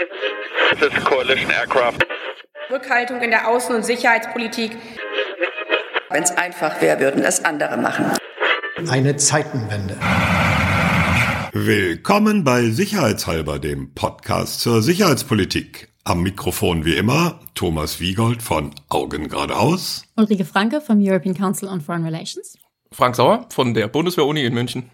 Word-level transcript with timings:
This 0.00 0.94
is 0.96 1.04
coalition 1.04 1.50
aircraft. 1.50 2.06
Rückhaltung 2.70 3.20
in 3.20 3.30
der 3.30 3.46
Außen- 3.48 3.74
und 3.74 3.84
Sicherheitspolitik. 3.84 4.74
Wenn 6.08 6.22
es 6.22 6.30
einfach 6.30 6.80
wäre, 6.80 7.00
würden 7.00 7.22
es 7.22 7.44
andere 7.44 7.76
machen. 7.76 8.06
Eine 8.88 9.16
Zeitenwende. 9.16 9.98
Willkommen 11.52 12.44
bei 12.44 12.70
Sicherheitshalber, 12.70 13.58
dem 13.58 13.92
Podcast 13.92 14.60
zur 14.60 14.80
Sicherheitspolitik. 14.80 15.92
Am 16.04 16.22
Mikrofon 16.22 16.86
wie 16.86 16.96
immer 16.96 17.38
Thomas 17.54 18.00
Wiegold 18.00 18.42
von 18.42 18.74
Augen 18.88 19.28
geradeaus. 19.28 20.04
Ulrike 20.16 20.46
Franke 20.46 20.80
vom 20.80 20.98
European 21.02 21.34
Council 21.34 21.68
on 21.68 21.82
Foreign 21.82 22.04
Relations. 22.04 22.56
Frank 22.92 23.14
Sauer 23.14 23.46
von 23.50 23.72
der 23.72 23.86
Bundeswehr-Uni 23.86 24.42
in 24.42 24.52
München. 24.52 24.90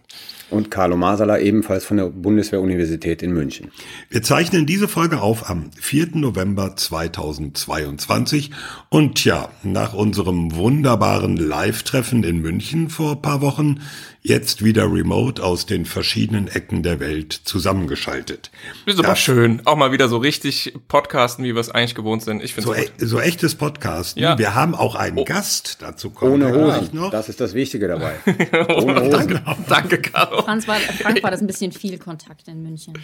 Und 0.51 0.71
Carlo 0.71 0.99
Masala 0.99 1.39
ebenfalls 1.39 1.87
von 1.87 1.97
der 1.97 2.11
Bundeswehr-Universität 2.11 3.23
in 3.23 3.33
München. 3.33 3.73
Wir 4.11 4.23
zeichnen 4.23 4.67
diese 4.67 4.87
Folge 4.87 5.23
auf 5.23 5.49
am 5.49 5.71
4. 5.81 6.09
November 6.13 6.77
2022. 6.77 8.51
Und 8.91 9.25
ja, 9.25 9.49
nach 9.63 9.95
unserem 9.95 10.55
wunderbaren 10.55 11.39
Live-Treffen 11.39 12.23
in 12.23 12.43
München 12.43 12.91
vor 12.91 13.13
ein 13.13 13.23
paar 13.23 13.41
Wochen 13.41 13.81
jetzt 14.27 14.65
wieder 14.65 14.93
remote 14.93 15.43
aus 15.43 15.67
den 15.67 15.85
verschiedenen 15.85 16.49
Ecken 16.49 16.83
der 16.83 16.99
Welt 16.99 17.33
zusammengeschaltet. 17.33 18.51
Ist 18.85 18.99
aber 18.99 19.15
schön. 19.15 19.63
Auch 19.65 19.77
mal 19.77 19.93
wieder 19.93 20.09
so 20.09 20.17
richtig 20.17 20.75
podcasten, 20.89 21.45
wie 21.45 21.55
wir 21.55 21.61
es 21.61 21.71
eigentlich 21.71 21.95
gewohnt 21.95 22.23
sind. 22.23 22.43
Ich 22.43 22.55
finde 22.55 22.69
so, 22.69 22.75
e 22.75 22.89
so 22.99 23.21
echtes 23.21 23.55
Podcasten. 23.55 24.23
Ja. 24.23 24.37
Wir 24.37 24.55
haben 24.55 24.75
auch 24.75 24.97
einen 24.97 25.19
oh. 25.19 25.25
Gast, 25.25 25.79
dazu 25.81 26.11
kommen 26.11 26.43
Ohne 26.43 26.53
Hosen. 26.53 26.89
noch. 26.93 27.11
Das 27.11 27.29
ist 27.29 27.41
das 27.41 27.55
Wichtige 27.55 27.87
dabei. 27.87 28.15
Ohne 28.69 29.01
Hosen. 29.03 29.11
Danke, 29.11 29.43
danke 29.69 29.99
Caro. 29.99 30.43
Franz 30.43 30.67
war, 30.67 30.77
Frank 30.77 31.23
war 31.23 31.31
das 31.31 31.41
ein 31.41 31.47
bisschen 31.47 31.71
viel 31.71 31.99
Kontakt 31.99 32.49
in 32.49 32.63
München. 32.63 32.95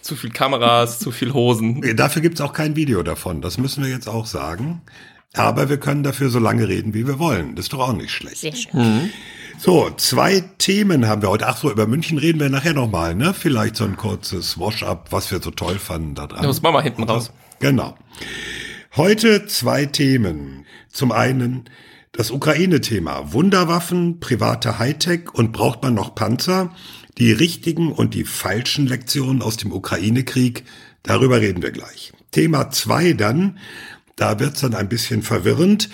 Zu 0.00 0.14
viel 0.14 0.30
Kameras, 0.30 1.00
zu 1.00 1.10
viel 1.10 1.32
Hosen. 1.32 1.96
Dafür 1.96 2.22
gibt's 2.22 2.40
auch 2.40 2.52
kein 2.52 2.76
Video 2.76 3.02
davon. 3.02 3.42
Das 3.42 3.58
müssen 3.58 3.82
wir 3.82 3.90
jetzt 3.90 4.08
auch 4.08 4.26
sagen. 4.26 4.82
Aber 5.34 5.68
wir 5.68 5.76
können 5.76 6.02
dafür 6.02 6.30
so 6.30 6.38
lange 6.38 6.68
reden, 6.68 6.94
wie 6.94 7.06
wir 7.06 7.18
wollen. 7.18 7.54
Das 7.54 7.66
ist 7.66 7.72
doch 7.72 7.80
auch 7.80 7.92
nicht 7.92 8.10
schlecht. 8.10 8.38
Sehr 8.38 8.54
schön. 8.54 8.80
Mhm. 8.80 9.10
So, 9.60 9.90
zwei 9.96 10.38
Themen 10.58 11.08
haben 11.08 11.20
wir 11.20 11.30
heute. 11.30 11.48
Ach 11.48 11.56
so, 11.56 11.68
über 11.68 11.88
München 11.88 12.16
reden 12.16 12.38
wir 12.38 12.48
nachher 12.48 12.74
nochmal, 12.74 13.16
ne? 13.16 13.34
Vielleicht 13.34 13.74
so 13.74 13.82
ein 13.82 13.96
kurzes 13.96 14.56
Wash-up, 14.56 15.08
was 15.10 15.32
wir 15.32 15.42
so 15.42 15.50
toll 15.50 15.80
fanden 15.80 16.14
da 16.14 16.28
dran. 16.28 16.42
Ja, 16.42 16.46
das 16.46 16.62
machen 16.62 16.74
wir 16.74 16.82
hinten 16.82 17.02
raus. 17.02 17.32
Genau. 17.58 17.96
Heute 18.94 19.46
zwei 19.46 19.84
Themen. 19.86 20.64
Zum 20.92 21.10
einen 21.10 21.64
das 22.12 22.30
Ukraine-Thema. 22.30 23.32
Wunderwaffen, 23.32 24.20
private 24.20 24.78
Hightech 24.78 25.34
und 25.34 25.52
braucht 25.52 25.82
man 25.82 25.92
noch 25.92 26.14
Panzer? 26.14 26.72
Die 27.18 27.32
richtigen 27.32 27.90
und 27.90 28.14
die 28.14 28.24
falschen 28.24 28.86
Lektionen 28.86 29.42
aus 29.42 29.56
dem 29.56 29.72
Ukraine-Krieg. 29.72 30.62
Darüber 31.02 31.40
reden 31.40 31.64
wir 31.64 31.72
gleich. 31.72 32.12
Thema 32.30 32.70
zwei 32.70 33.12
dann. 33.12 33.58
Da 34.14 34.38
wird's 34.40 34.60
dann 34.60 34.74
ein 34.74 34.88
bisschen 34.88 35.22
verwirrend. 35.22 35.88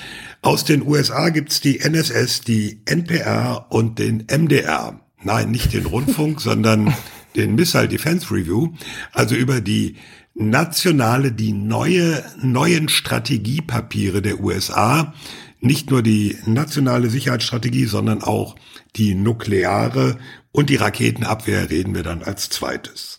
Aus 0.44 0.62
den 0.62 0.86
USA 0.86 1.30
gibt's 1.30 1.62
die 1.62 1.80
NSS, 1.80 2.42
die 2.42 2.82
NPR 2.84 3.64
und 3.70 3.98
den 3.98 4.26
MDR. 4.30 5.00
Nein, 5.22 5.50
nicht 5.50 5.72
den 5.72 5.86
Rundfunk, 5.86 6.38
sondern 6.42 6.92
den 7.34 7.54
Missile 7.54 7.88
Defense 7.88 8.30
Review. 8.30 8.74
Also 9.12 9.36
über 9.36 9.62
die 9.62 9.96
nationale, 10.34 11.32
die 11.32 11.54
neue, 11.54 12.22
neuen 12.42 12.90
Strategiepapiere 12.90 14.20
der 14.20 14.40
USA. 14.40 15.14
Nicht 15.60 15.90
nur 15.90 16.02
die 16.02 16.36
nationale 16.44 17.08
Sicherheitsstrategie, 17.08 17.86
sondern 17.86 18.22
auch 18.22 18.54
die 18.96 19.14
nukleare 19.14 20.18
und 20.52 20.68
die 20.68 20.76
Raketenabwehr 20.76 21.70
reden 21.70 21.94
wir 21.94 22.02
dann 22.02 22.22
als 22.22 22.50
zweites. 22.50 23.18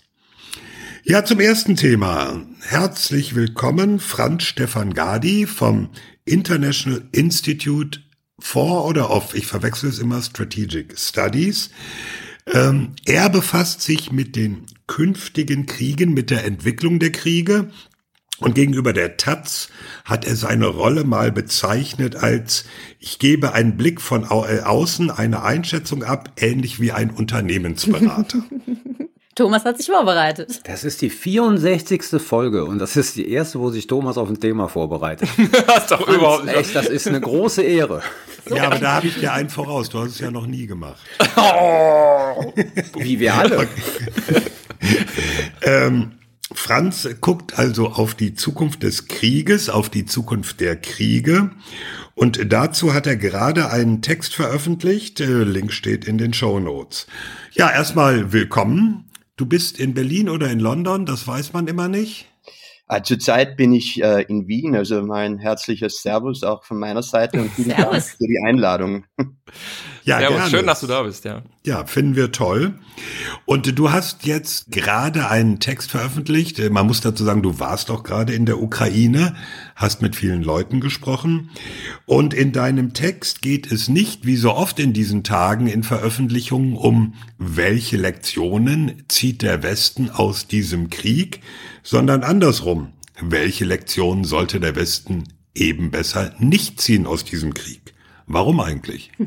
Ja, 1.08 1.24
zum 1.24 1.40
ersten 1.40 1.76
Thema. 1.76 2.42
Herzlich 2.62 3.36
willkommen, 3.36 4.00
Franz 4.00 4.42
Stefan 4.42 4.96
Gadi 4.96 5.46
vom 5.46 5.90
International 6.26 7.04
Institute 7.12 8.00
for 8.40 8.88
oder 8.88 9.12
of, 9.12 9.36
ich 9.36 9.46
verwechsel 9.46 9.90
es 9.90 10.00
immer, 10.00 10.20
Strategic 10.24 10.98
Studies. 10.98 11.70
Ähm, 12.52 12.94
er 13.06 13.30
befasst 13.30 13.84
sich 13.84 14.12
mit 14.12 14.36
den 14.36 14.66
künftigen 14.88 15.68
Kriegen, 15.68 16.16
mit 16.16 16.32
der 16.32 16.44
Entwicklung 16.44 16.98
der 16.98 17.12
Kriege. 17.12 17.70
Und 18.40 18.56
gegenüber 18.56 18.92
der 18.92 19.16
Taz 19.16 19.70
hat 20.06 20.26
er 20.26 20.36
seine 20.36 20.66
Rolle 20.66 21.04
mal 21.04 21.32
bezeichnet 21.32 22.16
als, 22.16 22.66
ich 22.98 23.20
gebe 23.20 23.54
einen 23.54 23.78
Blick 23.78 24.02
von 24.02 24.26
au 24.26 24.44
außen, 24.44 25.12
eine 25.12 25.44
Einschätzung 25.44 26.02
ab, 26.02 26.32
ähnlich 26.38 26.80
wie 26.80 26.92
ein 26.94 27.12
Unternehmensberater. 27.16 28.44
Thomas 29.36 29.66
hat 29.66 29.78
sich 29.78 29.88
vorbereitet. 29.88 30.62
Das 30.64 30.86
ist 30.86 31.02
die 31.02 31.10
64. 31.10 32.22
Folge 32.22 32.64
und 32.64 32.80
das 32.80 32.96
ist 32.96 33.18
die 33.18 33.30
erste, 33.30 33.60
wo 33.60 33.70
sich 33.70 33.86
Thomas 33.86 34.18
auf 34.18 34.30
ein 34.30 34.40
Thema 34.40 34.70
vorbereitet. 34.70 35.28
das 35.68 35.84
ist 35.84 35.92
doch 35.92 36.08
überhaupt 36.08 36.46
nicht. 36.46 36.56
echt, 36.56 36.74
das 36.74 36.88
ist 36.88 37.06
eine 37.06 37.20
große 37.20 37.62
Ehre. 37.62 38.02
ja, 38.50 38.68
aber 38.68 38.80
da 38.80 38.94
habe 38.94 39.08
ich 39.08 39.20
dir 39.20 39.34
einen 39.34 39.50
voraus. 39.50 39.90
Du 39.90 40.00
hast 40.00 40.12
es 40.12 40.20
ja 40.20 40.32
noch 40.32 40.48
nie 40.48 40.68
gemacht. 40.68 41.02
Wie 42.98 43.20
wir 43.20 43.34
alle. 43.34 43.68
ähm, 45.64 46.14
Franz 46.54 47.10
guckt 47.20 47.60
also 47.60 47.88
auf 47.88 48.16
die 48.16 48.36
Zukunft 48.36 48.84
des 48.84 49.10
Krieges, 49.10 49.70
auf 49.70 49.90
die 49.90 50.06
Zukunft 50.06 50.62
der 50.62 50.78
Kriege. 50.78 51.52
Und 52.14 52.54
dazu 52.54 52.94
hat 52.94 53.06
er 53.06 53.18
gerade 53.18 53.70
einen 53.70 54.02
Text 54.02 54.34
veröffentlicht. 54.34 55.20
Äh, 55.20 55.44
Link 55.44 55.74
steht 55.74 56.06
in 56.06 56.18
den 56.18 56.34
Show 56.34 56.62
Notes. 56.62 57.08
Ja, 57.52 57.70
erstmal 57.70 58.32
willkommen. 58.32 59.05
Du 59.38 59.46
bist 59.46 59.80
in 59.80 59.94
Berlin 59.94 60.30
oder 60.30 60.50
in 60.50 60.62
London, 60.62 61.06
das 61.06 61.28
weiß 61.28 61.52
man 61.52 61.68
immer 61.68 61.90
nicht. 61.90 62.28
Äh, 62.88 63.02
Zurzeit 63.02 63.58
bin 63.58 63.74
ich 63.74 64.02
äh, 64.02 64.22
in 64.24 64.48
Wien, 64.48 64.76
also 64.76 65.02
mein 65.02 65.40
herzliches 65.40 66.02
Servus 66.02 66.44
auch 66.44 66.64
von 66.64 66.80
meiner 66.80 67.04
Seite 67.04 67.42
und 67.42 67.52
vielen 67.52 67.70
Dank 67.70 67.82
Servus. 67.82 68.10
für 68.12 68.28
die 68.28 68.40
Einladung. 68.46 69.06
Ja, 70.06 70.20
Ja, 70.22 70.28
aber 70.28 70.36
gerne. 70.38 70.52
schön, 70.52 70.68
dass 70.68 70.80
du 70.82 70.88
da 70.88 71.02
bist, 71.04 71.26
ja. 71.26 71.42
Ja, 71.66 71.86
finden 71.86 72.16
wir 72.16 72.32
toll. 72.32 72.76
Und 73.46 73.78
du 73.78 73.92
hast 73.92 74.26
jetzt 74.26 74.72
gerade 74.72 75.30
einen 75.30 75.60
Text 75.60 75.90
veröffentlicht. 75.92 76.60
Äh, 76.60 76.70
Man 76.70 76.86
muss 76.86 77.02
dazu 77.02 77.24
sagen, 77.24 77.42
du 77.42 77.60
warst 77.60 77.90
auch 77.90 78.04
gerade 78.04 78.34
in 78.34 78.46
der 78.46 78.62
Ukraine, 78.62 79.36
hast 79.76 80.04
mit 80.04 80.16
vielen 80.16 80.44
Leuten 80.44 80.80
gesprochen. 80.80 81.50
Und 82.06 82.36
in 82.36 82.52
deinem 82.52 82.94
Text 82.94 83.42
geht 83.42 83.72
es 83.72 83.88
nicht, 83.90 84.26
wie 84.28 84.36
so 84.36 84.54
oft 84.54 84.80
in 84.80 84.94
diesen 84.94 85.24
Tagen 85.24 85.66
in 85.68 85.82
Veröffentlichungen, 85.84 86.76
um 86.78 87.16
welche 87.40 87.98
Lektionen 87.98 89.04
zieht 89.08 89.42
der 89.42 89.64
Westen 89.64 90.12
aus 90.12 90.48
diesem 90.48 90.92
Krieg, 90.92 91.42
sondern 91.82 92.24
andersrum. 92.24 92.94
Welche 93.20 93.66
Lektionen 93.66 94.24
sollte 94.24 94.60
der 94.60 94.76
Westen 94.76 95.24
eben 95.56 95.90
besser 95.90 96.34
nicht 96.38 96.80
ziehen 96.80 97.08
aus 97.08 97.24
diesem 97.26 97.54
Krieg? 97.56 97.94
Warum 98.28 98.60
eigentlich? 98.60 99.12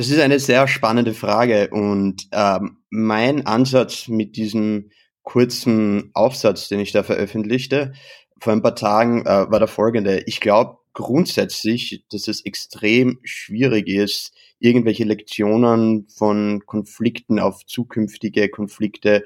Das 0.00 0.08
ist 0.08 0.18
eine 0.18 0.38
sehr 0.38 0.66
spannende 0.66 1.12
Frage 1.12 1.68
und 1.68 2.26
ähm, 2.32 2.78
mein 2.88 3.44
Ansatz 3.44 4.08
mit 4.08 4.34
diesem 4.34 4.92
kurzen 5.24 6.08
Aufsatz, 6.14 6.68
den 6.68 6.80
ich 6.80 6.92
da 6.92 7.02
veröffentlichte, 7.02 7.92
vor 8.40 8.54
ein 8.54 8.62
paar 8.62 8.76
Tagen 8.76 9.26
äh, 9.26 9.50
war 9.50 9.58
der 9.58 9.68
folgende. 9.68 10.22
Ich 10.24 10.40
glaube 10.40 10.78
grundsätzlich, 10.94 12.06
dass 12.10 12.28
es 12.28 12.46
extrem 12.46 13.18
schwierig 13.24 13.88
ist, 13.88 14.32
irgendwelche 14.58 15.04
Lektionen 15.04 16.08
von 16.08 16.62
Konflikten 16.64 17.38
auf 17.38 17.66
zukünftige 17.66 18.48
Konflikte 18.48 19.22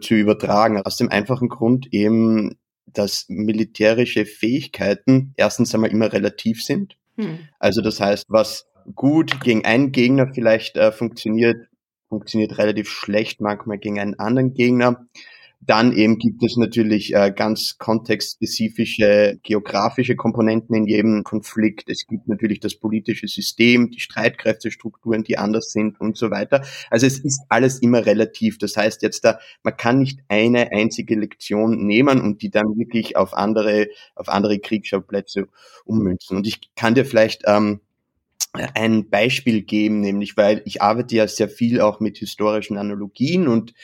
zu 0.00 0.14
übertragen. 0.14 0.82
Aus 0.82 0.96
dem 0.96 1.10
einfachen 1.10 1.48
Grund 1.48 1.94
eben, 1.94 2.58
dass 2.86 3.26
militärische 3.28 4.26
Fähigkeiten 4.26 5.32
erstens 5.36 5.72
einmal 5.76 5.92
immer 5.92 6.12
relativ 6.12 6.64
sind. 6.64 6.96
Hm. 7.16 7.38
Also 7.60 7.82
das 7.82 8.00
heißt, 8.00 8.24
was 8.26 8.68
gut 8.94 9.40
gegen 9.40 9.64
einen 9.64 9.92
Gegner 9.92 10.28
vielleicht 10.32 10.76
äh, 10.76 10.92
funktioniert, 10.92 11.68
funktioniert 12.08 12.58
relativ 12.58 12.88
schlecht 12.88 13.40
manchmal 13.40 13.78
gegen 13.78 13.98
einen 13.98 14.18
anderen 14.18 14.54
Gegner. 14.54 15.06
Dann 15.60 15.92
eben 15.92 16.18
gibt 16.18 16.42
es 16.44 16.56
natürlich 16.56 17.14
äh, 17.14 17.32
ganz 17.34 17.78
kontextspezifische 17.78 19.40
geografische 19.42 20.14
Komponenten 20.14 20.74
in 20.76 20.86
jedem 20.86 21.24
Konflikt. 21.24 21.90
Es 21.90 22.06
gibt 22.06 22.28
natürlich 22.28 22.60
das 22.60 22.76
politische 22.76 23.26
System, 23.26 23.90
die 23.90 23.98
Streitkräftestrukturen, 23.98 25.24
die 25.24 25.36
anders 25.36 25.72
sind 25.72 26.00
und 26.00 26.16
so 26.16 26.30
weiter. 26.30 26.64
Also 26.90 27.06
es 27.06 27.18
ist 27.18 27.42
alles 27.48 27.80
immer 27.80 28.06
relativ. 28.06 28.58
Das 28.58 28.76
heißt 28.76 29.02
jetzt 29.02 29.24
da, 29.24 29.40
man 29.64 29.76
kann 29.76 29.98
nicht 29.98 30.20
eine 30.28 30.70
einzige 30.70 31.16
Lektion 31.16 31.84
nehmen 31.84 32.20
und 32.20 32.40
die 32.40 32.50
dann 32.50 32.78
wirklich 32.78 33.16
auf 33.16 33.34
andere, 33.34 33.88
auf 34.14 34.28
andere 34.28 34.60
Kriegsschauplätze 34.60 35.48
ummünzen. 35.84 36.36
Und 36.36 36.46
ich 36.46 36.72
kann 36.76 36.94
dir 36.94 37.04
vielleicht 37.04 37.42
ähm, 37.46 37.80
ein 38.52 39.10
Beispiel 39.10 39.62
geben, 39.62 40.00
nämlich 40.00 40.36
weil 40.36 40.62
ich 40.64 40.82
arbeite 40.82 41.16
ja 41.16 41.28
sehr 41.28 41.48
viel 41.48 41.80
auch 41.80 42.00
mit 42.00 42.18
historischen 42.18 42.78
Analogien 42.78 43.48
und 43.48 43.74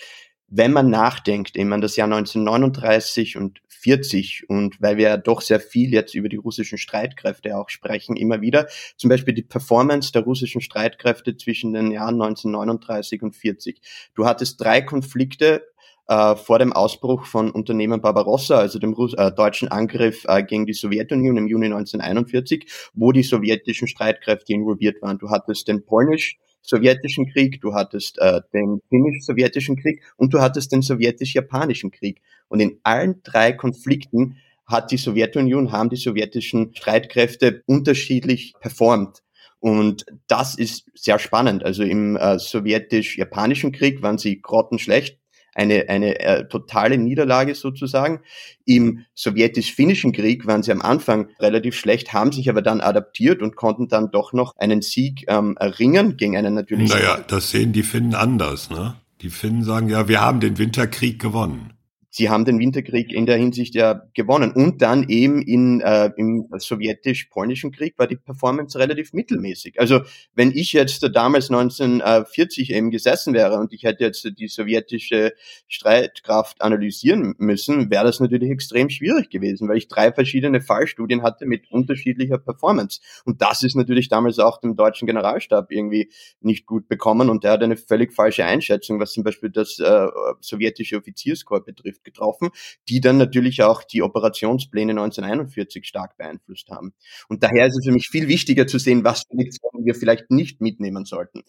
wenn 0.48 0.72
man 0.72 0.88
nachdenkt, 0.88 1.56
eben 1.56 1.72
an 1.72 1.80
das 1.80 1.96
Jahr 1.96 2.06
1939 2.06 3.36
und 3.36 3.60
40 3.66 4.48
und 4.48 4.80
weil 4.80 4.96
wir 4.96 5.08
ja 5.08 5.16
doch 5.16 5.40
sehr 5.40 5.60
viel 5.60 5.92
jetzt 5.92 6.14
über 6.14 6.28
die 6.28 6.36
russischen 6.36 6.78
Streitkräfte 6.78 7.56
auch 7.56 7.68
sprechen, 7.68 8.16
immer 8.16 8.40
wieder, 8.40 8.68
zum 8.96 9.10
Beispiel 9.10 9.34
die 9.34 9.42
Performance 9.42 10.12
der 10.12 10.22
russischen 10.22 10.60
Streitkräfte 10.60 11.36
zwischen 11.36 11.72
den 11.72 11.90
Jahren 11.90 12.14
1939 12.14 13.22
und 13.22 13.36
40. 13.36 13.80
Du 14.14 14.26
hattest 14.26 14.60
drei 14.60 14.80
Konflikte, 14.80 15.66
äh, 16.06 16.36
vor 16.36 16.58
dem 16.58 16.72
Ausbruch 16.72 17.24
von 17.26 17.50
Unternehmen 17.50 18.00
Barbarossa, 18.00 18.58
also 18.58 18.78
dem 18.78 18.92
Russ 18.92 19.14
äh, 19.14 19.32
deutschen 19.32 19.68
Angriff 19.68 20.24
äh, 20.28 20.42
gegen 20.42 20.66
die 20.66 20.72
Sowjetunion 20.72 21.36
im 21.36 21.48
Juni 21.48 21.66
1941, 21.66 22.66
wo 22.94 23.12
die 23.12 23.22
sowjetischen 23.22 23.88
Streitkräfte 23.88 24.52
involviert 24.52 25.00
waren. 25.02 25.18
Du 25.18 25.30
hattest 25.30 25.68
den 25.68 25.84
polnisch-sowjetischen 25.84 27.32
Krieg, 27.32 27.60
du 27.60 27.74
hattest 27.74 28.18
äh, 28.18 28.40
den 28.52 28.80
finnisch-sowjetischen 28.88 29.76
Krieg 29.76 30.02
und 30.16 30.34
du 30.34 30.40
hattest 30.40 30.72
den 30.72 30.82
sowjetisch-japanischen 30.82 31.90
Krieg. 31.90 32.20
Und 32.48 32.60
in 32.60 32.78
allen 32.82 33.22
drei 33.22 33.52
Konflikten 33.52 34.36
hat 34.66 34.90
die 34.90 34.96
Sowjetunion, 34.96 35.72
haben 35.72 35.90
die 35.90 35.96
sowjetischen 35.96 36.74
Streitkräfte 36.74 37.62
unterschiedlich 37.66 38.54
performt. 38.60 39.22
Und 39.60 40.04
das 40.26 40.56
ist 40.56 40.90
sehr 40.94 41.18
spannend. 41.18 41.64
Also 41.64 41.82
im 41.82 42.16
äh, 42.16 42.38
sowjetisch-japanischen 42.38 43.72
Krieg 43.72 44.02
waren 44.02 44.18
sie 44.18 44.42
grottenschlecht, 44.42 45.18
eine, 45.54 45.88
eine 45.88 46.18
äh, 46.20 46.48
totale 46.48 46.98
Niederlage 46.98 47.54
sozusagen. 47.54 48.20
Im 48.64 49.04
sowjetisch-finnischen 49.14 50.12
Krieg 50.12 50.46
waren 50.46 50.62
sie 50.62 50.72
am 50.72 50.82
Anfang 50.82 51.28
relativ 51.40 51.76
schlecht, 51.76 52.12
haben 52.12 52.32
sich 52.32 52.48
aber 52.48 52.62
dann 52.62 52.80
adaptiert 52.80 53.42
und 53.42 53.56
konnten 53.56 53.88
dann 53.88 54.10
doch 54.10 54.32
noch 54.32 54.56
einen 54.56 54.82
Sieg 54.82 55.24
ähm, 55.28 55.56
erringen 55.58 56.16
gegen 56.16 56.36
einen 56.36 56.54
natürlich. 56.54 56.90
Naja, 56.90 57.18
das 57.26 57.50
sehen 57.50 57.72
die 57.72 57.82
Finnen 57.82 58.14
anders, 58.14 58.70
ne? 58.70 58.96
Die 59.20 59.30
Finnen 59.30 59.62
sagen 59.62 59.88
ja, 59.88 60.08
wir 60.08 60.20
haben 60.20 60.40
den 60.40 60.58
Winterkrieg 60.58 61.20
gewonnen 61.20 61.74
sie 62.14 62.30
haben 62.30 62.44
den 62.44 62.60
Winterkrieg 62.60 63.12
in 63.12 63.26
der 63.26 63.36
Hinsicht 63.36 63.74
ja 63.74 64.02
gewonnen. 64.14 64.52
Und 64.52 64.82
dann 64.82 65.08
eben 65.08 65.42
in, 65.42 65.80
äh, 65.80 66.12
im 66.16 66.46
sowjetisch-polnischen 66.56 67.72
Krieg 67.72 67.98
war 67.98 68.06
die 68.06 68.14
Performance 68.14 68.78
relativ 68.78 69.12
mittelmäßig. 69.12 69.80
Also 69.80 70.02
wenn 70.32 70.52
ich 70.52 70.72
jetzt 70.72 71.02
damals 71.12 71.50
1940 71.50 72.70
eben 72.70 72.92
gesessen 72.92 73.34
wäre 73.34 73.58
und 73.58 73.72
ich 73.72 73.82
hätte 73.82 74.04
jetzt 74.04 74.30
die 74.38 74.46
sowjetische 74.46 75.32
Streitkraft 75.66 76.62
analysieren 76.62 77.34
müssen, 77.38 77.90
wäre 77.90 78.04
das 78.04 78.20
natürlich 78.20 78.50
extrem 78.50 78.90
schwierig 78.90 79.28
gewesen, 79.28 79.68
weil 79.68 79.78
ich 79.78 79.88
drei 79.88 80.12
verschiedene 80.12 80.60
Fallstudien 80.60 81.24
hatte 81.24 81.46
mit 81.46 81.68
unterschiedlicher 81.72 82.38
Performance. 82.38 83.00
Und 83.24 83.42
das 83.42 83.64
ist 83.64 83.74
natürlich 83.74 84.08
damals 84.08 84.38
auch 84.38 84.60
dem 84.60 84.76
deutschen 84.76 85.06
Generalstab 85.06 85.72
irgendwie 85.72 86.12
nicht 86.40 86.64
gut 86.64 86.86
bekommen 86.86 87.28
und 87.28 87.42
der 87.42 87.52
hat 87.52 87.62
eine 87.64 87.76
völlig 87.76 88.12
falsche 88.12 88.44
Einschätzung, 88.44 89.00
was 89.00 89.12
zum 89.12 89.24
Beispiel 89.24 89.50
das 89.50 89.80
äh, 89.80 90.06
sowjetische 90.40 90.96
Offizierskorps 90.96 91.66
betrifft 91.66 92.03
getroffen, 92.04 92.50
die 92.88 93.00
dann 93.00 93.18
natürlich 93.18 93.62
auch 93.62 93.82
die 93.82 94.02
Operationspläne 94.02 94.92
1941 94.92 95.86
stark 95.86 96.16
beeinflusst 96.16 96.70
haben. 96.70 96.92
Und 97.28 97.42
daher 97.42 97.66
ist 97.66 97.76
es 97.76 97.84
für 97.84 97.92
mich 97.92 98.08
viel 98.08 98.28
wichtiger 98.28 98.66
zu 98.66 98.78
sehen, 98.78 99.04
was 99.04 99.24
Lektionen 99.30 99.84
wir 99.84 99.94
vielleicht 99.94 100.30
nicht 100.30 100.60
mitnehmen 100.60 101.04
sollten. 101.04 101.42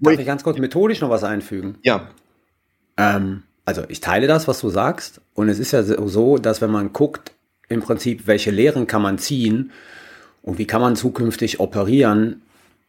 Darf 0.00 0.18
ich 0.18 0.26
ganz 0.26 0.42
kurz 0.42 0.58
methodisch 0.58 1.00
noch 1.00 1.10
was 1.10 1.24
einfügen? 1.24 1.78
Ja. 1.82 2.10
Ähm, 2.96 3.42
also 3.64 3.82
ich 3.88 4.00
teile 4.00 4.26
das, 4.26 4.48
was 4.48 4.60
du 4.60 4.70
sagst. 4.70 5.20
Und 5.34 5.48
es 5.48 5.58
ist 5.58 5.72
ja 5.72 5.82
so, 5.82 6.38
dass 6.38 6.60
wenn 6.60 6.70
man 6.70 6.92
guckt, 6.92 7.32
im 7.68 7.80
Prinzip, 7.80 8.26
welche 8.26 8.50
Lehren 8.50 8.86
kann 8.86 9.02
man 9.02 9.18
ziehen 9.18 9.72
und 10.42 10.58
wie 10.58 10.66
kann 10.66 10.80
man 10.80 10.94
zukünftig 10.94 11.58
operieren, 11.58 12.42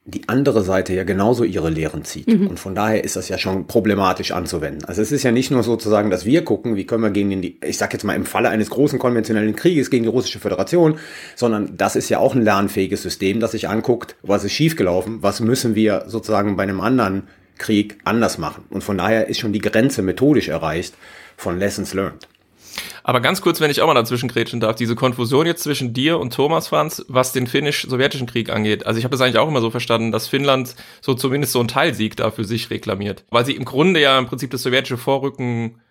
die 0.08 0.30
andere 0.30 0.64
Seite 0.64 0.94
ja 0.94 1.04
genauso 1.04 1.44
ihre 1.44 1.70
Lehren 1.70 2.06
zieht. 2.06 2.28
Mhm. 2.28 2.48
Und 2.48 2.60
von 2.60 2.74
daher 2.74 3.04
ist 3.04 3.18
das 3.18 3.28
ja 3.28 3.38
schon 3.38 3.68
problematisch 3.68 4.32
anzuwenden. 4.32 4.86
Also 4.86 5.02
es 5.02 5.12
ist 5.12 5.24
ja 5.24 5.34
nicht 5.34 5.52
nur 5.52 5.64
sozusagen, 5.64 6.10
dass 6.10 6.26
wir 6.26 6.46
gucken, 6.46 6.78
wie 6.78 6.86
können 6.86 7.04
wir 7.04 7.10
gegen 7.10 7.30
den, 7.30 7.44
ich 7.62 7.78
sag 7.78 7.92
jetzt 7.92 8.04
mal 8.04 8.16
im 8.16 8.26
Falle 8.26 8.48
eines 8.48 8.70
großen 8.70 9.00
konventionellen 9.00 9.58
Krieges 9.58 9.90
gegen 9.90 10.04
die 10.04 10.10
russische 10.10 10.40
Föderation, 10.40 10.98
sondern 11.36 11.76
das 11.76 11.98
ist 11.98 12.08
ja 12.08 12.20
auch 12.20 12.36
ein 12.36 12.42
lernfähiges 12.42 13.04
System, 13.04 13.42
das 13.42 13.52
sich 13.52 13.68
anguckt, 13.68 14.16
was 14.24 14.46
ist 14.46 14.54
schiefgelaufen, 14.54 15.22
was 15.22 15.42
müssen 15.42 15.76
wir 15.76 16.06
sozusagen 16.08 16.56
bei 16.56 16.64
einem 16.64 16.80
anderen 16.80 17.24
Krieg 17.58 17.98
anders 18.06 18.38
machen. 18.38 18.64
Und 18.70 18.86
von 18.86 18.98
daher 18.98 19.28
ist 19.28 19.40
schon 19.40 19.52
die 19.52 19.60
Grenze 19.60 20.04
methodisch 20.04 20.48
erreicht 20.48 20.96
von 21.36 21.60
Lessons 21.60 21.94
Learned. 21.94 22.30
Aber 23.04 23.22
ganz 23.22 23.42
kurz, 23.42 23.62
wenn 23.62 23.72
ich 23.72 23.82
auch 23.82 23.88
mal 23.88 23.94
dazwischen 23.94 24.30
grätschen 24.30 24.60
darf, 24.60 24.76
diese 24.76 24.96
Konfusion 24.96 25.46
jetzt 25.46 25.64
zwischen 25.64 25.94
dir 25.94 26.20
und 26.20 26.34
Thomas 26.34 26.68
Franz, 26.68 27.06
was 27.08 27.32
den 27.32 27.48
finnisch-sowjetischen 27.48 28.28
Krieg 28.28 28.50
angeht. 28.50 28.86
Also 28.86 28.98
ich 28.98 29.06
habe 29.06 29.16
es 29.16 29.22
eigentlich 29.22 29.38
auch 29.38 29.48
immer 29.48 29.62
so 29.62 29.70
verstanden, 29.70 30.12
dass 30.12 30.28
Finnland 30.28 30.76
so 31.02 31.14
zumindest 31.14 31.54
so 31.54 31.60
einen 31.60 31.70
Teilsieg 31.70 32.18
da 32.18 32.32
für 32.32 32.44
sich 32.44 32.70
reklamiert. 32.70 33.24
Weil 33.30 33.46
sie 33.46 33.56
im 33.56 33.66
Grunde 33.66 34.02
ja 34.02 34.18
im 34.20 34.26
Prinzip 34.26 34.52
das 34.52 34.64
sowjetische 34.64 34.98
Vorrücken 34.98 35.82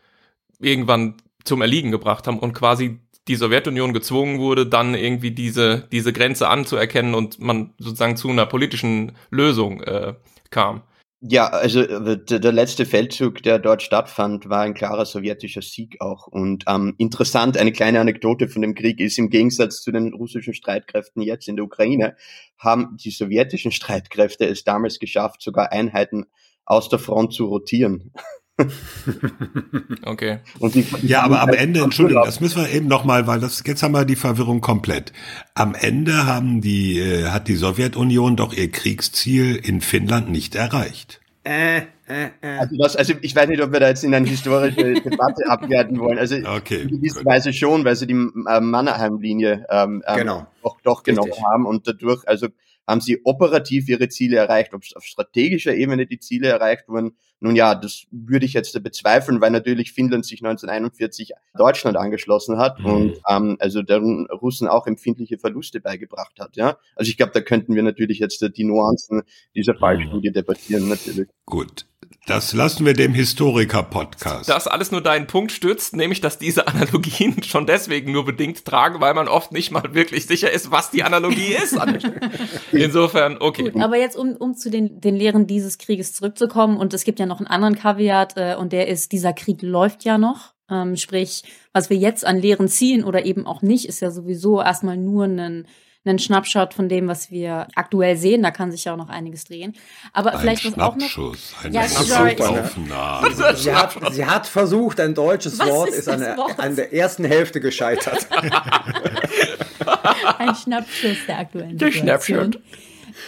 irgendwann 0.61 1.15
zum 1.45 1.63
Erliegen 1.63 1.91
gebracht 1.91 2.27
haben 2.27 2.39
und 2.39 2.53
quasi 2.53 3.01
die 3.29 3.37
Sowjetunion 3.37 3.93
gezwungen 3.93 4.39
wurde, 4.39 4.67
dann 4.67 4.95
irgendwie 4.95 5.33
diese, 5.33 5.89
diese 5.91 6.13
Grenze 6.13 6.49
anzuerkennen 6.49 7.15
und 7.15 7.41
man 7.41 7.75
sozusagen 7.79 8.17
zu 8.17 8.29
einer 8.29 8.47
politischen 8.47 9.13
Lösung 9.31 9.83
äh, 9.83 10.15
kam. 10.51 10.83
Ja, 11.29 11.49
also 11.49 11.81
äh, 11.81 12.25
der, 12.25 12.53
letzte 12.53 12.87
Feldzug, 12.87 13.43
der 13.43 13.59
dort 13.59 13.83
stattfand, 13.83 14.49
war 14.49 14.61
ein 14.61 14.75
klarer 14.75 15.05
sowjetischer 15.07 15.63
Sieg 15.63 16.01
auch. 16.01 16.29
Und 16.29 16.65
ähm, 16.69 16.95
interessant, 16.99 17.57
eine 17.57 17.73
kleine 17.73 18.01
Anekdote 18.01 18.49
von 18.49 18.63
dem 18.63 18.75
Krieg 18.75 19.01
ist, 19.01 19.19
im 19.19 19.31
Gegensatz 19.31 19.83
zu 19.83 19.91
den 19.91 20.15
russischen 20.15 20.55
Streitkräften 20.55 21.23
jetzt 21.23 21.49
in 21.49 21.57
der 21.57 21.65
Ukraine, 21.65 22.17
haben 22.59 22.97
die 23.03 23.11
sowjetischen 23.11 23.73
Streitkräfte 23.73 24.47
es 24.47 24.63
damals 24.63 25.01
geschafft, 25.01 25.43
sogar 25.43 25.73
Einheiten 25.73 26.27
aus 26.65 26.89
der 26.89 27.01
Front 27.01 27.33
zu 27.33 27.47
rotieren. 27.47 28.13
okay. 30.05 30.39
Die, 30.73 30.83
die 30.83 31.07
ja, 31.07 31.23
aber 31.23 31.43
am 31.43 31.51
Ende, 31.51 31.83
Entschuldigung, 31.83 32.25
das 32.25 32.41
müssen 32.41 32.63
wir 32.63 32.71
eben 32.71 32.89
nochmal, 32.89 33.27
weil 33.27 33.39
das 33.39 33.63
jetzt 33.67 33.83
haben 33.83 33.93
wir 33.93 34.07
die 34.07 34.17
Verwirrung 34.17 34.63
komplett. 34.63 35.13
Am 35.55 35.75
Ende 35.75 36.27
haben 36.27 36.63
die, 36.63 36.99
äh, 36.99 37.27
hat 37.27 37.49
die 37.49 37.57
Sowjetunion 37.57 38.37
doch 38.37 38.55
ihr 38.55 38.71
Kriegsziel 38.71 39.57
in 39.57 39.83
Finnland 39.83 40.31
nicht 40.31 40.55
erreicht. 40.55 41.21
Äh, 41.45 41.83
äh, 42.09 42.31
äh. 42.41 42.59
Also, 42.59 42.77
das, 42.77 42.97
also 42.97 43.15
ich 43.21 43.37
weiß 43.37 43.49
nicht, 43.49 43.63
ob 43.63 43.73
wir 43.73 43.81
da 43.81 43.89
jetzt 43.89 44.05
in 44.05 44.15
eine 44.15 44.27
historische 44.27 44.95
Debatte 44.95 45.47
abwerten 45.49 45.99
wollen. 45.99 46.19
Also 46.19 46.37
okay, 46.37 46.83
in 46.83 46.89
gewisser 46.89 47.25
Weise 47.25 47.53
schon, 47.53 47.85
weil 47.85 47.95
sie 47.95 48.07
die 48.07 48.15
äh, 48.15 48.61
Mannerheim-Linie 48.61 49.67
ähm, 49.69 50.03
ähm, 50.07 50.17
genau. 50.17 50.47
doch, 50.63 50.81
doch 50.83 51.03
genommen 51.03 51.33
haben 51.53 51.67
und 51.67 51.87
dadurch, 51.87 52.27
also 52.27 52.49
haben 52.87 53.01
sie 53.01 53.21
operativ 53.25 53.89
ihre 53.89 54.09
Ziele 54.09 54.37
erreicht, 54.39 54.73
ob 54.73 54.83
auf 54.95 55.05
strategischer 55.05 55.75
Ebene 55.75 56.07
die 56.07 56.21
Ziele 56.21 56.49
erreicht 56.49 56.89
wurden. 56.89 57.17
Nun 57.41 57.55
ja, 57.55 57.75
das 57.75 58.07
würde 58.11 58.47
ich 58.47 58.55
jetzt 58.55 58.83
bezweifeln, 58.83 59.41
weil 59.41 59.51
natürlich 59.51 59.93
Finnland 59.93 60.25
sich 60.25 60.43
1941 60.43 61.33
Deutschland 61.57 61.97
angeschlossen 61.97 62.59
hat 62.59 62.81
mhm. 62.81 62.87
und 62.87 63.21
ähm, 63.29 63.57
also 63.61 63.83
der 63.83 64.01
Russen 64.01 64.69
auch 64.69 64.87
empfindliche 64.87 65.39
Verluste 65.39 65.81
beigebracht 65.81 66.39
hat. 66.41 66.57
Ja, 66.57 66.79
also 66.95 67.11
ich 67.11 67.17
glaube, 67.17 67.33
da 67.33 67.41
könnten 67.41 67.75
wir 67.75 67.83
natürlich 67.83 68.19
jetzt 68.19 68.45
die 68.57 68.65
Nuancen 68.65 69.23
dieser 69.55 69.75
Fallstudie 69.75 70.31
mhm. 70.31 70.35
debattieren 70.35 70.89
natürlich. 70.89 71.29
Gut, 71.45 71.87
das 72.27 72.53
lassen 72.53 72.85
wir 72.85 72.93
dem 72.93 73.15
Historiker-Podcast. 73.15 74.49
Das 74.49 74.67
alles 74.67 74.91
nur 74.91 75.01
deinen 75.01 75.29
Punkt 75.29 75.53
stützt, 75.53 75.95
nämlich, 75.95 76.21
dass 76.21 76.39
diese 76.39 76.67
Analogien 76.67 77.41
schon 77.45 77.67
deswegen 77.67 78.11
nur 78.11 78.25
bedingt 78.25 78.65
tragen, 78.65 79.01
weil 79.01 79.15
man 79.15 79.29
oft 79.29 79.53
nicht 79.53 79.71
mal 79.71 79.95
wirklich 79.95 80.27
sicher 80.27 80.51
ist, 80.51 80.73
was 80.73 80.91
die 80.91 81.05
Analogie 81.05 81.55
ist. 81.55 81.79
Insofern, 82.73 83.37
okay. 83.39 83.71
Gut, 83.71 83.81
aber 83.81 83.97
jetzt, 83.97 84.17
um, 84.17 84.33
um 84.37 84.55
zu 84.55 84.71
den, 84.71 85.01
den 85.01 85.15
Lehren 85.15 85.47
dieses 85.47 85.79
Krieges 85.79 86.15
zurückzukommen, 86.15 86.79
und 86.79 86.93
es 86.95 87.05
gibt 87.05 87.21
ja 87.21 87.27
noch 87.27 87.39
einen 87.39 87.47
anderen 87.47 87.77
Kaviat, 87.77 88.37
äh, 88.37 88.57
und 88.57 88.73
der 88.73 88.89
ist, 88.89 89.13
dieser 89.13 89.33
Krieg 89.33 89.63
läuft 89.63 90.05
ja 90.05 90.19
noch. 90.19 90.53
Ähm, 90.69 90.97
sprich, 90.97 91.45
was 91.73 91.91
wir 91.91 91.97
jetzt 91.97 92.27
an 92.27 92.39
Lehren 92.39 92.67
ziehen 92.67 93.05
oder 93.05 93.25
eben 93.25 93.47
auch 93.47 93.63
nicht, 93.63 93.87
ist 93.87 94.01
ja 94.01 94.11
sowieso 94.11 94.61
erstmal 94.61 94.97
nur 94.97 95.27
ein 95.27 95.69
einen 96.09 96.19
Schnappshot 96.19 96.75
von 96.75 96.89
dem, 96.89 97.09
was 97.09 97.31
wir 97.31 97.69
aktuell 97.75 98.17
sehen. 98.17 98.43
Da 98.43 98.51
kann 98.51 98.71
sich 98.71 98.85
ja 98.85 98.93
auch 98.93 98.97
noch 98.97 99.09
einiges 99.09 99.45
drehen. 99.45 99.75
Aber 100.13 100.35
ein 100.35 100.41
vielleicht 100.41 100.67
was 100.67 100.79
auch 100.79 100.97
noch. 100.97 101.35
Eine 101.63 101.75
ja, 101.75 101.85
Aufnahme. 101.85 103.57
Sie 103.57 103.75
hat, 103.75 103.97
sie 104.13 104.27
hat 104.27 104.47
versucht, 104.47 105.01
ein 105.01 105.15
deutsches 105.15 105.59
was 105.59 105.69
Wort 105.69 105.89
ist, 105.91 105.99
ist 105.99 106.09
an, 106.09 106.21
der, 106.21 106.37
Wort? 106.37 106.59
an 106.59 106.77
der 106.77 106.93
ersten 106.93 107.25
Hälfte 107.25 107.61
gescheitert. 107.61 108.27
ein 110.39 110.55
Schnappschuss 110.55 111.19
der 111.27 111.39
aktuellen 111.39 111.79
der 111.79 111.93
Schnappshot. 111.93 112.61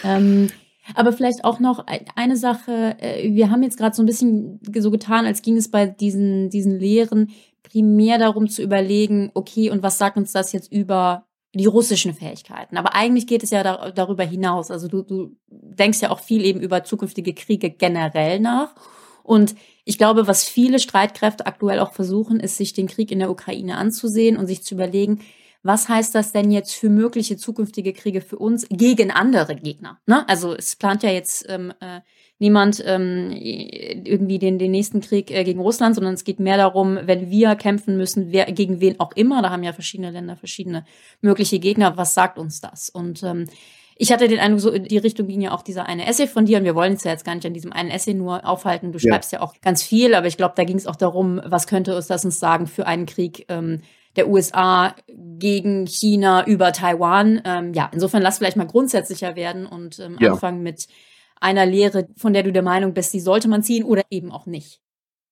Ähm, 0.05 0.51
aber 0.95 1.13
vielleicht 1.13 1.45
auch 1.45 1.61
noch 1.61 1.85
eine 2.15 2.37
Sache. 2.37 2.97
Äh, 2.99 3.35
wir 3.35 3.51
haben 3.51 3.63
jetzt 3.63 3.79
gerade 3.79 3.95
so 3.95 4.03
ein 4.03 4.07
bisschen 4.07 4.61
so 4.75 4.91
getan, 4.91 5.27
als 5.27 5.43
ging 5.43 5.57
es 5.57 5.71
bei 5.71 5.87
diesen, 5.87 6.51
diesen 6.51 6.79
Lehren 6.79 7.31
primär 7.63 8.19
darum 8.19 8.49
zu 8.49 8.63
überlegen, 8.63 9.31
okay, 9.35 9.71
und 9.71 9.83
was 9.83 9.99
sagt 9.99 10.17
uns 10.17 10.33
das 10.33 10.53
jetzt 10.53 10.73
über 10.73 11.27
die 11.55 11.67
russischen 11.67 12.15
Fähigkeiten. 12.15 12.77
Aber 12.77 12.95
eigentlich 12.95 13.27
geht 13.27 13.43
es 13.43 13.51
ja 13.51 13.63
da, 13.63 13.91
darüber 13.91 14.25
hinaus. 14.25 14.71
Also 14.71 14.89
du, 14.89 15.03
du 15.03 15.37
denkst 15.49 16.01
ja 16.01 16.11
auch 16.11 16.21
viel 16.21 16.45
eben 16.45 16.61
über 16.61 16.85
zukünftige 16.85 17.35
Kriege 17.35 17.71
generell 17.71 18.39
nach. 18.41 18.75
Und 19.23 19.55
ich 19.85 19.99
glaube, 19.99 20.27
was 20.27 20.45
viele 20.45 20.79
Streitkräfte 20.79 21.47
aktuell 21.47 21.81
auch 21.81 21.93
versuchen, 21.93 22.41
ist, 22.41 22.57
sich 22.57 22.73
den 22.73 22.89
Krieg 22.89 23.11
in 23.11 23.19
der 23.19 23.31
Ukraine 23.31 23.77
anzusehen 23.77 24.37
und 24.37 24.47
sich 24.47 24.63
zu 24.63 24.75
überlegen, 24.75 25.21
was 25.63 25.89
heißt 25.89 26.15
das 26.15 26.33
denn 26.33 26.51
jetzt 26.51 26.75
für 26.75 26.89
mögliche 26.89 27.37
zukünftige 27.37 27.93
Kriege 27.93 28.21
für 28.21 28.39
uns 28.39 28.67
gegen 28.71 29.11
andere 29.11 29.57
Gegner? 29.57 30.01
Ne? 30.07 30.27
Also 30.29 30.55
es 30.55 30.77
plant 30.77 31.03
ja 31.03 31.11
jetzt 31.11 31.47
ähm, 31.49 31.73
äh, 31.81 32.01
niemand 32.39 32.83
ähm, 32.87 33.33
irgendwie 33.33 34.39
den, 34.39 34.59
den 34.59 34.71
nächsten 34.71 35.01
Krieg 35.01 35.31
äh, 35.31 35.45
gegen 35.45 35.61
Russland, 35.61 35.95
sondern 35.95 36.15
es 36.15 36.25
geht 36.25 36.41
mehr 36.41 36.57
darum, 36.57 36.99
wenn 37.03 37.31
wir 37.31 37.57
kämpfen 37.57 37.97
müssen, 37.97 38.31
wer, 38.31 38.47
gegen 38.47 38.81
wen 38.81 39.01
auch 39.01 39.13
immer, 39.17 39.43
da 39.43 39.51
haben 39.51 39.63
ja 39.63 39.73
verschiedene 39.73 40.11
Länder 40.11 40.37
verschiedene 40.37 40.85
mögliche 41.21 41.59
Gegner, 41.59 41.97
was 41.97 42.15
sagt 42.15 42.39
uns 42.39 42.61
das? 42.61 42.91
Und 42.91 43.23
ähm, 43.23 43.47
Ich 44.01 44.13
hatte 44.13 44.29
den 44.29 44.39
Eindruck, 44.39 44.61
so 44.61 44.71
in 44.71 44.85
die 44.85 44.99
Richtung 44.99 45.27
ging 45.27 45.41
ja 45.41 45.53
auch 45.53 45.63
dieser 45.63 45.87
eine 45.87 46.07
Essay 46.07 46.29
von 46.29 46.47
dir 46.47 46.59
und 46.59 46.65
wir 46.65 46.77
wollen 46.77 46.93
es 46.93 47.03
ja 47.03 47.11
jetzt 47.11 47.25
gar 47.25 47.35
nicht 47.35 47.47
an 47.47 47.53
diesem 47.55 47.73
einen 47.73 47.91
Essay 47.91 48.15
nur 48.15 48.47
aufhalten. 48.47 48.93
Du 48.93 49.01
schreibst 49.01 49.33
ja, 49.33 49.41
ja 49.41 49.45
auch 49.45 49.55
ganz 49.61 49.83
viel, 49.83 50.15
aber 50.15 50.29
ich 50.29 50.37
glaube, 50.37 50.55
da 50.57 50.63
ging 50.63 50.77
es 50.77 50.87
auch 50.87 50.95
darum, 50.95 51.41
was 51.45 51.67
könnte 51.67 51.97
uns 51.97 52.07
das 52.07 52.25
uns 52.25 52.39
sagen 52.39 52.69
für 52.69 52.87
einen 52.87 53.07
Krieg 53.07 53.47
ähm, 53.49 53.81
der 54.15 54.29
USA 54.29 54.95
gegen 55.09 55.87
China 55.89 56.47
über 56.47 56.73
Taiwan. 56.73 57.43
Ähm, 57.45 57.75
ja, 57.75 57.91
insofern 57.93 58.23
lass 58.23 58.39
vielleicht 58.39 58.57
mal 58.57 58.69
grundsätzlicher 58.69 59.35
werden 59.35 59.67
und 59.67 59.99
ähm, 59.99 60.17
ja. 60.21 60.31
anfangen 60.33 60.63
mit 60.63 60.87
einer 61.41 61.67
Lehre, 61.67 62.09
von 62.17 62.33
der 62.33 62.43
du 62.43 62.53
der 62.53 62.63
Meinung 62.63 62.95
bist, 62.95 63.13
die 63.15 63.21
sollte 63.21 63.49
man 63.49 63.63
ziehen 63.63 63.85
oder 63.85 64.03
eben 64.11 64.31
auch 64.31 64.47
nicht. 64.47 64.81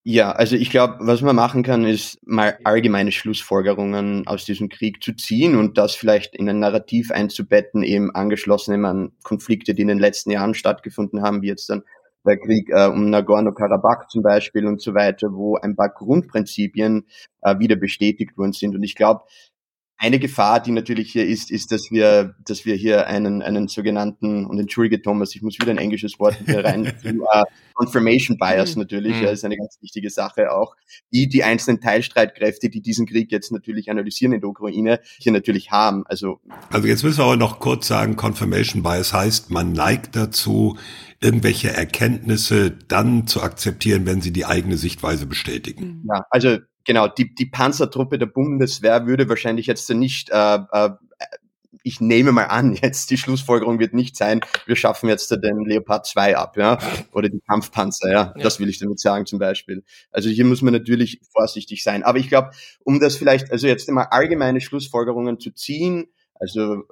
Ja, 0.08 0.30
also 0.30 0.54
ich 0.54 0.70
glaube, 0.70 0.98
was 1.00 1.20
man 1.20 1.34
machen 1.34 1.64
kann, 1.64 1.84
ist 1.84 2.16
mal 2.24 2.56
allgemeine 2.62 3.10
Schlussfolgerungen 3.10 4.24
aus 4.28 4.44
diesem 4.44 4.68
Krieg 4.68 5.02
zu 5.02 5.14
ziehen 5.16 5.56
und 5.56 5.78
das 5.78 5.96
vielleicht 5.96 6.36
in 6.36 6.48
ein 6.48 6.60
Narrativ 6.60 7.10
einzubetten, 7.10 7.82
eben 7.82 8.14
angeschlossen 8.14 8.84
an 8.84 9.10
Konflikte, 9.24 9.74
die 9.74 9.82
in 9.82 9.88
den 9.88 9.98
letzten 9.98 10.30
Jahren 10.30 10.54
stattgefunden 10.54 11.22
haben, 11.22 11.42
wie 11.42 11.48
jetzt 11.48 11.68
dann 11.68 11.82
der 12.24 12.38
Krieg 12.38 12.70
äh, 12.70 12.86
um 12.86 13.10
Nagorno-Karabakh 13.10 14.06
zum 14.08 14.22
Beispiel 14.22 14.66
und 14.66 14.80
so 14.80 14.94
weiter, 14.94 15.32
wo 15.32 15.56
ein 15.56 15.74
paar 15.74 15.90
Grundprinzipien 15.90 17.06
äh, 17.42 17.58
wieder 17.58 17.74
bestätigt 17.74 18.38
worden 18.38 18.52
sind. 18.52 18.76
Und 18.76 18.84
ich 18.84 18.94
glaube, 18.94 19.22
eine 19.98 20.18
Gefahr, 20.18 20.60
die 20.60 20.72
natürlich 20.72 21.10
hier 21.12 21.26
ist, 21.26 21.50
ist, 21.50 21.72
dass 21.72 21.90
wir, 21.90 22.34
dass 22.44 22.66
wir 22.66 22.74
hier 22.74 23.06
einen, 23.06 23.40
einen 23.40 23.66
sogenannten, 23.66 24.44
und 24.44 24.58
entschuldige 24.58 25.00
Thomas, 25.00 25.34
ich 25.34 25.40
muss 25.40 25.58
wieder 25.58 25.70
ein 25.70 25.78
englisches 25.78 26.18
Wort 26.18 26.36
hier 26.44 26.64
rein, 26.64 26.92
uh, 27.04 27.44
Confirmation 27.74 28.36
Bias 28.36 28.76
mhm. 28.76 28.82
natürlich, 28.82 29.16
mhm. 29.16 29.24
ja, 29.24 29.30
ist 29.30 29.44
eine 29.44 29.56
ganz 29.56 29.78
wichtige 29.80 30.10
Sache 30.10 30.52
auch, 30.52 30.76
die 31.12 31.28
die 31.28 31.44
einzelnen 31.44 31.80
Teilstreitkräfte, 31.80 32.68
die 32.68 32.82
diesen 32.82 33.06
Krieg 33.06 33.32
jetzt 33.32 33.52
natürlich 33.52 33.90
analysieren 33.90 34.34
in 34.34 34.40
der 34.40 34.50
Ukraine, 34.50 35.00
hier 35.18 35.32
natürlich 35.32 35.70
haben. 35.70 36.04
Also, 36.06 36.40
also 36.70 36.86
jetzt 36.86 37.02
müssen 37.02 37.18
wir 37.18 37.24
aber 37.24 37.36
noch 37.36 37.58
kurz 37.58 37.88
sagen, 37.88 38.16
Confirmation 38.16 38.82
Bias 38.82 39.14
heißt, 39.14 39.50
man 39.50 39.72
neigt 39.72 40.14
dazu, 40.14 40.76
irgendwelche 41.20 41.72
Erkenntnisse 41.72 42.70
dann 42.70 43.26
zu 43.26 43.42
akzeptieren, 43.42 44.04
wenn 44.04 44.20
sie 44.20 44.32
die 44.32 44.44
eigene 44.44 44.76
Sichtweise 44.76 45.24
bestätigen. 45.24 46.04
Ja, 46.06 46.26
also 46.30 46.58
genau, 46.86 47.08
die, 47.08 47.34
die 47.34 47.46
Panzertruppe 47.46 48.18
der 48.18 48.26
Bundeswehr 48.26 49.06
würde 49.06 49.28
wahrscheinlich 49.28 49.66
jetzt 49.66 49.90
nicht, 49.90 50.30
äh, 50.30 50.58
äh, 50.70 50.90
ich 51.82 52.00
nehme 52.00 52.32
mal 52.32 52.44
an, 52.44 52.74
jetzt 52.82 53.10
die 53.10 53.18
Schlussfolgerung 53.18 53.78
wird 53.78 53.92
nicht 53.92 54.16
sein, 54.16 54.40
wir 54.64 54.76
schaffen 54.76 55.08
jetzt 55.08 55.30
den 55.30 55.64
Leopard 55.64 56.06
2 56.06 56.36
ab, 56.36 56.56
ja, 56.56 56.78
oder 57.12 57.28
die 57.28 57.40
Kampfpanzer, 57.40 58.10
ja, 58.10 58.32
ja. 58.34 58.42
das 58.42 58.58
will 58.60 58.68
ich 58.68 58.78
damit 58.78 59.00
sagen 59.00 59.26
zum 59.26 59.38
Beispiel. 59.38 59.84
Also 60.10 60.28
hier 60.30 60.44
muss 60.44 60.62
man 60.62 60.72
natürlich 60.72 61.20
vorsichtig 61.32 61.82
sein. 61.82 62.02
Aber 62.02 62.18
ich 62.18 62.28
glaube, 62.28 62.50
um 62.84 63.00
das 63.00 63.16
vielleicht, 63.16 63.50
also 63.50 63.66
jetzt 63.66 63.88
immer 63.88 64.12
allgemeine 64.12 64.60
Schlussfolgerungen 64.60 65.38
zu 65.38 65.50
ziehen, 65.50 66.06
also 66.34 66.84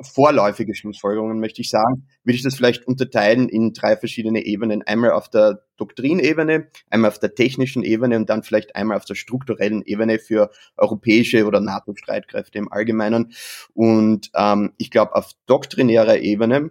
vorläufige 0.00 0.74
Schlussfolgerungen, 0.74 1.40
möchte 1.40 1.60
ich 1.60 1.70
sagen, 1.70 2.06
würde 2.24 2.36
ich 2.36 2.42
das 2.42 2.54
vielleicht 2.54 2.86
unterteilen 2.86 3.48
in 3.48 3.72
drei 3.72 3.96
verschiedene 3.96 4.44
Ebenen. 4.44 4.82
Einmal 4.82 5.12
auf 5.12 5.28
der 5.28 5.64
Doktrinebene, 5.76 6.68
einmal 6.90 7.10
auf 7.10 7.18
der 7.18 7.34
technischen 7.34 7.82
Ebene 7.82 8.16
und 8.16 8.30
dann 8.30 8.42
vielleicht 8.42 8.76
einmal 8.76 8.96
auf 8.96 9.04
der 9.04 9.14
strukturellen 9.14 9.82
Ebene 9.82 10.18
für 10.18 10.50
europäische 10.76 11.46
oder 11.46 11.60
NATO-Streitkräfte 11.60 12.58
im 12.58 12.72
Allgemeinen. 12.72 13.32
Und 13.72 14.30
ähm, 14.34 14.72
ich 14.78 14.90
glaube, 14.90 15.14
auf 15.14 15.32
doktrinärer 15.46 16.18
Ebene 16.18 16.70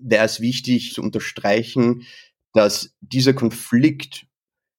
wäre 0.00 0.24
es 0.24 0.40
wichtig 0.40 0.92
zu 0.92 1.02
unterstreichen, 1.02 2.02
dass 2.52 2.94
dieser 3.00 3.34
Konflikt 3.34 4.26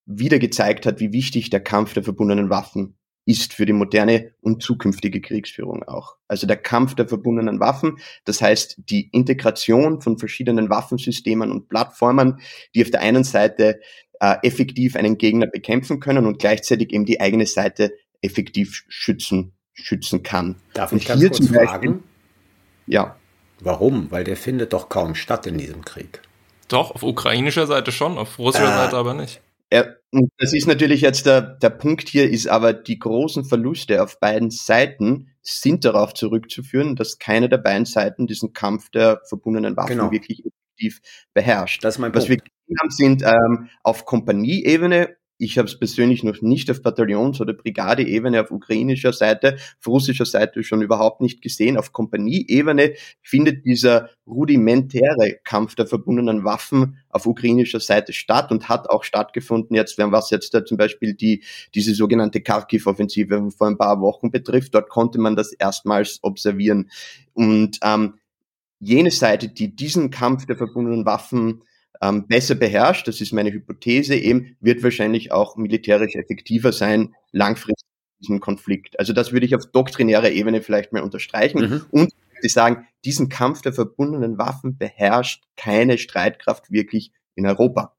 wieder 0.05 0.39
gezeigt 0.39 0.85
hat, 0.85 0.99
wie 0.99 1.11
wichtig 1.11 1.49
der 1.49 1.59
Kampf 1.59 1.93
der 1.93 2.03
verbundenen 2.03 2.49
Waffen 2.49 2.96
ist 3.27 3.53
für 3.53 3.65
die 3.65 3.73
moderne 3.73 4.31
und 4.41 4.63
zukünftige 4.63 5.19
Kriegsführung 5.19 5.83
auch. 5.83 6.15
Also 6.29 6.47
der 6.47 6.55
Kampf 6.55 6.95
der 6.95 7.09
verbundenen 7.09 7.59
Waffen, 7.59 7.99
das 8.23 8.41
heißt 8.41 8.77
die 8.89 9.09
Integration 9.11 10.01
von 10.01 10.17
verschiedenen 10.17 10.69
Waffensystemen 10.69 11.51
und 11.51 11.67
Plattformen, 11.67 12.39
die 12.73 12.83
auf 12.83 12.89
der 12.89 13.01
einen 13.01 13.25
Seite 13.25 13.81
äh, 14.21 14.37
effektiv 14.43 14.95
einen 14.95 15.17
Gegner 15.17 15.47
bekämpfen 15.47 15.99
können 15.99 16.25
und 16.25 16.39
gleichzeitig 16.39 16.93
eben 16.93 17.05
die 17.05 17.19
eigene 17.19 17.45
Seite 17.45 17.93
effektiv 18.21 18.85
schützen, 18.87 19.51
schützen 19.73 20.23
kann. 20.23 20.55
Darf 20.73 20.93
und 20.93 20.99
ich 20.99 21.05
ganz 21.05 21.21
kurz 21.21 21.39
Beispiel, 21.39 21.67
fragen? 21.67 22.03
Ja. 22.87 23.17
Warum? 23.59 24.09
Weil 24.09 24.23
der 24.23 24.37
findet 24.37 24.71
doch 24.71 24.87
kaum 24.87 25.15
statt 25.15 25.45
in 25.47 25.57
diesem 25.57 25.83
Krieg. 25.83 26.21
Doch, 26.69 26.91
auf 26.91 27.03
ukrainischer 27.03 27.67
Seite 27.67 27.91
schon, 27.91 28.17
auf 28.17 28.39
russischer 28.39 28.71
äh, 28.71 28.77
Seite 28.77 28.95
aber 28.95 29.13
nicht. 29.13 29.41
Ja, 30.13 30.21
das 30.37 30.53
ist 30.53 30.67
natürlich 30.67 31.01
jetzt 31.01 31.25
der, 31.25 31.41
der 31.41 31.69
Punkt 31.69 32.07
hier, 32.07 32.29
ist 32.29 32.47
aber 32.47 32.73
die 32.73 32.97
großen 32.97 33.43
Verluste 33.43 34.01
auf 34.01 34.19
beiden 34.19 34.51
Seiten 34.51 35.31
sind 35.41 35.83
darauf 35.85 36.13
zurückzuführen, 36.13 36.95
dass 36.95 37.19
keine 37.19 37.49
der 37.49 37.57
beiden 37.57 37.85
Seiten 37.85 38.27
diesen 38.27 38.53
Kampf 38.53 38.89
der 38.89 39.21
verbundenen 39.27 39.75
Waffen 39.75 39.97
genau. 39.97 40.11
wirklich 40.11 40.45
effektiv 40.45 41.01
beherrscht. 41.33 41.83
Das 41.83 41.95
ist 41.95 41.99
mein 41.99 42.11
Punkt. 42.11 42.23
Was 42.23 42.29
wir 42.29 42.37
gesehen 42.37 42.77
haben, 42.81 42.89
sind 42.89 43.21
ähm, 43.23 43.69
auf 43.83 44.05
Kompanieebene 44.05 45.17
ich 45.37 45.57
habe 45.57 45.67
es 45.67 45.77
persönlich 45.77 46.23
noch 46.23 46.41
nicht 46.41 46.69
auf 46.71 46.81
Bataillons- 46.81 47.39
oder 47.41 47.53
Brigadeebene 47.53 48.41
auf 48.41 48.51
ukrainischer 48.51 49.13
Seite, 49.13 49.57
auf 49.79 49.87
russischer 49.87 50.25
Seite 50.25 50.63
schon 50.63 50.81
überhaupt 50.81 51.21
nicht 51.21 51.41
gesehen. 51.41 51.77
Auf 51.77 51.93
Kompanieebene 51.93 52.93
findet 53.21 53.65
dieser 53.65 54.09
rudimentäre 54.25 55.37
Kampf 55.43 55.75
der 55.75 55.87
verbundenen 55.87 56.43
Waffen 56.43 56.97
auf 57.09 57.25
ukrainischer 57.25 57.79
Seite 57.79 58.13
statt 58.13 58.51
und 58.51 58.67
hat 58.67 58.89
auch 58.89 59.03
stattgefunden 59.03 59.75
jetzt, 59.75 59.97
was 59.97 60.31
jetzt 60.31 60.53
da 60.53 60.65
zum 60.65 60.77
Beispiel 60.77 61.13
die, 61.13 61.43
diese 61.75 61.93
sogenannte 61.93 62.41
Kharkiv-Offensive 62.41 63.51
vor 63.51 63.67
ein 63.67 63.77
paar 63.77 64.01
Wochen 64.01 64.31
betrifft. 64.31 64.73
Dort 64.73 64.89
konnte 64.89 65.19
man 65.19 65.35
das 65.35 65.53
erstmals 65.53 66.19
observieren. 66.23 66.89
Und 67.33 67.77
ähm, 67.83 68.15
jene 68.79 69.11
Seite, 69.11 69.49
die 69.49 69.75
diesen 69.75 70.09
Kampf 70.09 70.45
der 70.45 70.57
verbundenen 70.57 71.05
Waffen 71.05 71.63
ähm, 72.01 72.27
besser 72.27 72.55
beherrscht, 72.55 73.07
das 73.07 73.21
ist 73.21 73.33
meine 73.33 73.51
Hypothese 73.51 74.15
eben, 74.15 74.55
wird 74.59 74.83
wahrscheinlich 74.83 75.31
auch 75.31 75.55
militärisch 75.57 76.15
effektiver 76.15 76.71
sein, 76.71 77.15
langfristig 77.31 77.87
diesen 78.19 78.39
Konflikt. 78.39 78.99
Also 78.99 79.13
das 79.13 79.31
würde 79.31 79.45
ich 79.45 79.55
auf 79.55 79.65
doktrinärer 79.71 80.31
Ebene 80.31 80.61
vielleicht 80.61 80.91
mal 80.93 81.03
unterstreichen. 81.03 81.59
Mhm. 81.59 81.85
Und 81.91 82.13
ich 82.41 82.53
sagen, 82.53 82.87
diesen 83.05 83.29
Kampf 83.29 83.61
der 83.61 83.73
verbundenen 83.73 84.37
Waffen 84.37 84.77
beherrscht 84.77 85.43
keine 85.55 85.97
Streitkraft 85.97 86.71
wirklich 86.71 87.11
in 87.35 87.45
Europa. 87.45 87.95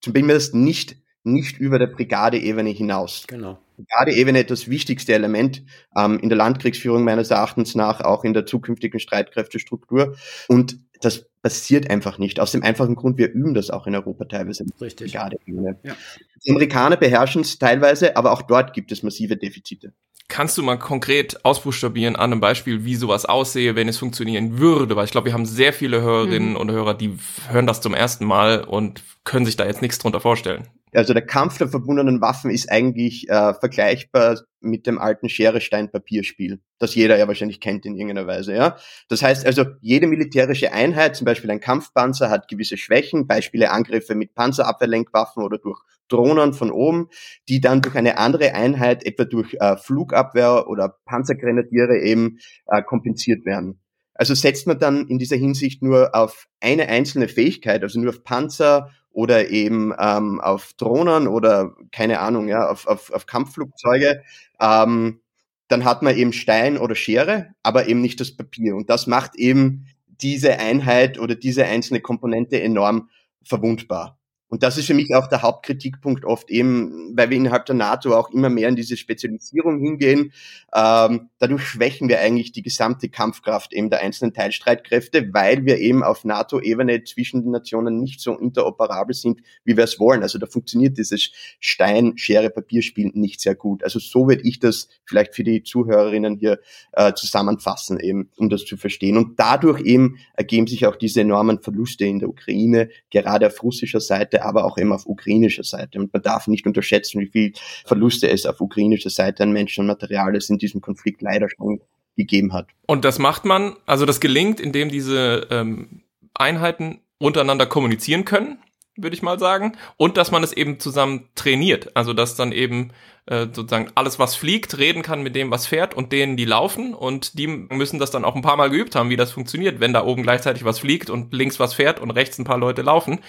Zumindest 0.00 0.54
nicht, 0.54 0.96
nicht 1.24 1.58
über 1.58 1.78
der 1.78 1.88
Brigadeebene 1.88 2.70
hinaus. 2.70 3.24
Genau. 3.26 3.58
Brigadeebene 3.76 4.44
das 4.44 4.68
wichtigste 4.68 5.14
Element 5.14 5.64
ähm, 5.96 6.18
in 6.20 6.28
der 6.28 6.38
Landkriegsführung 6.38 7.04
meines 7.04 7.30
Erachtens 7.30 7.74
nach, 7.74 8.00
auch 8.00 8.24
in 8.24 8.34
der 8.34 8.46
zukünftigen 8.46 9.00
Streitkräftestruktur. 9.00 10.16
Und 10.48 10.78
das 11.00 11.26
passiert 11.48 11.88
einfach 11.88 12.18
nicht. 12.18 12.40
Aus 12.40 12.52
dem 12.52 12.62
einfachen 12.62 12.94
Grund, 12.94 13.16
wir 13.16 13.32
üben 13.32 13.54
das 13.54 13.70
auch 13.70 13.86
in 13.86 13.94
Europa 13.94 14.26
teilweise. 14.26 14.66
Richtig. 14.82 15.14
Ja. 15.14 15.30
Die 15.30 16.50
Amerikaner 16.50 16.98
beherrschen 16.98 17.40
es 17.40 17.58
teilweise, 17.58 18.18
aber 18.18 18.32
auch 18.32 18.42
dort 18.42 18.74
gibt 18.74 18.92
es 18.92 19.02
massive 19.02 19.38
Defizite. 19.38 19.94
Kannst 20.28 20.58
du 20.58 20.62
mal 20.62 20.78
konkret 20.78 21.42
ausbuchstabieren 21.46 22.16
an 22.16 22.32
einem 22.32 22.40
Beispiel, 22.40 22.84
wie 22.84 22.96
sowas 22.96 23.24
aussehe, 23.24 23.76
wenn 23.76 23.88
es 23.88 23.96
funktionieren 23.96 24.58
würde? 24.58 24.94
Weil 24.94 25.06
ich 25.06 25.10
glaube, 25.10 25.24
wir 25.24 25.32
haben 25.32 25.46
sehr 25.46 25.72
viele 25.72 26.02
Hörerinnen 26.02 26.50
mhm. 26.50 26.56
und 26.56 26.70
Hörer, 26.70 26.92
die 26.92 27.16
hören 27.48 27.66
das 27.66 27.80
zum 27.80 27.94
ersten 27.94 28.26
Mal 28.26 28.62
und 28.62 29.02
können 29.24 29.46
sich 29.46 29.56
da 29.56 29.64
jetzt 29.64 29.80
nichts 29.80 29.98
drunter 29.98 30.20
vorstellen. 30.20 30.68
Also 30.92 31.12
der 31.12 31.26
Kampf 31.26 31.58
der 31.58 31.68
verbundenen 31.68 32.20
Waffen 32.20 32.50
ist 32.50 32.70
eigentlich 32.70 33.28
äh, 33.28 33.54
vergleichbar 33.54 34.40
mit 34.60 34.86
dem 34.86 34.98
alten 34.98 35.28
Schere-Stein-Papierspiel, 35.28 36.60
das 36.78 36.94
jeder 36.94 37.16
ja 37.16 37.28
wahrscheinlich 37.28 37.60
kennt 37.60 37.86
in 37.86 37.94
irgendeiner 37.94 38.26
Weise. 38.26 38.54
Ja, 38.54 38.76
das 39.08 39.22
heißt 39.22 39.46
also 39.46 39.64
jede 39.80 40.06
militärische 40.06 40.72
Einheit, 40.72 41.16
zum 41.16 41.24
Beispiel 41.24 41.50
ein 41.50 41.60
Kampfpanzer, 41.60 42.30
hat 42.30 42.48
gewisse 42.48 42.76
Schwächen, 42.76 43.26
Beispiele 43.26 43.70
Angriffe 43.70 44.14
mit 44.14 44.34
Panzerabwehrlenkwaffen 44.34 45.42
oder 45.42 45.58
durch 45.58 45.80
Drohnen 46.08 46.54
von 46.54 46.70
oben, 46.70 47.08
die 47.48 47.60
dann 47.60 47.82
durch 47.82 47.94
eine 47.94 48.18
andere 48.18 48.54
Einheit, 48.54 49.04
etwa 49.04 49.24
durch 49.24 49.54
äh, 49.60 49.76
Flugabwehr 49.76 50.66
oder 50.68 50.96
Panzergrenadiere 51.04 51.98
eben 51.98 52.38
äh, 52.66 52.82
kompensiert 52.82 53.44
werden. 53.44 53.80
Also 54.14 54.34
setzt 54.34 54.66
man 54.66 54.80
dann 54.80 55.06
in 55.06 55.18
dieser 55.18 55.36
Hinsicht 55.36 55.80
nur 55.80 56.14
auf 56.14 56.48
eine 56.60 56.88
einzelne 56.88 57.28
Fähigkeit, 57.28 57.82
also 57.82 58.00
nur 58.00 58.10
auf 58.10 58.24
Panzer 58.24 58.90
oder 59.18 59.50
eben 59.50 59.92
ähm, 59.98 60.40
auf 60.40 60.74
Drohnen 60.74 61.26
oder 61.26 61.74
keine 61.90 62.20
Ahnung, 62.20 62.46
ja, 62.46 62.70
auf, 62.70 62.86
auf, 62.86 63.10
auf 63.10 63.26
Kampfflugzeuge, 63.26 64.22
ähm, 64.60 65.20
dann 65.66 65.84
hat 65.84 66.02
man 66.02 66.16
eben 66.16 66.32
Stein 66.32 66.78
oder 66.78 66.94
Schere, 66.94 67.50
aber 67.64 67.88
eben 67.88 68.00
nicht 68.00 68.20
das 68.20 68.36
Papier. 68.36 68.76
Und 68.76 68.90
das 68.90 69.08
macht 69.08 69.34
eben 69.34 69.86
diese 70.06 70.60
Einheit 70.60 71.18
oder 71.18 71.34
diese 71.34 71.64
einzelne 71.64 72.00
Komponente 72.00 72.62
enorm 72.62 73.08
verwundbar. 73.42 74.17
Und 74.48 74.62
das 74.62 74.78
ist 74.78 74.86
für 74.86 74.94
mich 74.94 75.14
auch 75.14 75.26
der 75.26 75.42
Hauptkritikpunkt 75.42 76.24
oft 76.24 76.50
eben, 76.50 77.12
weil 77.14 77.28
wir 77.28 77.36
innerhalb 77.36 77.66
der 77.66 77.74
NATO 77.74 78.16
auch 78.16 78.30
immer 78.30 78.48
mehr 78.48 78.68
in 78.68 78.76
diese 78.76 78.96
Spezialisierung 78.96 79.78
hingehen. 79.78 80.32
Ähm, 80.74 81.28
dadurch 81.38 81.62
schwächen 81.62 82.08
wir 82.08 82.20
eigentlich 82.20 82.52
die 82.52 82.62
gesamte 82.62 83.10
Kampfkraft 83.10 83.74
eben 83.74 83.90
der 83.90 84.00
einzelnen 84.00 84.32
Teilstreitkräfte, 84.32 85.34
weil 85.34 85.66
wir 85.66 85.78
eben 85.78 86.02
auf 86.02 86.24
NATO-Ebene 86.24 87.04
zwischen 87.04 87.42
den 87.42 87.52
Nationen 87.52 88.00
nicht 88.00 88.20
so 88.20 88.38
interoperabel 88.38 89.14
sind, 89.14 89.40
wie 89.64 89.76
wir 89.76 89.84
es 89.84 90.00
wollen. 90.00 90.22
Also 90.22 90.38
da 90.38 90.46
funktioniert 90.46 90.96
dieses 90.96 91.30
Stein-Schere-Papierspiel 91.60 93.10
nicht 93.14 93.40
sehr 93.40 93.54
gut. 93.54 93.84
Also 93.84 93.98
so 93.98 94.28
würde 94.28 94.42
ich 94.44 94.60
das 94.60 94.88
vielleicht 95.04 95.34
für 95.34 95.44
die 95.44 95.62
Zuhörerinnen 95.62 96.38
hier 96.38 96.58
äh, 96.92 97.12
zusammenfassen, 97.12 98.00
eben, 98.00 98.30
um 98.38 98.48
das 98.48 98.64
zu 98.64 98.78
verstehen. 98.78 99.18
Und 99.18 99.38
dadurch 99.38 99.80
eben 99.82 100.18
ergeben 100.34 100.66
sich 100.66 100.86
auch 100.86 100.96
diese 100.96 101.20
enormen 101.20 101.60
Verluste 101.60 102.06
in 102.06 102.18
der 102.18 102.30
Ukraine, 102.30 102.88
gerade 103.10 103.46
auf 103.46 103.62
russischer 103.62 104.00
Seite 104.00 104.37
Seite, 104.38 104.44
aber 104.44 104.64
auch 104.64 104.78
eben 104.78 104.92
auf 104.92 105.06
ukrainischer 105.06 105.64
Seite. 105.64 105.98
Und 105.98 106.12
man 106.12 106.22
darf 106.22 106.46
nicht 106.46 106.66
unterschätzen, 106.66 107.20
wie 107.20 107.26
viel 107.26 107.52
Verluste 107.84 108.28
es 108.28 108.46
auf 108.46 108.60
ukrainischer 108.60 109.10
Seite 109.10 109.42
an 109.42 109.52
Menschen 109.52 109.82
und 109.82 109.86
Material 109.88 110.34
es 110.36 110.50
in 110.50 110.58
diesem 110.58 110.80
Konflikt 110.80 111.22
leider 111.22 111.48
schon 111.48 111.80
gegeben 112.16 112.52
hat. 112.52 112.68
Und 112.86 113.04
das 113.04 113.18
macht 113.18 113.44
man, 113.44 113.76
also 113.86 114.06
das 114.06 114.20
gelingt, 114.20 114.60
indem 114.60 114.88
diese 114.88 115.46
ähm, 115.50 116.02
Einheiten 116.34 117.00
untereinander 117.18 117.66
kommunizieren 117.66 118.24
können, 118.24 118.58
würde 118.96 119.14
ich 119.14 119.22
mal 119.22 119.38
sagen, 119.38 119.76
und 119.96 120.16
dass 120.16 120.32
man 120.32 120.42
es 120.42 120.52
eben 120.52 120.80
zusammen 120.80 121.28
trainiert. 121.36 121.96
Also 121.96 122.12
dass 122.12 122.34
dann 122.34 122.50
eben 122.50 122.90
äh, 123.26 123.46
sozusagen 123.52 123.92
alles, 123.94 124.18
was 124.18 124.34
fliegt, 124.34 124.78
reden 124.78 125.02
kann 125.02 125.22
mit 125.22 125.36
dem, 125.36 125.52
was 125.52 125.66
fährt 125.68 125.94
und 125.94 126.10
denen, 126.10 126.36
die 126.36 126.44
laufen. 126.44 126.94
Und 126.94 127.38
die 127.38 127.46
müssen 127.46 128.00
das 128.00 128.10
dann 128.10 128.24
auch 128.24 128.34
ein 128.34 128.42
paar 128.42 128.56
Mal 128.56 128.70
geübt 128.70 128.96
haben, 128.96 129.10
wie 129.10 129.16
das 129.16 129.30
funktioniert, 129.30 129.78
wenn 129.78 129.92
da 129.92 130.04
oben 130.04 130.24
gleichzeitig 130.24 130.64
was 130.64 130.80
fliegt 130.80 131.10
und 131.10 131.32
links 131.32 131.60
was 131.60 131.74
fährt 131.74 132.00
und 132.00 132.10
rechts 132.10 132.38
ein 132.38 132.44
paar 132.44 132.58
Leute 132.58 132.82
laufen. 132.82 133.20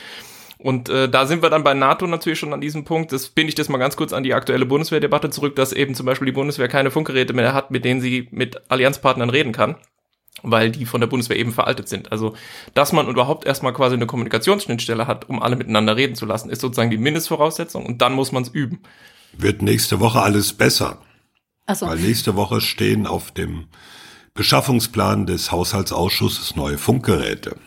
Und 0.61 0.89
äh, 0.89 1.07
da 1.07 1.25
sind 1.25 1.41
wir 1.41 1.49
dann 1.49 1.63
bei 1.63 1.73
NATO 1.73 2.05
natürlich 2.05 2.37
schon 2.37 2.53
an 2.53 2.59
diesem 2.59 2.83
Punkt. 2.83 3.13
Das 3.13 3.29
binde 3.29 3.49
ich 3.49 3.55
das 3.55 3.69
mal 3.69 3.77
ganz 3.77 3.95
kurz 3.95 4.11
an 4.11 4.23
die 4.23 4.33
aktuelle 4.33 4.65
Bundeswehrdebatte 4.65 5.29
zurück, 5.29 5.55
dass 5.55 5.71
eben 5.71 5.95
zum 5.95 6.05
Beispiel 6.05 6.25
die 6.25 6.33
Bundeswehr 6.33 6.67
keine 6.67 6.91
Funkgeräte 6.91 7.33
mehr 7.33 7.53
hat, 7.53 7.71
mit 7.71 7.85
denen 7.85 8.01
sie 8.01 8.27
mit 8.31 8.69
Allianzpartnern 8.69 9.29
reden 9.29 9.53
kann 9.53 9.77
weil 10.43 10.71
die 10.71 10.85
von 10.85 11.01
der 11.01 11.07
Bundeswehr 11.07 11.37
eben 11.37 11.51
veraltet 11.51 11.89
sind. 11.89 12.11
Also, 12.11 12.35
dass 12.73 12.93
man 12.93 13.07
überhaupt 13.07 13.45
erstmal 13.45 13.73
quasi 13.73 13.95
eine 13.95 14.05
Kommunikationsschnittstelle 14.05 15.07
hat, 15.07 15.29
um 15.29 15.41
alle 15.41 15.55
miteinander 15.55 15.95
reden 15.95 16.15
zu 16.15 16.25
lassen, 16.25 16.49
ist 16.49 16.61
sozusagen 16.61 16.91
die 16.91 16.97
Mindestvoraussetzung 16.97 17.85
und 17.85 18.01
dann 18.01 18.13
muss 18.13 18.31
man 18.31 18.43
es 18.43 18.49
üben. 18.49 18.79
Wird 19.33 19.61
nächste 19.61 19.99
Woche 19.99 20.21
alles 20.21 20.53
besser. 20.53 20.99
Ach 21.65 21.75
so. 21.75 21.87
Weil 21.87 21.99
nächste 21.99 22.35
Woche 22.35 22.61
stehen 22.61 23.05
auf 23.05 23.31
dem 23.31 23.65
Beschaffungsplan 24.33 25.25
des 25.25 25.51
Haushaltsausschusses 25.51 26.55
neue 26.55 26.77
Funkgeräte. 26.77 27.57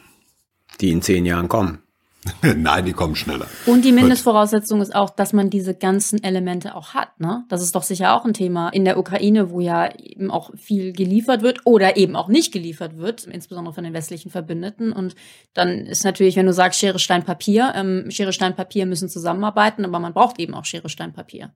Die 0.81 0.91
in 0.91 1.03
zehn 1.03 1.27
Jahren 1.27 1.49
kommen. 1.49 1.82
Nein, 2.57 2.85
die 2.85 2.93
kommen 2.93 3.17
schneller. 3.17 3.47
Und 3.67 3.85
die 3.85 3.91
Mindestvoraussetzung 3.91 4.81
ist 4.81 4.95
auch, 4.95 5.11
dass 5.11 5.33
man 5.33 5.51
diese 5.51 5.75
ganzen 5.75 6.23
Elemente 6.23 6.77
auch 6.77 6.95
hat. 6.95 7.19
Ne? 7.19 7.45
Das 7.49 7.63
ist 7.63 7.75
doch 7.75 7.83
sicher 7.83 8.15
auch 8.15 8.25
ein 8.25 8.35
Thema 8.35 8.69
in 8.69 8.85
der 8.85 8.99
Ukraine, 8.99 9.51
wo 9.51 9.61
ja 9.61 9.93
eben 9.97 10.31
auch 10.31 10.51
viel 10.57 10.93
geliefert 10.93 11.43
wird 11.43 11.61
oder 11.65 11.97
eben 11.97 12.15
auch 12.15 12.29
nicht 12.29 12.53
geliefert 12.53 12.97
wird, 12.97 13.25
insbesondere 13.25 13.75
von 13.75 13.85
den 13.85 13.93
westlichen 13.93 14.31
Verbündeten. 14.31 14.93
Und 14.93 15.17
dann 15.53 15.87
ist 15.87 16.05
natürlich, 16.05 16.37
wenn 16.37 16.47
du 16.47 16.53
sagst 16.53 16.79
Schere, 16.79 17.01
Stein, 17.01 17.25
Papier, 17.25 17.73
ähm, 17.75 18.11
Schere, 18.11 18.33
Stein, 18.33 18.55
Papier 18.55 18.87
müssen 18.87 19.09
zusammenarbeiten, 19.09 19.85
aber 19.85 19.99
man 19.99 20.15
braucht 20.15 20.39
eben 20.39 20.55
auch 20.55 20.65
Schere, 20.65 20.89
Stein, 20.89 21.13
Papier. 21.13 21.53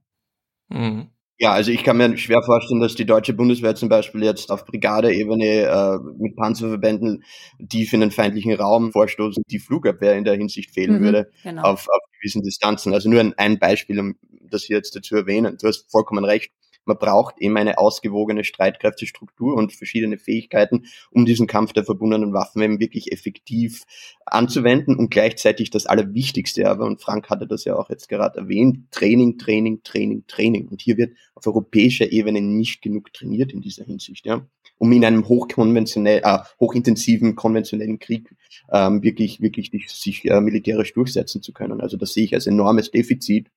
Mhm. 0.69 1.11
Ja, 1.39 1.53
also 1.53 1.71
ich 1.71 1.85
kann 1.85 1.99
mir 1.99 2.17
schwer 2.17 2.43
vorstellen, 2.43 2.81
dass 2.81 2.95
die 2.95 3.05
deutsche 3.05 3.35
Bundeswehr 3.35 3.75
zum 3.75 3.91
Beispiel 3.91 4.23
jetzt 4.23 4.51
auf 4.51 4.65
Brigadeebene 4.65 5.45
äh, 5.45 5.99
mit 6.19 6.35
Panzerverbänden 6.35 7.25
tief 7.69 7.93
in 7.93 8.01
den 8.01 8.11
feindlichen 8.11 8.55
Raum 8.55 8.91
vorstoßen, 8.91 9.43
die 9.51 9.59
Flugabwehr 9.59 10.15
in 10.17 10.25
der 10.25 10.35
Hinsicht 10.35 10.73
fehlen 10.73 10.99
mhm, 10.99 11.05
würde 11.05 11.31
genau. 11.43 11.63
auf, 11.63 11.89
auf 11.89 12.03
gewissen 12.19 12.43
Distanzen. 12.43 12.95
Also 12.95 13.11
nur 13.11 13.21
ein, 13.21 13.35
ein 13.37 13.59
Beispiel, 13.59 14.01
um 14.01 14.17
das 14.51 14.65
hier 14.65 14.77
jetzt 14.77 14.97
dazu 14.97 15.15
erwähnen. 15.15 15.59
Du 15.61 15.69
hast 15.69 15.91
vollkommen 15.91 16.25
recht. 16.25 16.53
Man 16.87 16.99
braucht 16.99 17.39
eben 17.39 17.57
eine 17.57 17.79
ausgewogene 17.79 18.45
Streitkräftestruktur 18.45 19.55
und 19.55 19.73
verschiedene 19.73 20.19
Fähigkeiten, 20.19 20.87
um 21.11 21.27
diesen 21.27 21.47
Kampf 21.47 21.73
der 21.73 21.85
verbundenen 21.85 22.33
Waffen 22.33 22.63
eben 22.63 22.81
wirklich 22.81 23.13
effektiv 23.13 23.85
anzuwenden 24.25 24.97
und 24.97 25.11
gleichzeitig 25.11 25.71
das 25.71 25.87
Allerwichtigste, 25.87 26.69
aber 26.69 26.87
und 26.87 27.01
Frank 27.01 27.29
hatte 27.29 27.47
das 27.47 27.65
ja 27.65 27.77
auch 27.77 27.91
jetzt 27.91 28.09
gerade 28.09 28.39
erwähnt, 28.39 28.91
Training, 28.91 29.39
Training, 29.39 29.83
Training, 29.83 30.25
Training. 30.27 30.69
Und 30.69 30.81
hier 30.81 30.97
wird 30.97 31.17
auf 31.35 31.47
europäischer 31.47 32.11
Ebene 32.11 32.41
nicht 32.41 32.83
genug 32.83 33.13
trainiert 33.13 33.53
in 33.53 33.61
dieser 33.61 33.85
Hinsicht, 33.85 34.27
ja, 34.27 34.47
um 34.79 34.93
in 34.93 35.05
einem 35.05 35.29
hochkonventionell, 35.29 36.23
äh, 36.25 36.39
hochintensiven 36.61 37.35
konventionellen 37.35 37.99
Krieg 37.99 38.35
ähm, 38.73 39.03
wirklich, 39.03 39.41
wirklich 39.41 39.71
sich 39.89 40.25
äh, 40.25 40.41
militärisch 40.41 40.93
durchsetzen 40.93 41.43
zu 41.43 41.53
können. 41.53 41.81
Also 41.81 41.97
das 41.97 42.13
sehe 42.13 42.25
ich 42.25 42.35
als 42.35 42.47
enormes 42.47 42.91
Defizit. 42.91 43.51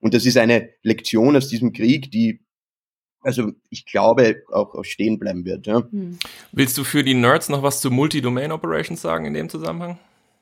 Und 0.00 0.14
das 0.14 0.26
ist 0.26 0.36
eine 0.36 0.70
Lektion 0.82 1.36
aus 1.36 1.48
diesem 1.48 1.72
Krieg, 1.72 2.10
die 2.10 2.40
also 3.28 3.52
ich 3.68 3.84
glaube, 3.84 4.42
auch, 4.50 4.74
auch 4.74 4.84
stehen 4.84 5.18
bleiben 5.18 5.44
wird. 5.44 5.66
Ja. 5.66 5.82
Hm. 5.90 6.18
Willst 6.50 6.78
du 6.78 6.82
für 6.82 7.04
die 7.04 7.12
Nerds 7.12 7.50
noch 7.50 7.62
was 7.62 7.82
zu 7.82 7.90
Multi-Domain 7.90 8.52
Operations 8.52 9.02
sagen 9.02 9.26
in 9.26 9.34
dem 9.34 9.50
Zusammenhang? 9.50 9.98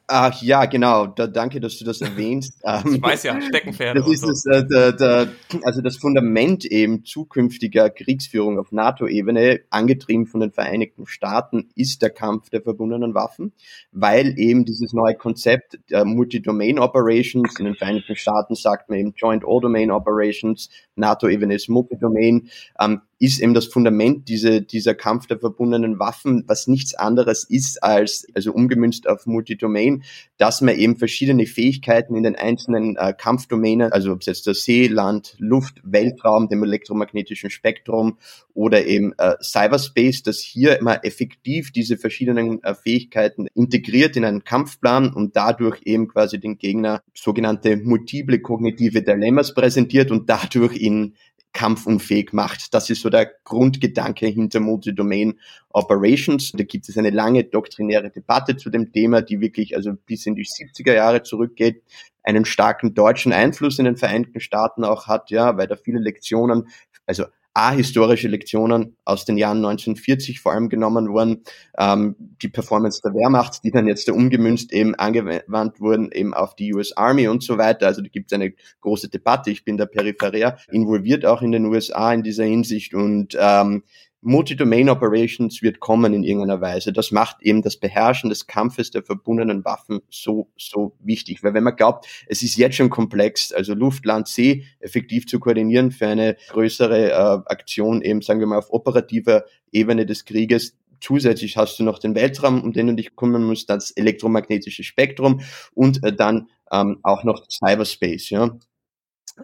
Ach 0.08 0.40
ja, 0.40 0.66
genau. 0.66 1.06
Da, 1.06 1.26
danke, 1.26 1.58
dass 1.60 1.78
du 1.78 1.84
das 1.84 2.00
erwähnst. 2.02 2.60
Ähm, 2.64 2.94
ich 2.94 3.02
weiß 3.02 3.24
ja, 3.24 3.40
Steckenpferde. 3.40 4.00
Das 4.00 4.08
ist 4.08 4.20
so. 4.20 4.28
das, 4.28 4.46
äh, 4.46 4.64
der, 4.66 4.92
der, 4.92 5.28
also 5.64 5.80
das 5.80 5.96
Fundament 5.96 6.64
eben 6.64 7.04
zukünftiger 7.04 7.90
Kriegsführung 7.90 8.58
auf 8.58 8.70
NATO-Ebene, 8.70 9.60
angetrieben 9.70 10.26
von 10.26 10.40
den 10.40 10.52
Vereinigten 10.52 11.06
Staaten, 11.06 11.70
ist 11.74 12.02
der 12.02 12.10
Kampf 12.10 12.50
der 12.50 12.62
verbundenen 12.62 13.14
Waffen, 13.14 13.52
weil 13.90 14.38
eben 14.38 14.64
dieses 14.64 14.92
neue 14.92 15.16
Konzept 15.16 15.78
der 15.90 16.04
Multi-Domain 16.04 16.78
Operations, 16.78 17.58
in 17.58 17.64
den 17.64 17.74
Vereinigten 17.74 18.14
Staaten 18.14 18.54
sagt 18.54 18.88
man 18.88 18.98
eben 18.98 19.14
Joint 19.16 19.44
All-Domain 19.44 19.90
Operations, 19.90 20.70
NATO-Ebene 20.94 21.54
ist 21.54 21.68
Multi-Domain, 21.68 22.48
ähm, 22.80 23.00
ist 23.18 23.40
eben 23.40 23.55
das 23.55 23.66
Fundament 23.66 24.29
diese, 24.29 24.61
dieser 24.62 24.94
Kampf 24.94 25.26
der 25.26 25.38
verbundenen 25.38 25.98
Waffen, 25.98 26.44
was 26.46 26.66
nichts 26.66 26.94
anderes 26.94 27.44
ist 27.44 27.83
als, 27.83 28.26
also 28.35 28.52
umgemünzt 28.52 29.09
auf 29.09 29.26
Multidomain, 29.26 30.02
dass 30.37 30.61
man 30.61 30.76
eben 30.76 30.96
verschiedene 30.96 31.46
Fähigkeiten 31.46 32.14
in 32.14 32.22
den 32.22 32.37
einzelnen 32.37 32.96
äh, 32.96 33.14
Kampfdomänen, 33.16 33.92
also 33.92 34.12
ob 34.12 34.20
es 34.20 34.26
jetzt 34.26 34.46
der 34.46 34.55
See, 34.55 34.87
Land, 34.87 35.35
Luft, 35.38 35.81
Weltraum, 35.83 36.48
dem 36.48 36.62
elektromagnetischen 36.62 37.48
Spektrum 37.50 38.18
oder 38.52 38.87
eben 38.87 39.12
äh, 39.18 39.35
Cyberspace, 39.42 40.22
dass 40.22 40.40
hier 40.40 40.79
immer 40.79 41.05
effektiv 41.05 41.72
diese 41.72 41.96
verschiedenen 41.96 42.62
äh, 42.62 42.74
Fähigkeiten 42.74 43.46
integriert 43.55 44.16
in 44.16 44.24
einen 44.24 44.44
Kampfplan 44.44 45.12
und 45.12 45.37
dadurch 45.37 45.81
eben 45.85 46.09
quasi 46.09 46.38
den 46.38 46.59
Gegner 46.59 47.02
sogenannte 47.14 47.76
multiple 47.76 48.40
kognitive 48.40 49.02
Dilemmas 49.02 49.55
präsentiert 49.55 50.11
und 50.11 50.29
dadurch 50.29 50.76
ihn 50.76 51.14
kampfunfähig 51.56 52.34
macht. 52.34 52.74
Das 52.74 52.90
ist 52.90 53.00
so 53.00 53.08
der 53.08 53.32
Grundgedanke 53.44 54.26
hinter 54.26 54.60
Multi-Domain 54.60 55.40
Operations. 55.70 56.52
Da 56.52 56.64
gibt 56.64 56.86
es 56.86 56.98
eine 56.98 57.08
lange 57.08 57.44
doktrinäre 57.44 58.10
Debatte 58.10 58.58
zu 58.58 58.68
dem 58.68 58.92
Thema, 58.92 59.22
die 59.22 59.40
wirklich 59.40 59.74
also 59.74 59.94
bis 59.94 60.26
in 60.26 60.34
die 60.34 60.44
70er 60.44 60.92
Jahre 60.92 61.22
zurückgeht, 61.22 61.82
einen 62.22 62.44
starken 62.44 62.92
deutschen 62.92 63.32
Einfluss 63.32 63.78
in 63.78 63.86
den 63.86 63.96
Vereinigten 63.96 64.40
Staaten 64.40 64.84
auch 64.84 65.06
hat, 65.06 65.30
ja, 65.30 65.56
weil 65.56 65.66
da 65.66 65.76
viele 65.76 65.98
Lektionen, 65.98 66.68
also 67.06 67.24
ahistorische 67.56 68.28
Lektionen 68.28 68.96
aus 69.06 69.24
den 69.24 69.38
Jahren 69.38 69.58
1940 69.58 70.40
vor 70.40 70.52
allem 70.52 70.68
genommen 70.68 71.08
wurden, 71.08 71.42
ähm, 71.78 72.14
die 72.18 72.48
Performance 72.48 73.00
der 73.02 73.14
Wehrmacht, 73.14 73.64
die 73.64 73.70
dann 73.70 73.88
jetzt 73.88 74.10
umgemünzt 74.10 74.74
eben 74.74 74.94
angewandt 74.94 75.80
wurden 75.80 76.12
eben 76.12 76.34
auf 76.34 76.54
die 76.54 76.74
US 76.74 76.92
Army 76.92 77.28
und 77.28 77.42
so 77.42 77.56
weiter. 77.56 77.86
Also 77.86 78.02
da 78.02 78.08
gibt 78.08 78.30
es 78.30 78.34
eine 78.34 78.52
große 78.82 79.08
Debatte. 79.08 79.50
Ich 79.50 79.64
bin 79.64 79.78
da 79.78 79.86
peripherär 79.86 80.58
involviert 80.70 81.24
auch 81.24 81.40
in 81.40 81.52
den 81.52 81.64
USA 81.64 82.12
in 82.12 82.22
dieser 82.22 82.44
Hinsicht 82.44 82.92
und 82.92 83.36
ähm, 83.40 83.84
Multi-Domain 84.22 84.88
Operations 84.88 85.62
wird 85.62 85.79
kommen 85.79 86.12
in 86.12 86.24
irgendeiner 86.24 86.61
Weise. 86.61 86.92
Das 86.92 87.11
macht 87.11 87.42
eben 87.42 87.62
das 87.62 87.76
Beherrschen 87.76 88.31
des 88.31 88.46
Kampfes 88.46 88.90
der 88.90 89.02
verbundenen 89.02 89.64
Waffen 89.64 90.00
so, 90.11 90.50
so 90.57 90.96
wichtig. 91.00 91.42
Weil 91.42 91.55
wenn 91.55 91.64
man 91.64 91.76
glaubt, 91.76 92.07
es 92.26 92.42
ist 92.42 92.57
jetzt 92.57 92.76
schon 92.76 92.90
komplex, 92.90 93.52
also 93.52 93.74
Luft, 93.74 94.05
Land, 94.05 94.29
See 94.29 94.64
effektiv 94.81 95.26
zu 95.26 95.38
koordinieren 95.38 95.90
für 95.92 96.09
eine 96.09 96.37
größere 96.48 97.11
äh, 97.11 97.12
Aktion 97.46 98.02
eben, 98.02 98.22
sagen 98.22 98.40
wir 98.40 98.46
mal, 98.46 98.59
auf 98.59 98.72
operativer 98.72 99.44
Ebene 99.70 100.07
des 100.07 100.24
Krieges, 100.24 100.76
Zusätzlich 100.98 101.59
hast 101.59 101.79
du 101.79 101.85
noch 101.85 101.98
den 101.98 102.14
Weltraum, 102.14 102.62
um 102.62 102.72
den 102.72 102.87
du 102.87 102.94
dich 102.94 103.16
kümmern 103.16 103.44
musst, 103.44 103.68
das 103.68 103.90
elektromagnetische 103.90 104.83
Spektrum 104.83 105.42
und 105.74 106.02
äh, 106.02 106.11
dann 106.11 106.48
ähm, 106.72 107.00
auch 107.02 107.22
noch 107.22 107.44
Cyberspace. 107.50 108.31
Ja 108.31 108.59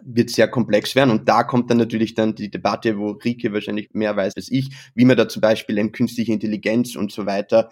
wird 0.01 0.29
sehr 0.29 0.47
komplex 0.47 0.95
werden. 0.95 1.11
Und 1.11 1.29
da 1.29 1.43
kommt 1.43 1.69
dann 1.69 1.77
natürlich 1.77 2.15
dann 2.15 2.35
die 2.35 2.49
Debatte, 2.49 2.97
wo 2.97 3.11
Rike 3.11 3.53
wahrscheinlich 3.53 3.89
mehr 3.93 4.15
weiß 4.15 4.35
als 4.35 4.51
ich, 4.51 4.71
wie 4.95 5.05
man 5.05 5.17
da 5.17 5.27
zum 5.27 5.41
Beispiel 5.41 5.77
eben 5.77 5.91
künstliche 5.91 6.33
Intelligenz 6.33 6.95
und 6.95 7.11
so 7.11 7.25
weiter 7.25 7.69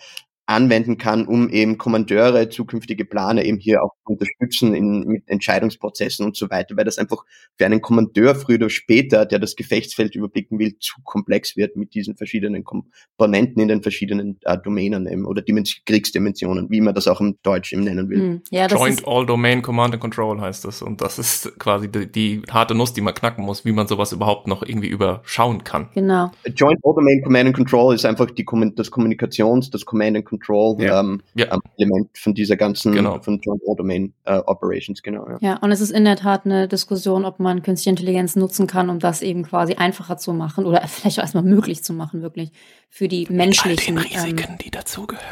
anwenden 0.52 0.98
kann, 0.98 1.26
um 1.26 1.50
eben 1.50 1.78
Kommandeure, 1.78 2.50
zukünftige 2.50 3.06
Planer 3.06 3.44
eben 3.44 3.58
hier 3.58 3.84
auch 3.84 3.94
zu 4.06 4.14
unterstützen 4.14 4.74
in, 4.76 5.06
mit 5.08 5.24
Entscheidungsprozessen 5.28 6.26
und 6.26 6.36
so 6.36 6.50
weiter, 6.50 6.76
weil 6.78 6.86
das 6.86 6.98
einfach 6.98 7.24
für 7.58 7.66
einen 7.66 7.82
Kommandeur 7.82 8.36
früher 8.36 8.58
oder 8.58 8.70
später, 8.70 9.26
der 9.26 9.40
das 9.40 9.56
Gefechtsfeld 9.56 10.16
überblicken 10.16 10.60
will, 10.60 10.78
zu 10.80 10.96
komplex 11.04 11.56
wird 11.56 11.76
mit 11.76 11.94
diesen 11.94 12.18
verschiedenen 12.18 12.64
Komponenten 12.64 13.62
in 13.62 13.70
den 13.70 13.82
verschiedenen 13.82 14.38
äh, 14.42 14.58
Domänen 14.58 15.08
eben, 15.08 15.26
oder 15.26 15.42
Dimens 15.42 15.82
Kriegsdimensionen, 15.86 16.70
wie 16.70 16.82
man 16.82 16.94
das 16.94 17.08
auch 17.08 17.22
im 17.22 17.38
Deutsch 17.44 17.72
eben 17.72 17.84
nennen 17.84 18.10
will. 18.10 18.20
Hm, 18.20 18.42
ja, 18.52 18.68
Joint 18.68 19.08
All 19.08 19.26
Domain 19.26 19.62
Command 19.62 19.94
and 19.94 20.02
Control 20.02 20.40
heißt 20.42 20.66
das 20.66 20.82
und 20.82 21.02
das 21.02 21.18
ist 21.18 21.58
quasi 21.60 21.90
die, 21.90 22.12
die 22.12 22.42
harte 22.50 22.76
Nuss, 22.76 22.94
die 22.94 23.02
man 23.02 23.14
knacken 23.14 23.46
muss, 23.46 23.64
wie 23.64 23.72
man 23.72 23.88
sowas 23.88 24.12
überhaupt 24.12 24.48
noch 24.48 24.64
irgendwie 24.64 24.90
überschauen 24.90 25.64
kann. 25.64 25.90
Genau. 25.94 26.32
Joint 26.46 26.80
All 26.84 26.94
Domain 26.96 27.22
Command 27.24 27.48
and 27.48 27.56
Control 27.56 27.96
ist 27.96 28.06
einfach 28.06 28.30
die, 28.32 28.46
das 28.76 28.92
Kommunikations, 28.92 29.70
das 29.70 29.86
Command 29.86 30.18
and 30.18 30.26
Control 30.26 30.41
ja. 30.80 31.00
Ähm, 31.00 31.22
ja. 31.36 31.58
Element 31.78 32.10
von 32.18 32.34
dieser 32.34 32.58
ganzen, 32.58 32.94
genau. 32.94 33.20
von 33.22 33.40
Joint 33.40 33.62
All 33.68 33.76
Domain 33.76 34.14
äh, 34.26 34.38
Operations, 34.38 35.02
genau. 35.02 35.28
Ja. 35.28 35.38
ja, 35.42 35.58
und 35.58 35.72
es 35.72 35.82
ist 35.82 35.92
in 35.92 36.06
der 36.06 36.16
Tat 36.16 36.46
eine 36.46 36.68
Diskussion, 36.68 37.26
ob 37.26 37.40
man 37.40 37.62
künstliche 37.62 37.92
Intelligenz 37.92 38.36
nutzen 38.36 38.68
kann, 38.68 38.90
um 38.90 39.00
das 39.00 39.22
eben 39.22 39.44
quasi 39.44 39.76
einfacher 39.76 40.18
zu 40.18 40.34
machen 40.34 40.66
oder 40.66 40.82
vielleicht 40.88 41.20
auch 41.20 41.24
erstmal 41.24 41.44
möglich 41.44 41.84
zu 41.84 41.94
machen, 41.94 42.22
wirklich 42.22 42.52
für 42.90 43.08
die 43.08 43.28
menschlichen. 43.30 43.96
Mit 43.96 44.06
all 44.06 44.10
den 44.10 44.22
Risiken, 44.22 44.52
ähm, 44.52 44.58
die 44.58 44.72
dazugehören. 44.72 45.26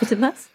Bitte 0.00 0.20
was? 0.20 0.48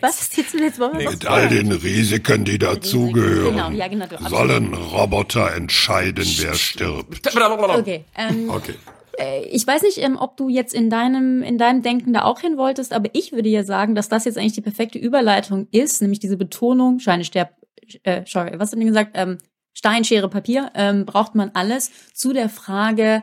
Was 0.00 0.20
ist 0.20 0.36
jetzt, 0.36 0.54
jetzt 0.54 0.78
wollen 0.78 0.98
wir 0.98 1.10
Mit 1.10 1.26
all 1.26 1.48
den 1.48 1.72
Risiken, 1.72 2.44
die 2.44 2.58
dazugehören, 2.58 3.56
genau, 3.56 3.70
ja, 3.70 3.88
genau, 3.88 4.06
sollen 4.28 4.72
Roboter 4.72 5.52
entscheiden, 5.54 6.24
wer 6.38 6.54
stirbt. 6.54 7.34
Okay. 7.36 8.04
Ähm, 8.16 8.50
okay. 8.50 8.74
Äh, 9.18 9.44
ich 9.46 9.66
weiß 9.66 9.82
nicht, 9.82 9.98
ähm, 9.98 10.16
ob 10.16 10.36
du 10.36 10.48
jetzt 10.48 10.74
in 10.74 10.90
deinem, 10.90 11.42
in 11.42 11.58
deinem 11.58 11.82
Denken 11.82 12.12
da 12.12 12.24
auch 12.24 12.40
hin 12.40 12.56
wolltest, 12.56 12.92
aber 12.92 13.10
ich 13.12 13.32
würde 13.32 13.48
ja 13.48 13.64
sagen, 13.64 13.94
dass 13.94 14.08
das 14.08 14.24
jetzt 14.24 14.38
eigentlich 14.38 14.54
die 14.54 14.60
perfekte 14.60 14.98
Überleitung 14.98 15.68
ist, 15.70 16.00
nämlich 16.02 16.20
diese 16.20 16.36
Betonung, 16.36 16.98
Scheine, 16.98 17.24
Sterb, 17.24 17.54
äh, 18.02 18.22
sorry, 18.26 18.52
was 18.54 18.72
hast 18.72 18.74
du 18.74 18.84
gesagt? 18.84 19.12
Ähm, 19.14 19.38
Stein, 19.72 20.04
Schere, 20.04 20.28
Papier, 20.28 20.70
ähm, 20.74 21.06
braucht 21.06 21.34
man 21.34 21.50
alles 21.54 21.90
zu 22.12 22.32
der 22.32 22.48
Frage, 22.48 23.22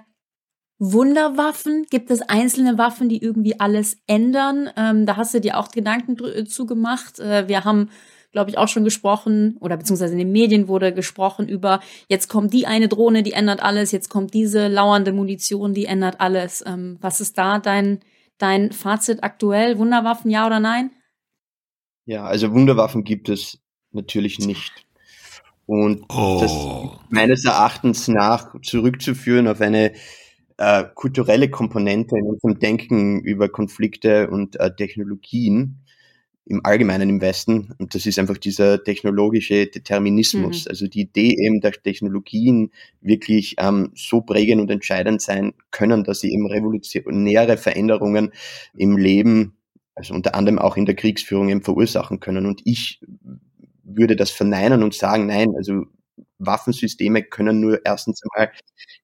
Wunderwaffen? 0.80 1.88
Gibt 1.90 2.12
es 2.12 2.22
einzelne 2.22 2.78
Waffen, 2.78 3.10
die 3.10 3.22
irgendwie 3.22 3.60
alles 3.60 3.98
ändern? 4.06 4.70
Ähm, 4.78 5.06
da 5.06 5.18
hast 5.18 5.34
du 5.34 5.42
dir 5.42 5.58
auch 5.58 5.72
Gedanken 5.72 6.46
zu 6.48 6.66
gemacht. 6.66 7.20
Äh, 7.20 7.48
wir 7.48 7.64
haben 7.64 7.90
glaube 8.38 8.52
ich, 8.52 8.60
auch 8.60 8.68
schon 8.68 8.84
gesprochen 8.84 9.58
oder 9.62 9.78
beziehungsweise 9.78 10.14
in 10.14 10.20
den 10.20 10.32
Medien 10.32 10.68
wurde 10.68 10.94
gesprochen 10.94 11.50
über, 11.50 11.80
jetzt 12.08 12.28
kommt 12.28 12.54
die 12.54 12.68
eine 12.68 12.88
Drohne, 12.88 13.24
die 13.24 13.32
ändert 13.32 13.64
alles, 13.64 13.92
jetzt 13.92 14.10
kommt 14.10 14.36
diese 14.36 14.68
lauernde 14.68 15.12
Munition, 15.12 15.74
die 15.74 15.86
ändert 15.86 16.22
alles. 16.22 16.64
Ähm, 16.68 17.00
was 17.02 17.20
ist 17.20 17.40
da 17.40 17.58
dein, 17.58 18.02
dein 18.38 18.72
Fazit 18.74 19.24
aktuell? 19.24 19.80
Wunderwaffen, 19.80 20.30
ja 20.30 20.46
oder 20.46 20.60
nein? 20.60 20.92
Ja, 22.06 22.26
also 22.26 22.52
Wunderwaffen 22.52 23.04
gibt 23.04 23.28
es 23.28 23.58
natürlich 23.92 24.38
nicht. 24.38 24.86
Und 25.66 26.06
oh. 26.10 26.38
das 26.40 27.10
meines 27.10 27.44
Erachtens 27.44 28.08
nach 28.08 28.54
zurückzuführen 28.62 29.48
auf 29.48 29.62
eine 29.62 29.94
äh, 30.58 30.84
kulturelle 30.94 31.50
Komponente 31.50 32.16
in 32.16 32.28
unserem 32.28 32.60
Denken 32.60 33.20
über 33.20 33.50
Konflikte 33.50 34.30
und 34.30 34.60
äh, 34.60 34.76
Technologien, 34.76 35.80
im 36.50 36.66
Allgemeinen 36.66 37.10
im 37.10 37.22
Westen. 37.22 37.74
Und 37.78 37.94
das 37.94 38.06
ist 38.06 38.20
einfach 38.20 38.38
dieser 38.38 38.84
technologische 38.84 39.68
Determinismus. 39.68 40.66
Mhm. 40.66 40.70
Also 40.70 40.88
die 40.88 41.02
Idee 41.02 41.36
eben, 41.38 41.62
dass 41.62 41.82
Technologien 41.84 42.72
wirklich 43.02 43.56
ähm, 43.60 43.92
so 43.96 44.22
prägend 44.22 44.62
und 44.62 44.72
entscheidend 44.72 45.22
sein 45.22 45.54
können, 45.72 46.04
dass 46.04 46.22
sie 46.22 46.32
eben 46.32 46.48
revolutionäre 46.48 47.58
Veränderungen 47.58 48.32
im 48.76 48.98
Leben, 48.98 49.58
also 49.96 50.14
unter 50.14 50.36
anderem 50.36 50.60
auch 50.60 50.78
in 50.78 50.86
der 50.86 50.96
Kriegsführung 50.96 51.50
eben 51.50 51.64
verursachen 51.64 52.20
können. 52.20 52.46
Und 52.46 52.62
ich 52.66 53.02
würde 53.84 54.16
das 54.16 54.32
verneinen 54.32 54.84
und 54.84 54.94
sagen, 54.94 55.28
nein, 55.28 55.54
also 55.56 55.86
Waffensysteme 56.40 57.24
können 57.24 57.60
nur 57.60 57.86
erstens 57.86 58.22
einmal 58.24 58.52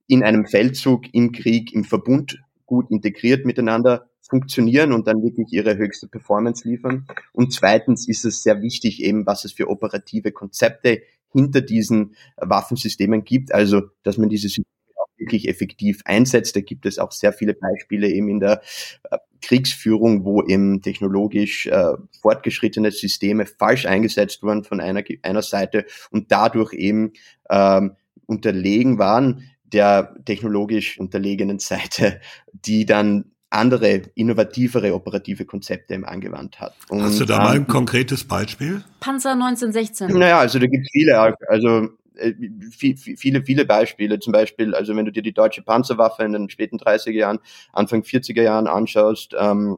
in 0.08 0.24
einem 0.24 0.46
Feldzug, 0.46 1.06
im 1.14 1.32
Krieg, 1.32 1.74
im 1.74 1.84
Verbund 1.84 2.40
gut 2.66 2.90
integriert 2.90 3.46
miteinander 3.46 4.10
funktionieren 4.34 4.94
und 4.94 5.06
dann 5.06 5.22
wirklich 5.22 5.54
ihre 5.54 5.78
höchste 5.78 6.08
Performance 6.08 6.68
liefern. 6.68 7.06
Und 7.34 7.54
zweitens 7.54 8.08
ist 8.08 8.26
es 8.26 8.42
sehr 8.42 8.64
wichtig 8.64 9.04
eben, 9.04 9.28
was 9.28 9.46
es 9.46 9.54
für 9.54 9.70
operative 9.70 10.32
Konzepte 10.32 11.04
hinter 11.32 11.62
diesen 11.62 12.16
Waffensystemen 12.38 13.24
gibt, 13.24 13.54
also 13.54 13.82
dass 14.02 14.18
man 14.18 14.30
diese 14.30 14.48
Systeme 14.48 14.66
auch 14.96 15.20
wirklich 15.20 15.48
effektiv 15.48 16.02
einsetzt. 16.06 16.56
Da 16.56 16.62
gibt 16.62 16.88
es 16.88 16.98
auch 16.98 17.12
sehr 17.12 17.32
viele 17.32 17.54
Beispiele 17.54 18.10
eben 18.10 18.28
in 18.28 18.40
der 18.40 18.64
äh, 19.12 19.20
Kriegsführung, 19.44 20.26
wo 20.26 20.42
eben 20.42 20.82
technologisch 20.82 21.68
äh, 21.68 21.94
fortgeschrittene 22.20 22.90
Systeme 22.90 23.46
falsch 23.46 23.86
eingesetzt 23.86 24.42
wurden 24.42 24.64
von 24.64 24.80
einer, 24.80 25.04
einer 25.22 25.44
Seite 25.44 25.86
und 26.10 26.32
dadurch 26.32 26.74
eben 26.74 27.14
ähm, 27.52 27.98
unterlegen 28.26 28.98
waren 28.98 29.44
der 29.74 30.16
technologisch 30.26 31.00
unterlegenen 31.00 31.60
Seite, 31.60 32.20
die 32.54 32.86
dann 32.86 33.33
andere, 33.54 34.02
innovativere 34.16 34.94
operative 34.94 35.46
Konzepte 35.46 35.94
im 35.94 36.06
angewandt 36.06 36.60
hat. 36.60 36.76
Und, 36.90 37.04
Hast 37.04 37.20
du 37.20 37.26
da 37.26 37.38
mal 37.40 37.56
ein 37.56 37.68
konkretes 37.68 38.24
Beispiel? 38.24 38.84
Panzer 39.00 39.32
1916. 39.32 40.18
Naja, 40.18 40.40
also 40.40 40.60
da 40.60 40.68
gibt 40.68 40.86
es 40.86 40.92
viele, 40.92 41.36
also 41.48 41.90
äh, 42.16 42.34
viele, 42.72 43.44
viele 43.44 43.66
Beispiele. 43.66 44.20
Zum 44.20 44.34
Beispiel, 44.34 44.74
also 44.76 44.96
wenn 44.96 45.06
du 45.06 45.12
dir 45.12 45.24
die 45.24 45.34
deutsche 45.34 45.62
Panzerwaffe 45.62 46.24
in 46.24 46.34
den 46.34 46.50
späten 46.50 46.78
30er 46.78 47.12
Jahren, 47.12 47.40
Anfang 47.72 48.02
40er 48.02 48.42
Jahren 48.42 48.68
anschaust, 48.68 49.36
ähm, 49.38 49.78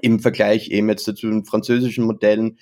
im 0.00 0.18
Vergleich 0.18 0.70
eben 0.70 0.88
jetzt 0.88 1.04
zu 1.04 1.12
den 1.12 1.44
französischen 1.44 2.04
Modellen, 2.04 2.58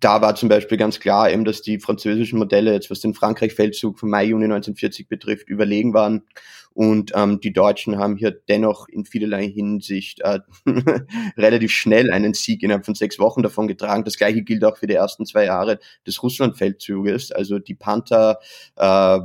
da 0.00 0.20
war 0.20 0.34
zum 0.34 0.50
Beispiel 0.50 0.76
ganz 0.76 1.00
klar 1.00 1.30
eben, 1.30 1.44
dass 1.44 1.62
die 1.62 1.78
französischen 1.78 2.38
Modelle, 2.38 2.72
jetzt 2.72 2.90
was 2.90 3.00
den 3.00 3.14
Frankreich-Feldzug 3.14 3.98
vom 3.98 4.10
Mai, 4.10 4.26
Juni 4.26 4.44
1940 4.44 5.08
betrifft, 5.08 5.48
überlegen 5.48 5.94
waren. 5.94 6.24
Und 6.74 7.12
ähm, 7.14 7.40
die 7.40 7.52
Deutschen 7.52 7.98
haben 7.98 8.16
hier 8.16 8.32
dennoch 8.32 8.88
in 8.88 9.04
vielerlei 9.04 9.48
Hinsicht 9.48 10.20
äh, 10.20 10.40
relativ 11.36 11.72
schnell 11.72 12.10
einen 12.10 12.34
Sieg 12.34 12.62
innerhalb 12.62 12.84
von 12.84 12.94
sechs 12.96 13.18
Wochen 13.18 13.42
davon 13.42 13.68
getragen. 13.68 14.04
Das 14.04 14.18
gleiche 14.18 14.42
gilt 14.42 14.64
auch 14.64 14.76
für 14.76 14.88
die 14.88 14.94
ersten 14.94 15.24
zwei 15.24 15.44
Jahre 15.44 15.78
des 16.06 16.22
Russland-Feldzuges. 16.22 17.32
Also 17.32 17.60
die 17.60 17.74
Panther 17.74 18.40
äh, 18.76 19.20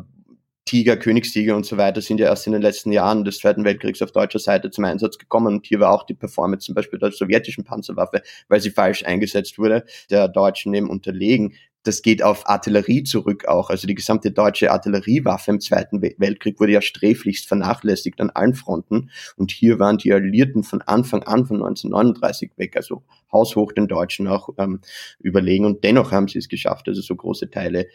Tiger, 0.70 0.98
Königstiger 0.98 1.56
und 1.56 1.66
so 1.66 1.78
weiter 1.78 2.00
sind 2.00 2.20
ja 2.20 2.28
erst 2.28 2.46
in 2.46 2.54
den 2.54 2.62
letzten 2.62 2.92
Jahren 2.92 3.24
des 3.24 3.40
Zweiten 3.40 3.66
Weltkriegs 3.66 4.04
auf 4.04 4.12
deutscher 4.12 4.38
Seite 4.38 4.70
zum 4.70 4.84
Einsatz 4.86 5.18
gekommen. 5.18 5.56
Und 5.56 5.66
hier 5.66 5.80
war 5.80 5.92
auch 5.92 6.04
die 6.04 6.14
Performance 6.14 6.68
zum 6.68 6.76
Beispiel 6.76 7.00
der 7.00 7.12
sowjetischen 7.12 7.64
Panzerwaffe, 7.64 8.22
weil 8.50 8.62
sie 8.62 8.70
falsch 8.70 9.04
eingesetzt 9.04 9.58
wurde, 9.58 9.84
der 10.12 10.28
Deutschen 10.28 10.72
eben 10.76 10.88
unterlegen. 10.88 11.56
Das 11.90 12.04
geht 12.04 12.22
auf 12.22 12.48
Artillerie 12.48 13.02
zurück 13.02 13.48
auch. 13.48 13.72
Also 13.72 13.88
die 13.88 13.96
gesamte 13.96 14.30
deutsche 14.30 14.70
Artilleriewaffe 14.70 15.50
im 15.50 15.60
Zweiten 15.60 16.04
Weltkrieg 16.04 16.60
wurde 16.60 16.74
ja 16.74 16.84
sträflichst 16.84 17.48
vernachlässigt 17.48 18.22
an 18.22 18.30
allen 18.30 18.54
Fronten. 18.54 19.10
Und 19.38 19.50
hier 19.50 19.80
waren 19.80 19.98
die 19.98 20.14
Alliierten 20.14 20.62
von 20.62 20.84
Anfang 20.84 21.24
an, 21.24 21.48
von 21.48 21.64
1939 21.64 22.52
weg, 22.58 22.76
also 22.76 23.02
haushoch 23.34 23.72
den 23.72 23.88
Deutschen 23.88 24.28
auch 24.28 24.50
ähm, 24.60 24.82
überlegen. 25.20 25.66
Und 25.66 25.84
dennoch 25.84 26.12
haben 26.12 26.28
sie 26.28 26.38
es 26.38 26.48
geschafft, 26.48 26.88
also 26.88 27.02
so 27.02 27.16
große 27.16 27.50
Teile 27.50 27.88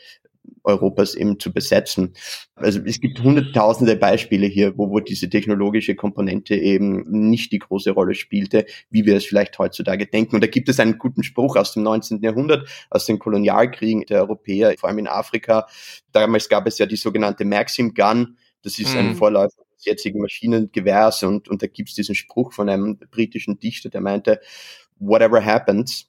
Europas 0.64 1.14
eben 1.14 1.38
zu 1.38 1.52
besetzen. 1.52 2.14
Also 2.54 2.80
es 2.84 3.00
gibt 3.00 3.22
hunderttausende 3.22 3.96
Beispiele 3.96 4.46
hier, 4.46 4.76
wo, 4.76 4.90
wo 4.90 5.00
diese 5.00 5.28
technologische 5.28 5.94
Komponente 5.94 6.54
eben 6.54 7.04
nicht 7.28 7.52
die 7.52 7.58
große 7.58 7.90
Rolle 7.90 8.14
spielte, 8.14 8.66
wie 8.90 9.04
wir 9.04 9.16
es 9.16 9.26
vielleicht 9.26 9.58
heutzutage 9.58 10.06
denken. 10.06 10.36
Und 10.36 10.44
da 10.44 10.48
gibt 10.48 10.68
es 10.68 10.80
einen 10.80 10.98
guten 10.98 11.22
Spruch 11.22 11.56
aus 11.56 11.74
dem 11.74 11.82
19. 11.82 12.22
Jahrhundert, 12.22 12.68
aus 12.90 13.06
den 13.06 13.18
Kolonialkriegen 13.18 14.06
der 14.06 14.20
Europäer, 14.22 14.74
vor 14.78 14.88
allem 14.88 14.98
in 14.98 15.08
Afrika. 15.08 15.66
Damals 16.12 16.48
gab 16.48 16.66
es 16.66 16.78
ja 16.78 16.86
die 16.86 16.96
sogenannte 16.96 17.44
Maxim 17.44 17.94
Gun. 17.94 18.36
Das 18.62 18.78
ist 18.78 18.96
ein 18.96 19.08
mhm. 19.08 19.14
Vorläufer 19.16 19.62
des 19.76 19.84
jetzigen 19.84 20.20
Maschinengewehrs. 20.20 21.22
Und, 21.22 21.48
und 21.48 21.62
da 21.62 21.66
gibt 21.66 21.90
es 21.90 21.94
diesen 21.94 22.14
Spruch 22.14 22.52
von 22.52 22.68
einem 22.68 22.98
britischen 23.10 23.58
Dichter, 23.58 23.90
der 23.90 24.00
meinte, 24.00 24.40
whatever 24.98 25.44
happens, 25.44 26.08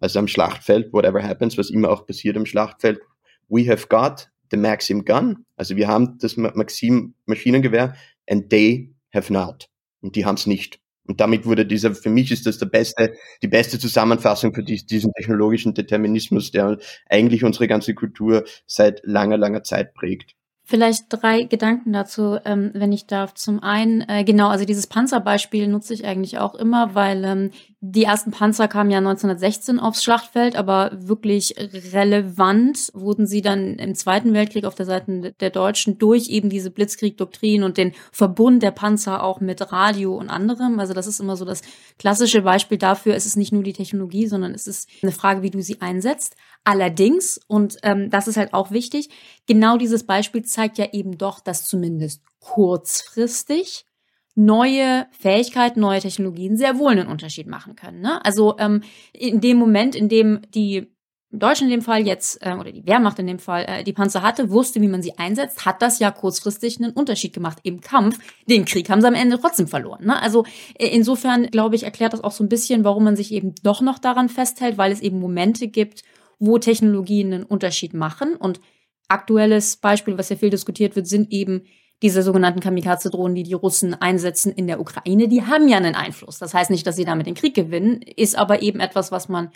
also 0.00 0.20
am 0.20 0.28
Schlachtfeld, 0.28 0.92
whatever 0.92 1.22
happens, 1.22 1.58
was 1.58 1.70
immer 1.70 1.90
auch 1.90 2.06
passiert 2.06 2.36
am 2.36 2.46
Schlachtfeld, 2.46 3.00
we 3.48 3.68
have 3.68 3.88
got 3.88 4.28
the 4.50 4.56
Maxim 4.56 5.04
gun, 5.04 5.44
also 5.56 5.76
wir 5.76 5.88
haben 5.88 6.18
das 6.18 6.36
Maxim 6.36 7.14
Maschinengewehr, 7.26 7.94
and 8.28 8.50
they 8.50 8.94
have 9.12 9.32
not. 9.32 9.68
Und 10.00 10.16
die 10.16 10.24
haben 10.24 10.36
es 10.36 10.46
nicht. 10.46 10.80
Und 11.08 11.20
damit 11.20 11.46
wurde 11.46 11.64
dieser, 11.64 11.94
für 11.94 12.10
mich 12.10 12.30
ist 12.30 12.44
das 12.46 12.58
der 12.58 12.66
beste, 12.66 13.14
die 13.42 13.48
beste 13.48 13.78
Zusammenfassung 13.78 14.54
für 14.54 14.62
diesen 14.62 15.12
technologischen 15.14 15.72
Determinismus, 15.72 16.50
der 16.50 16.78
eigentlich 17.08 17.44
unsere 17.44 17.66
ganze 17.66 17.94
Kultur 17.94 18.44
seit 18.66 19.00
langer, 19.04 19.38
langer 19.38 19.62
Zeit 19.62 19.94
prägt. 19.94 20.34
Vielleicht 20.70 21.06
drei 21.08 21.44
Gedanken 21.44 21.94
dazu, 21.94 22.36
ähm, 22.44 22.72
wenn 22.74 22.92
ich 22.92 23.06
darf. 23.06 23.32
Zum 23.32 23.62
einen, 23.62 24.02
äh, 24.06 24.22
genau, 24.22 24.48
also 24.48 24.66
dieses 24.66 24.86
Panzerbeispiel 24.86 25.66
nutze 25.66 25.94
ich 25.94 26.04
eigentlich 26.04 26.36
auch 26.36 26.54
immer, 26.54 26.94
weil 26.94 27.24
ähm, 27.24 27.50
die 27.80 28.04
ersten 28.04 28.32
Panzer 28.32 28.68
kamen 28.68 28.90
ja 28.90 28.98
1916 28.98 29.80
aufs 29.80 30.04
Schlachtfeld, 30.04 30.56
aber 30.56 30.90
wirklich 30.92 31.54
relevant 31.94 32.90
wurden 32.92 33.26
sie 33.26 33.40
dann 33.40 33.76
im 33.76 33.94
Zweiten 33.94 34.34
Weltkrieg 34.34 34.66
auf 34.66 34.74
der 34.74 34.84
Seite 34.84 35.32
der 35.40 35.48
Deutschen 35.48 35.96
durch 35.96 36.28
eben 36.28 36.50
diese 36.50 36.70
Blitzkrieg-Doktrin 36.70 37.62
und 37.62 37.78
den 37.78 37.94
Verbund 38.12 38.62
der 38.62 38.72
Panzer 38.72 39.22
auch 39.22 39.40
mit 39.40 39.72
Radio 39.72 40.16
und 40.16 40.28
anderem. 40.28 40.80
Also 40.80 40.92
das 40.92 41.06
ist 41.06 41.18
immer 41.18 41.36
so 41.36 41.46
das 41.46 41.62
klassische 41.98 42.42
Beispiel 42.42 42.76
dafür. 42.76 43.14
Es 43.14 43.24
ist 43.24 43.36
nicht 43.36 43.52
nur 43.52 43.62
die 43.62 43.72
Technologie, 43.72 44.26
sondern 44.26 44.52
es 44.52 44.66
ist 44.66 44.86
eine 45.02 45.12
Frage, 45.12 45.40
wie 45.40 45.50
du 45.50 45.62
sie 45.62 45.80
einsetzt. 45.80 46.36
Allerdings, 46.64 47.40
und 47.46 47.76
ähm, 47.82 48.10
das 48.10 48.28
ist 48.28 48.36
halt 48.36 48.52
auch 48.52 48.70
wichtig, 48.70 49.08
genau 49.46 49.76
dieses 49.76 50.04
Beispiel 50.04 50.44
zeigt 50.44 50.78
ja 50.78 50.88
eben 50.92 51.16
doch, 51.16 51.40
dass 51.40 51.64
zumindest 51.64 52.22
kurzfristig 52.40 53.86
neue 54.34 55.06
Fähigkeiten, 55.10 55.80
neue 55.80 56.00
Technologien 56.00 56.56
sehr 56.56 56.78
wohl 56.78 56.92
einen 56.92 57.08
Unterschied 57.08 57.48
machen 57.48 57.74
können. 57.74 58.00
Ne? 58.00 58.24
Also 58.24 58.56
ähm, 58.58 58.82
in 59.12 59.40
dem 59.40 59.56
Moment, 59.56 59.96
in 59.96 60.08
dem 60.08 60.42
die 60.54 60.86
Deutschen 61.30 61.64
in 61.64 61.72
dem 61.72 61.82
Fall 61.82 62.06
jetzt, 62.06 62.38
äh, 62.40 62.54
oder 62.54 62.72
die 62.72 62.86
Wehrmacht 62.86 63.18
in 63.18 63.26
dem 63.26 63.38
Fall, 63.38 63.64
äh, 63.68 63.84
die 63.84 63.92
Panzer 63.92 64.22
hatte, 64.22 64.50
wusste, 64.50 64.80
wie 64.80 64.88
man 64.88 65.02
sie 65.02 65.18
einsetzt, 65.18 65.66
hat 65.66 65.82
das 65.82 65.98
ja 65.98 66.10
kurzfristig 66.10 66.80
einen 66.80 66.92
Unterschied 66.92 67.34
gemacht 67.34 67.58
im 67.64 67.80
Kampf. 67.80 68.18
Den 68.48 68.64
Krieg 68.64 68.88
haben 68.88 69.02
sie 69.02 69.08
am 69.08 69.14
Ende 69.14 69.38
trotzdem 69.38 69.68
verloren. 69.68 70.06
Ne? 70.06 70.22
Also 70.22 70.44
äh, 70.78 70.86
insofern, 70.86 71.48
glaube 71.48 71.76
ich, 71.76 71.82
erklärt 71.82 72.14
das 72.14 72.24
auch 72.24 72.32
so 72.32 72.44
ein 72.44 72.48
bisschen, 72.48 72.84
warum 72.84 73.04
man 73.04 73.16
sich 73.16 73.32
eben 73.32 73.54
doch 73.62 73.82
noch 73.82 73.98
daran 73.98 74.30
festhält, 74.30 74.78
weil 74.78 74.90
es 74.90 75.00
eben 75.00 75.18
Momente 75.18 75.68
gibt, 75.68 76.02
wo 76.38 76.58
Technologien 76.58 77.32
einen 77.32 77.44
Unterschied 77.44 77.94
machen. 77.94 78.36
Und 78.36 78.60
aktuelles 79.08 79.76
Beispiel, 79.76 80.18
was 80.18 80.28
ja 80.28 80.36
viel 80.36 80.50
diskutiert 80.50 80.96
wird, 80.96 81.06
sind 81.06 81.32
eben 81.32 81.62
diese 82.02 82.22
sogenannten 82.22 82.60
Kamikaze-Drohnen, 82.60 83.34
die 83.34 83.42
die 83.42 83.54
Russen 83.54 83.94
einsetzen 83.94 84.52
in 84.52 84.66
der 84.66 84.80
Ukraine. 84.80 85.28
Die 85.28 85.42
haben 85.42 85.68
ja 85.68 85.76
einen 85.78 85.96
Einfluss. 85.96 86.38
Das 86.38 86.54
heißt 86.54 86.70
nicht, 86.70 86.86
dass 86.86 86.96
sie 86.96 87.04
damit 87.04 87.26
den 87.26 87.34
Krieg 87.34 87.54
gewinnen, 87.54 88.02
ist 88.02 88.36
aber 88.36 88.62
eben 88.62 88.78
etwas, 88.80 89.10
was 89.10 89.28
man 89.28 89.50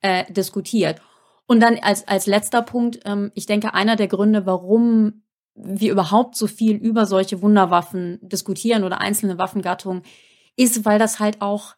äh, 0.00 0.30
diskutiert. 0.32 1.02
Und 1.46 1.60
dann 1.60 1.78
als, 1.82 2.08
als 2.08 2.26
letzter 2.26 2.62
Punkt, 2.62 3.00
ähm, 3.04 3.30
ich 3.34 3.46
denke, 3.46 3.74
einer 3.74 3.96
der 3.96 4.08
Gründe, 4.08 4.46
warum 4.46 5.22
wir 5.54 5.92
überhaupt 5.92 6.34
so 6.34 6.46
viel 6.46 6.76
über 6.76 7.04
solche 7.04 7.42
Wunderwaffen 7.42 8.18
diskutieren 8.22 8.84
oder 8.84 9.02
einzelne 9.02 9.36
Waffengattungen, 9.36 10.02
ist, 10.56 10.86
weil 10.86 10.98
das 10.98 11.20
halt 11.20 11.42
auch 11.42 11.74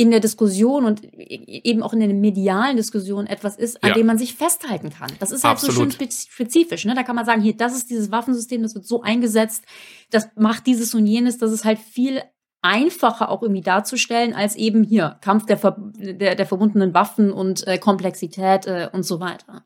in 0.00 0.12
der 0.12 0.20
Diskussion 0.20 0.84
und 0.84 1.02
eben 1.12 1.82
auch 1.82 1.92
in 1.92 1.98
der 1.98 2.08
medialen 2.08 2.76
Diskussion 2.76 3.26
etwas 3.26 3.56
ist, 3.56 3.82
an 3.82 3.90
ja. 3.90 3.94
dem 3.96 4.06
man 4.06 4.16
sich 4.16 4.32
festhalten 4.34 4.90
kann. 4.90 5.10
Das 5.18 5.32
ist 5.32 5.42
halt 5.42 5.56
Absolut. 5.56 5.92
so 5.92 5.98
schön 5.98 6.10
spezifisch. 6.30 6.84
Ne? 6.84 6.94
Da 6.94 7.02
kann 7.02 7.16
man 7.16 7.26
sagen, 7.26 7.42
hier, 7.42 7.56
das 7.56 7.76
ist 7.76 7.90
dieses 7.90 8.12
Waffensystem, 8.12 8.62
das 8.62 8.76
wird 8.76 8.86
so 8.86 9.02
eingesetzt, 9.02 9.64
das 10.10 10.28
macht 10.36 10.68
dieses 10.68 10.94
und 10.94 11.04
jenes, 11.04 11.38
das 11.38 11.50
ist 11.50 11.64
halt 11.64 11.80
viel 11.80 12.22
einfacher 12.62 13.28
auch 13.28 13.42
irgendwie 13.42 13.60
darzustellen, 13.60 14.34
als 14.34 14.54
eben 14.54 14.84
hier 14.84 15.18
Kampf 15.20 15.46
der, 15.46 15.58
ver 15.58 15.76
der, 15.96 16.36
der 16.36 16.46
verbundenen 16.46 16.94
Waffen 16.94 17.32
und 17.32 17.66
äh, 17.66 17.78
Komplexität 17.78 18.66
äh, 18.66 18.88
und 18.92 19.02
so 19.02 19.18
weiter. 19.18 19.64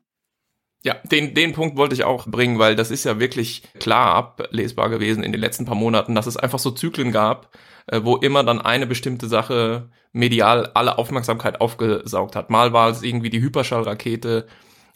Ja, 0.83 0.95
den, 1.11 1.35
den 1.35 1.53
Punkt 1.53 1.77
wollte 1.77 1.93
ich 1.93 2.05
auch 2.05 2.25
bringen, 2.25 2.57
weil 2.57 2.75
das 2.75 2.89
ist 2.89 3.03
ja 3.03 3.19
wirklich 3.19 3.61
klar 3.79 4.15
ablesbar 4.15 4.89
gewesen 4.89 5.23
in 5.23 5.31
den 5.31 5.39
letzten 5.39 5.65
paar 5.65 5.75
Monaten, 5.75 6.15
dass 6.15 6.25
es 6.25 6.37
einfach 6.37 6.59
so 6.59 6.71
Zyklen 6.71 7.11
gab, 7.11 7.55
äh, 7.85 8.01
wo 8.03 8.17
immer 8.17 8.43
dann 8.43 8.59
eine 8.59 8.87
bestimmte 8.87 9.27
Sache 9.27 9.91
medial 10.13 10.71
alle 10.75 10.97
Aufmerksamkeit 10.97 11.59
aufgesaugt 11.59 12.35
hat. 12.35 12.49
Mal 12.49 12.71
war 12.71 12.89
es 12.89 13.01
irgendwie 13.01 13.29
die 13.29 13.41
Hyperschallrakete 13.41 14.47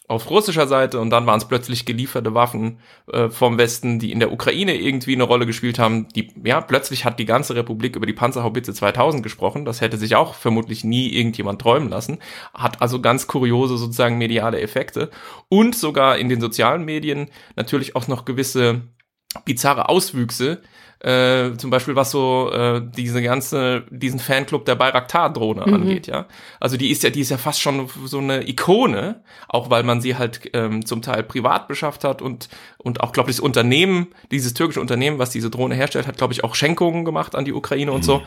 auf 0.08 0.30
russischer 0.30 0.66
Seite 0.66 1.00
und 1.00 1.10
dann 1.10 1.26
waren 1.26 1.36
es 1.38 1.46
plötzlich 1.46 1.84
gelieferte 1.84 2.32
Waffen 2.32 2.78
äh, 3.12 3.28
vom 3.28 3.58
Westen, 3.58 3.98
die 3.98 4.10
in 4.10 4.20
der 4.20 4.32
Ukraine 4.32 4.74
irgendwie 4.74 5.14
eine 5.14 5.24
Rolle 5.24 5.44
gespielt 5.44 5.78
haben. 5.78 6.08
Die, 6.08 6.32
ja, 6.42 6.62
plötzlich 6.62 7.04
hat 7.04 7.18
die 7.18 7.26
ganze 7.26 7.54
Republik 7.54 7.94
über 7.94 8.06
die 8.06 8.14
Panzerhaubitze 8.14 8.72
2000 8.72 9.22
gesprochen. 9.22 9.66
Das 9.66 9.82
hätte 9.82 9.98
sich 9.98 10.16
auch 10.16 10.32
vermutlich 10.32 10.82
nie 10.82 11.12
irgendjemand 11.12 11.60
träumen 11.60 11.90
lassen. 11.90 12.18
Hat 12.54 12.80
also 12.80 13.02
ganz 13.02 13.26
kuriose 13.26 13.76
sozusagen 13.76 14.16
mediale 14.16 14.60
Effekte 14.62 15.10
und 15.50 15.74
sogar 15.74 16.16
in 16.16 16.30
den 16.30 16.40
sozialen 16.40 16.86
Medien 16.86 17.28
natürlich 17.54 17.94
auch 17.94 18.08
noch 18.08 18.24
gewisse 18.24 18.80
bizarre 19.44 19.90
Auswüchse, 19.90 20.62
äh, 21.00 21.56
zum 21.56 21.70
Beispiel 21.70 21.94
was 21.94 22.10
so 22.10 22.50
äh, 22.52 22.82
diese 22.96 23.22
ganze, 23.22 23.84
diesen 23.90 24.18
Fanclub 24.18 24.64
der 24.64 24.74
Bayraktar-Drohne 24.74 25.64
mhm. 25.66 25.74
angeht, 25.74 26.06
ja. 26.08 26.26
Also 26.58 26.76
die 26.76 26.90
ist 26.90 27.04
ja, 27.04 27.10
die 27.10 27.20
ist 27.20 27.30
ja 27.30 27.36
fast 27.36 27.60
schon 27.60 27.88
so 28.04 28.18
eine 28.18 28.48
Ikone, 28.48 29.22
auch 29.48 29.70
weil 29.70 29.84
man 29.84 30.00
sie 30.00 30.16
halt 30.16 30.50
ähm, 30.54 30.84
zum 30.84 31.02
Teil 31.02 31.22
privat 31.22 31.68
beschafft 31.68 32.02
hat 32.02 32.20
und, 32.20 32.48
und 32.78 33.00
auch, 33.00 33.12
glaube 33.12 33.30
ich, 33.30 33.36
das 33.36 33.44
Unternehmen, 33.44 34.08
dieses 34.32 34.54
türkische 34.54 34.80
Unternehmen, 34.80 35.18
was 35.20 35.30
diese 35.30 35.50
Drohne 35.50 35.76
herstellt, 35.76 36.08
hat, 36.08 36.16
glaube 36.16 36.32
ich, 36.32 36.42
auch 36.42 36.56
Schenkungen 36.56 37.04
gemacht 37.04 37.36
an 37.36 37.44
die 37.44 37.52
Ukraine 37.52 37.92
mhm. 37.92 37.96
und 37.96 38.04
so. 38.04 38.22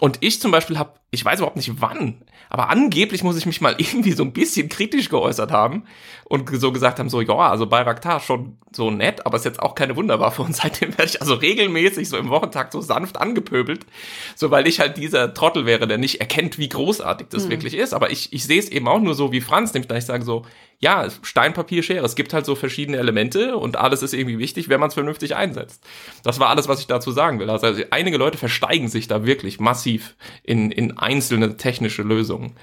Und 0.00 0.18
ich 0.20 0.40
zum 0.40 0.50
Beispiel 0.50 0.78
habe, 0.78 0.92
ich 1.14 1.24
weiß 1.24 1.38
überhaupt 1.38 1.56
nicht 1.56 1.80
wann, 1.80 2.22
aber 2.50 2.68
angeblich 2.70 3.24
muss 3.24 3.36
ich 3.36 3.46
mich 3.46 3.60
mal 3.60 3.74
irgendwie 3.78 4.12
so 4.12 4.22
ein 4.22 4.32
bisschen 4.32 4.68
kritisch 4.68 5.08
geäußert 5.08 5.50
haben 5.50 5.84
und 6.24 6.48
so 6.60 6.72
gesagt 6.72 6.98
haben, 6.98 7.08
so, 7.08 7.20
ja, 7.20 7.34
also 7.34 7.66
Bayraktar 7.66 8.20
schon 8.20 8.58
so 8.72 8.90
nett, 8.90 9.26
aber 9.26 9.36
ist 9.36 9.44
jetzt 9.44 9.60
auch 9.60 9.74
keine 9.74 9.96
Wunderwaffe. 9.96 10.42
Und 10.42 10.54
seitdem 10.56 10.90
werde 10.96 11.10
ich 11.10 11.20
also 11.20 11.34
regelmäßig 11.34 12.08
so 12.08 12.16
im 12.16 12.28
Wochentakt 12.28 12.72
so 12.72 12.80
sanft 12.80 13.20
angepöbelt, 13.20 13.86
so 14.34 14.50
weil 14.50 14.66
ich 14.66 14.80
halt 14.80 14.96
dieser 14.96 15.34
Trottel 15.34 15.66
wäre, 15.66 15.86
der 15.86 15.98
nicht 15.98 16.20
erkennt, 16.20 16.58
wie 16.58 16.68
großartig 16.68 17.28
das 17.30 17.46
mhm. 17.46 17.50
wirklich 17.50 17.74
ist. 17.74 17.94
Aber 17.94 18.10
ich, 18.10 18.32
ich 18.32 18.44
sehe 18.44 18.58
es 18.58 18.68
eben 18.68 18.88
auch 18.88 19.00
nur 19.00 19.14
so 19.14 19.32
wie 19.32 19.40
Franz, 19.40 19.74
nämlich 19.74 19.88
da 19.88 19.96
ich 19.96 20.06
sage 20.06 20.24
so, 20.24 20.44
ja, 20.78 21.08
Stein, 21.22 21.54
Papier, 21.54 21.82
Schere. 21.82 22.04
Es 22.04 22.14
gibt 22.14 22.34
halt 22.34 22.46
so 22.46 22.54
verschiedene 22.54 22.98
Elemente 22.98 23.56
und 23.56 23.76
alles 23.76 24.02
ist 24.02 24.12
irgendwie 24.12 24.38
wichtig, 24.38 24.68
wenn 24.68 24.80
man 24.80 24.88
es 24.88 24.94
vernünftig 24.94 25.34
einsetzt. 25.34 25.82
Das 26.22 26.40
war 26.40 26.48
alles, 26.48 26.68
was 26.68 26.80
ich 26.80 26.86
dazu 26.86 27.10
sagen 27.10 27.38
will. 27.38 27.50
Also 27.50 27.66
einige 27.90 28.16
Leute 28.16 28.38
versteigen 28.38 28.88
sich 28.88 29.08
da 29.08 29.24
wirklich 29.24 29.60
massiv 29.60 30.14
in, 30.42 30.70
in 30.70 30.98
einzelne 30.98 31.56
technische 31.56 32.02
Lösungen. 32.02 32.54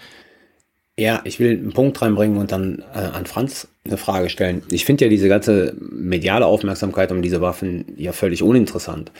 Ja, 0.98 1.22
ich 1.24 1.40
will 1.40 1.52
einen 1.52 1.74
Punkt 1.74 2.02
reinbringen 2.02 2.38
und 2.38 2.52
dann 2.52 2.84
äh, 2.94 3.00
an 3.00 3.26
Franz 3.26 3.68
eine 3.86 3.98
Frage 3.98 4.30
stellen. 4.30 4.62
Ich 4.70 4.86
finde 4.86 5.06
ja 5.06 5.10
diese 5.10 5.30
ganze 5.30 5.76
mediale 5.80 6.46
Aufmerksamkeit 6.46 7.12
um 7.12 7.22
diese 7.22 7.42
Waffen 7.42 7.86
ja 7.98 8.12
völlig 8.12 8.44
uninteressant. 8.44 9.12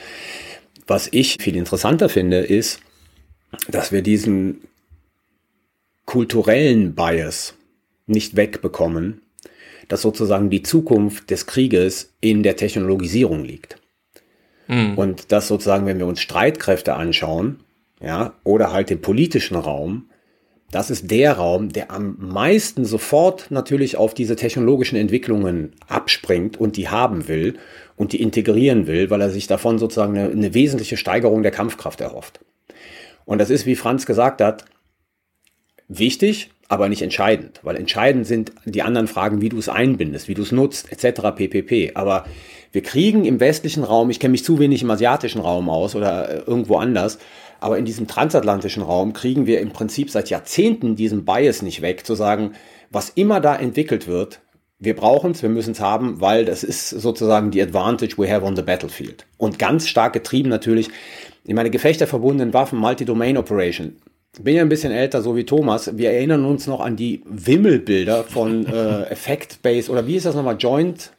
Was 0.86 1.08
ich 1.12 1.38
viel 1.40 1.56
interessanter 1.56 2.10
finde, 2.10 2.40
ist, 2.40 2.82
dass 3.70 3.92
wir 3.92 4.02
diesen 4.02 4.62
kulturellen 6.06 6.94
Bias, 6.94 7.56
nicht 8.12 8.36
wegbekommen, 8.36 9.22
dass 9.88 10.02
sozusagen 10.02 10.50
die 10.50 10.64
Zukunft 10.64 11.30
des 11.32 11.48
Krieges 11.48 12.14
in 12.22 12.44
der 12.44 12.56
Technologisierung 12.56 13.44
liegt. 13.44 13.78
Mhm. 14.68 14.98
Und 14.98 15.32
dass 15.32 15.48
sozusagen, 15.48 15.86
wenn 15.86 16.00
wir 16.00 16.06
uns 16.06 16.22
Streitkräfte 16.22 16.94
anschauen, 16.94 17.60
ja, 18.02 18.34
oder 18.44 18.72
halt 18.72 18.90
den 18.90 19.02
politischen 19.02 19.56
Raum, 19.56 20.10
das 20.72 20.90
ist 20.90 21.12
der 21.12 21.34
Raum, 21.34 21.70
der 21.70 21.92
am 21.92 22.16
meisten 22.18 22.86
sofort 22.86 23.52
natürlich 23.52 23.98
auf 23.98 24.14
diese 24.14 24.38
technologischen 24.38 24.96
Entwicklungen 24.96 25.76
abspringt 25.88 26.58
und 26.58 26.78
die 26.78 26.88
haben 26.88 27.28
will 27.28 27.56
und 27.98 28.14
die 28.14 28.22
integrieren 28.22 28.88
will, 28.88 29.10
weil 29.10 29.20
er 29.20 29.30
sich 29.30 29.48
davon 29.48 29.78
sozusagen 29.78 30.18
eine, 30.18 30.32
eine 30.32 30.54
wesentliche 30.54 30.96
Steigerung 30.96 31.44
der 31.44 31.52
Kampfkraft 31.52 32.00
erhofft. 32.00 32.40
Und 33.26 33.40
das 33.40 33.50
ist, 33.50 33.66
wie 33.66 33.76
Franz 33.76 34.06
gesagt 34.06 34.42
hat, 34.42 34.66
wichtig, 35.90 36.52
aber 36.72 36.88
nicht 36.88 37.02
entscheidend, 37.02 37.60
weil 37.64 37.76
entscheidend 37.76 38.26
sind 38.26 38.54
die 38.64 38.82
anderen 38.82 39.08
Fragen, 39.08 39.42
wie 39.42 39.50
du 39.50 39.58
es 39.58 39.68
einbindest, 39.68 40.30
wie 40.30 40.36
du 40.36 40.42
es 40.42 40.54
nutzt, 40.54 40.90
etc. 40.90 41.36
pp. 41.36 41.92
Aber 41.96 42.24
wir 42.72 42.82
kriegen 42.82 43.26
im 43.26 43.42
westlichen 43.42 43.84
Raum, 43.84 44.10
ich 44.10 44.22
kenne 44.22 44.32
mich 44.32 44.46
zu 44.46 44.58
wenig 44.58 44.82
im 44.82 44.90
asiatischen 44.90 45.42
Raum 45.42 45.70
aus 45.70 45.96
oder 45.96 46.30
äh, 46.30 46.38
irgendwo 46.48 46.78
anders, 46.78 47.20
aber 47.60 47.78
in 47.78 47.84
diesem 47.84 48.08
transatlantischen 48.08 48.84
Raum 48.84 49.12
kriegen 49.12 49.48
wir 49.48 49.60
im 49.60 49.74
Prinzip 49.74 50.10
seit 50.10 50.30
Jahrzehnten 50.30 50.96
diesen 50.96 51.26
Bias 51.26 51.62
nicht 51.62 51.82
weg, 51.82 52.06
zu 52.06 52.16
sagen, 52.16 52.54
was 52.90 53.10
immer 53.10 53.42
da 53.42 53.54
entwickelt 53.54 54.08
wird, 54.08 54.40
wir 54.80 54.96
brauchen 54.96 55.32
es, 55.32 55.42
wir 55.42 55.50
müssen 55.50 55.74
es 55.74 55.82
haben, 55.82 56.22
weil 56.22 56.46
das 56.46 56.64
ist 56.64 56.90
sozusagen 56.90 57.52
die 57.52 57.62
Advantage 57.62 58.18
we 58.18 58.32
have 58.32 58.46
on 58.46 58.56
the 58.56 58.62
battlefield. 58.62 59.26
Und 59.38 59.60
ganz 59.60 59.90
stark 59.90 60.14
getrieben 60.14 60.48
natürlich, 60.48 60.88
ich 61.44 61.54
meine, 61.54 61.70
gefechterverbundenen 61.70 62.54
Waffen, 62.54 62.80
Multi-Domain 62.80 63.38
Operation, 63.38 63.98
bin 64.40 64.56
ja 64.56 64.62
ein 64.62 64.70
bisschen 64.70 64.92
älter, 64.92 65.22
so 65.22 65.36
wie 65.36 65.44
Thomas. 65.44 65.98
Wir 65.98 66.12
erinnern 66.12 66.46
uns 66.46 66.68
noch 66.68 66.80
an 66.80 66.96
die 66.96 67.22
Wimmelbilder 67.26 68.24
von 68.24 68.66
äh, 68.72 69.04
Effect-Based 69.04 69.90
oder 69.90 70.08
wie 70.08 70.16
ist 70.16 70.26
das 70.26 70.36
nochmal? 70.36 70.58
Joint 70.58 71.12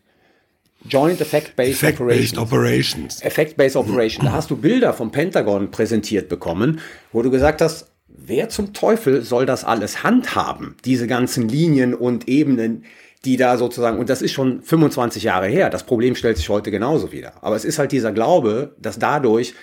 Joint 0.89 1.21
Effect-Based 1.21 1.83
Effect 1.83 2.01
Operations. 2.01 2.39
Operations. 2.39 3.23
Effect-Based 3.23 3.77
Operation. 3.77 4.27
Da 4.27 4.33
hast 4.33 4.51
du 4.51 4.57
Bilder 4.57 4.93
vom 4.93 5.13
Pentagon 5.13 5.71
präsentiert 5.71 6.29
bekommen, 6.29 6.81
wo 7.13 7.23
du 7.23 7.31
gesagt 7.31 7.61
hast, 7.61 7.93
wer 8.09 8.49
zum 8.49 8.73
Teufel 8.73 9.23
soll 9.23 9.47
das 9.47 9.65
alles 9.65 10.03
handhaben? 10.03 10.77
Diese 10.85 11.07
ganzen 11.07 11.49
Linien 11.49 11.95
und 11.95 12.29
Ebenen, 12.29 12.85
die 13.25 13.37
da 13.37 13.57
sozusagen, 13.59 13.99
und 13.99 14.09
das 14.11 14.23
ist 14.23 14.33
schon 14.33 14.63
25 14.63 15.23
Jahre 15.23 15.47
her. 15.47 15.71
Das 15.71 15.85
Problem 15.85 16.17
stellt 16.17 16.37
sich 16.37 16.49
heute 16.49 16.71
genauso 16.71 17.13
wieder. 17.13 17.35
Aber 17.43 17.55
es 17.55 17.65
ist 17.65 17.79
halt 17.79 17.93
dieser 17.93 18.11
Glaube, 18.11 18.75
dass 18.81 18.99
dadurch 18.99 19.55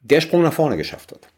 der 0.00 0.20
Sprung 0.22 0.42
nach 0.42 0.52
vorne 0.52 0.76
geschafft 0.76 1.10
wird. 1.10 1.28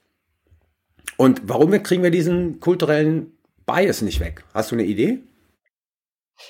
Und 1.19 1.43
warum 1.47 1.71
kriegen 1.83 2.05
wir 2.05 2.13
diesen 2.13 2.61
kulturellen 2.61 3.33
Bias 3.67 4.03
nicht 4.03 4.21
weg? 4.21 4.45
Hast 4.55 4.71
du 4.71 4.77
eine 4.77 4.85
Idee? 4.85 5.19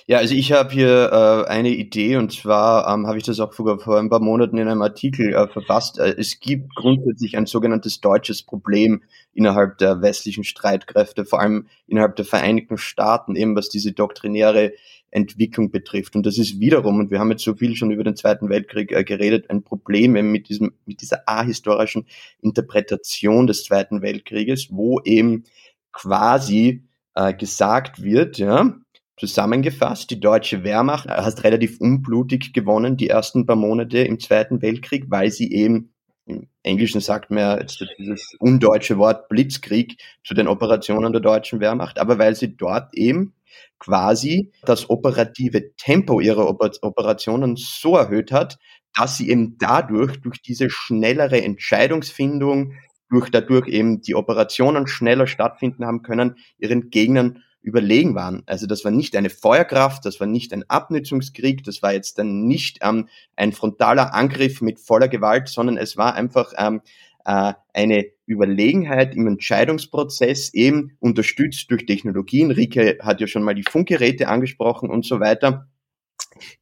Ja, 0.06 0.18
also 0.18 0.34
ich 0.34 0.52
habe 0.52 0.70
hier 0.70 1.10
äh, 1.10 1.48
eine 1.48 1.70
Idee 1.70 2.16
und 2.16 2.30
zwar 2.34 2.92
ähm, 2.92 3.06
habe 3.06 3.16
ich 3.16 3.24
das 3.24 3.40
auch 3.40 3.54
vor, 3.54 3.78
vor 3.78 3.98
ein 3.98 4.10
paar 4.10 4.20
Monaten 4.20 4.58
in 4.58 4.68
einem 4.68 4.82
Artikel 4.82 5.32
äh, 5.32 5.48
verfasst. 5.48 5.98
Äh, 5.98 6.14
es 6.18 6.40
gibt 6.40 6.74
grundsätzlich 6.74 7.38
ein 7.38 7.46
sogenanntes 7.46 8.02
deutsches 8.02 8.42
Problem 8.42 9.02
innerhalb 9.32 9.78
der 9.78 10.02
westlichen 10.02 10.44
Streitkräfte, 10.44 11.24
vor 11.24 11.40
allem 11.40 11.68
innerhalb 11.86 12.16
der 12.16 12.26
Vereinigten 12.26 12.76
Staaten, 12.76 13.36
eben 13.36 13.56
was 13.56 13.70
diese 13.70 13.92
doktrinäre 13.92 14.72
Entwicklung 15.10 15.70
betrifft. 15.70 16.16
Und 16.16 16.26
das 16.26 16.38
ist 16.38 16.60
wiederum, 16.60 16.98
und 16.98 17.10
wir 17.10 17.18
haben 17.18 17.30
jetzt 17.30 17.44
so 17.44 17.54
viel 17.54 17.76
schon 17.76 17.90
über 17.90 18.04
den 18.04 18.16
Zweiten 18.16 18.48
Weltkrieg 18.48 18.92
äh, 18.92 19.04
geredet, 19.04 19.50
ein 19.50 19.62
Problem 19.62 20.16
eben 20.16 20.30
mit 20.30 20.48
diesem, 20.48 20.72
mit 20.86 21.00
dieser 21.00 21.28
ahistorischen 21.28 22.06
Interpretation 22.40 23.46
des 23.46 23.64
Zweiten 23.64 24.02
Weltkrieges, 24.02 24.68
wo 24.70 25.00
eben 25.04 25.44
quasi 25.92 26.84
äh, 27.14 27.34
gesagt 27.34 28.02
wird, 28.02 28.38
ja, 28.38 28.74
Zusammengefasst, 29.18 30.10
die 30.10 30.20
deutsche 30.20 30.62
Wehrmacht 30.62 31.08
hat 31.08 31.42
relativ 31.42 31.80
unblutig 31.80 32.52
gewonnen, 32.52 32.96
die 32.96 33.08
ersten 33.08 33.46
paar 33.46 33.56
Monate 33.56 33.98
im 33.98 34.20
Zweiten 34.20 34.62
Weltkrieg, 34.62 35.06
weil 35.08 35.32
sie 35.32 35.52
eben, 35.52 35.92
im 36.26 36.46
Englischen 36.62 37.00
sagt 37.00 37.30
man 37.30 37.38
ja 37.40 37.58
jetzt 37.58 37.84
dieses 37.98 38.36
undeutsche 38.38 38.96
Wort 38.96 39.28
Blitzkrieg 39.28 40.00
zu 40.22 40.34
den 40.34 40.46
Operationen 40.46 41.12
der 41.12 41.20
deutschen 41.20 41.58
Wehrmacht, 41.58 41.98
aber 41.98 42.18
weil 42.18 42.36
sie 42.36 42.56
dort 42.56 42.94
eben 42.94 43.34
quasi 43.78 44.52
das 44.64 44.90
operative 44.90 45.74
Tempo 45.76 46.20
ihrer 46.20 46.48
Operationen 46.48 47.56
so 47.56 47.96
erhöht 47.96 48.32
hat, 48.32 48.58
dass 48.94 49.16
sie 49.16 49.30
eben 49.30 49.56
dadurch, 49.58 50.20
durch 50.20 50.42
diese 50.42 50.70
schnellere 50.70 51.42
Entscheidungsfindung, 51.42 52.74
durch 53.10 53.30
dadurch 53.30 53.68
eben 53.68 54.00
die 54.00 54.14
Operationen 54.14 54.86
schneller 54.86 55.26
stattfinden 55.26 55.86
haben 55.86 56.02
können, 56.02 56.36
ihren 56.58 56.90
Gegnern 56.90 57.42
überlegen 57.60 58.14
waren. 58.14 58.42
Also 58.46 58.66
das 58.66 58.84
war 58.84 58.90
nicht 58.90 59.16
eine 59.16 59.30
Feuerkraft, 59.30 60.04
das 60.04 60.20
war 60.20 60.26
nicht 60.26 60.52
ein 60.52 60.64
Abnützungskrieg, 60.68 61.64
das 61.64 61.82
war 61.82 61.92
jetzt 61.92 62.18
dann 62.18 62.44
nicht 62.44 62.78
ähm, 62.82 63.08
ein 63.36 63.52
frontaler 63.52 64.14
Angriff 64.14 64.60
mit 64.60 64.80
voller 64.80 65.08
Gewalt, 65.08 65.48
sondern 65.48 65.76
es 65.76 65.96
war 65.96 66.14
einfach 66.14 66.52
ähm, 66.56 66.80
äh, 67.24 67.54
eine 67.72 68.06
Überlegenheit 68.26 69.14
im 69.14 69.26
Entscheidungsprozess, 69.26 70.52
eben 70.54 70.96
unterstützt 71.00 71.70
durch 71.70 71.86
Technologien. 71.86 72.50
Rike 72.50 72.98
hat 73.00 73.20
ja 73.20 73.26
schon 73.26 73.42
mal 73.42 73.54
die 73.54 73.64
Funkgeräte 73.68 74.28
angesprochen 74.28 74.90
und 74.90 75.04
so 75.04 75.20
weiter 75.20 75.68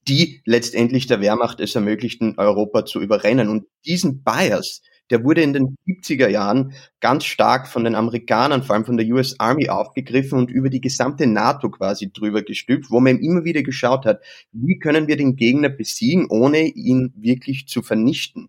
die 0.08 0.42
letztendlich 0.44 1.06
der 1.06 1.20
Wehrmacht 1.20 1.60
es 1.60 1.74
ermöglichten, 1.74 2.34
Europa 2.38 2.84
zu 2.84 3.00
überrennen. 3.00 3.48
Und 3.48 3.66
diesen 3.84 4.22
Bias, 4.22 4.82
der 5.10 5.24
wurde 5.24 5.42
in 5.42 5.52
den 5.52 5.76
70er 5.86 6.28
Jahren 6.28 6.72
ganz 7.00 7.24
stark 7.24 7.68
von 7.68 7.84
den 7.84 7.94
Amerikanern, 7.94 8.62
vor 8.62 8.74
allem 8.74 8.84
von 8.84 8.96
der 8.96 9.06
US 9.08 9.38
Army 9.38 9.68
aufgegriffen 9.68 10.38
und 10.38 10.50
über 10.50 10.68
die 10.70 10.80
gesamte 10.80 11.26
NATO 11.26 11.70
quasi 11.70 12.12
drüber 12.12 12.42
gestülpt, 12.42 12.90
wo 12.90 13.00
man 13.00 13.18
immer 13.18 13.44
wieder 13.44 13.62
geschaut 13.62 14.04
hat, 14.04 14.22
wie 14.52 14.78
können 14.78 15.06
wir 15.08 15.16
den 15.16 15.36
Gegner 15.36 15.68
besiegen, 15.68 16.26
ohne 16.28 16.66
ihn 16.66 17.12
wirklich 17.16 17.68
zu 17.68 17.82
vernichten. 17.82 18.48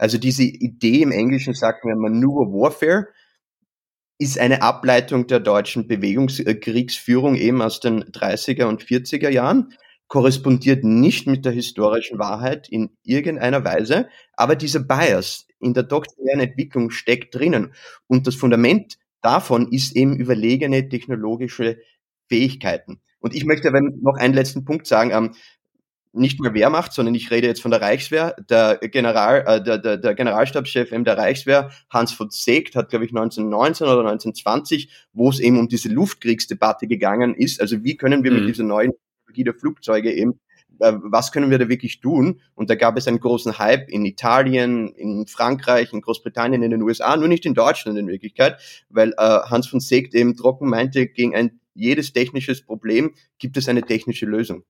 Also 0.00 0.16
diese 0.16 0.44
Idee 0.44 1.02
im 1.02 1.12
Englischen 1.12 1.52
sagt 1.52 1.84
man 1.84 1.98
Maneuver 1.98 2.50
Warfare, 2.50 3.08
ist 4.18 4.38
eine 4.38 4.62
Ableitung 4.62 5.26
der 5.26 5.40
deutschen 5.40 5.86
Bewegungskriegsführung 5.86 7.36
eben 7.36 7.60
aus 7.60 7.80
den 7.80 8.04
30er 8.04 8.64
und 8.64 8.82
40er 8.82 9.28
Jahren 9.28 9.74
korrespondiert 10.08 10.84
nicht 10.84 11.26
mit 11.26 11.44
der 11.44 11.52
historischen 11.52 12.18
Wahrheit 12.18 12.68
in 12.70 12.96
irgendeiner 13.04 13.62
Weise, 13.62 14.08
aber 14.32 14.56
dieser 14.56 14.80
Bias 14.80 15.46
in 15.60 15.74
der 15.74 15.82
doktrinären 15.82 16.40
Entwicklung 16.40 16.90
steckt 16.90 17.34
drinnen. 17.34 17.74
Und 18.06 18.26
das 18.26 18.34
Fundament 18.34 18.98
davon 19.20 19.70
ist 19.70 19.94
eben 19.94 20.16
überlegene 20.16 20.88
technologische 20.88 21.78
Fähigkeiten. 22.28 23.02
Und 23.20 23.34
ich 23.34 23.44
möchte 23.44 23.68
aber 23.68 23.82
noch 23.82 24.16
einen 24.16 24.34
letzten 24.34 24.64
Punkt 24.64 24.86
sagen. 24.86 25.34
Nicht 26.12 26.40
mal 26.40 26.54
Wehrmacht, 26.54 26.92
sondern 26.92 27.14
ich 27.14 27.30
rede 27.30 27.46
jetzt 27.46 27.62
von 27.62 27.70
der 27.70 27.80
Reichswehr. 27.80 28.34
Der 28.48 28.78
General, 28.78 29.44
äh, 29.46 29.62
der, 29.62 29.78
der, 29.78 29.96
der 29.96 30.14
Generalstabschef 30.14 30.90
eben 30.90 31.04
der 31.04 31.16
Reichswehr, 31.16 31.70
Hans 31.88 32.12
von 32.12 32.30
Seegt, 32.30 32.74
hat, 32.74 32.90
glaube 32.90 33.04
ich, 33.04 33.12
1919 33.12 33.86
oder 33.86 34.00
1920, 34.00 34.90
wo 35.12 35.30
es 35.30 35.38
eben 35.38 35.58
um 35.58 35.68
diese 35.68 35.88
Luftkriegsdebatte 35.88 36.88
gegangen 36.88 37.34
ist. 37.34 37.60
Also 37.60 37.84
wie 37.84 37.96
können 37.96 38.24
wir 38.24 38.32
mhm. 38.32 38.40
mit 38.40 38.48
dieser 38.48 38.64
neuen 38.64 38.92
Technologie 38.92 39.44
der 39.44 39.54
Flugzeuge 39.54 40.12
eben 40.12 40.40
äh, 40.80 40.94
was 41.02 41.30
können 41.30 41.50
wir 41.50 41.58
da 41.58 41.68
wirklich 41.68 42.00
tun? 42.00 42.40
Und 42.54 42.70
da 42.70 42.74
gab 42.74 42.96
es 42.96 43.06
einen 43.06 43.20
großen 43.20 43.58
Hype 43.58 43.88
in 43.88 44.04
Italien, 44.04 44.88
in 44.94 45.26
Frankreich, 45.26 45.92
in 45.92 46.00
Großbritannien, 46.00 46.62
in 46.62 46.70
den 46.70 46.82
USA, 46.82 47.16
nur 47.16 47.28
nicht 47.28 47.46
in 47.46 47.54
Deutschland 47.54 47.98
in 47.98 48.08
Wirklichkeit, 48.08 48.58
weil 48.88 49.12
äh, 49.12 49.22
Hans 49.22 49.68
von 49.68 49.80
Segt 49.80 50.14
eben 50.14 50.36
trocken 50.36 50.68
meinte, 50.68 51.06
gegen 51.06 51.36
ein 51.36 51.60
jedes 51.74 52.12
technisches 52.12 52.62
Problem 52.62 53.14
gibt 53.38 53.56
es 53.56 53.68
eine 53.68 53.82
technische 53.82 54.26
Lösung. 54.26 54.64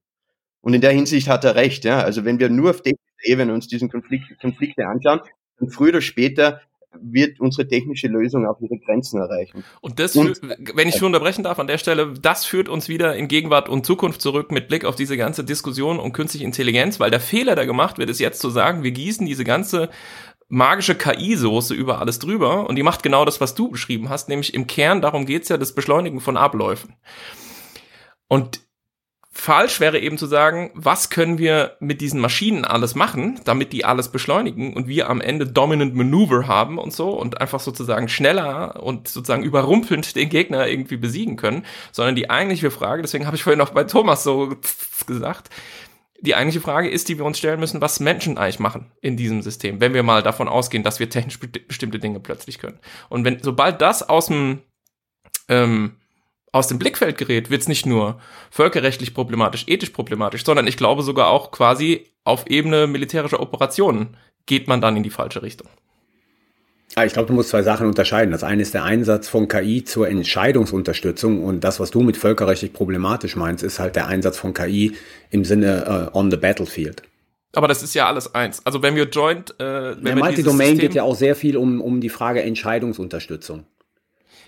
Und 0.60 0.74
in 0.74 0.80
der 0.80 0.92
Hinsicht 0.92 1.28
hat 1.28 1.44
er 1.44 1.54
recht. 1.54 1.84
Ja? 1.84 2.00
Also 2.00 2.24
wenn 2.24 2.38
wir 2.38 2.48
nur 2.48 2.70
auf 2.70 2.82
technischer 2.82 3.24
Ebene 3.24 3.52
uns 3.52 3.68
diesen 3.68 3.90
Konflikt, 3.90 4.24
Konflikte 4.40 4.86
anschauen, 4.86 5.20
dann 5.58 5.70
früher 5.70 5.90
oder 5.90 6.00
später 6.00 6.60
wird 7.00 7.38
unsere 7.40 7.68
technische 7.68 8.08
Lösung 8.08 8.46
auch 8.46 8.60
ihre 8.60 8.78
Grenzen 8.78 9.20
erreichen. 9.20 9.64
Und 9.80 10.00
das, 10.00 10.16
und, 10.16 10.40
wenn 10.42 10.88
ich 10.88 10.96
schon 10.96 11.06
unterbrechen 11.06 11.44
darf 11.44 11.58
an 11.58 11.68
der 11.68 11.78
Stelle, 11.78 12.14
das 12.20 12.44
führt 12.44 12.68
uns 12.68 12.88
wieder 12.88 13.14
in 13.14 13.28
Gegenwart 13.28 13.68
und 13.68 13.86
Zukunft 13.86 14.20
zurück 14.20 14.50
mit 14.50 14.68
Blick 14.68 14.84
auf 14.84 14.96
diese 14.96 15.16
ganze 15.16 15.44
Diskussion 15.44 15.98
um 15.98 16.12
künstliche 16.12 16.44
Intelligenz, 16.44 16.98
weil 16.98 17.10
der 17.10 17.20
Fehler, 17.20 17.54
der 17.54 17.66
gemacht 17.66 17.98
wird, 17.98 18.10
ist 18.10 18.18
jetzt 18.18 18.40
zu 18.40 18.50
sagen, 18.50 18.82
wir 18.82 18.90
gießen 18.90 19.24
diese 19.24 19.44
ganze 19.44 19.88
magische 20.48 20.96
KI-Soße 20.96 21.74
über 21.74 22.00
alles 22.00 22.18
drüber 22.18 22.68
und 22.68 22.74
die 22.74 22.82
macht 22.82 23.04
genau 23.04 23.24
das, 23.24 23.40
was 23.40 23.54
du 23.54 23.70
beschrieben 23.70 24.08
hast, 24.08 24.28
nämlich 24.28 24.52
im 24.52 24.66
Kern, 24.66 25.00
darum 25.00 25.24
geht's 25.24 25.48
ja, 25.48 25.56
das 25.56 25.74
Beschleunigen 25.74 26.18
von 26.18 26.36
Abläufen. 26.36 26.96
Und 28.26 28.60
falsch 29.40 29.80
wäre 29.80 29.98
eben 29.98 30.18
zu 30.18 30.26
sagen, 30.26 30.70
was 30.74 31.10
können 31.10 31.38
wir 31.38 31.76
mit 31.80 32.00
diesen 32.00 32.20
Maschinen 32.20 32.64
alles 32.64 32.94
machen, 32.94 33.40
damit 33.44 33.72
die 33.72 33.84
alles 33.84 34.08
beschleunigen 34.08 34.74
und 34.74 34.86
wir 34.86 35.08
am 35.08 35.20
Ende 35.20 35.46
Dominant 35.46 35.94
Maneuver 35.94 36.46
haben 36.46 36.78
und 36.78 36.92
so 36.92 37.10
und 37.10 37.40
einfach 37.40 37.60
sozusagen 37.60 38.08
schneller 38.08 38.82
und 38.82 39.08
sozusagen 39.08 39.42
überrumpelnd 39.42 40.14
den 40.14 40.28
Gegner 40.28 40.68
irgendwie 40.68 40.96
besiegen 40.96 41.36
können, 41.36 41.64
sondern 41.92 42.14
die 42.14 42.30
eigentliche 42.30 42.70
Frage, 42.70 43.02
deswegen 43.02 43.26
habe 43.26 43.36
ich 43.36 43.42
vorhin 43.42 43.60
auch 43.60 43.70
bei 43.70 43.84
Thomas 43.84 44.22
so 44.22 44.54
gesagt, 45.06 45.50
die 46.20 46.34
eigentliche 46.34 46.60
Frage 46.60 46.90
ist, 46.90 47.08
die 47.08 47.18
wir 47.18 47.24
uns 47.24 47.38
stellen 47.38 47.60
müssen, 47.60 47.80
was 47.80 48.00
Menschen 48.00 48.36
eigentlich 48.36 48.58
machen 48.58 48.92
in 49.00 49.16
diesem 49.16 49.42
System, 49.42 49.80
wenn 49.80 49.94
wir 49.94 50.02
mal 50.02 50.22
davon 50.22 50.48
ausgehen, 50.48 50.82
dass 50.82 51.00
wir 51.00 51.08
technisch 51.08 51.40
bestimmte 51.40 51.98
Dinge 51.98 52.20
plötzlich 52.20 52.58
können. 52.58 52.78
Und 53.08 53.24
wenn, 53.24 53.42
sobald 53.42 53.80
das 53.80 54.06
aus 54.06 54.26
dem, 54.26 54.60
ähm, 55.48 55.96
aus 56.52 56.68
dem 56.68 56.78
Blickfeld 56.78 57.16
gerät, 57.18 57.50
wird 57.50 57.62
es 57.62 57.68
nicht 57.68 57.86
nur 57.86 58.20
völkerrechtlich 58.50 59.14
problematisch, 59.14 59.64
ethisch 59.68 59.90
problematisch, 59.90 60.44
sondern 60.44 60.66
ich 60.66 60.76
glaube 60.76 61.02
sogar 61.02 61.28
auch 61.28 61.50
quasi 61.50 62.06
auf 62.24 62.46
Ebene 62.48 62.86
militärischer 62.86 63.40
Operationen 63.40 64.16
geht 64.46 64.68
man 64.68 64.80
dann 64.80 64.96
in 64.96 65.02
die 65.02 65.10
falsche 65.10 65.42
Richtung. 65.42 65.68
Ah, 66.96 67.04
ich 67.04 67.12
glaube, 67.12 67.28
du 67.28 67.34
musst 67.34 67.50
zwei 67.50 67.62
Sachen 67.62 67.86
unterscheiden. 67.86 68.32
Das 68.32 68.42
eine 68.42 68.62
ist 68.62 68.74
der 68.74 68.82
Einsatz 68.82 69.28
von 69.28 69.46
KI 69.46 69.84
zur 69.84 70.08
Entscheidungsunterstützung 70.08 71.44
und 71.44 71.62
das, 71.62 71.78
was 71.78 71.92
du 71.92 72.00
mit 72.00 72.16
völkerrechtlich 72.16 72.72
problematisch 72.72 73.36
meinst, 73.36 73.62
ist 73.62 73.78
halt 73.78 73.94
der 73.94 74.08
Einsatz 74.08 74.38
von 74.38 74.54
KI 74.54 74.96
im 75.30 75.44
Sinne 75.44 76.10
uh, 76.12 76.18
on 76.18 76.32
the 76.32 76.36
battlefield. 76.36 77.02
Aber 77.52 77.68
das 77.68 77.82
ist 77.82 77.94
ja 77.94 78.06
alles 78.06 78.34
eins. 78.34 78.64
Also 78.66 78.82
wenn 78.82 78.96
wir 78.96 79.04
Joint, 79.04 79.54
äh, 79.60 79.96
wenn 79.96 80.04
der 80.04 80.16
Multi-Domain 80.16 80.78
geht 80.78 80.94
ja 80.94 81.04
auch 81.04 81.14
sehr 81.14 81.36
viel 81.36 81.56
um, 81.56 81.80
um 81.80 82.00
die 82.00 82.08
Frage 82.08 82.42
Entscheidungsunterstützung. 82.42 83.66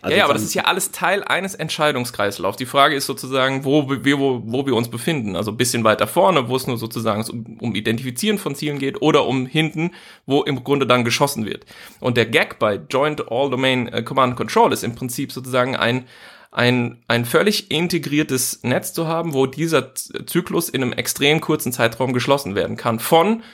Also 0.03 0.13
ja, 0.13 0.19
ja, 0.19 0.25
aber 0.25 0.35
das 0.35 0.43
ist 0.43 0.55
ja 0.55 0.65
alles 0.65 0.91
Teil 0.91 1.23
eines 1.23 1.55
Entscheidungskreislaufs. 1.55 2.57
Die 2.57 2.67
Frage 2.67 2.97
ist 2.97 3.07
sozusagen, 3.07 3.65
wo 3.65 3.89
wir, 3.89 4.19
wo, 4.19 4.43
wo 4.45 4.67
wir 4.67 4.75
uns 4.75 4.91
befinden. 4.91 5.37
Also 5.37 5.53
ein 5.53 5.57
bisschen 5.57 5.85
weiter 5.85 6.09
vorne, 6.09 6.49
wo 6.49 6.57
es 6.57 6.67
nur 6.67 6.77
sozusagen 6.77 7.25
um, 7.31 7.59
um 7.61 7.75
Identifizieren 7.77 8.39
von 8.39 8.57
Zielen 8.57 8.81
geht, 8.81 9.01
oder 9.01 9.27
um 9.27 9.47
hinten, 9.47 9.93
wo 10.27 10.43
im 10.43 10.65
Grunde 10.65 10.89
dann 10.89 11.05
geschossen 11.05 11.47
wird. 11.47 11.67
Und 12.01 12.17
der 12.17 12.27
Gag 12.27 12.59
bei 12.59 12.81
Joint 12.91 13.31
All 13.31 13.49
Domain 13.49 13.87
äh, 13.87 14.03
Command 14.03 14.35
Control 14.35 14.73
ist 14.73 14.83
im 14.83 14.97
Prinzip 14.97 15.31
sozusagen 15.31 15.77
ein, 15.77 16.07
ein, 16.51 17.05
ein 17.07 17.25
völlig 17.25 17.71
integriertes 17.71 18.65
Netz 18.65 18.93
zu 18.93 19.07
haben, 19.07 19.35
wo 19.35 19.47
dieser 19.47 19.95
Zyklus 19.95 20.69
in 20.69 20.83
einem 20.83 20.93
extrem 20.95 21.41
kurzen 21.41 21.73
Zeitraum 21.73 22.13
geschlossen 22.13 22.57
werden 22.57 22.77
kann. 22.77 22.99
Von 22.99 23.45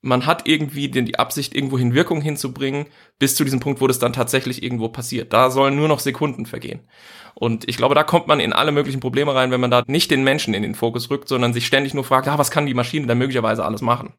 man 0.00 0.26
hat 0.26 0.46
irgendwie 0.46 0.88
den, 0.88 1.06
die 1.06 1.18
Absicht, 1.18 1.54
irgendwohin 1.54 1.94
Wirkung 1.94 2.20
hinzubringen, 2.20 2.86
bis 3.18 3.34
zu 3.34 3.44
diesem 3.44 3.60
Punkt, 3.60 3.80
wo 3.80 3.86
das 3.86 3.98
dann 3.98 4.12
tatsächlich 4.12 4.62
irgendwo 4.62 4.88
passiert. 4.88 5.32
Da 5.32 5.50
sollen 5.50 5.76
nur 5.76 5.88
noch 5.88 5.98
Sekunden 5.98 6.46
vergehen. 6.46 6.80
Und 7.34 7.68
ich 7.68 7.76
glaube, 7.76 7.94
da 7.94 8.04
kommt 8.04 8.26
man 8.26 8.40
in 8.40 8.52
alle 8.52 8.72
möglichen 8.72 9.00
Probleme 9.00 9.34
rein, 9.34 9.50
wenn 9.50 9.60
man 9.60 9.70
da 9.70 9.82
nicht 9.86 10.10
den 10.10 10.24
Menschen 10.24 10.54
in 10.54 10.62
den 10.62 10.74
Fokus 10.74 11.10
rückt, 11.10 11.28
sondern 11.28 11.52
sich 11.52 11.66
ständig 11.66 11.94
nur 11.94 12.04
fragt, 12.04 12.28
ah, 12.28 12.38
was 12.38 12.50
kann 12.50 12.66
die 12.66 12.74
Maschine 12.74 13.06
da 13.06 13.14
möglicherweise 13.14 13.64
alles 13.64 13.82
machen? 13.82 14.14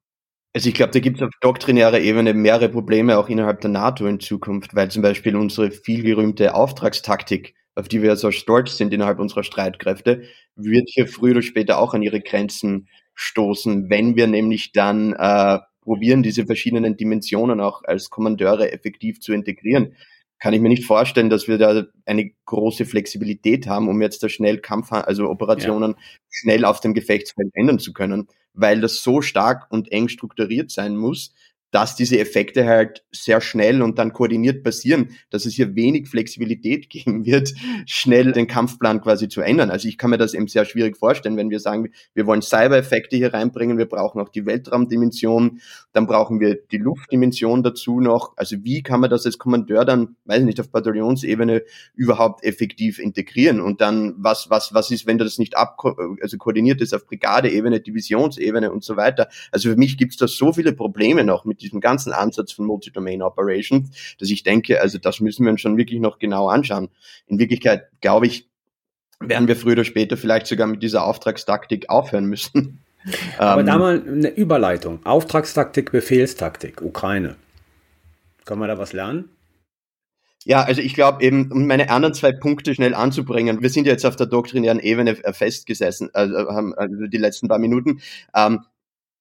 Also 0.54 0.68
ich 0.68 0.76
glaube, 0.76 0.92
da 0.92 1.00
gibt 1.00 1.18
es 1.18 1.24
auf 1.24 1.32
doktrinärer 1.42 2.00
Ebene 2.00 2.34
mehrere 2.34 2.70
Probleme 2.70 3.18
auch 3.18 3.30
innerhalb 3.30 3.62
der 3.62 3.70
NATO 3.70 4.08
in 4.08 4.20
Zukunft, 4.20 4.76
weil 4.76 4.90
zum 4.90 5.04
Beispiel 5.04 5.36
unsere 5.36 5.70
vielgerühmte 5.70 6.56
Auftragstaktik, 6.56 7.56
auf 7.76 7.88
die 7.88 8.02
wir 8.02 8.16
so 8.16 8.32
stolz 8.32 8.76
sind 8.76 8.94
innerhalb 8.94 9.20
unserer 9.20 9.44
Streitkräfte, 9.44 10.24
wird 10.56 10.90
hier 10.90 11.08
früher 11.08 11.34
oder 11.34 11.42
später 11.44 11.78
auch 11.78 11.94
an 11.94 12.02
ihre 12.02 12.20
Grenzen 12.20 12.90
stoßen, 13.14 13.90
wenn 13.90 14.16
wir 14.16 14.28
nämlich 14.28 14.72
dann 14.72 15.14
äh, 15.14 15.60
probieren, 15.90 16.22
diese 16.22 16.46
verschiedenen 16.46 16.98
Dimensionen 16.98 17.60
auch 17.60 17.84
als 17.84 18.12
Kommandeure 18.12 18.72
effektiv 18.72 19.22
zu 19.22 19.34
integrieren. 19.34 19.96
kann 20.38 20.54
ich 20.54 20.62
mir 20.62 20.70
nicht 20.70 20.86
vorstellen, 20.86 21.32
dass 21.32 21.48
wir 21.48 21.58
da 21.58 21.88
eine 22.06 22.32
große 22.46 22.86
Flexibilität 22.86 23.66
haben, 23.66 23.90
um 23.90 24.00
jetzt 24.00 24.22
da 24.22 24.30
schnell 24.30 24.60
Kampf, 24.60 24.92
also 24.92 25.28
Operationen 25.28 25.96
ja. 25.98 25.98
schnell 26.30 26.64
auf 26.64 26.80
dem 26.80 26.94
Gefechtsfeld 26.94 27.50
ändern 27.56 27.80
zu 27.80 27.92
können, 27.92 28.28
weil 28.54 28.82
das 28.82 29.02
so 29.02 29.24
stark 29.24 29.66
und 29.72 29.92
eng 29.92 30.10
strukturiert 30.10 30.70
sein 30.70 30.96
muss, 30.96 31.34
dass 31.72 31.96
diese 31.96 32.20
Effekte 32.20 32.66
halt 32.66 33.04
sehr 33.12 33.42
schnell 33.42 33.82
und 33.82 34.00
dann 34.00 34.14
koordiniert 34.14 34.64
passieren, 34.64 35.10
dass 35.30 35.46
es 35.46 35.54
hier 35.54 35.76
wenig 35.76 36.08
Flexibilität 36.08 36.90
geben 36.90 37.26
wird, 37.26 37.54
schnell 37.86 38.32
den 38.32 38.48
Kampfplan 38.48 39.02
quasi 39.02 39.28
zu 39.28 39.42
ändern. 39.42 39.70
Also 39.70 39.88
ich 39.88 39.98
kann 39.98 40.10
mir 40.10 40.18
das 40.18 40.34
eben 40.34 40.48
sehr 40.48 40.66
schwierig 40.66 40.98
vorstellen, 40.98 41.38
wenn 41.38 41.50
wir 41.50 41.60
sagen, 41.60 41.90
wir 42.14 42.26
wollen 42.26 42.42
Cyber-Effekte 42.42 43.16
hier 43.16 43.34
reinbringen, 43.34 43.78
wir 43.78 43.86
brauchen 43.86 44.20
auch 44.20 44.30
die 44.30 44.46
Weltraumdimension, 44.46 45.62
dann 45.94 46.08
brauchen 46.08 46.40
wir 46.40 46.56
die 46.56 46.78
Luftdimension 46.78 47.64
dazu 47.64 48.00
noch. 48.00 48.34
Also 48.36 48.58
wie 48.64 48.82
kann 48.82 49.00
man 49.00 49.10
das 49.10 49.26
als 49.26 49.38
Kommandeur 49.38 49.86
dann, 49.86 50.16
weiß 50.26 50.40
ich 50.40 50.46
nicht, 50.46 50.60
auf 50.60 50.70
Bataillonsebene 50.70 51.64
überhaupt 51.94 52.44
effektiv 52.44 53.00
integrieren? 53.00 53.62
Und 53.62 53.82
dann, 53.82 54.16
was, 54.18 54.50
was, 54.50 54.74
was 54.74 54.92
ist, 54.92 55.06
wenn 55.06 55.18
das 55.18 55.38
nicht 55.38 55.56
ab, 55.56 55.78
also 56.22 56.38
koordiniert 56.38 56.82
ist 56.82 56.94
auf 56.94 57.06
Brigadeebene, 57.06 57.80
Divisionsebene 57.80 58.72
und 58.72 58.84
so 58.84 58.98
weiter? 58.98 59.30
Also 59.52 59.70
für 59.70 59.78
mich 59.78 59.98
gibt 59.98 60.14
es 60.14 60.18
da 60.18 60.28
so 60.28 60.54
viele 60.54 60.74
Probleme 60.74 61.24
noch 61.24 61.46
mit 61.46 61.59
diesem 61.62 61.82
ganzen 61.82 62.14
Ansatz 62.14 62.52
von 62.52 62.66
Multi-Domain 62.66 63.22
Operations, 63.22 64.16
dass 64.20 64.30
ich 64.30 64.44
denke, 64.44 64.82
also 64.82 64.98
das 64.98 65.20
müssen 65.20 65.46
wir 65.46 65.52
uns 65.52 65.62
schon 65.62 65.78
wirklich 65.78 66.00
noch 66.00 66.20
genau 66.20 66.48
anschauen. 66.48 66.90
In 67.28 67.40
Wirklichkeit, 67.40 67.90
glaube 68.02 68.28
ich, 68.28 68.50
werden 69.20 69.48
wir 69.48 69.56
früher 69.56 69.74
oder 69.74 69.84
später 69.84 70.18
vielleicht 70.18 70.48
sogar 70.48 70.68
mit 70.68 70.82
dieser 70.82 71.06
Auftragstaktik 71.06 71.90
aufhören 71.90 72.26
müssen. 72.26 72.80
Aber 73.38 73.62
ähm, 73.62 73.68
da 73.68 73.78
mal 73.78 74.02
eine 74.06 74.30
Überleitung. 74.30 75.06
Auftragstaktik, 75.06 75.92
Befehlstaktik, 75.92 76.82
Ukraine. 76.82 77.36
Können 78.46 78.62
wir 78.62 78.68
da 78.68 78.78
was 78.78 78.94
lernen? 78.94 79.30
Ja, 80.46 80.64
also 80.64 80.82
ich 80.82 80.94
glaube 80.94 81.24
eben, 81.24 81.52
um 81.52 81.68
meine 81.68 81.90
anderen 81.90 82.14
zwei 82.14 82.32
Punkte 82.32 82.74
schnell 82.74 82.94
anzubringen, 82.94 83.62
wir 83.62 83.70
sind 83.70 83.86
ja 83.86 83.92
jetzt 83.92 84.06
auf 84.06 84.16
der 84.16 84.28
doktrinären 84.28 84.80
Ebene 84.80 85.16
festgesessen, 85.16 86.10
also 86.14 86.36
haben 86.50 86.74
also 86.74 87.08
die 87.08 87.18
letzten 87.18 87.50
paar 87.50 87.60
Minuten. 87.60 88.02
Ähm, 88.34 88.62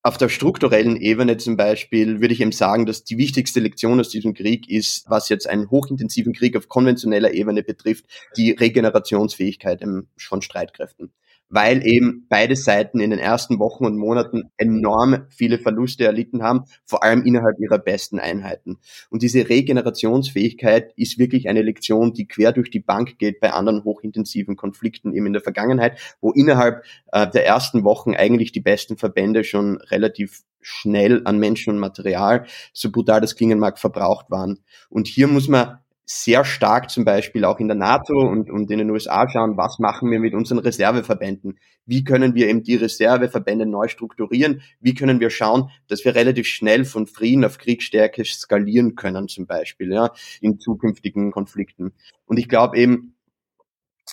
auf 0.03 0.16
der 0.16 0.28
strukturellen 0.28 0.96
Ebene 0.96 1.36
zum 1.36 1.57
Beispiel 1.57 2.20
würde 2.20 2.32
ich 2.32 2.40
eben 2.40 2.53
sagen, 2.53 2.86
dass 2.86 3.05
die 3.05 3.18
wichtigste 3.18 3.61
Lektion 3.61 3.99
aus 4.01 4.09
diesem 4.09 4.32
Krieg 4.32 4.68
ist, 4.68 5.05
was 5.09 5.28
jetzt 5.28 5.49
einen 5.49 5.70
hochintensiven 5.70 6.32
Krieg 6.32 6.57
auf 6.57 6.68
konventioneller 6.68 7.32
Ebene 7.32 7.62
betrifft, 7.62 8.07
die 8.36 8.53
Regenerationsfähigkeit 8.53 9.82
von 10.16 10.42
Streitkräften 10.42 11.12
weil 11.49 11.86
eben 11.86 12.26
beide 12.28 12.57
Seiten 12.57 13.01
in 13.01 13.11
den 13.11 13.18
ersten 13.18 13.59
Wochen 13.59 13.84
und 13.84 13.96
Monaten 13.96 14.51
enorm 14.57 15.26
viele 15.30 15.59
Verluste 15.59 16.05
erlitten 16.05 16.42
haben, 16.42 16.64
vor 16.84 17.03
allem 17.03 17.24
innerhalb 17.24 17.59
ihrer 17.59 17.78
besten 17.78 18.18
Einheiten. 18.18 18.78
Und 19.11 19.22
diese 19.22 19.49
Regenerationsfähigkeit 19.49 20.92
ist 20.96 21.18
wirklich 21.18 21.49
eine 21.49 21.62
Lektion, 21.62 22.12
die 22.12 22.26
quer 22.26 22.53
durch 22.53 22.70
die 22.70 22.80
Bank 22.80 23.18
geht 23.18 23.40
bei 23.40 23.53
anderen 23.53 23.84
hochintensiven 23.84 24.57
Konflikten 24.57 25.12
eben 25.12 25.26
in 25.26 25.32
der 25.32 25.42
Vergangenheit, 25.42 25.99
wo 26.20 26.32
innerhalb 26.32 26.84
äh, 27.12 27.28
der 27.28 27.46
ersten 27.46 27.84
Wochen 27.84 28.14
eigentlich 28.14 28.53
die 28.53 28.61
besten 28.61 28.96
Verbände 28.96 29.44
schon 29.44 29.78
relativ 29.90 30.42
schnell 30.61 31.22
an 31.24 31.38
Menschen 31.38 31.72
und 31.72 31.78
Material, 31.78 32.46
so 32.72 32.90
brutal 32.90 33.20
das 33.20 33.36
klingen 33.36 33.59
mag, 33.59 33.78
verbraucht 33.78 34.30
waren. 34.30 34.59
Und 34.90 35.07
hier 35.07 35.28
muss 35.28 35.49
man 35.49 35.78
sehr 36.11 36.44
stark 36.46 36.90
zum 36.90 37.04
Beispiel 37.04 37.44
auch 37.44 37.61
in 37.61 37.68
der 37.68 37.76
NATO 37.76 38.18
und, 38.18 38.50
und 38.50 38.70
in 38.70 38.78
den 38.78 38.90
USA 38.90 39.28
schauen, 39.28 39.59
was 39.59 39.78
machen 39.78 40.11
wir 40.11 40.18
mit 40.18 40.32
unseren 40.32 40.59
Reserveverbänden? 40.59 41.59
Wie 41.84 42.02
können 42.02 42.34
wir 42.34 42.48
eben 42.48 42.62
die 42.62 42.76
Reserveverbände 42.76 43.66
neu 43.66 43.88
strukturieren? 43.88 44.62
Wie 44.80 44.94
können 44.94 45.20
wir 45.20 45.28
schauen, 45.28 45.70
dass 45.86 46.06
wir 46.06 46.14
relativ 46.14 46.46
schnell 46.46 46.86
von 46.86 47.06
Frieden 47.06 47.44
auf 47.44 47.59
Kriegsstärke 47.59 48.24
skalieren 48.24 48.94
können, 48.94 49.28
zum 49.28 49.46
Beispiel, 49.46 49.92
ja, 49.92 50.11
in 50.40 50.59
zukünftigen 50.59 51.30
Konflikten? 51.30 51.92
Und 52.24 52.38
ich 52.38 52.48
glaube 52.48 52.78
eben, 52.78 53.14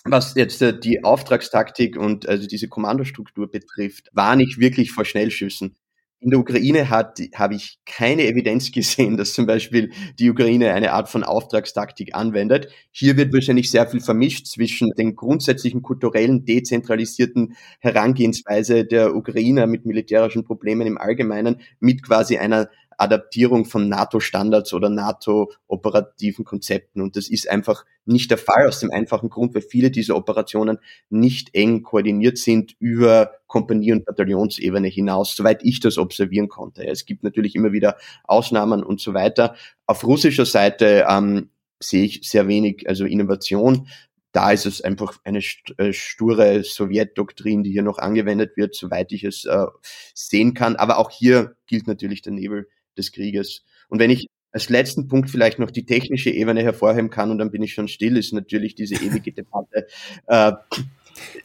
was 0.03 0.35
jetzt 0.35 0.61
äh, 0.61 0.77
die 0.77 1.05
Auftragstaktik 1.05 1.95
und 1.95 2.27
also 2.27 2.45
diese 2.45 2.67
Kommandostruktur 2.67 3.49
betrifft, 3.49 4.09
war 4.11 4.35
nicht 4.35 4.59
wirklich 4.59 4.91
vor 4.91 5.05
Schnellschüssen. 5.05 5.77
In 6.25 6.31
der 6.31 6.39
Ukraine 6.39 6.89
hat, 6.89 7.19
habe 7.35 7.53
ich 7.53 7.77
keine 7.85 8.25
Evidenz 8.25 8.71
gesehen, 8.71 9.15
dass 9.15 9.33
zum 9.33 9.45
Beispiel 9.45 9.91
die 10.17 10.31
Ukraine 10.31 10.73
eine 10.73 10.91
Art 10.93 11.07
von 11.07 11.23
Auftragstaktik 11.23 12.15
anwendet. 12.15 12.67
Hier 12.89 13.15
wird 13.15 13.31
wahrscheinlich 13.31 13.69
sehr 13.69 13.85
viel 13.85 13.99
vermischt 13.99 14.47
zwischen 14.47 14.89
den 14.97 15.15
grundsätzlichen 15.15 15.83
kulturellen, 15.83 16.43
dezentralisierten 16.43 17.55
Herangehensweise 17.79 18.85
der 18.85 19.15
Ukrainer 19.15 19.67
mit 19.67 19.85
militärischen 19.85 20.43
Problemen 20.43 20.87
im 20.87 20.97
Allgemeinen 20.97 21.61
mit 21.79 22.01
quasi 22.01 22.39
einer 22.39 22.69
Adaptierung 22.97 23.65
von 23.65 23.89
NATO-Standards 23.89 24.73
oder 24.73 24.89
NATO-operativen 24.89 26.45
Konzepten. 26.45 27.01
Und 27.01 27.15
das 27.15 27.29
ist 27.29 27.49
einfach 27.49 27.85
nicht 28.05 28.29
der 28.31 28.37
Fall 28.37 28.67
aus 28.67 28.79
dem 28.79 28.91
einfachen 28.91 29.29
Grund, 29.29 29.55
weil 29.55 29.61
viele 29.61 29.91
dieser 29.91 30.15
Operationen 30.15 30.77
nicht 31.09 31.53
eng 31.53 31.83
koordiniert 31.83 32.37
sind 32.37 32.75
über 32.79 33.31
Kompanie- 33.47 33.93
und 33.93 34.05
Bataillonsebene 34.05 34.87
hinaus, 34.87 35.35
soweit 35.35 35.63
ich 35.63 35.79
das 35.79 35.97
observieren 35.97 36.47
konnte. 36.47 36.85
Es 36.85 37.05
gibt 37.05 37.23
natürlich 37.23 37.55
immer 37.55 37.71
wieder 37.71 37.97
Ausnahmen 38.23 38.83
und 38.83 39.01
so 39.01 39.13
weiter. 39.13 39.55
Auf 39.85 40.05
russischer 40.05 40.45
Seite 40.45 41.05
ähm, 41.09 41.49
sehe 41.79 42.05
ich 42.05 42.21
sehr 42.23 42.47
wenig, 42.47 42.87
also 42.87 43.05
Innovation. 43.05 43.87
Da 44.31 44.51
ist 44.51 44.65
es 44.65 44.81
einfach 44.81 45.17
eine 45.23 45.39
äh, 45.77 45.93
sture 45.93 46.63
Sowjetdoktrin, 46.63 47.63
die 47.63 47.71
hier 47.71 47.83
noch 47.83 47.99
angewendet 47.99 48.57
wird, 48.57 48.75
soweit 48.75 49.13
ich 49.13 49.23
es 49.23 49.45
äh, 49.45 49.65
sehen 50.13 50.53
kann. 50.53 50.75
Aber 50.75 50.97
auch 50.97 51.09
hier 51.09 51.55
gilt 51.67 51.87
natürlich 51.87 52.21
der 52.21 52.33
Nebel 52.33 52.67
des 52.97 53.11
Krieges. 53.11 53.63
Und 53.89 53.99
wenn 53.99 54.09
ich 54.09 54.27
als 54.51 54.69
letzten 54.69 55.07
Punkt 55.07 55.29
vielleicht 55.29 55.59
noch 55.59 55.69
die 55.69 55.85
technische 55.85 56.29
Ebene 56.29 56.63
hervorheben 56.63 57.09
kann, 57.09 57.29
und 57.29 57.37
dann 57.37 57.51
bin 57.51 57.61
ich 57.61 57.73
schon 57.73 57.87
still, 57.87 58.17
ist 58.17 58.33
natürlich 58.33 58.75
diese 58.75 58.95
ewige 58.95 59.33
Debatte. 59.33 59.87
Äh, 60.27 60.53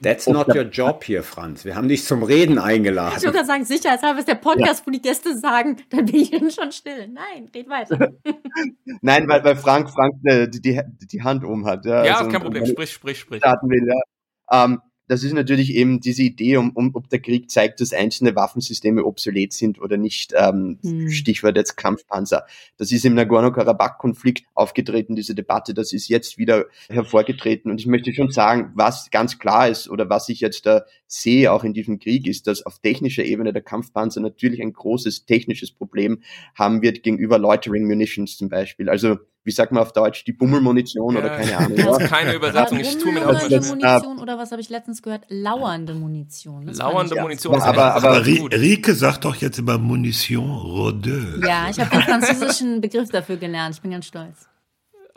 That's 0.03 0.27
not 0.27 0.49
your 0.49 0.63
job 0.63 1.05
hier, 1.05 1.23
Franz. 1.23 1.65
Wir 1.65 1.77
haben 1.77 1.89
dich 1.89 2.05
zum 2.05 2.23
Reden 2.23 2.59
eingeladen. 2.59 3.15
Ich 3.17 3.23
würde 3.23 3.35
gerade 3.35 3.47
sagen, 3.47 3.65
sicherheitshalber 3.65 4.19
ist 4.19 4.29
der 4.29 4.35
Podcast, 4.35 4.81
ja. 4.81 4.87
wo 4.87 4.91
die 4.91 5.03
Gäste 5.03 5.37
sagen, 5.37 5.77
dann 5.91 6.07
bin 6.07 6.17
ich 6.17 6.31
schon 6.55 6.73
still. 6.73 7.09
Nein, 7.09 7.49
red 7.55 7.69
weiter. 7.69 8.13
Nein, 9.01 9.29
weil, 9.29 9.45
weil 9.45 9.57
Frank, 9.57 9.91
Frank 9.91 10.15
äh, 10.25 10.49
die, 10.49 10.61
die, 10.61 10.81
die 11.07 11.23
Hand 11.23 11.45
oben 11.45 11.67
hat. 11.67 11.85
Ja, 11.85 12.05
ja 12.05 12.19
also, 12.19 12.31
kein 12.31 12.43
Problem. 12.43 12.67
Sprich, 12.67 12.91
sprich, 12.91 13.19
sprich. 13.19 13.43
Will, 13.43 13.89
ja. 13.89 14.65
ähm, 14.65 14.81
das 15.11 15.25
ist 15.25 15.33
natürlich 15.33 15.75
eben 15.75 15.99
diese 15.99 16.23
Idee, 16.23 16.57
um, 16.57 16.71
um 16.71 16.95
ob 16.95 17.09
der 17.09 17.19
Krieg 17.19 17.51
zeigt, 17.51 17.81
dass 17.81 17.93
einzelne 17.93 18.37
Waffensysteme 18.37 19.05
obsolet 19.05 19.53
sind 19.53 19.81
oder 19.81 19.97
nicht. 19.97 20.33
Ähm, 20.37 20.79
hm. 20.83 21.11
Stichwort 21.11 21.57
jetzt 21.57 21.77
Kampfpanzer. 21.77 22.47
Das 22.77 22.93
ist 22.93 23.05
im 23.05 23.15
Nagorno-Karabakh-Konflikt 23.15 24.45
aufgetreten, 24.55 25.17
diese 25.17 25.35
Debatte. 25.35 25.75
Das 25.75 25.93
ist 25.93 26.07
jetzt 26.09 26.39
wieder 26.39 26.67
hervorgetreten. 26.89 27.73
Und 27.73 27.81
ich 27.81 27.89
möchte 27.89 28.15
schon 28.15 28.31
sagen, 28.31 28.71
was 28.77 29.11
ganz 29.11 29.41
klar 29.41 29.69
ist 29.69 29.91
oder 29.91 30.09
was 30.09 30.29
ich 30.29 30.39
jetzt 30.39 30.65
da 30.65 30.85
sehe, 31.09 31.53
auch 31.53 31.65
in 31.65 31.75
diesem 31.75 31.99
Krieg, 31.99 32.29
ist, 32.29 32.47
dass 32.47 32.65
auf 32.65 32.79
technischer 32.79 33.25
Ebene 33.25 33.53
der 33.53 33.63
Kampfpanzer 33.63 34.21
natürlich 34.21 34.63
ein 34.63 34.73
großes 34.73 35.27
technisches 35.27 35.73
Problem 35.73 36.23
haben 36.55 36.83
wird 36.83 37.03
gegenüber 37.03 37.37
Loitering 37.37 37.85
Munitions 37.89 38.37
zum 38.37 38.49
Beispiel. 38.49 38.89
Also 38.89 39.19
wie 39.45 39.51
sagt 39.51 39.73
man 39.73 39.83
auf 39.83 39.93
Deutsch, 39.93 40.25
die 40.25 40.33
Bummelmunition 40.33 41.15
ja. 41.15 41.21
oder 41.21 41.31
keine 41.31 41.57
Ahnung. 41.57 41.79
Ja. 41.79 41.99
keine 42.07 42.35
Übersetzung, 42.35 42.81
ich 42.81 42.99
tue 42.99 43.13
mir 43.13 43.27
auch 43.27 43.41
Munition 43.49 44.19
oder 44.19 44.39
was 44.39 44.53
habe 44.53 44.61
ich 44.61 44.69
letztens 44.69 45.03
gehört? 45.03 45.25
Lauernde 45.29 45.95
Munition. 45.95 46.67
Das 46.67 46.79
Lauernde 46.79 47.21
Munition. 47.21 47.55
Ja, 47.59 47.65
aber, 47.65 47.95
aber, 47.95 48.11
aber 48.11 48.27
Rike 48.27 48.95
sagt 48.95 49.25
doch 49.25 49.37
jetzt 49.37 49.59
immer 49.59 49.79
Munition 49.79 50.51
Rodeuse. 50.51 51.41
Ja, 51.47 51.69
ich 51.71 51.81
habe 51.81 51.91
den 51.91 52.03
französischen 52.03 52.81
Begriff 52.81 53.09
dafür 53.11 53.37
gelernt. 53.37 53.77
Ich 53.77 53.81
bin 53.81 53.93
ganz 53.93 54.07
stolz. 54.07 54.50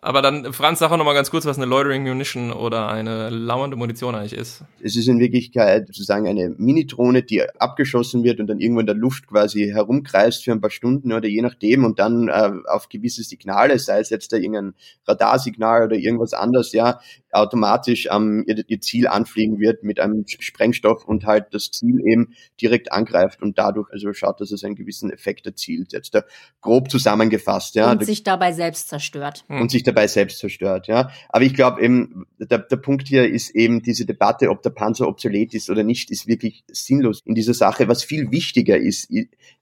Aber 0.03 0.21
dann, 0.21 0.51
Franz, 0.51 0.79
sag 0.79 0.91
auch 0.91 0.97
noch 0.97 1.05
mal 1.05 1.13
ganz 1.13 1.31
kurz, 1.31 1.45
was 1.45 1.57
eine 1.57 1.65
Loitering 1.65 2.03
Munition 2.03 2.51
oder 2.51 2.89
eine 2.89 3.29
lauernde 3.29 3.77
Munition 3.77 4.15
eigentlich 4.15 4.33
ist. 4.33 4.65
Es 4.81 4.97
ist 4.97 5.07
in 5.07 5.19
Wirklichkeit 5.19 5.87
sozusagen 5.87 6.27
eine 6.27 6.49
Mini-Drohne, 6.57 7.23
die 7.23 7.41
abgeschossen 7.59 8.23
wird 8.25 8.41
und 8.41 8.47
dann 8.47 8.59
irgendwo 8.59 8.81
in 8.81 8.85
der 8.85 8.95
Luft 8.95 9.27
quasi 9.27 9.69
herumkreist 9.73 10.43
für 10.43 10.51
ein 10.51 10.59
paar 10.59 10.71
Stunden 10.71 11.13
oder 11.13 11.29
je 11.29 11.41
nachdem 11.41 11.85
und 11.85 11.99
dann 11.99 12.27
äh, 12.27 12.51
auf 12.67 12.89
gewisse 12.89 13.23
Signale, 13.23 13.79
sei 13.79 14.01
es 14.01 14.09
jetzt 14.09 14.33
da 14.33 14.37
irgendein 14.37 14.73
Radarsignal 15.07 15.85
oder 15.85 15.95
irgendwas 15.95 16.33
anderes, 16.33 16.73
ja, 16.73 16.99
automatisch 17.33 18.07
ähm, 18.11 18.43
ihr, 18.47 18.63
ihr 18.67 18.81
Ziel 18.81 19.07
anfliegen 19.07 19.59
wird 19.59 19.83
mit 19.83 19.99
einem 19.99 20.25
Sprengstoff 20.27 21.05
und 21.05 21.25
halt 21.25 21.47
das 21.51 21.71
Ziel 21.71 21.99
eben 22.05 22.33
direkt 22.61 22.91
angreift 22.91 23.41
und 23.41 23.57
dadurch 23.57 23.89
also 23.91 24.13
schaut, 24.13 24.39
dass 24.39 24.51
es 24.51 24.63
einen 24.63 24.75
gewissen 24.75 25.11
Effekt 25.11 25.45
erzielt. 25.45 25.93
Jetzt 25.93 26.13
da 26.13 26.23
grob 26.61 26.89
zusammengefasst, 26.91 27.75
ja. 27.75 27.91
Und 27.91 28.05
sich 28.05 28.23
dabei 28.23 28.51
selbst 28.51 28.89
zerstört. 28.89 29.45
Und 29.47 29.71
sich 29.71 29.83
dabei 29.93 30.07
selbst 30.07 30.39
zerstört, 30.39 30.87
ja. 30.87 31.09
Aber 31.29 31.43
ich 31.43 31.53
glaube 31.53 31.81
eben, 31.81 32.25
der, 32.39 32.59
der 32.59 32.77
Punkt 32.77 33.07
hier 33.07 33.29
ist 33.29 33.51
eben 33.51 33.81
diese 33.81 34.05
Debatte, 34.05 34.49
ob 34.49 34.61
der 34.63 34.71
Panzer 34.71 35.07
obsolet 35.07 35.53
ist 35.53 35.69
oder 35.69 35.83
nicht, 35.83 36.11
ist 36.11 36.27
wirklich 36.27 36.63
sinnlos 36.71 37.21
in 37.25 37.35
dieser 37.35 37.53
Sache. 37.53 37.87
Was 37.87 38.03
viel 38.03 38.31
wichtiger 38.31 38.77
ist, 38.77 39.09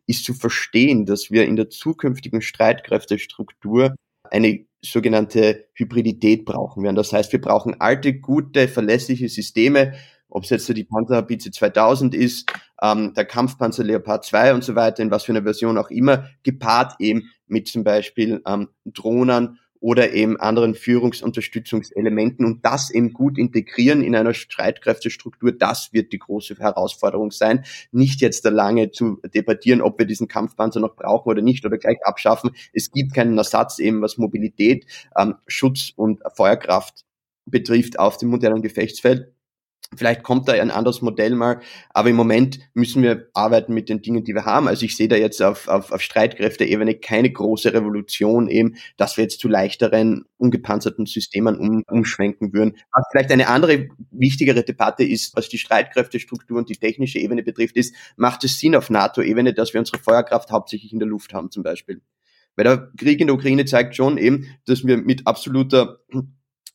ist 0.08 0.24
zu 0.24 0.34
verstehen, 0.34 1.06
dass 1.06 1.32
wir 1.32 1.46
in 1.46 1.56
der 1.56 1.70
zukünftigen 1.70 2.42
Streitkräftestruktur 2.42 3.96
eine 4.30 4.66
sogenannte 4.84 5.68
Hybridität 5.74 6.46
brauchen 6.46 6.84
werden. 6.84 6.96
Das 6.96 7.14
heißt, 7.14 7.32
wir 7.32 7.42
brauchen 7.42 7.80
alte, 7.80 8.14
gute, 8.20 8.68
verlässliche 8.68 9.30
Systeme, 9.30 9.94
ob 10.30 10.46
es 10.46 10.50
jetzt 10.50 10.68
die 10.70 10.84
Panzer 10.86 11.22
PC 11.24 11.54
2000 11.54 12.16
ist, 12.16 12.52
ähm, 12.82 13.14
der 13.14 13.26
Kampfpanzer 13.26 13.84
Leopard 13.84 14.26
2 14.26 14.54
und 14.54 14.64
so 14.64 14.76
weiter, 14.76 15.04
in 15.04 15.12
was 15.12 15.26
für 15.26 15.34
einer 15.34 15.44
Version 15.44 15.78
auch 15.78 15.92
immer, 15.92 16.30
gepaart 16.44 16.96
eben 17.00 17.30
mit 17.48 17.68
zum 17.68 17.84
Beispiel 17.84 18.42
ähm, 18.48 18.70
Drohnen 18.86 19.60
oder 19.82 20.14
eben 20.14 20.40
anderen 20.40 20.76
Führungsunterstützungselementen 20.76 22.46
und 22.46 22.64
das 22.64 22.92
eben 22.92 23.14
gut 23.14 23.38
integrieren 23.38 24.04
in 24.04 24.16
einer 24.16 24.34
Streitkräftestruktur, 24.34 25.52
das 25.52 25.92
wird 25.92 26.14
die 26.14 26.20
große 26.20 26.56
Herausforderung 26.58 27.32
sein. 27.32 27.66
Nicht 27.92 28.22
jetzt 28.22 28.46
da 28.46 28.50
lange 28.50 28.92
zu 28.92 29.20
debattieren, 29.34 29.82
ob 29.82 29.98
wir 29.98 30.06
diesen 30.06 30.28
Kampfpanzer 30.28 30.80
noch 30.80 30.96
brauchen 30.96 31.30
oder 31.30 31.42
nicht 31.42 31.66
oder 31.66 31.80
gleich 31.80 31.98
abschaffen. 32.04 32.52
Es 32.72 32.92
gibt 32.92 33.14
keinen 33.14 33.38
Ersatz 33.38 33.80
eben, 33.80 34.02
was 34.02 34.18
Mobilität, 34.18 34.86
ähm, 35.18 35.36
Schutz 35.48 35.92
und 35.96 36.22
Feuerkraft 36.36 37.04
betrifft 37.46 37.98
auf 37.98 38.18
dem 38.18 38.30
modernen 38.30 38.62
Gefechtsfeld. 38.62 39.34
Vielleicht 39.94 40.24
kommt 40.24 40.48
da 40.48 40.54
ein 40.54 40.72
anderes 40.72 41.02
Modell 41.02 41.36
mal, 41.36 41.60
aber 41.90 42.10
im 42.10 42.16
Moment 42.16 42.60
müssen 42.74 43.04
wir 43.04 43.28
arbeiten 43.34 43.74
mit 43.74 43.90
den 43.90 44.02
Dingen, 44.02 44.24
die 44.24 44.34
wir 44.34 44.46
haben. 44.46 44.70
Also 44.70 44.86
ich 44.86 44.96
sehe 44.96 45.10
da 45.10 45.18
jetzt 45.18 45.42
auf, 45.42 45.68
auf, 45.68 45.92
auf 45.92 46.02
Streitkräfteebene 46.02 46.96
keine 46.96 47.30
große 47.30 47.74
Revolution 47.74 48.48
eben, 48.48 48.76
dass 48.96 49.18
wir 49.18 49.26
jetzt 49.26 49.42
zu 49.42 49.50
leichteren, 49.50 50.24
ungepanzerten 50.38 51.06
Systemen 51.08 51.58
um, 51.58 51.84
umschwenken 51.90 52.54
würden. 52.54 52.78
Was 52.94 53.06
vielleicht 53.12 53.32
eine 53.32 53.50
andere, 53.50 53.90
wichtigere 54.12 54.64
Debatte 54.64 55.04
ist, 55.04 55.36
was 55.36 55.50
die 55.50 55.58
Streitkräftestruktur 55.58 56.58
und 56.58 56.70
die 56.70 56.78
technische 56.78 57.20
Ebene 57.20 57.44
betrifft, 57.44 57.76
ist, 57.76 57.94
macht 58.16 58.46
es 58.46 58.60
Sinn 58.60 58.78
auf 58.78 58.90
NATO-Ebene, 58.90 59.54
dass 59.54 59.74
wir 59.74 59.80
unsere 59.82 59.98
Feuerkraft 59.98 60.52
hauptsächlich 60.52 60.94
in 60.94 61.00
der 61.00 61.10
Luft 61.10 61.34
haben 61.34 61.52
zum 61.52 61.64
Beispiel? 61.64 62.02
Weil 62.56 62.64
der 62.64 62.92
Krieg 62.98 63.20
in 63.20 63.28
der 63.28 63.36
Ukraine 63.36 63.66
zeigt 63.66 63.98
schon 63.98 64.18
eben, 64.18 64.48
dass 64.66 64.86
wir 64.86 64.98
mit 64.98 65.28
absoluter 65.28 66.00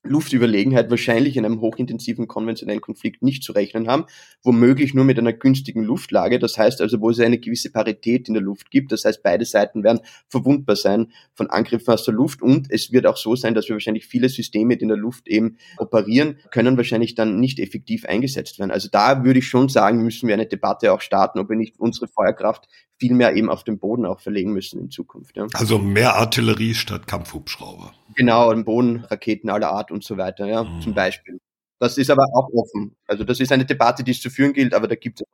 Luftüberlegenheit 0.09 0.91
wahrscheinlich 0.91 1.37
in 1.37 1.45
einem 1.45 1.61
hochintensiven 1.61 2.29
konventionellen 2.29 2.81
Konflikt 2.81 3.23
nicht 3.23 3.43
zu 3.43 3.53
rechnen 3.53 3.89
haben, 3.89 4.05
womöglich 4.43 4.95
nur 4.95 5.05
mit 5.05 5.19
einer 5.19 5.33
günstigen 5.33 5.83
Luftlage, 5.83 6.39
das 6.39 6.59
heißt 6.59 6.81
also, 6.81 7.01
wo 7.01 7.11
es 7.11 7.21
eine 7.21 7.39
gewisse 7.39 7.71
Parität 7.71 8.29
in 8.29 8.35
der 8.35 8.43
Luft 8.43 8.71
gibt, 8.71 8.93
das 8.93 9.05
heißt, 9.05 9.23
beide 9.23 9.45
Seiten 9.45 9.83
werden 9.83 10.01
verwundbar 10.29 10.77
sein 10.77 11.13
von 11.35 11.49
Angriffen 11.49 11.93
aus 11.93 12.05
der 12.05 12.15
Luft 12.15 12.43
und 12.43 12.71
es 12.71 12.93
wird 12.93 13.07
auch 13.07 13.17
so 13.17 13.37
sein, 13.37 13.55
dass 13.55 13.69
wir 13.69 13.75
wahrscheinlich 13.75 14.07
viele 14.07 14.29
Systeme, 14.29 14.77
die 14.77 14.83
in 14.83 14.89
der 14.89 14.97
Luft 14.97 15.29
eben 15.29 15.59
operieren, 15.79 16.39
können 16.51 16.77
wahrscheinlich 16.77 17.15
dann 17.15 17.41
nicht 17.41 17.59
effektiv 17.59 18.05
eingesetzt 18.07 18.59
werden. 18.59 18.71
Also 18.71 18.89
da 18.91 19.25
würde 19.25 19.39
ich 19.41 19.49
schon 19.49 19.69
sagen, 19.69 20.03
müssen 20.03 20.27
wir 20.29 20.35
eine 20.35 20.47
Debatte 20.47 20.93
auch 20.93 21.01
starten, 21.01 21.39
ob 21.39 21.49
wir 21.49 21.57
nicht 21.57 21.79
unsere 21.79 22.09
Feuerkraft 22.09 22.69
viel 22.99 23.15
mehr 23.15 23.35
eben 23.35 23.51
auf 23.51 23.65
den 23.65 23.79
Boden 23.79 24.07
auch 24.07 24.21
verlegen 24.21 24.53
müssen 24.53 24.81
in 24.81 24.91
Zukunft. 24.91 25.37
Ja. 25.37 25.47
Also 25.53 25.79
mehr 25.79 26.17
Artillerie 26.17 26.75
statt 26.75 27.07
Kampfhubschrauber. 27.07 27.93
Genau, 28.15 28.51
im 28.51 28.65
Boden, 28.65 29.05
Raketen 29.05 29.51
aller 29.51 29.71
Art 29.71 29.91
und 29.97 30.05
so 30.05 30.17
weiter, 30.17 30.47
ja, 30.47 30.65
mhm. 30.65 30.81
zum 30.81 30.95
Beispiel. 30.95 31.41
Das 31.79 31.99
ist 31.99 32.11
aber 32.11 32.25
auch 32.35 32.49
offen. 32.53 32.97
Also 33.07 33.25
das 33.25 33.41
ist 33.41 33.53
eine 33.53 33.65
Debatte, 33.65 34.03
die 34.03 34.13
es 34.13 34.21
zu 34.21 34.31
führen 34.31 34.53
gilt, 34.53 34.73
aber 34.73 34.89
da 34.89 34.95
gibt 34.95 35.21
es 35.21 35.27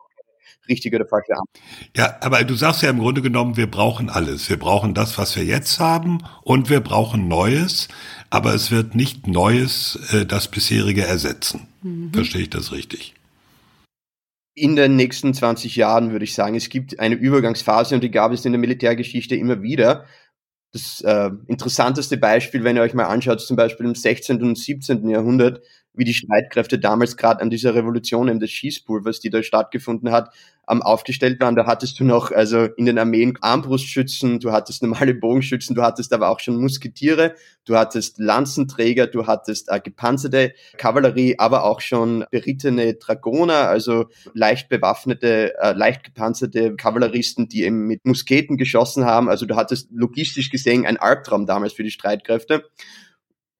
richtige 0.69 0.97
oder 0.97 1.07
falsche 1.07 1.33
Antwort. 1.33 1.61
Ja, 1.97 2.17
aber 2.21 2.43
du 2.45 2.55
sagst 2.55 2.83
ja 2.83 2.91
im 2.91 2.99
Grunde 2.99 3.23
genommen, 3.23 3.57
wir 3.57 3.71
brauchen 3.71 4.09
alles. 4.11 4.49
Wir 4.49 4.59
brauchen 4.59 4.95
das, 4.95 5.19
was 5.19 5.37
wir 5.37 5.45
jetzt 5.45 5.79
haben 5.79 6.19
und 6.43 6.71
wir 6.71 6.81
brauchen 6.81 7.29
Neues, 7.29 7.89
aber 8.31 8.55
es 8.55 8.71
wird 8.71 8.95
nicht 8.95 9.27
Neues 9.27 9.99
äh, 10.13 10.25
das 10.27 10.49
bisherige 10.49 11.05
ersetzen. 11.05 11.69
Mhm. 11.83 12.13
Verstehe 12.13 12.43
ich 12.43 12.51
das 12.51 12.73
richtig? 12.73 13.15
in 14.55 14.77
den 14.77 14.97
nächsten 14.97 15.33
20 15.33 15.77
Jahren, 15.77 16.13
würde 16.13 16.25
ich 16.25 16.35
sagen. 16.35 16.55
Es 16.55 16.69
gibt 16.69 17.01
eine 17.01 17.15
Übergangsphase 17.15 17.95
und 17.95 18.03
die 18.03 18.11
gab 18.11 18.33
es 18.33 18.45
in 18.45 18.53
der 18.53 18.61
Militärgeschichte 18.61 19.35
immer 19.35 19.63
wieder. 19.63 20.05
Das 20.73 21.03
äh, 21.03 21.31
interessanteste 21.49 22.17
Beispiel, 22.17 22.65
wenn 22.65 22.77
ihr 22.77 22.83
euch 22.83 22.95
mal 22.95 23.05
anschaut, 23.05 23.41
zum 23.41 23.57
Beispiel 23.57 23.85
im 23.85 23.95
16. 23.95 24.43
und 24.43 24.57
17. 24.57 25.09
Jahrhundert, 25.09 25.63
wie 25.95 26.05
die 26.05 26.15
Streitkräfte 26.15 26.79
damals 26.79 27.17
gerade 27.17 27.43
an 27.43 27.51
dieser 27.51 27.75
Revolution 27.75 28.29
eben 28.29 28.41
des 28.41 28.51
Schießpulvers, 28.51 29.21
die 29.21 29.31
da 29.31 29.43
stattgefunden 29.43 30.11
hat, 30.11 30.35
ähm, 30.71 30.83
aufgestellt 30.83 31.41
waren. 31.41 31.57
Da 31.57 31.67
hattest 31.67 31.99
du 32.01 32.05
noch 32.05 32.31
also 32.31 32.65
in 32.65 32.87
den 32.87 32.99
Armeen 32.99 33.37
Armbrustschützen, 33.41 34.41
du 34.41 34.53
hattest 34.53 34.83
normale 34.83 35.15
Bogenschützen, 35.15 35.75
du 35.75 35.83
hattest 35.83 36.13
aber 36.13 36.29
auch 36.29 36.41
schon 36.41 36.61
Musketiere, 36.61 37.35
du 37.65 37.77
hattest 37.77 38.19
Lanzenträger, 38.19 39.07
du 39.07 39.27
hattest 39.27 39.71
äh, 39.71 39.81
gepanzerte 39.81 40.55
Kavallerie, 40.79 41.39
aber 41.39 41.65
auch 41.65 41.81
schon 41.81 42.25
berittene 42.31 42.95
Dragoner, 42.95 43.69
also 43.69 44.07
leicht 44.35 44.69
bewaffnete, 44.69 45.55
äh, 45.61 45.73
leicht 45.73 46.05
gepanzerte 46.05 46.75
Kavalleristen, 46.77 47.49
die 47.49 47.65
eben 47.65 47.87
mit 47.87 48.05
Musketen 48.07 48.57
geschossen 48.57 49.05
haben. 49.05 49.29
Also 49.29 49.47
du 49.47 49.57
hattest 49.57 49.89
logistisch 49.93 50.51
gesehen 50.51 50.87
ein 50.87 50.97
Albtraum 50.97 51.47
damals 51.47 51.73
für 51.73 51.83
die 51.83 51.91
Streitkräfte. 51.91 52.65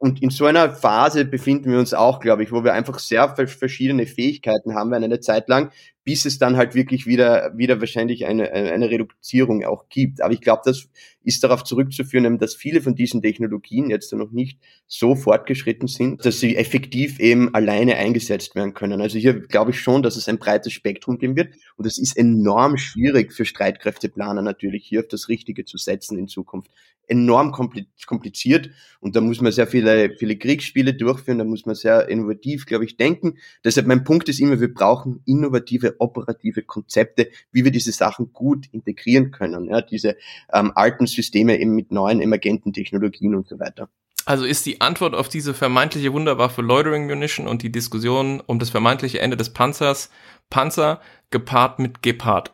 Und 0.03 0.21
in 0.21 0.31
so 0.31 0.47
einer 0.47 0.69
Phase 0.75 1.25
befinden 1.25 1.71
wir 1.71 1.79
uns 1.79 1.95
auch, 1.95 2.19
glaube 2.19 2.43
ich, 2.43 2.51
wo 2.51 2.65
wir 2.65 2.73
einfach 2.73 2.99
sehr 2.99 3.37
verschiedene 3.47 4.05
Fähigkeiten 4.05 4.75
haben 4.75 4.91
werden 4.91 5.05
eine 5.05 5.21
Zeit 5.21 5.49
lang, 5.49 5.71
bis 6.05 6.25
es 6.25 6.39
dann 6.39 6.57
halt 6.57 6.75
wirklich 6.75 7.07
wieder, 7.07 7.53
wieder 7.57 7.81
wahrscheinlich 7.81 8.27
eine, 8.27 8.51
eine 8.53 8.91
Reduzierung 8.91 9.65
auch 9.65 9.89
gibt. 9.89 10.21
Aber 10.21 10.35
ich 10.35 10.41
glaube, 10.41 10.63
das 10.65 10.89
ist 11.23 11.45
darauf 11.45 11.63
zurückzuführen, 11.63 12.39
dass 12.39 12.55
viele 12.55 12.83
von 12.83 12.97
diesen 12.97 13.23
Technologien 13.23 13.89
jetzt 13.89 14.13
noch 14.13 14.33
nicht 14.33 14.59
so 14.89 15.15
fortgeschritten 15.15 15.87
sind, 15.87 16.25
dass 16.25 16.41
sie 16.41 16.57
effektiv 16.57 17.21
eben 17.21 17.55
alleine 17.55 17.97
eingesetzt 17.97 18.57
werden 18.57 18.75
können. 18.75 19.01
Also 19.01 19.19
hier 19.19 19.41
glaube 19.41 19.71
ich 19.71 19.81
schon, 19.81 20.03
dass 20.03 20.17
es 20.17 20.29
ein 20.29 20.39
breites 20.39 20.73
Spektrum 20.73 21.19
geben 21.19 21.37
wird. 21.37 21.55
Und 21.77 21.87
es 21.87 21.99
ist 21.99 22.17
enorm 22.17 22.77
schwierig 22.77 23.33
für 23.33 23.45
Streitkräfteplaner 23.45 24.43
natürlich 24.43 24.85
hier 24.85 25.01
auf 25.01 25.09
das 25.09 25.29
Richtige 25.29 25.65
zu 25.65 25.79
setzen 25.79 26.19
in 26.19 26.27
Zukunft 26.27 26.71
enorm 27.07 27.53
kompliziert 27.53 28.71
und 29.01 29.17
da 29.17 29.21
muss 29.21 29.41
man 29.41 29.53
sehr 29.53 29.67
viele, 29.67 30.15
viele 30.19 30.37
Kriegsspiele 30.37 30.95
durchführen, 30.95 31.39
da 31.39 31.45
muss 31.45 31.67
man 31.67 31.75
sehr 31.75 32.09
innovativ, 32.09 32.67
glaube 32.67 32.85
ich, 32.85 32.97
denken. 32.97 33.39
Deshalb 33.65 33.87
mein 33.87 34.05
Punkt 34.05 34.29
ist 34.29 34.41
immer, 34.41 34.61
wir 34.61 34.73
brauchen 34.73 35.21
innovative, 35.27 35.92
operative 35.99 36.63
Konzepte, 36.63 37.31
wie 37.51 37.65
wir 37.65 37.71
diese 37.71 37.93
Sachen 37.93 38.33
gut 38.33 38.67
integrieren 38.73 39.31
können, 39.31 39.69
ja, 39.69 39.81
diese 39.81 40.17
ähm, 40.53 40.73
alten 40.75 41.07
Systeme 41.07 41.59
eben 41.59 41.75
mit 41.75 41.93
neuen 41.93 42.21
emergenten 42.21 42.73
Technologien 42.73 43.35
und 43.35 43.49
so 43.49 43.59
weiter. 43.59 43.89
Also 44.25 44.45
ist 44.45 44.67
die 44.67 44.81
Antwort 44.81 45.15
auf 45.15 45.29
diese 45.29 45.53
vermeintliche 45.53 46.13
Wunderwaffe 46.13 46.63
Loitering 46.63 47.07
Munition 47.07 47.49
und 47.49 47.63
die 47.63 47.73
Diskussion 47.73 48.41
um 48.47 48.59
das 48.59 48.71
vermeintliche 48.71 49.21
Ende 49.21 49.37
des 49.37 49.53
Panzers 49.53 50.11
Panzer 50.49 51.01
gepaart 51.31 51.79
mit 51.79 52.03
Gepard. 52.03 52.53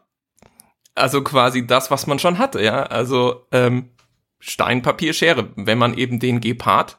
Also 0.95 1.23
quasi 1.23 1.67
das, 1.67 1.91
was 1.91 2.07
man 2.07 2.19
schon 2.19 2.39
hatte, 2.39 2.63
ja. 2.63 2.85
Also 2.85 3.47
ähm, 3.53 3.91
Stein, 4.41 4.83
Papier, 4.83 5.13
Schere. 5.13 5.51
Wenn 5.57 5.79
man 5.79 5.95
eben 5.95 6.21
den 6.21 6.41
Gepard 6.41 6.99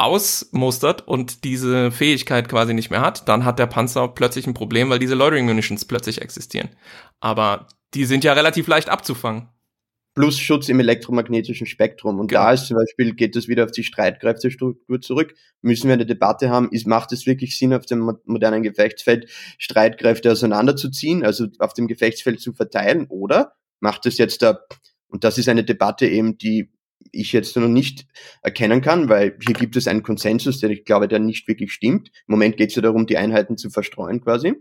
ausmustert 0.00 1.06
und 1.06 1.44
diese 1.44 1.90
Fähigkeit 1.90 2.48
quasi 2.48 2.74
nicht 2.74 2.90
mehr 2.90 3.00
hat, 3.00 3.28
dann 3.28 3.44
hat 3.44 3.58
der 3.58 3.66
Panzer 3.66 4.08
plötzlich 4.08 4.46
ein 4.46 4.54
Problem, 4.54 4.90
weil 4.90 4.98
diese 4.98 5.14
Loitering 5.14 5.46
Munitions 5.46 5.84
plötzlich 5.84 6.22
existieren. 6.22 6.70
Aber 7.20 7.66
die 7.94 8.04
sind 8.04 8.24
ja 8.24 8.32
relativ 8.32 8.66
leicht 8.66 8.88
abzufangen. 8.88 9.48
Plus 10.14 10.38
Schutz 10.38 10.68
im 10.68 10.80
elektromagnetischen 10.80 11.66
Spektrum. 11.66 12.18
Und 12.18 12.28
genau. 12.28 12.42
da 12.42 12.52
ist 12.52 12.66
zum 12.66 12.76
Beispiel, 12.76 13.14
geht 13.14 13.36
das 13.36 13.46
wieder 13.46 13.64
auf 13.64 13.70
die 13.70 13.84
Streitkräftestruktur 13.84 15.00
zurück. 15.00 15.34
Müssen 15.62 15.86
wir 15.86 15.94
eine 15.94 16.06
Debatte 16.06 16.50
haben, 16.50 16.70
ist, 16.72 16.86
macht 16.86 17.12
es 17.12 17.26
wirklich 17.26 17.56
Sinn, 17.56 17.72
auf 17.72 17.86
dem 17.86 18.18
modernen 18.24 18.62
Gefechtsfeld 18.62 19.30
Streitkräfte 19.58 20.32
auseinanderzuziehen, 20.32 21.24
also 21.24 21.46
auf 21.58 21.74
dem 21.74 21.86
Gefechtsfeld 21.86 22.40
zu 22.40 22.52
verteilen, 22.52 23.06
oder 23.08 23.52
macht 23.78 24.04
es 24.06 24.18
jetzt 24.18 24.42
da 24.42 24.58
und 25.10 25.24
das 25.24 25.38
ist 25.38 25.48
eine 25.48 25.64
Debatte 25.64 26.06
eben, 26.06 26.38
die 26.38 26.70
ich 27.12 27.32
jetzt 27.32 27.56
noch 27.56 27.68
nicht 27.68 28.06
erkennen 28.42 28.80
kann, 28.80 29.08
weil 29.08 29.36
hier 29.44 29.54
gibt 29.54 29.76
es 29.76 29.88
einen 29.88 30.02
Konsensus, 30.02 30.60
der 30.60 30.70
ich 30.70 30.84
glaube, 30.84 31.08
der 31.08 31.18
nicht 31.18 31.46
wirklich 31.48 31.72
stimmt. 31.72 32.08
Im 32.08 32.32
Moment 32.32 32.56
geht 32.56 32.70
es 32.70 32.76
ja 32.76 32.82
darum, 32.82 33.06
die 33.06 33.16
Einheiten 33.16 33.56
zu 33.56 33.70
verstreuen 33.70 34.20
quasi, 34.20 34.54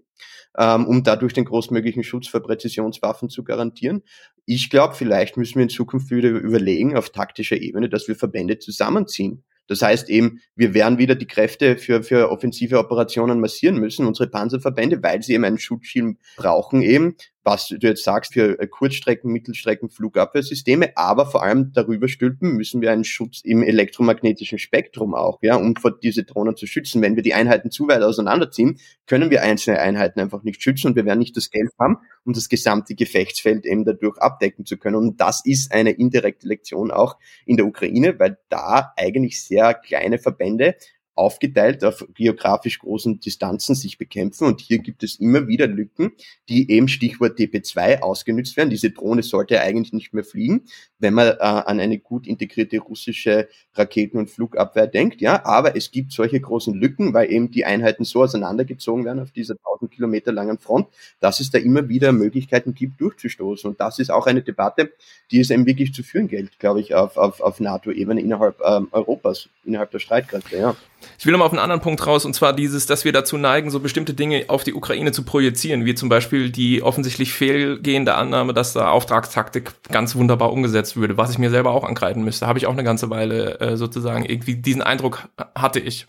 ähm, 0.58 0.86
um 0.88 1.04
dadurch 1.04 1.34
den 1.34 1.46
großmöglichen 1.46 2.04
Schutz 2.04 2.28
für 2.28 2.42
Präzisionswaffen 2.42 3.30
zu 3.30 3.44
garantieren. 3.44 4.04
Ich 4.46 4.70
glaube, 4.70 4.96
vielleicht 4.96 5.38
müssen 5.38 5.56
wir 5.56 5.64
in 5.64 5.70
Zukunft 5.70 6.12
wieder 6.12 6.30
überlegen 6.30 6.98
auf 6.98 7.10
taktischer 7.12 7.58
Ebene, 7.58 7.90
dass 7.90 8.08
wir 8.08 8.16
Verbände 8.16 8.60
zusammenziehen. 8.60 9.44
Das 9.70 9.84
heißt 9.84 10.10
eben, 10.10 10.42
wir 10.56 10.74
werden 10.74 10.98
wieder 10.98 11.14
die 11.14 11.28
Kräfte 11.28 11.78
für, 11.78 12.02
für 12.02 12.32
offensive 12.32 12.80
Operationen 12.80 13.40
massieren 13.40 13.78
müssen, 13.78 14.08
unsere 14.08 14.28
Panzerverbände, 14.28 15.02
weil 15.04 15.22
sie 15.22 15.34
eben 15.36 15.46
einen 15.46 15.60
Schutzschirm 15.60 16.18
brauchen 16.36 16.82
eben, 16.82 17.16
was 17.50 17.68
du 17.68 17.78
jetzt 17.82 18.04
sagst, 18.04 18.34
für 18.34 18.56
Kurzstrecken, 18.68 19.32
Mittelstrecken, 19.32 19.90
Flugabwehrsysteme, 19.90 20.96
aber 20.96 21.26
vor 21.26 21.42
allem 21.42 21.72
darüber 21.74 22.08
stülpen 22.08 22.56
müssen 22.56 22.80
wir 22.82 22.92
einen 22.92 23.04
Schutz 23.04 23.42
im 23.44 23.64
elektromagnetischen 23.64 24.60
Spektrum 24.60 25.16
auch, 25.16 25.40
ja, 25.42 25.56
um 25.56 25.76
vor 25.76 25.98
diese 25.98 26.24
Drohnen 26.24 26.56
zu 26.56 26.68
schützen. 26.68 27.02
Wenn 27.02 27.16
wir 27.16 27.24
die 27.24 27.34
Einheiten 27.34 27.72
zu 27.72 27.88
weit 27.88 28.04
auseinanderziehen, 28.04 28.80
können 29.08 29.32
wir 29.32 29.42
einzelne 29.42 29.80
Einheiten 29.80 30.20
einfach 30.20 30.44
nicht 30.44 30.62
schützen 30.62 30.88
und 30.88 30.96
wir 30.96 31.06
werden 31.06 31.20
nicht 31.20 31.36
das 31.36 31.50
Geld 31.50 31.72
haben, 31.80 31.98
um 32.24 32.34
das 32.34 32.50
gesamte 32.50 32.94
Gefechtsfeld 32.94 33.66
eben 33.66 33.84
dadurch 33.84 34.20
abdecken 34.20 34.66
zu 34.66 34.78
können. 34.78 34.96
Und 34.96 35.20
das 35.20 35.44
ist 35.44 35.72
eine 35.72 35.92
indirekte 35.92 36.48
Lektion 36.48 36.92
auch 36.92 37.18
in 37.48 37.58
der 37.58 37.66
Ukraine, 37.66 38.20
weil 38.20 38.38
da 38.50 38.94
eigentlich 38.96 39.44
sehr 39.44 39.74
kleine 39.74 40.20
Verbände 40.20 40.76
aufgeteilt 41.20 41.84
auf 41.84 42.08
geografisch 42.16 42.80
großen 42.80 43.20
Distanzen 43.20 43.76
sich 43.76 43.98
bekämpfen 43.98 44.48
und 44.48 44.62
hier 44.62 44.80
gibt 44.80 45.04
es 45.04 45.20
immer 45.20 45.50
wieder 45.50 45.68
Lücken, 45.68 46.14
die 46.48 46.72
eben 46.72 46.88
Stichwort 46.88 47.38
DP2 47.38 48.00
ausgenutzt 48.00 48.56
werden. 48.56 48.70
Diese 48.70 48.92
Drohne 48.92 49.22
sollte 49.22 49.60
eigentlich 49.60 49.92
nicht 49.92 50.14
mehr 50.14 50.24
fliegen, 50.24 50.62
wenn 50.98 51.14
man 51.14 51.28
äh, 51.28 51.38
an 51.42 51.82
eine 51.82 52.00
gut 52.00 52.26
integrierte 52.26 52.80
russische 52.80 53.50
Raketen- 53.74 54.18
und 54.18 54.30
Flugabwehr 54.30 54.88
denkt, 54.88 55.20
ja, 55.20 55.46
aber 55.46 55.76
es 55.76 55.92
gibt 55.92 56.14
solche 56.14 56.40
großen 56.40 56.74
Lücken, 56.74 57.14
weil 57.14 57.30
eben 57.30 57.52
die 57.52 57.66
Einheiten 57.66 58.06
so 58.06 58.24
auseinandergezogen 58.24 59.04
werden 59.04 59.20
auf 59.20 59.32
dieser 59.32 59.56
1000 59.56 59.92
Kilometer 59.92 60.32
langen 60.32 60.58
Front, 60.58 60.88
dass 61.20 61.42
es 61.42 61.52
da 61.52 61.58
immer 61.58 61.90
wieder 61.90 62.14
Möglichkeiten 62.14 62.74
gibt, 62.74 63.02
durchzustoßen. 63.02 63.70
Und 63.70 63.82
das 63.82 64.00
ist 64.00 64.10
auch 64.10 64.26
eine 64.26 64.42
Debatte, 64.42 64.94
die 65.32 65.42
es 65.42 65.50
eben 65.50 65.66
wirklich 65.66 65.94
zu 65.94 66.02
führen 66.02 66.30
gilt, 66.30 66.60
glaube 66.60 66.80
ich, 66.80 66.96
auf, 66.96 67.18
auf, 67.18 67.42
auf 67.42 67.60
NATO-Ebene 67.60 68.22
innerhalb 68.22 68.62
ähm, 68.66 68.88
Europas, 68.92 69.50
innerhalb 69.66 69.92
der 69.92 70.00
Streitkräfte, 70.00 70.58
ja. 70.58 70.76
Ich 71.18 71.26
will 71.26 71.32
nochmal 71.32 71.48
auf 71.48 71.54
einen 71.54 71.62
anderen 71.62 71.82
Punkt 71.82 72.06
raus, 72.06 72.26
und 72.26 72.34
zwar 72.34 72.54
dieses, 72.54 72.86
dass 72.86 73.06
wir 73.06 73.12
dazu 73.12 73.38
neigen, 73.38 73.72
so 73.72 73.80
bestimmte 73.80 74.14
Dinge 74.14 74.46
auf 74.48 74.64
die 74.64 74.74
Ukraine 74.74 75.12
zu 75.12 75.24
projizieren, 75.24 75.86
wie 75.86 75.96
zum 75.96 76.10
Beispiel 76.10 76.50
die 76.50 76.82
offensichtlich 76.82 77.34
fehlgehende 77.34 78.16
Annahme, 78.16 78.54
dass 78.54 78.74
da 78.74 78.90
Auftragstaktik 78.92 79.72
ganz 79.92 80.16
wunderbar 80.16 80.52
umgesetzt 80.52 80.96
würde, 80.96 81.18
was 81.18 81.32
ich 81.32 81.38
mir 81.38 81.50
selber 81.50 81.72
auch 81.72 81.84
angreifen 81.84 82.24
müsste. 82.24 82.48
Habe 82.48 82.60
ich 82.60 82.68
auch 82.68 82.74
eine 82.74 82.84
ganze 82.84 83.10
Weile 83.10 83.60
äh, 83.60 83.78
sozusagen 83.78 84.26
irgendwie 84.26 84.56
diesen 84.56 84.82
Eindruck 84.82 85.30
hatte 85.56 85.80
ich. 85.80 86.08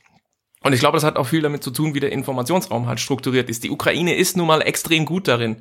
Und 0.62 0.74
ich 0.74 0.80
glaube, 0.80 0.96
das 0.96 1.04
hat 1.04 1.16
auch 1.16 1.26
viel 1.26 1.40
damit 1.40 1.64
zu 1.64 1.70
tun, 1.70 1.94
wie 1.94 2.00
der 2.00 2.12
Informationsraum 2.12 2.86
halt 2.86 3.00
strukturiert 3.00 3.48
ist. 3.48 3.64
Die 3.64 3.70
Ukraine 3.70 4.14
ist 4.14 4.36
nun 4.36 4.46
mal 4.46 4.60
extrem 4.60 5.06
gut 5.06 5.26
darin, 5.26 5.56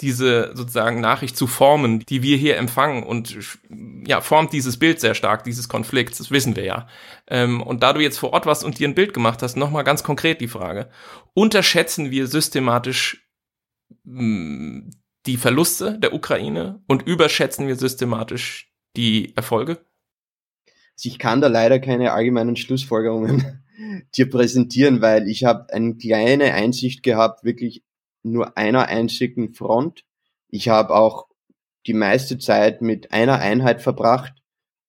diese 0.00 0.50
sozusagen 0.54 1.00
Nachricht 1.00 1.36
zu 1.36 1.46
formen, 1.46 2.00
die 2.00 2.24
wir 2.24 2.36
hier 2.36 2.56
empfangen 2.56 3.04
und 3.04 3.38
ja, 4.04 4.20
formt 4.20 4.52
dieses 4.52 4.76
Bild 4.76 5.00
sehr 5.00 5.14
stark, 5.14 5.44
dieses 5.44 5.68
Konflikts, 5.68 6.18
das 6.18 6.32
wissen 6.32 6.56
wir 6.56 6.64
ja. 6.64 6.88
Ähm, 7.28 7.62
und 7.62 7.84
da 7.84 7.92
du 7.92 8.00
jetzt 8.00 8.18
vor 8.18 8.32
Ort 8.32 8.44
warst 8.44 8.64
und 8.64 8.80
dir 8.80 8.88
ein 8.88 8.96
Bild 8.96 9.14
gemacht 9.14 9.40
hast, 9.42 9.56
nochmal 9.56 9.84
ganz 9.84 10.02
konkret 10.02 10.40
die 10.40 10.48
Frage. 10.48 10.90
Unterschätzen 11.32 12.10
wir 12.10 12.26
systematisch 12.26 13.30
hm, 14.04 14.90
die 15.26 15.36
Verluste 15.36 15.96
der 15.96 16.12
Ukraine 16.12 16.82
und 16.88 17.02
überschätzen 17.02 17.68
wir 17.68 17.76
systematisch 17.76 18.72
die 18.96 19.36
Erfolge? 19.36 19.78
Ich 21.02 21.20
kann 21.20 21.40
da 21.40 21.46
leider 21.46 21.78
keine 21.78 22.12
allgemeinen 22.12 22.56
Schlussfolgerungen 22.56 23.62
dir 24.16 24.30
präsentieren, 24.30 25.00
weil 25.00 25.28
ich 25.28 25.44
habe 25.44 25.72
eine 25.72 25.96
kleine 25.96 26.54
Einsicht 26.54 27.02
gehabt, 27.02 27.44
wirklich 27.44 27.82
nur 28.22 28.56
einer 28.56 28.86
einzigen 28.88 29.54
Front. 29.54 30.04
Ich 30.48 30.68
habe 30.68 30.94
auch 30.94 31.28
die 31.86 31.94
meiste 31.94 32.38
Zeit 32.38 32.82
mit 32.82 33.12
einer 33.12 33.38
Einheit 33.38 33.80
verbracht. 33.80 34.34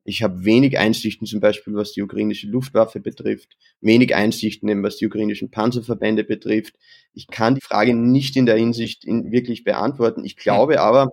Ich 0.04 0.24
habe 0.24 0.44
wenig 0.44 0.80
Einsichten 0.80 1.28
zum 1.28 1.40
Beispiel, 1.40 1.76
was 1.76 1.94
die 1.94 2.02
ukrainische 2.02 2.48
Luftwaffe 2.48 3.00
betrifft, 3.00 3.56
wenig 3.82 4.16
Einsichten, 4.16 4.68
eben, 4.68 4.84
was 4.84 4.98
die 4.98 5.06
ukrainischen 5.06 5.52
Panzerverbände 5.52 6.24
betrifft. 6.24 6.76
Ich 7.14 7.28
kann 7.28 7.56
die 7.56 7.62
Frage 7.62 7.94
nicht 7.94 8.36
in 8.36 8.48
der 8.48 8.58
Hinsicht 8.58 9.06
in 9.06 9.32
wirklich 9.32 9.64
beantworten. 9.64 10.26
Ich 10.26 10.38
glaube 10.38 10.82
aber, 10.82 11.12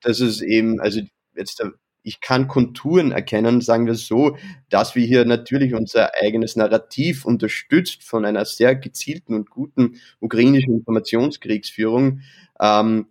dass 0.00 0.20
es 0.20 0.40
eben, 0.40 0.80
also 0.80 1.00
jetzt 1.34 1.62
ich 2.08 2.22
kann 2.22 2.48
Konturen 2.48 3.12
erkennen, 3.12 3.60
sagen 3.60 3.86
wir 3.86 3.94
so, 3.94 4.38
dass 4.70 4.94
wir 4.94 5.06
hier 5.06 5.26
natürlich 5.26 5.74
unser 5.74 6.10
eigenes 6.22 6.56
Narrativ 6.56 7.26
unterstützt 7.26 8.02
von 8.02 8.24
einer 8.24 8.46
sehr 8.46 8.74
gezielten 8.74 9.34
und 9.34 9.50
guten 9.50 10.00
ukrainischen 10.18 10.72
Informationskriegsführung 10.72 12.20
ähm, 12.60 13.06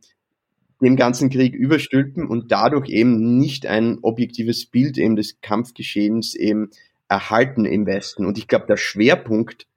dem 0.81 0.95
ganzen 0.95 1.29
Krieg 1.29 1.53
überstülpen 1.53 2.27
und 2.27 2.51
dadurch 2.51 2.89
eben 2.89 3.37
nicht 3.37 3.67
ein 3.67 3.99
objektives 4.01 4.65
Bild 4.65 4.97
eben 4.97 5.15
des 5.15 5.41
Kampfgeschehens 5.41 6.33
eben 6.33 6.71
erhalten 7.07 7.65
im 7.65 7.85
Westen. 7.85 8.25
Und 8.25 8.39
ich 8.39 8.47
glaube, 8.47 8.65
der 8.67 8.77
Schwerpunkt, 8.77 9.67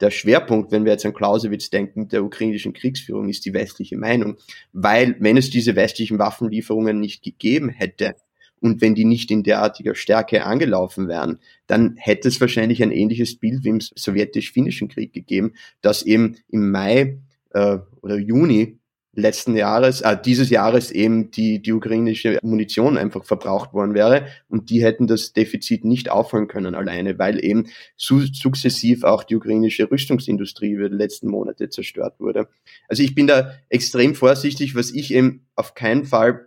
der 0.00 0.10
Schwerpunkt, 0.10 0.70
wenn 0.70 0.84
wir 0.84 0.92
jetzt 0.92 1.06
an 1.06 1.14
Clausewitz 1.14 1.70
denken, 1.70 2.08
der 2.08 2.22
ukrainischen 2.22 2.74
Kriegsführung, 2.74 3.30
ist 3.30 3.46
die 3.46 3.54
westliche 3.54 3.96
Meinung. 3.96 4.36
Weil, 4.74 5.16
wenn 5.18 5.38
es 5.38 5.48
diese 5.48 5.76
westlichen 5.76 6.18
Waffenlieferungen 6.18 7.00
nicht 7.00 7.22
gegeben 7.22 7.70
hätte, 7.70 8.14
und 8.60 8.80
wenn 8.80 8.94
die 8.94 9.04
nicht 9.04 9.30
in 9.30 9.42
derartiger 9.42 9.94
Stärke 9.94 10.44
angelaufen 10.44 11.08
wären, 11.08 11.38
dann 11.66 11.96
hätte 11.96 12.28
es 12.28 12.40
wahrscheinlich 12.40 12.82
ein 12.82 12.92
ähnliches 12.92 13.36
Bild 13.36 13.64
wie 13.64 13.68
im 13.68 13.80
sowjetisch-finnischen 13.80 14.88
Krieg 14.88 15.12
gegeben, 15.12 15.52
dass 15.82 16.02
eben 16.02 16.36
im 16.48 16.70
Mai 16.70 17.18
äh, 17.50 17.78
oder 18.02 18.18
Juni 18.18 18.78
letzten 19.16 19.56
Jahres, 19.56 20.02
äh, 20.02 20.16
dieses 20.22 20.50
Jahres 20.50 20.90
eben 20.90 21.30
die, 21.30 21.60
die 21.60 21.72
ukrainische 21.72 22.38
Munition 22.42 22.98
einfach 22.98 23.24
verbraucht 23.24 23.72
worden 23.72 23.94
wäre 23.94 24.26
und 24.48 24.70
die 24.70 24.84
hätten 24.84 25.06
das 25.06 25.32
Defizit 25.32 25.84
nicht 25.84 26.10
aufholen 26.10 26.48
können 26.48 26.74
alleine, 26.74 27.18
weil 27.18 27.42
eben 27.42 27.66
su 27.96 28.20
sukzessiv 28.20 29.04
auch 29.04 29.24
die 29.24 29.36
ukrainische 29.36 29.90
Rüstungsindustrie 29.90 30.70
über 30.70 30.88
die 30.88 30.96
letzten 30.96 31.28
Monate 31.28 31.70
zerstört 31.70 32.20
wurde. 32.20 32.48
Also 32.88 33.02
ich 33.02 33.14
bin 33.14 33.26
da 33.26 33.54
extrem 33.70 34.14
vorsichtig, 34.14 34.74
was 34.74 34.92
ich 34.92 35.12
eben 35.12 35.46
auf 35.54 35.74
keinen 35.74 36.04
Fall 36.04 36.45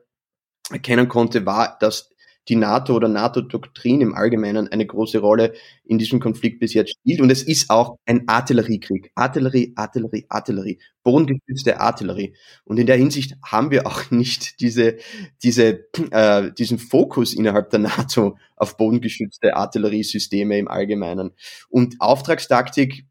erkennen 0.72 1.08
konnte, 1.08 1.46
war, 1.46 1.78
dass 1.80 2.10
die 2.50 2.56
NATO 2.56 2.96
oder 2.96 3.08
NATO-Doktrin 3.08 4.02
im 4.02 4.16
Allgemeinen 4.16 4.68
eine 4.70 4.86
große 4.86 5.20
Rolle 5.20 5.54
in 5.86 6.00
diesem 6.00 6.20
Konflikt 6.20 6.60
bis 6.60 6.74
jetzt 6.74 6.92
spielt. 6.92 7.22
Und 7.22 7.30
es 7.30 7.44
ist 7.44 7.70
auch 7.70 7.98
ein 8.06 8.28
Artilleriekrieg. 8.28 9.12
Artillerie, 9.14 9.74
Artillerie, 9.76 10.26
Artillerie, 10.30 10.80
bodengestützte 11.04 11.80
Artillerie. 11.80 12.36
Und 12.64 12.80
in 12.80 12.88
der 12.88 12.98
Hinsicht 12.98 13.36
haben 13.46 13.70
wir 13.70 13.86
auch 13.86 14.10
nicht 14.12 14.60
diese, 14.62 14.98
diese, 15.44 15.86
äh, 16.12 16.52
diesen 16.52 16.80
Fokus 16.80 17.34
innerhalb 17.34 17.70
der 17.70 17.80
NATO 17.80 18.38
auf 18.56 18.78
bodengeschützte 18.78 19.56
Artilleriesysteme 19.56 20.58
im 20.58 20.68
Allgemeinen. 20.68 21.32
Und 21.70 21.96
Auftragstaktik 22.00 23.06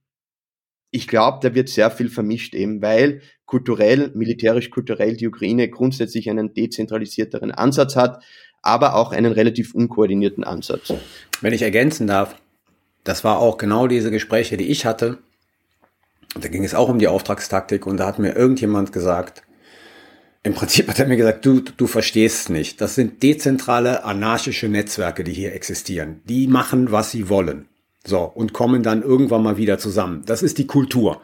ich 0.91 1.09
glaube, 1.09 1.39
da 1.43 1.55
wird 1.55 1.69
sehr 1.69 1.91
viel 1.91 2.09
vermischt 2.09 2.55
eben, 2.55 2.81
weil 2.81 3.21
kulturell, 3.45 4.11
militärisch-kulturell 4.15 5.17
die 5.17 5.29
Ukraine 5.29 5.69
grundsätzlich 5.69 6.31
einen 6.31 6.55
dezentralisierteren 6.55 7.51
Ansatz 7.51 7.97
hat, 7.97 8.23
aber 8.63 8.95
auch 8.95 9.13
einen 9.13 9.33
relativ 9.33 9.75
unkoordinierten 9.75 10.45
Ansatz. 10.45 10.93
Wenn 11.41 11.53
ich 11.53 11.63
ergänzen 11.63 12.07
darf, 12.07 12.37
das 13.05 13.25
war 13.25 13.39
auch 13.39 13.57
genau 13.59 13.87
diese 13.87 14.11
Gespräche, 14.11 14.57
die 14.57 14.69
ich 14.69 14.85
hatte. 14.85 15.19
Da 16.39 16.49
ging 16.49 16.65
es 16.65 16.75
auch 16.75 16.89
um 16.89 16.99
die 16.99 17.09
Auftragstaktik 17.09 17.87
und 17.87 17.97
da 17.99 18.07
hat 18.07 18.19
mir 18.19 18.35
irgendjemand 18.35 18.93
gesagt, 18.93 19.43
im 20.43 20.55
Prinzip 20.55 20.89
hat 20.89 20.99
er 20.99 21.07
mir 21.07 21.17
gesagt, 21.17 21.45
du, 21.45 21.61
du 21.61 21.87
verstehst 21.87 22.51
nicht. 22.51 22.81
Das 22.81 22.95
sind 22.95 23.23
dezentrale 23.23 24.05
anarchische 24.05 24.69
Netzwerke, 24.69 25.25
die 25.25 25.33
hier 25.33 25.55
existieren. 25.55 26.21
Die 26.25 26.47
machen, 26.47 26.93
was 26.93 27.11
sie 27.11 27.29
wollen. 27.29 27.69
So, 28.07 28.21
und 28.21 28.53
kommen 28.53 28.83
dann 28.83 29.03
irgendwann 29.03 29.43
mal 29.43 29.57
wieder 29.57 29.79
zusammen. 29.79 30.23
Das 30.27 30.43
ist 30.43 30.59
die 30.59 30.67
Kultur. 30.67 31.21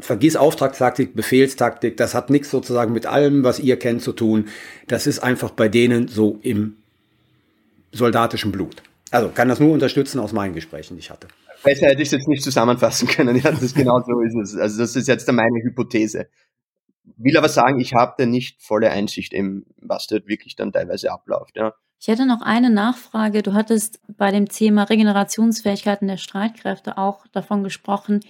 Vergiss 0.00 0.36
Auftragstaktik, 0.36 1.14
Befehlstaktik, 1.14 1.96
das 1.96 2.14
hat 2.14 2.28
nichts 2.28 2.50
sozusagen 2.50 2.92
mit 2.92 3.06
allem, 3.06 3.44
was 3.44 3.60
ihr 3.60 3.78
kennt, 3.78 4.02
zu 4.02 4.12
tun. 4.12 4.48
Das 4.88 5.06
ist 5.06 5.20
einfach 5.20 5.50
bei 5.50 5.68
denen 5.68 6.08
so 6.08 6.38
im 6.42 6.76
soldatischen 7.92 8.52
Blut. 8.52 8.82
Also 9.10 9.30
kann 9.30 9.48
das 9.48 9.58
nur 9.58 9.72
unterstützen 9.72 10.20
aus 10.20 10.32
meinen 10.32 10.54
Gesprächen, 10.54 10.96
die 10.96 11.00
ich 11.00 11.10
hatte. 11.10 11.28
Besser 11.64 11.88
hätte 11.88 12.02
ich 12.02 12.08
es 12.08 12.12
jetzt 12.12 12.28
nicht 12.28 12.42
zusammenfassen 12.42 13.08
können. 13.08 13.36
Ja, 13.36 13.52
das 13.52 13.74
genau 13.74 14.00
so 14.00 14.20
ist 14.20 14.36
es. 14.36 14.56
Also 14.56 14.78
das 14.78 14.96
ist 14.96 15.08
jetzt 15.08 15.30
meine 15.32 15.62
Hypothese. 15.62 16.26
Will 17.16 17.36
aber 17.36 17.48
sagen, 17.48 17.80
ich 17.80 17.94
habe 17.94 18.14
da 18.18 18.26
nicht 18.26 18.62
volle 18.62 18.90
Einsicht 18.90 19.32
im, 19.32 19.66
was 19.78 20.06
dort 20.06 20.26
wirklich 20.26 20.56
dann 20.56 20.72
teilweise 20.72 21.12
abläuft. 21.12 21.56
Ja. 21.56 21.74
Ich 22.00 22.08
hätte 22.08 22.26
noch 22.26 22.40
eine 22.40 22.70
Nachfrage. 22.70 23.42
Du 23.42 23.52
hattest 23.52 24.00
bei 24.08 24.30
dem 24.30 24.48
Thema 24.48 24.84
Regenerationsfähigkeiten 24.84 26.08
der 26.08 26.16
Streitkräfte 26.16 26.96
auch 26.96 27.26
davon 27.28 27.62
gesprochen, 27.62 28.20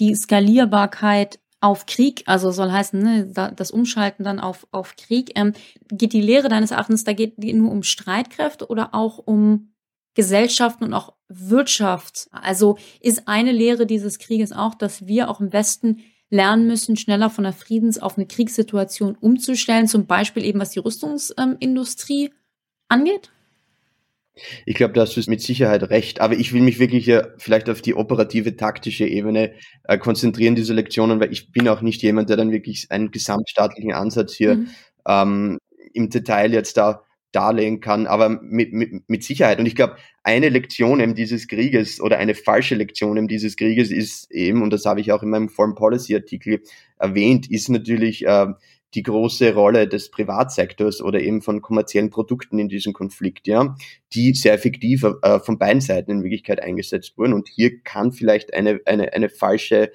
die 0.00 0.14
Skalierbarkeit 0.14 1.38
auf 1.60 1.86
Krieg, 1.86 2.24
also 2.26 2.50
soll 2.50 2.70
heißen, 2.72 3.00
ne, 3.00 3.52
das 3.56 3.70
Umschalten 3.70 4.24
dann 4.24 4.40
auf, 4.40 4.66
auf 4.70 4.96
Krieg. 4.96 5.30
Ähm, 5.34 5.54
geht 5.88 6.12
die 6.12 6.20
Lehre 6.20 6.48
deines 6.48 6.72
Erachtens, 6.72 7.04
da 7.04 7.12
geht 7.12 7.38
nur 7.38 7.70
um 7.70 7.82
Streitkräfte 7.82 8.66
oder 8.66 8.94
auch 8.94 9.18
um 9.18 9.72
Gesellschaften 10.14 10.84
und 10.84 10.92
auch 10.92 11.14
Wirtschaft? 11.28 12.28
Also 12.30 12.76
ist 13.00 13.28
eine 13.28 13.52
Lehre 13.52 13.86
dieses 13.86 14.18
Krieges 14.18 14.52
auch, 14.52 14.74
dass 14.74 15.06
wir 15.06 15.30
auch 15.30 15.40
im 15.40 15.52
Westen 15.52 16.00
lernen 16.34 16.66
müssen, 16.66 16.96
schneller 16.96 17.30
von 17.30 17.44
der 17.44 17.52
Friedens- 17.52 18.02
auf 18.02 18.18
eine 18.18 18.26
Kriegssituation 18.26 19.16
umzustellen, 19.20 19.86
zum 19.86 20.06
Beispiel 20.06 20.44
eben 20.44 20.60
was 20.60 20.70
die 20.70 20.80
Rüstungsindustrie 20.80 22.30
angeht? 22.88 23.30
Ich 24.66 24.74
glaube, 24.74 24.94
da 24.94 25.02
hast 25.02 25.16
du 25.16 25.22
mit 25.30 25.40
Sicherheit 25.40 25.88
recht. 25.90 26.20
Aber 26.20 26.34
ich 26.34 26.52
will 26.52 26.60
mich 26.60 26.80
wirklich 26.80 27.04
hier 27.04 27.34
vielleicht 27.38 27.70
auf 27.70 27.82
die 27.82 27.94
operative, 27.94 28.56
taktische 28.56 29.06
Ebene 29.06 29.52
äh, 29.84 29.96
konzentrieren, 29.96 30.56
diese 30.56 30.74
Lektionen, 30.74 31.20
weil 31.20 31.32
ich 31.32 31.52
bin 31.52 31.68
auch 31.68 31.82
nicht 31.82 32.02
jemand, 32.02 32.28
der 32.30 32.36
dann 32.36 32.50
wirklich 32.50 32.88
einen 32.90 33.12
gesamtstaatlichen 33.12 33.92
Ansatz 33.92 34.34
hier 34.34 34.56
mhm. 34.56 34.68
ähm, 35.06 35.58
im 35.92 36.10
Detail 36.10 36.52
jetzt 36.52 36.76
da 36.76 37.04
darlegen 37.34 37.80
kann, 37.80 38.06
aber 38.06 38.28
mit, 38.28 38.72
mit, 38.72 39.08
mit 39.08 39.24
Sicherheit. 39.24 39.58
Und 39.58 39.66
ich 39.66 39.74
glaube, 39.74 39.96
eine 40.22 40.48
Lektion 40.48 41.00
eben 41.00 41.14
dieses 41.14 41.48
Krieges 41.48 42.00
oder 42.00 42.18
eine 42.18 42.34
falsche 42.34 42.74
Lektion 42.74 43.16
eben 43.16 43.28
dieses 43.28 43.56
Krieges 43.56 43.90
ist 43.90 44.30
eben, 44.30 44.62
und 44.62 44.72
das 44.72 44.84
habe 44.84 45.00
ich 45.00 45.12
auch 45.12 45.22
in 45.22 45.30
meinem 45.30 45.48
Foreign 45.48 45.74
Policy 45.74 46.14
Artikel 46.14 46.62
erwähnt, 46.98 47.50
ist 47.50 47.68
natürlich 47.68 48.26
äh, 48.26 48.46
die 48.94 49.02
große 49.02 49.54
Rolle 49.54 49.88
des 49.88 50.10
Privatsektors 50.10 51.02
oder 51.02 51.20
eben 51.20 51.42
von 51.42 51.60
kommerziellen 51.60 52.10
Produkten 52.10 52.58
in 52.58 52.68
diesem 52.68 52.92
Konflikt, 52.92 53.46
ja, 53.46 53.74
die 54.12 54.34
sehr 54.34 54.54
effektiv 54.54 55.04
äh, 55.22 55.40
von 55.40 55.58
beiden 55.58 55.80
Seiten 55.80 56.10
in 56.12 56.22
Wirklichkeit 56.22 56.62
eingesetzt 56.62 57.18
wurden. 57.18 57.32
Und 57.32 57.48
hier 57.48 57.80
kann 57.82 58.12
vielleicht 58.12 58.54
eine, 58.54 58.80
eine, 58.86 59.12
eine 59.12 59.28
falsche 59.28 59.90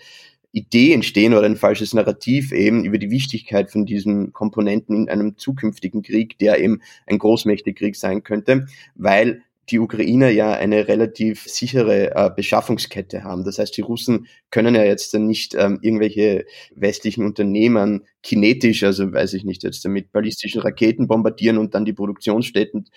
Idee 0.52 0.94
entstehen 0.94 1.34
oder 1.34 1.46
ein 1.46 1.58
falsches 1.58 1.94
Narrativ 1.94 2.52
eben 2.52 2.84
über 2.84 2.98
die 2.98 3.12
Wichtigkeit 3.12 3.72
von 3.72 3.86
diesen 3.86 4.34
Komponenten 4.34 4.96
in 5.04 5.10
einem 5.10 5.38
zukünftigen 5.38 6.02
Krieg, 6.02 6.38
der 6.40 6.60
eben 6.60 6.82
ein 7.06 7.20
Großmächtigkrieg 7.20 7.96
sein 7.96 8.24
könnte, 8.24 8.66
weil 8.96 9.44
die 9.70 9.80
Ukrainer 9.80 10.30
ja 10.30 10.54
eine 10.54 10.88
relativ 10.88 11.44
sichere 11.44 12.16
äh, 12.16 12.30
Beschaffungskette 12.36 13.24
haben. 13.24 13.44
Das 13.44 13.60
heißt, 13.60 13.76
die 13.78 13.82
Russen 13.82 14.28
können 14.50 14.76
ja 14.76 14.84
jetzt 14.84 15.14
dann 15.14 15.28
nicht 15.28 15.56
ähm, 15.56 15.80
irgendwelche 15.82 16.46
westlichen 16.76 17.24
Unternehmen 17.24 18.06
kinetisch, 18.24 18.84
also 18.84 19.12
weiß 19.12 19.34
ich 19.34 19.44
nicht, 19.44 19.64
jetzt 19.64 19.88
mit 19.88 20.12
ballistischen 20.12 20.62
Raketen 20.62 21.08
bombardieren 21.08 21.58
und 21.58 21.76
dann 21.76 21.86
die 21.86 21.94
Produktionsstätten 21.94 22.90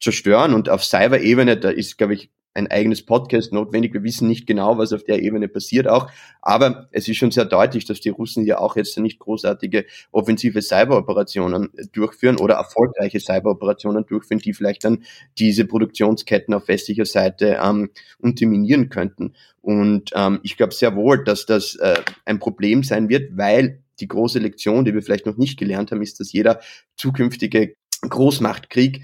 zerstören. 0.00 0.54
Und 0.54 0.68
auf 0.68 0.84
Cyber-Ebene, 0.84 1.58
da 1.58 1.70
ist, 1.70 1.98
glaube 1.98 2.14
ich, 2.14 2.30
ein 2.54 2.68
eigenes 2.68 3.04
Podcast 3.04 3.52
notwendig. 3.52 3.92
Wir 3.92 4.02
wissen 4.04 4.28
nicht 4.28 4.46
genau, 4.46 4.78
was 4.78 4.92
auf 4.92 5.04
der 5.04 5.22
Ebene 5.22 5.48
passiert 5.48 5.88
auch. 5.88 6.10
Aber 6.40 6.88
es 6.92 7.08
ist 7.08 7.16
schon 7.16 7.32
sehr 7.32 7.44
deutlich, 7.44 7.84
dass 7.84 8.00
die 8.00 8.10
Russen 8.10 8.46
ja 8.46 8.58
auch 8.58 8.76
jetzt 8.76 8.96
nicht 8.98 9.18
großartige 9.18 9.84
offensive 10.12 10.62
Cyberoperationen 10.62 11.70
durchführen 11.92 12.36
oder 12.36 12.54
erfolgreiche 12.54 13.20
Cyberoperationen 13.20 14.06
durchführen, 14.06 14.38
die 14.38 14.54
vielleicht 14.54 14.84
dann 14.84 15.04
diese 15.38 15.64
Produktionsketten 15.64 16.54
auf 16.54 16.68
westlicher 16.68 17.06
Seite 17.06 17.58
ähm, 17.62 17.90
unterminieren 18.18 18.88
könnten. 18.88 19.34
Und 19.60 20.10
ähm, 20.14 20.40
ich 20.42 20.56
glaube 20.56 20.74
sehr 20.74 20.94
wohl, 20.94 21.24
dass 21.24 21.46
das 21.46 21.74
äh, 21.76 21.96
ein 22.24 22.38
Problem 22.38 22.84
sein 22.84 23.08
wird, 23.08 23.36
weil 23.36 23.82
die 24.00 24.08
große 24.08 24.38
Lektion, 24.38 24.84
die 24.84 24.94
wir 24.94 25.02
vielleicht 25.02 25.26
noch 25.26 25.36
nicht 25.36 25.58
gelernt 25.58 25.90
haben, 25.90 26.02
ist, 26.02 26.20
dass 26.20 26.32
jeder 26.32 26.60
zukünftige 26.96 27.74
Großmachtkrieg 28.02 29.02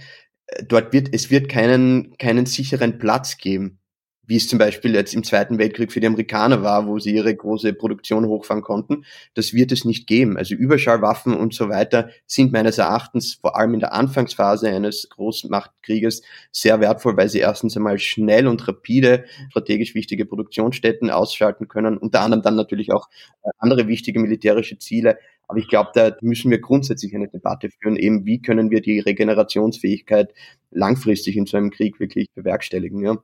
dort 0.67 0.93
wird, 0.93 1.09
es 1.13 1.31
wird 1.31 1.49
keinen, 1.49 2.17
keinen 2.19 2.47
sicheren 2.47 2.99
Platz 2.99 3.39
geben, 3.39 3.79
wie 4.27 4.37
es 4.37 4.49
zum 4.49 4.59
Beispiel 4.59 4.95
jetzt 4.95 5.15
im 5.15 5.25
Zweiten 5.25 5.59
Weltkrieg 5.59 5.91
für 5.91 6.01
die 6.01 6.07
Amerikaner 6.07 6.63
war, 6.63 6.87
wo 6.87 6.99
sie 6.99 7.15
ihre 7.15 7.35
große 7.35 7.73
Produktion 7.73 8.27
hochfahren 8.27 8.63
konnten. 8.63 9.05
Das 9.35 9.55
wird 9.55 9.73
es 9.73 9.85
nicht 9.85 10.07
geben. 10.07 10.37
Also 10.37 10.55
Überschallwaffen 10.55 11.35
und 11.35 11.53
so 11.53 11.69
weiter 11.69 12.11
sind 12.27 12.53
meines 12.53 12.79
Erachtens 12.79 13.35
vor 13.35 13.57
allem 13.57 13.75
in 13.75 13.81
der 13.81 13.93
Anfangsphase 13.93 14.69
eines 14.69 15.09
Großmachtkrieges 15.11 16.23
sehr 16.53 16.81
wertvoll, 16.81 17.17
weil 17.17 17.29
sie 17.29 17.41
erstens 17.41 17.77
einmal 17.77 17.99
schnell 17.99 18.47
und 18.47 18.67
rapide 18.69 19.25
strategisch 19.51 19.95
wichtige 19.95 20.27
Produktionsstätten 20.27 21.11
ausschalten 21.11 21.67
können, 21.67 21.99
unter 21.99 22.21
anderem 22.21 22.43
dann 22.43 22.57
natürlich 22.57 22.93
auch 22.93 23.09
äh, 23.43 23.51
andere 23.59 23.89
wichtige 23.89 24.21
militärische 24.21 24.79
Ziele. 24.79 25.19
Aber 25.51 25.59
ich 25.59 25.67
glaube, 25.67 25.91
da 25.95 26.13
müssen 26.21 26.49
wir 26.53 26.61
grundsätzlich 26.61 27.13
eine 27.13 27.27
Debatte 27.27 27.71
führen, 27.71 27.97
eben 27.97 28.25
wie 28.25 28.41
können 28.41 28.71
wir 28.71 28.81
die 28.81 29.01
Regenerationsfähigkeit 29.01 30.33
langfristig 30.71 31.37
in 31.37 31.47
so 31.47 31.57
einem 31.57 31.73
Krieg 31.73 31.99
wirklich 31.99 32.29
bewerkstelligen. 32.37 33.05
Ja. 33.05 33.19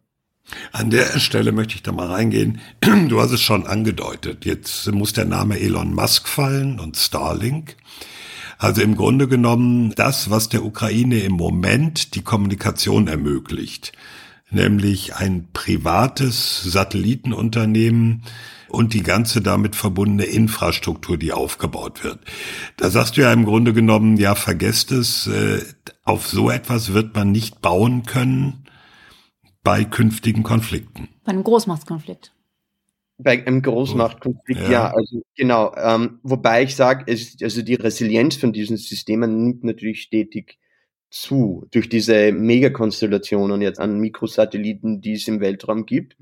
An 0.72 0.91
der 0.91 1.20
Stelle 1.20 1.53
möchte 1.53 1.77
ich 1.77 1.85
da 1.85 1.93
mal 1.93 2.09
reingehen. 2.09 2.61
Du 3.09 3.20
hast 3.20 3.31
es 3.31 3.41
schon 3.41 3.64
angedeutet. 3.64 4.45
Jetzt 4.45 4.91
muss 4.91 5.12
der 5.12 5.24
Name 5.24 5.61
Elon 5.61 5.95
Musk 5.95 6.27
fallen 6.27 6.81
und 6.81 6.97
Starlink. 6.97 7.77
Also 8.59 8.83
im 8.83 8.97
Grunde 8.97 9.29
genommen 9.29 9.93
das, 9.95 10.29
was 10.29 10.49
der 10.49 10.64
Ukraine 10.64 11.20
im 11.20 11.35
Moment 11.35 12.16
die 12.16 12.22
Kommunikation 12.22 13.07
ermöglicht, 13.07 13.93
nämlich 14.51 15.16
ein 15.16 15.49
privates 15.53 16.62
Satellitenunternehmen, 16.62 18.22
und 18.68 18.94
die 18.94 19.03
ganze 19.03 19.40
damit 19.40 19.76
verbundene 19.76 20.24
Infrastruktur, 20.24 21.16
die 21.16 21.32
aufgebaut 21.32 22.05
wird. 22.05 22.18
Da 22.76 22.90
sagst 22.90 23.16
du 23.16 23.22
ja 23.22 23.32
im 23.32 23.44
Grunde 23.44 23.72
genommen, 23.72 24.16
ja, 24.16 24.34
vergesst 24.34 24.92
es, 24.92 25.26
äh, 25.26 25.62
auf 26.05 26.26
so 26.26 26.51
etwas 26.51 26.92
wird 26.92 27.14
man 27.14 27.32
nicht 27.32 27.61
bauen 27.61 28.05
können 28.05 28.64
bei 29.62 29.84
künftigen 29.84 30.42
Konflikten. 30.42 31.09
Bei 31.24 31.32
einem 31.32 31.44
Großmachtskonflikt. 31.44 32.32
Bei 33.18 33.47
einem 33.47 33.62
Großmachtkonflikt, 33.62 34.61
ja. 34.62 34.70
ja, 34.70 34.90
also 34.94 35.22
genau. 35.34 35.74
Ähm, 35.74 36.20
wobei 36.22 36.64
ich 36.64 36.76
sage, 36.76 37.07
also 37.09 37.62
die 37.62 37.74
Resilienz 37.74 38.36
von 38.36 38.53
diesen 38.53 38.76
Systemen 38.76 39.42
nimmt 39.42 39.64
natürlich 39.64 40.03
stetig 40.03 40.59
zu 41.11 41.67
durch 41.71 41.89
diese 41.89 42.33
Megakonstellationen 42.33 43.63
jetzt 43.63 43.81
an 43.81 43.99
Mikrosatelliten, 43.99 45.01
die 45.01 45.15
es 45.15 45.29
im 45.29 45.41
Weltraum 45.41 45.87
gibt. 45.87 46.17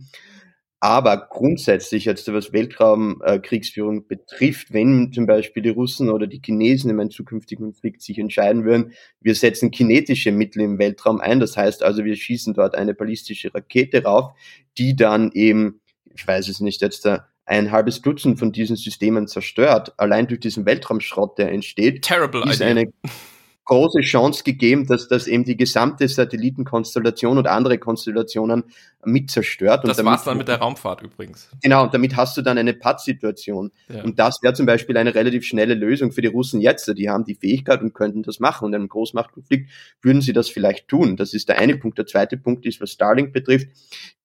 Aber 0.85 1.29
grundsätzlich, 1.31 2.05
jetzt 2.05 2.31
was 2.31 2.53
Weltraumkriegsführung 2.53 4.01
äh, 4.01 4.07
betrifft, 4.07 4.75
wenn 4.75 5.15
zum 5.15 5.27
Beispiel 5.27 5.63
die 5.63 5.71
Russen 5.71 6.11
oder 6.11 6.27
die 6.27 6.43
Chinesen 6.45 6.91
in 6.91 7.01
einem 7.01 7.11
zukünftigen 7.11 7.65
Konflikt 7.65 8.03
sich 8.03 8.19
entscheiden 8.19 8.67
würden, 8.67 8.93
wir 9.19 9.35
setzen 9.35 9.71
kinetische 9.71 10.31
Mittel 10.31 10.61
im 10.61 10.79
Weltraum 10.79 11.23
ein, 11.23 11.41
das 11.41 11.57
heißt 11.57 11.83
also, 11.83 12.05
wir 12.05 12.15
schießen 12.15 12.53
dort 12.53 12.75
eine 12.75 12.93
ballistische 12.93 13.55
Rakete 13.55 14.03
rauf, 14.03 14.35
die 14.77 14.95
dann 14.95 15.33
eben, 15.33 15.81
ich 16.15 16.29
weiß 16.29 16.49
es 16.49 16.61
nicht, 16.61 16.83
jetzt 16.83 17.07
da 17.07 17.29
ein 17.47 17.71
halbes 17.71 18.03
Dutzend 18.03 18.39
von 18.39 18.53
diesen 18.53 18.77
Systemen 18.77 19.27
zerstört, 19.27 19.95
allein 19.97 20.27
durch 20.27 20.41
diesen 20.41 20.67
Weltraumschrott, 20.67 21.39
der 21.39 21.51
entsteht, 21.51 22.03
Terrible 22.03 22.43
ist 22.43 22.57
idea. 22.57 22.69
eine 22.69 22.93
große 23.65 24.01
Chance 24.01 24.45
gegeben, 24.45 24.87
dass 24.87 25.09
das 25.09 25.27
eben 25.27 25.45
die 25.45 25.57
gesamte 25.57 26.09
Satellitenkonstellation 26.09 27.39
und 27.39 27.47
andere 27.47 27.79
Konstellationen 27.79 28.65
mit 29.07 29.31
zerstört. 29.31 29.87
Das 29.87 29.99
und 29.99 30.07
war's 30.07 30.25
dann 30.25 30.39
mit 30.39 30.49
der 30.49 30.59
Raumfahrt 30.59 31.03
übrigens. 31.03 31.51
Genau, 31.63 31.85
und 31.85 31.95
damit 31.95 32.17
hast 32.17 32.37
du 32.37 32.43
dann 32.43 32.59
eine 32.59 32.75
Pattsituation. 32.75 33.71
Ja. 33.89 34.03
Und 34.03 34.19
das 34.19 34.39
wäre 34.43 34.55
zum 34.55 34.67
Beispiel 34.67 34.97
eine 34.97 35.15
relativ 35.15 35.45
schnelle 35.45 35.75
Lösung 35.75 36.13
für 36.13 36.23
die 36.23 36.29
Russen 36.29 36.61
jetzt. 36.61 36.93
Die 36.97 37.09
haben 37.09 37.25
die 37.25 37.35
Fähigkeit 37.35 37.83
und 37.83 37.95
könnten 37.95 38.23
das 38.23 38.41
machen. 38.41 38.67
Und 38.67 38.73
in 38.73 38.81
einem 38.81 38.89
Großmachtkonflikt 38.89 39.71
würden 40.03 40.23
sie 40.23 40.33
das 40.33 40.49
vielleicht 40.49 40.89
tun. 40.89 41.17
Das 41.17 41.35
ist 41.35 41.49
der 41.49 41.59
eine 41.59 41.77
Punkt. 41.77 41.99
Der 41.99 42.07
zweite 42.07 42.37
Punkt 42.37 42.67
ist, 42.67 42.81
was 42.81 42.91
Starlink 42.91 43.33
betrifft, 43.33 43.69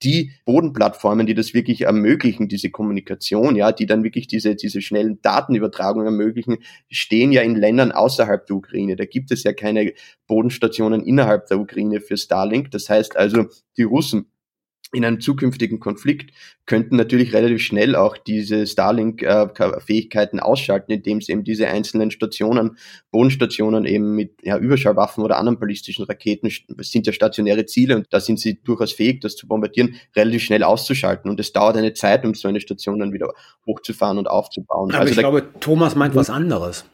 die 0.03 0.31
Bodenplattformen, 0.45 1.27
die 1.27 1.33
das 1.33 1.53
wirklich 1.53 1.81
ermöglichen, 1.81 2.47
diese 2.47 2.69
Kommunikation, 2.69 3.55
ja, 3.55 3.71
die 3.71 3.85
dann 3.85 4.03
wirklich 4.03 4.27
diese, 4.27 4.55
diese 4.55 4.81
schnellen 4.81 5.21
Datenübertragungen 5.21 6.07
ermöglichen, 6.07 6.57
stehen 6.89 7.31
ja 7.31 7.41
in 7.41 7.55
Ländern 7.55 7.91
außerhalb 7.91 8.45
der 8.45 8.55
Ukraine. 8.55 8.95
Da 8.95 9.05
gibt 9.05 9.31
es 9.31 9.43
ja 9.43 9.53
keine 9.53 9.93
Bodenstationen 10.27 11.03
innerhalb 11.03 11.47
der 11.47 11.59
Ukraine 11.59 12.01
für 12.01 12.17
Starlink. 12.17 12.71
Das 12.71 12.89
heißt 12.89 13.17
also, 13.17 13.47
die 13.77 13.83
Russen 13.83 14.31
in 14.91 15.05
einem 15.05 15.21
zukünftigen 15.21 15.79
Konflikt 15.79 16.31
könnten 16.65 16.95
natürlich 16.95 17.33
relativ 17.33 17.61
schnell 17.61 17.95
auch 17.95 18.17
diese 18.17 18.65
Starlink-Fähigkeiten 18.65 20.39
ausschalten, 20.39 20.91
indem 20.91 21.21
sie 21.21 21.31
eben 21.31 21.43
diese 21.43 21.67
einzelnen 21.67 22.11
Stationen, 22.11 22.77
Bodenstationen 23.11 23.85
eben 23.85 24.15
mit 24.15 24.33
ja, 24.43 24.57
Überschallwaffen 24.57 25.23
oder 25.23 25.37
anderen 25.37 25.59
ballistischen 25.59 26.05
Raketen, 26.05 26.51
das 26.69 26.91
sind 26.91 27.05
ja 27.07 27.13
stationäre 27.13 27.65
Ziele 27.65 27.97
und 27.97 28.07
da 28.09 28.19
sind 28.19 28.39
sie 28.39 28.59
durchaus 28.63 28.91
fähig, 28.91 29.21
das 29.21 29.35
zu 29.35 29.47
bombardieren, 29.47 29.95
relativ 30.15 30.43
schnell 30.43 30.63
auszuschalten. 30.63 31.29
Und 31.29 31.39
es 31.39 31.53
dauert 31.53 31.77
eine 31.77 31.93
Zeit, 31.93 32.25
um 32.25 32.33
so 32.33 32.47
eine 32.47 32.61
Station 32.61 32.99
dann 32.99 33.13
wieder 33.13 33.33
hochzufahren 33.65 34.17
und 34.17 34.27
aufzubauen. 34.27 34.91
Aber 34.91 35.01
also 35.01 35.11
ich 35.11 35.19
glaube, 35.19 35.45
Thomas 35.59 35.95
meint 35.95 36.15
was 36.15 36.29
anderes. 36.29 36.85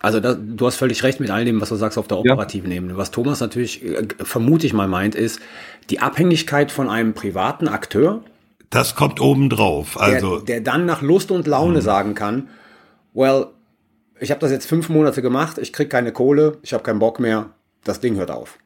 Also 0.00 0.20
da, 0.20 0.34
du 0.34 0.66
hast 0.66 0.76
völlig 0.76 1.02
recht 1.02 1.20
mit 1.20 1.30
all 1.30 1.44
dem, 1.44 1.60
was 1.60 1.70
du 1.70 1.76
sagst 1.76 1.98
auf 1.98 2.06
der 2.06 2.18
operativen 2.18 2.70
ja. 2.70 2.76
Ebene. 2.76 2.96
Was 2.96 3.10
Thomas 3.10 3.40
natürlich, 3.40 3.84
äh, 3.84 4.06
vermute 4.18 4.66
ich 4.66 4.72
mal, 4.72 4.88
meint, 4.88 5.14
ist 5.14 5.40
die 5.90 6.00
Abhängigkeit 6.00 6.70
von 6.70 6.88
einem 6.88 7.14
privaten 7.14 7.68
Akteur. 7.68 8.22
Das 8.70 8.94
kommt 8.94 9.20
obendrauf. 9.20 9.98
Also 9.98 10.38
der, 10.38 10.56
der 10.56 10.60
dann 10.60 10.86
nach 10.86 11.02
Lust 11.02 11.30
und 11.30 11.46
Laune 11.46 11.76
hm. 11.76 11.82
sagen 11.82 12.14
kann, 12.14 12.48
well, 13.14 13.46
ich 14.20 14.30
habe 14.30 14.40
das 14.40 14.50
jetzt 14.50 14.66
fünf 14.66 14.88
Monate 14.88 15.22
gemacht, 15.22 15.58
ich 15.58 15.72
krieg 15.72 15.90
keine 15.90 16.12
Kohle, 16.12 16.58
ich 16.62 16.72
habe 16.72 16.82
keinen 16.82 16.98
Bock 16.98 17.20
mehr, 17.20 17.50
das 17.84 18.00
Ding 18.00 18.16
hört 18.16 18.30
auf. 18.30 18.58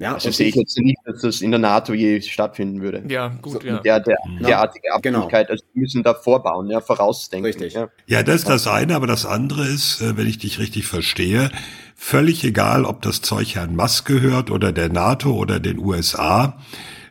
Ja, 0.00 0.14
also 0.14 0.30
sehe 0.30 0.48
ich 0.48 0.54
jetzt 0.54 0.78
nicht, 0.78 0.98
dass 1.04 1.20
das 1.20 1.42
in 1.42 1.50
der 1.50 1.60
NATO 1.60 1.92
je 1.92 2.22
stattfinden 2.22 2.80
würde. 2.80 3.04
Ja, 3.06 3.28
gut, 3.42 3.60
so, 3.60 3.60
ja. 3.60 3.80
Der, 3.80 4.00
der, 4.00 4.16
derartige 4.40 4.94
Abhängigkeit, 4.94 5.48
genau. 5.48 5.52
also 5.52 5.64
wir 5.74 5.82
müssen 5.82 6.02
da 6.02 6.14
vorbauen, 6.14 6.70
ja, 6.70 6.80
vorausdenken. 6.80 7.44
Richtig. 7.44 7.74
Ja. 7.74 7.90
ja, 8.06 8.22
das 8.22 8.36
ist 8.36 8.48
das 8.48 8.66
eine, 8.66 8.96
aber 8.96 9.06
das 9.06 9.26
andere 9.26 9.66
ist, 9.66 10.00
äh, 10.00 10.16
wenn 10.16 10.26
ich 10.26 10.38
dich 10.38 10.58
richtig 10.58 10.86
verstehe, 10.86 11.50
völlig 11.94 12.42
egal, 12.44 12.86
ob 12.86 13.02
das 13.02 13.20
Zeug 13.20 13.56
Herrn 13.56 13.76
Musk 13.76 14.06
gehört 14.06 14.50
oder 14.50 14.72
der 14.72 14.88
NATO 14.88 15.34
oder 15.34 15.60
den 15.60 15.78
USA, 15.78 16.58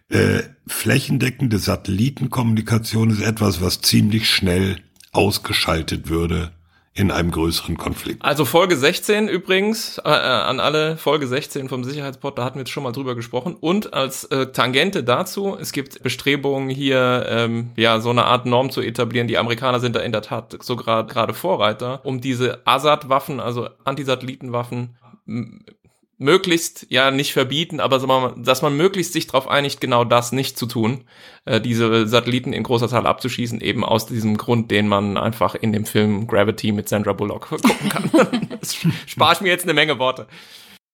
äh, 0.10 0.40
flächendeckende 0.66 1.60
Satellitenkommunikation 1.60 3.12
ist 3.12 3.22
etwas, 3.22 3.62
was 3.62 3.82
ziemlich 3.82 4.28
schnell 4.28 4.78
ausgeschaltet 5.12 6.10
würde 6.10 6.54
in 7.00 7.12
einem 7.12 7.32
größeren 7.32 7.78
Konflikt. 7.78 8.26
Also 8.26 8.44
Folge 8.44 8.76
16 8.76 9.30
übrigens, 9.30 10.00
äh, 10.00 10.10
äh, 10.10 10.12
an 10.12 10.60
alle 10.60 10.98
Folge 10.98 11.28
16 11.28 11.70
vom 11.70 11.86
Sicherheitspot, 11.86 12.38
da 12.38 12.44
hatten 12.44 12.56
wir 12.56 12.64
jetzt 12.64 12.72
schon 12.72 12.84
mal 12.84 12.92
drüber 12.92 13.16
gesprochen. 13.16 13.56
Und 13.58 13.94
als 13.94 14.26
äh, 14.26 14.48
Tangente 14.48 15.02
dazu, 15.02 15.56
es 15.58 15.72
gibt 15.72 16.04
Bestrebungen 16.04 16.68
hier, 16.68 17.26
ähm, 17.30 17.72
ja, 17.78 18.02
so 18.02 18.10
eine 18.10 18.26
Art 18.26 18.46
Norm 18.46 18.70
zu 18.70 18.82
etablieren. 18.82 19.30
Die 19.30 19.38
Amerikaner 19.38 19.80
sind 19.80 19.96
da 19.96 20.02
in 20.02 20.12
der 20.12 20.24
Tat 20.24 20.58
so 20.62 20.76
gerade 20.76 21.34
Vorreiter, 21.34 22.02
um 22.04 22.20
diese 22.20 22.68
Assad-Waffen, 22.68 23.40
also 23.40 23.70
Antisatellitenwaffen, 23.86 24.98
möglichst 26.20 26.86
ja 26.90 27.12
nicht 27.12 27.34
verbieten, 27.34 27.80
aber 27.80 28.36
dass 28.38 28.62
man 28.62 28.78
möglichst 28.78 29.14
sich 29.14 29.28
darauf 29.28 29.48
einigt, 29.48 29.82
genau 29.82 30.04
das 30.04 30.34
nicht 30.34 30.58
zu 30.58 30.66
tun, 30.66 31.06
äh, 31.46 31.62
diese 31.62 32.08
Satelliten 32.08 32.52
in 32.52 32.64
großer 32.64 32.90
Zahl 32.90 33.08
abzuschießen, 33.08 33.62
eben 33.62 33.86
aus 33.86 34.06
diesem 34.06 34.38
Grund, 34.38 34.70
den 34.70 34.88
man 34.88 35.18
einfach 35.18 35.56
in 35.56 35.72
dem 35.72 35.86
Film 35.86 36.28
Gravity 36.28 36.74
mit 36.74 36.90
Sandra 36.90 37.14
Bullock 37.14 37.48
gucken 37.50 37.90
kann. 37.90 38.50
das 38.60 38.78
spart 39.08 39.42
mir 39.42 39.48
jetzt 39.50 39.64
eine 39.64 39.74
Menge 39.74 39.98
Worte. 39.98 40.28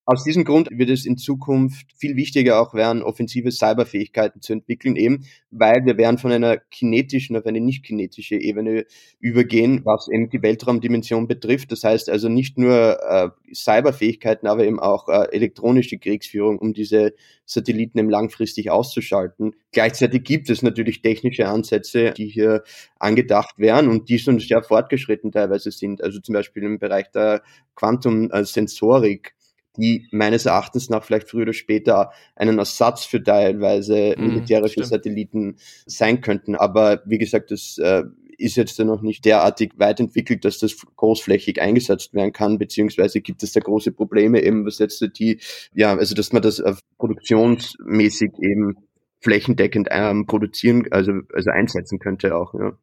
Aus 0.08 0.24
diesem 0.24 0.44
Grund 0.44 0.70
wird 0.72 0.92
es 0.92 1.06
in 1.08 1.18
Zukunft 1.18 1.88
viel 1.98 2.16
wichtiger 2.16 2.62
auch 2.62 2.76
werden, 2.76 3.02
offensive 3.02 3.52
Cyberfähigkeiten 3.52 4.40
zu 4.40 4.54
entwickeln, 4.54 4.96
eben 4.96 5.26
weil 5.50 5.84
wir 5.84 5.98
werden 5.98 6.20
von 6.20 6.32
einer 6.32 6.58
kinetischen 6.58 7.36
auf 7.36 7.46
eine 7.48 7.60
nicht 7.60 7.84
kinetische 7.84 8.36
Ebene 8.36 8.86
übergehen, 9.20 9.82
was 9.84 10.08
eben 10.12 10.30
die 10.30 10.44
Weltraumdimension 10.44 11.28
betrifft. 11.28 11.72
Das 11.72 11.84
heißt 11.84 12.10
also 12.10 12.30
nicht 12.30 12.58
nur 12.60 13.00
äh, 13.02 13.30
Cyberfähigkeiten, 13.52 14.48
aber 14.48 14.66
eben 14.66 14.80
auch 14.80 15.08
äh, 15.08 15.28
elektronische 15.32 15.98
Kriegsführung, 15.98 16.60
um 16.60 16.74
diese 16.74 17.14
Satelliten 17.46 17.98
eben 17.98 18.10
langfristig 18.10 18.70
auszuschalten. 18.70 19.56
Gleichzeitig 19.72 20.24
gibt 20.24 20.50
es 20.52 20.62
natürlich 20.62 21.02
technische 21.02 21.48
Ansätze, 21.48 22.12
die 22.12 22.28
hier 22.28 22.64
angedacht 23.00 23.58
werden 23.58 23.90
und 23.90 24.10
die 24.10 24.20
schon 24.20 24.40
sehr 24.40 24.62
fortgeschritten 24.62 25.32
teilweise 25.32 25.72
sind. 25.72 26.04
Also 26.04 26.20
zum 26.20 26.34
Beispiel 26.34 26.64
im 26.64 26.80
Bereich 26.80 27.10
der 27.12 27.42
Quantum-Sensorik 27.76 29.35
die 29.78 30.08
meines 30.12 30.46
Erachtens 30.46 30.90
nach 30.90 31.04
vielleicht 31.04 31.30
früher 31.30 31.44
oder 31.44 31.54
später 31.54 32.12
einen 32.36 32.60
Ersatz 32.60 33.06
für 33.06 33.24
teilweise 33.24 34.16
mhm, 34.18 34.28
militärische 34.28 34.74
stimmt. 34.74 34.88
Satelliten 34.88 35.56
sein 35.86 36.22
könnten. 36.22 36.56
Aber 36.56 37.02
wie 37.06 37.18
gesagt, 37.18 37.52
das 37.52 37.78
äh, 37.78 38.04
ist 38.38 38.56
jetzt 38.56 38.78
noch 38.80 39.02
nicht 39.02 39.26
derartig 39.26 39.74
weit 39.78 40.00
entwickelt, 40.00 40.46
dass 40.46 40.60
das 40.60 40.76
großflächig 40.96 41.62
eingesetzt 41.62 42.14
werden 42.14 42.34
kann, 42.34 42.58
beziehungsweise 42.58 43.22
gibt 43.22 43.44
es 43.44 43.54
da 43.54 43.60
große 43.60 43.92
Probleme 43.92 44.44
eben, 44.44 44.66
was 44.66 44.80
jetzt 44.80 45.04
die, 45.20 45.40
ja, 45.74 45.96
also 45.96 46.16
dass 46.16 46.34
man 46.34 46.42
das 46.42 46.60
äh, 46.60 46.74
produktionsmäßig 46.98 48.32
eben 48.42 48.76
flächendeckend 49.22 49.88
ähm, 49.92 50.26
produzieren, 50.26 50.88
also, 50.92 51.14
also 51.34 51.50
einsetzen 51.50 52.00
könnte 52.00 52.36
auch, 52.36 52.54
ja. 52.54 52.78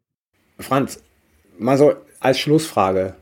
Franz, 0.58 1.02
mal 1.58 1.76
so 1.76 1.94
als 2.20 2.38
Schlussfrage. 2.38 3.14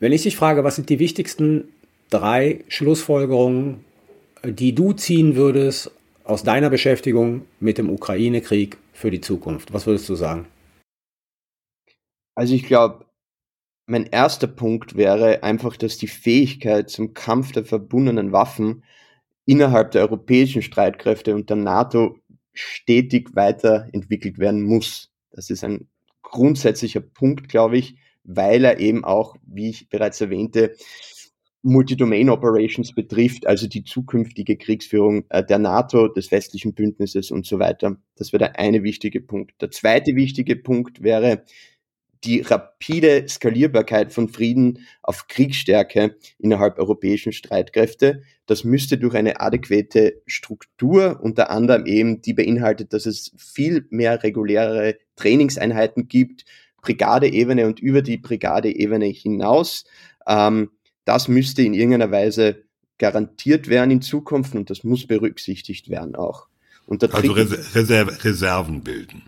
Wenn 0.00 0.12
ich 0.12 0.22
dich 0.22 0.36
frage, 0.36 0.64
was 0.64 0.76
sind 0.76 0.90
die 0.90 0.98
wichtigsten 0.98 1.68
drei 2.10 2.64
Schlussfolgerungen, 2.68 3.84
die 4.44 4.74
du 4.74 4.92
ziehen 4.92 5.36
würdest 5.36 5.90
aus 6.24 6.42
deiner 6.42 6.70
Beschäftigung 6.70 7.42
mit 7.60 7.78
dem 7.78 7.90
Ukraine-Krieg 7.90 8.78
für 8.92 9.10
die 9.10 9.20
Zukunft? 9.20 9.72
Was 9.72 9.86
würdest 9.86 10.08
du 10.08 10.14
sagen? 10.14 10.46
Also 12.34 12.54
ich 12.54 12.64
glaube, 12.64 13.04
mein 13.86 14.06
erster 14.06 14.46
Punkt 14.46 14.96
wäre 14.96 15.42
einfach, 15.42 15.76
dass 15.76 15.98
die 15.98 16.08
Fähigkeit 16.08 16.88
zum 16.90 17.14
Kampf 17.14 17.52
der 17.52 17.64
verbundenen 17.64 18.32
Waffen 18.32 18.82
innerhalb 19.44 19.90
der 19.90 20.02
europäischen 20.02 20.62
Streitkräfte 20.62 21.34
und 21.34 21.50
der 21.50 21.56
NATO 21.56 22.18
stetig 22.54 23.34
weiterentwickelt 23.34 24.38
werden 24.38 24.62
muss. 24.62 25.10
Das 25.30 25.50
ist 25.50 25.64
ein 25.64 25.88
grundsätzlicher 26.22 27.00
Punkt, 27.00 27.48
glaube 27.48 27.76
ich, 27.76 27.96
weil 28.24 28.64
er 28.64 28.80
eben 28.80 29.04
auch, 29.04 29.36
wie 29.46 29.68
ich 29.68 29.88
bereits 29.90 30.20
erwähnte, 30.20 30.74
Multi-Domain 31.64 32.28
Operations 32.28 32.92
betrifft, 32.92 33.46
also 33.46 33.66
die 33.66 33.84
zukünftige 33.84 34.56
Kriegsführung 34.58 35.24
äh, 35.30 35.42
der 35.42 35.58
NATO, 35.58 36.08
des 36.08 36.30
westlichen 36.30 36.74
Bündnisses 36.74 37.30
und 37.30 37.46
so 37.46 37.58
weiter. 37.58 37.96
Das 38.16 38.32
wäre 38.32 38.44
der 38.44 38.58
eine 38.58 38.82
wichtige 38.82 39.22
Punkt. 39.22 39.60
Der 39.62 39.70
zweite 39.70 40.14
wichtige 40.14 40.56
Punkt 40.56 41.02
wäre 41.02 41.42
die 42.22 42.40
rapide 42.40 43.26
Skalierbarkeit 43.28 44.12
von 44.12 44.28
Frieden 44.28 44.80
auf 45.02 45.26
Kriegsstärke 45.26 46.16
innerhalb 46.38 46.78
europäischen 46.78 47.32
Streitkräfte. 47.32 48.22
Das 48.46 48.64
müsste 48.64 48.98
durch 48.98 49.14
eine 49.14 49.40
adäquate 49.40 50.22
Struktur, 50.26 51.20
unter 51.22 51.50
anderem 51.50 51.86
eben, 51.86 52.20
die 52.20 52.34
beinhaltet, 52.34 52.92
dass 52.92 53.06
es 53.06 53.32
viel 53.38 53.86
mehr 53.90 54.22
reguläre 54.22 54.96
Trainingseinheiten 55.16 56.08
gibt, 56.08 56.44
Brigadeebene 56.82 57.66
und 57.66 57.80
über 57.80 58.02
die 58.02 58.18
Brigadeebene 58.18 59.06
hinaus. 59.06 59.84
Ähm, 60.26 60.70
das 61.04 61.28
müsste 61.28 61.62
in 61.62 61.74
irgendeiner 61.74 62.10
Weise 62.10 62.64
garantiert 62.98 63.68
werden 63.68 63.90
in 63.90 64.02
Zukunft 64.02 64.54
und 64.54 64.70
das 64.70 64.84
muss 64.84 65.06
berücksichtigt 65.06 65.88
werden 65.88 66.14
auch. 66.14 66.46
also 67.12 67.32
Reser 67.32 68.24
Reserven 68.24 68.82
bilden. 68.82 69.22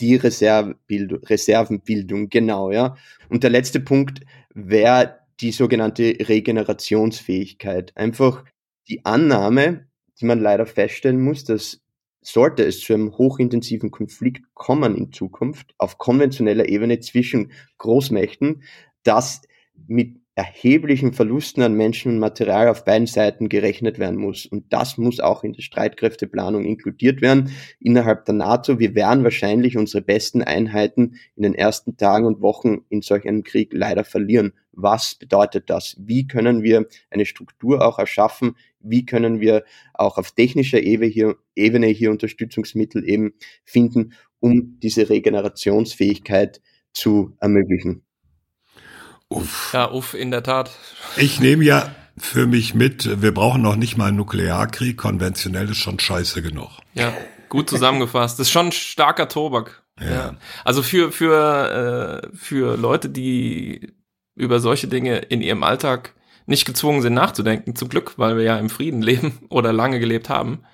Die 0.00 0.16
Reservebildung, 0.16 1.22
Reservenbildung, 1.24 2.28
genau, 2.28 2.70
ja. 2.70 2.96
Und 3.28 3.42
der 3.42 3.50
letzte 3.50 3.80
Punkt 3.80 4.20
wäre 4.54 5.18
die 5.40 5.52
sogenannte 5.52 6.16
Regenerationsfähigkeit. 6.20 7.92
Einfach 7.96 8.44
die 8.88 9.04
Annahme, 9.04 9.86
die 10.20 10.24
man 10.24 10.40
leider 10.40 10.66
feststellen 10.66 11.20
muss, 11.20 11.44
dass 11.44 11.82
sollte 12.22 12.64
es 12.64 12.80
zu 12.80 12.94
einem 12.94 13.18
hochintensiven 13.18 13.90
Konflikt 13.90 14.44
kommen 14.54 14.96
in 14.96 15.12
Zukunft 15.12 15.74
auf 15.78 15.98
konventioneller 15.98 16.68
Ebene 16.68 17.00
zwischen 17.00 17.50
Großmächten, 17.78 18.62
dass 19.02 19.42
mit 19.88 20.21
erheblichen 20.34 21.12
Verlusten 21.12 21.62
an 21.62 21.74
Menschen 21.74 22.12
und 22.12 22.18
Material 22.18 22.68
auf 22.68 22.84
beiden 22.86 23.06
Seiten 23.06 23.50
gerechnet 23.50 23.98
werden 23.98 24.18
muss. 24.18 24.46
Und 24.46 24.72
das 24.72 24.96
muss 24.96 25.20
auch 25.20 25.44
in 25.44 25.52
der 25.52 25.60
Streitkräfteplanung 25.60 26.64
inkludiert 26.64 27.20
werden 27.20 27.50
innerhalb 27.80 28.24
der 28.24 28.34
NATO. 28.34 28.78
Wir 28.78 28.94
werden 28.94 29.24
wahrscheinlich 29.24 29.76
unsere 29.76 30.02
besten 30.02 30.42
Einheiten 30.42 31.16
in 31.36 31.42
den 31.42 31.54
ersten 31.54 31.98
Tagen 31.98 32.24
und 32.24 32.40
Wochen 32.40 32.78
in 32.88 33.02
solch 33.02 33.28
einem 33.28 33.42
Krieg 33.42 33.72
leider 33.74 34.04
verlieren. 34.04 34.54
Was 34.72 35.16
bedeutet 35.16 35.68
das? 35.68 35.96
Wie 35.98 36.26
können 36.26 36.62
wir 36.62 36.86
eine 37.10 37.26
Struktur 37.26 37.86
auch 37.86 37.98
erschaffen? 37.98 38.56
Wie 38.80 39.04
können 39.04 39.38
wir 39.38 39.64
auch 39.92 40.16
auf 40.16 40.30
technischer 40.32 40.82
Ebene 40.82 41.10
hier, 41.10 41.36
Ebene 41.54 41.88
hier 41.88 42.10
Unterstützungsmittel 42.10 43.06
eben 43.06 43.34
finden, 43.64 44.14
um 44.40 44.78
diese 44.80 45.10
Regenerationsfähigkeit 45.10 46.62
zu 46.94 47.36
ermöglichen? 47.38 48.02
Uff. 49.36 49.70
Ja, 49.72 49.90
uff, 49.90 50.14
in 50.14 50.30
der 50.30 50.42
Tat. 50.42 50.70
Ich 51.16 51.40
nehme 51.40 51.64
ja 51.64 51.94
für 52.16 52.46
mich 52.46 52.74
mit, 52.74 53.22
wir 53.22 53.32
brauchen 53.32 53.62
noch 53.62 53.76
nicht 53.76 53.96
mal 53.96 54.08
einen 54.08 54.16
Nuklearkrieg, 54.18 54.96
konventionell 54.96 55.70
ist 55.70 55.78
schon 55.78 55.98
scheiße 55.98 56.42
genug. 56.42 56.70
Ja, 56.94 57.12
gut 57.48 57.70
zusammengefasst. 57.70 58.38
Das 58.38 58.48
ist 58.48 58.52
schon 58.52 58.72
starker 58.72 59.28
Tobak. 59.28 59.82
Ja. 60.00 60.10
ja. 60.10 60.36
Also 60.64 60.82
für, 60.82 61.12
für, 61.12 62.22
äh, 62.32 62.36
für 62.36 62.76
Leute, 62.76 63.08
die 63.08 63.94
über 64.34 64.60
solche 64.60 64.88
Dinge 64.88 65.18
in 65.18 65.42
ihrem 65.42 65.62
Alltag 65.62 66.14
nicht 66.46 66.64
gezwungen 66.64 67.02
sind 67.02 67.14
nachzudenken, 67.14 67.76
zum 67.76 67.88
Glück, 67.88 68.14
weil 68.16 68.36
wir 68.36 68.44
ja 68.44 68.58
im 68.58 68.70
Frieden 68.70 69.02
leben 69.02 69.38
oder 69.48 69.72
lange 69.72 70.00
gelebt 70.00 70.28
haben, 70.28 70.64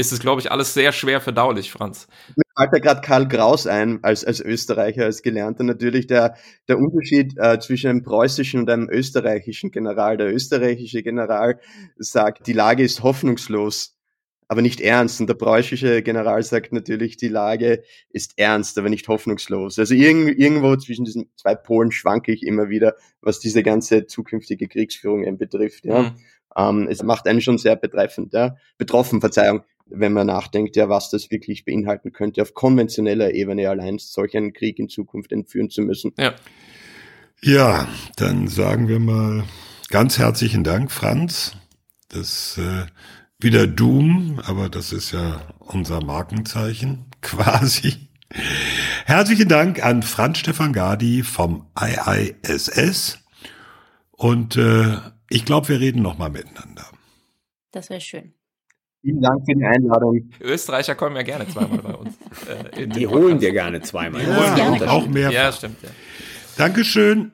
ist 0.00 0.12
es, 0.12 0.20
glaube 0.20 0.40
ich, 0.40 0.50
alles 0.50 0.74
sehr 0.74 0.92
schwer 0.92 1.20
verdaulich, 1.20 1.70
Franz. 1.70 2.08
Mir 2.34 2.42
fällt 2.56 2.72
da 2.72 2.78
gerade 2.78 3.00
Karl 3.02 3.28
Kraus 3.28 3.66
ein, 3.66 4.02
als, 4.02 4.24
als 4.24 4.40
Österreicher, 4.40 5.04
als 5.04 5.22
Gelernter 5.22 5.62
natürlich, 5.62 6.06
der, 6.06 6.36
der 6.68 6.78
Unterschied 6.78 7.34
äh, 7.36 7.58
zwischen 7.60 7.90
einem 7.90 8.02
preußischen 8.02 8.60
und 8.60 8.70
einem 8.70 8.88
österreichischen 8.90 9.70
General. 9.70 10.16
Der 10.16 10.32
österreichische 10.34 11.02
General 11.02 11.60
sagt, 11.98 12.46
die 12.46 12.54
Lage 12.54 12.82
ist 12.82 13.02
hoffnungslos, 13.02 13.96
aber 14.48 14.62
nicht 14.62 14.80
ernst. 14.80 15.20
Und 15.20 15.28
der 15.28 15.34
preußische 15.34 16.02
General 16.02 16.42
sagt 16.42 16.72
natürlich, 16.72 17.16
die 17.16 17.28
Lage 17.28 17.82
ist 18.08 18.32
ernst, 18.36 18.78
aber 18.78 18.88
nicht 18.88 19.06
hoffnungslos. 19.06 19.78
Also 19.78 19.94
irg 19.94 20.38
irgendwo 20.38 20.74
zwischen 20.76 21.04
diesen 21.04 21.30
zwei 21.36 21.54
Polen 21.54 21.92
schwanke 21.92 22.32
ich 22.32 22.44
immer 22.44 22.68
wieder, 22.68 22.94
was 23.20 23.38
diese 23.38 23.62
ganze 23.62 24.06
zukünftige 24.06 24.66
Kriegsführung 24.66 25.36
betrifft. 25.36 25.84
Ja. 25.84 26.02
Mhm. 26.02 26.16
Ähm, 26.56 26.88
es 26.90 27.02
macht 27.02 27.28
einen 27.28 27.40
schon 27.40 27.58
sehr 27.58 27.76
betreffend, 27.76 28.32
ja, 28.32 28.56
betroffen, 28.76 29.20
Verzeihung 29.20 29.62
wenn 29.92 30.12
man 30.12 30.26
nachdenkt, 30.26 30.76
ja, 30.76 30.88
was 30.88 31.10
das 31.10 31.30
wirklich 31.30 31.64
beinhalten 31.64 32.12
könnte, 32.12 32.42
auf 32.42 32.54
konventioneller 32.54 33.32
Ebene 33.32 33.68
allein 33.68 33.98
solch 33.98 34.36
einen 34.36 34.52
Krieg 34.52 34.78
in 34.78 34.88
Zukunft 34.88 35.32
entführen 35.32 35.70
zu 35.70 35.82
müssen. 35.82 36.12
Ja. 36.18 36.34
Ja, 37.42 37.88
dann 38.16 38.48
sagen 38.48 38.88
wir 38.88 38.98
mal 38.98 39.44
ganz 39.88 40.18
herzlichen 40.18 40.62
Dank, 40.62 40.92
Franz. 40.92 41.56
Das 42.08 42.58
äh, 42.58 42.86
wieder 43.38 43.66
Doom, 43.66 44.40
aber 44.44 44.68
das 44.68 44.92
ist 44.92 45.12
ja 45.12 45.40
unser 45.58 46.04
Markenzeichen 46.04 47.06
quasi. 47.22 48.08
Herzlichen 49.06 49.48
Dank 49.48 49.84
an 49.84 50.02
Franz 50.02 50.38
Stefan 50.38 50.72
Gadi 50.72 51.22
vom 51.22 51.66
IISS 51.80 53.18
und 54.12 54.56
äh, 54.56 54.98
ich 55.30 55.44
glaube, 55.44 55.68
wir 55.68 55.80
reden 55.80 56.02
noch 56.02 56.18
mal 56.18 56.30
miteinander. 56.30 56.86
Das 57.72 57.88
wäre 57.88 58.00
schön. 58.00 58.34
Vielen 59.02 59.22
Dank 59.22 59.40
für 59.46 59.54
die 59.54 59.64
Einladung. 59.64 60.30
Österreicher 60.40 60.94
kommen 60.94 61.16
ja 61.16 61.22
gerne 61.22 61.48
zweimal 61.48 61.78
bei 61.78 61.94
uns. 61.94 62.14
Äh, 62.76 62.86
die 62.86 63.06
holen 63.06 63.38
dir 63.38 63.52
gerne 63.52 63.80
zweimal. 63.80 64.22
Ja, 64.22 64.56
ja 64.56 64.88
auch 64.88 65.06
mehr. 65.06 65.30
Ja, 65.30 65.50
stimmt. 65.52 65.82
Ja. 65.82 65.88
Dankeschön. 66.56 67.32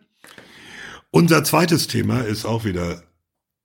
Unser 1.10 1.42
zweites 1.42 1.88
Thema 1.88 2.20
ist 2.20 2.44
auch 2.44 2.64
wieder 2.64 3.02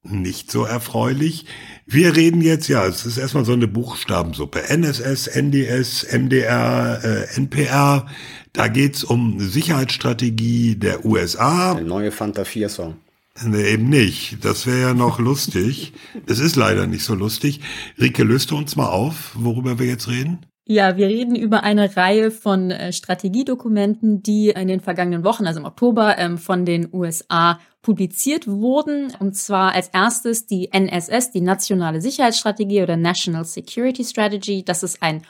nicht 0.04 0.49
so 0.49 0.64
erfreulich. 0.64 1.45
Wir 1.86 2.16
reden 2.16 2.41
jetzt, 2.41 2.68
ja, 2.68 2.86
es 2.88 3.06
ist 3.06 3.18
erstmal 3.18 3.45
so 3.45 3.54
eine 3.54 3.68
Buchstabensuppe. 3.68 4.64
NSS, 4.70 5.28
NDS, 5.28 6.08
MDR, 6.12 7.02
äh, 7.04 7.36
NPR. 7.36 8.08
Da 8.54 8.68
geht's 8.68 9.04
um 9.04 9.39
Sicherheitsstrategie 9.39 10.76
der 10.76 11.06
USA. 11.06 11.76
Der 11.76 11.84
neue 11.84 12.12
Fanta 12.12 12.45
4 12.45 12.70
Song. 12.70 12.95
Nee, 13.44 13.74
eben 13.74 13.90
nicht. 13.90 14.44
Das 14.44 14.68
wäre 14.68 14.82
ja 14.82 14.94
noch 14.94 15.20
lustig. 15.20 15.94
Es 16.28 16.40
ist 16.40 16.56
leider 16.56 16.86
nicht 16.86 17.04
so 17.04 17.16
lustig. 17.16 17.62
Rike, 18.00 18.24
löst 18.24 18.52
du 18.52 18.58
uns 18.58 18.76
mal 18.76 18.90
auf, 18.90 19.32
worüber 19.36 19.80
wir 19.80 19.88
jetzt 19.88 20.10
reden? 20.10 20.46
Ja, 20.66 20.96
wir 20.96 21.08
reden 21.08 21.36
über 21.36 21.64
eine 21.64 21.98
Reihe 21.98 22.30
von 22.30 22.72
äh, 22.72 22.94
Strategiedokumenten, 22.94 24.22
die 24.22 24.50
in 24.50 24.68
den 24.68 24.80
vergangenen 24.80 25.24
Wochen, 25.24 25.48
also 25.48 25.60
im 25.60 25.66
Oktober, 25.66 26.18
ähm, 26.18 26.38
von 26.38 26.66
den 26.66 26.88
USA 26.94 27.60
publiziert 27.82 28.48
wurden. 28.48 29.12
Und 29.20 29.36
zwar 29.36 29.74
als 29.74 29.88
erstes 29.90 30.46
die 30.46 30.72
NSS, 30.72 31.32
die 31.32 31.42
Nationale 31.42 32.00
Sicherheitsstrategie 32.00 32.84
oder 32.84 32.96
National 32.96 33.44
Security 33.44 34.04
Strategy. 34.04 34.64
Das 34.64 34.84
ist 34.84 35.02
ein 35.02 35.24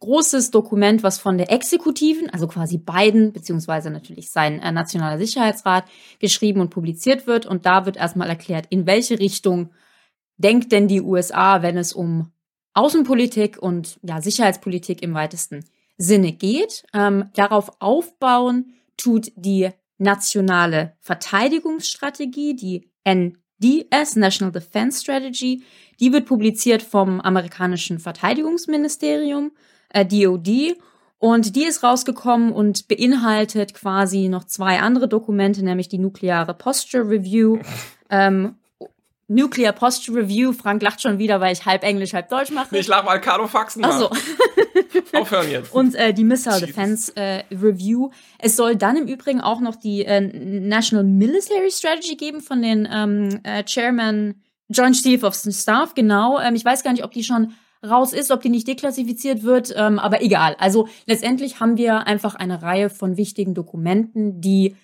großes 0.00 0.50
Dokument, 0.50 1.02
was 1.02 1.18
von 1.18 1.38
der 1.38 1.52
Exekutiven, 1.52 2.30
also 2.30 2.48
quasi 2.48 2.78
Biden, 2.78 3.32
beziehungsweise 3.32 3.90
natürlich 3.90 4.30
sein 4.30 4.58
äh, 4.60 4.72
Nationaler 4.72 5.18
Sicherheitsrat, 5.18 5.84
geschrieben 6.18 6.60
und 6.60 6.70
publiziert 6.70 7.26
wird. 7.26 7.46
Und 7.46 7.66
da 7.66 7.86
wird 7.86 7.96
erstmal 7.96 8.28
erklärt, 8.28 8.66
in 8.70 8.86
welche 8.86 9.18
Richtung 9.18 9.70
denkt 10.38 10.72
denn 10.72 10.88
die 10.88 11.02
USA, 11.02 11.62
wenn 11.62 11.76
es 11.76 11.92
um 11.92 12.32
Außenpolitik 12.72 13.58
und 13.60 13.98
ja, 14.02 14.20
Sicherheitspolitik 14.22 15.02
im 15.02 15.14
weitesten 15.14 15.64
Sinne 15.98 16.32
geht. 16.32 16.84
Ähm, 16.94 17.30
darauf 17.34 17.70
aufbauen 17.80 18.72
tut 18.96 19.32
die 19.36 19.70
nationale 19.98 20.96
Verteidigungsstrategie, 21.00 22.56
die 22.56 22.90
NDS, 23.04 24.16
National 24.16 24.52
Defense 24.52 25.02
Strategy. 25.02 25.62
Die 26.00 26.12
wird 26.12 26.26
publiziert 26.26 26.82
vom 26.82 27.20
amerikanischen 27.20 27.98
Verteidigungsministerium, 27.98 29.52
äh, 29.90 30.04
DOD. 30.04 30.76
Und 31.18 31.54
die 31.54 31.64
ist 31.64 31.82
rausgekommen 31.82 32.50
und 32.50 32.88
beinhaltet 32.88 33.74
quasi 33.74 34.28
noch 34.28 34.44
zwei 34.44 34.80
andere 34.80 35.06
Dokumente, 35.06 35.62
nämlich 35.62 35.88
die 35.88 35.98
nukleare 35.98 36.54
Posture 36.54 37.08
Review 37.08 37.58
ähm, 38.10 38.56
Nuclear 39.30 39.72
Posture 39.72 40.22
Review. 40.22 40.52
Frank 40.52 40.82
lacht 40.82 41.00
schon 41.00 41.18
wieder, 41.18 41.40
weil 41.40 41.52
ich 41.52 41.64
halb 41.64 41.84
Englisch, 41.84 42.12
halb 42.14 42.28
Deutsch 42.30 42.50
mache. 42.50 42.76
Ich 42.76 42.88
lach 42.88 43.04
mal 43.04 43.20
Carlo 43.20 43.46
Faxen. 43.46 43.84
Ach 43.84 43.96
so. 43.96 44.10
Aufhören 45.12 45.48
jetzt. 45.48 45.72
Und 45.72 45.94
äh, 45.94 46.12
die 46.12 46.24
Missile 46.24 46.58
Defense 46.58 47.14
äh, 47.14 47.44
Review. 47.52 48.10
Es 48.38 48.56
soll 48.56 48.74
dann 48.74 48.96
im 48.96 49.06
Übrigen 49.06 49.40
auch 49.40 49.60
noch 49.60 49.76
die 49.76 50.04
äh, 50.04 50.20
National 50.20 51.04
Military 51.04 51.70
Strategy 51.70 52.16
geben 52.16 52.40
von 52.40 52.60
den 52.60 52.88
ähm, 52.90 53.40
äh, 53.44 53.62
Chairman 53.62 54.34
Joint 54.68 55.00
Chief 55.00 55.22
of 55.22 55.34
Staff. 55.34 55.94
Genau. 55.94 56.40
Ähm, 56.40 56.56
ich 56.56 56.64
weiß 56.64 56.82
gar 56.82 56.92
nicht, 56.92 57.04
ob 57.04 57.12
die 57.12 57.22
schon 57.22 57.52
raus 57.84 58.12
ist, 58.12 58.30
ob 58.30 58.42
die 58.42 58.48
nicht 58.48 58.68
deklassifiziert 58.68 59.42
wird, 59.42 59.72
ähm, 59.76 59.98
aber 59.98 60.22
egal. 60.22 60.56
Also 60.58 60.88
letztendlich 61.06 61.60
haben 61.60 61.76
wir 61.76 62.06
einfach 62.06 62.34
eine 62.34 62.62
Reihe 62.62 62.90
von 62.90 63.16
wichtigen 63.16 63.54
Dokumenten, 63.54 64.40
die 64.40 64.76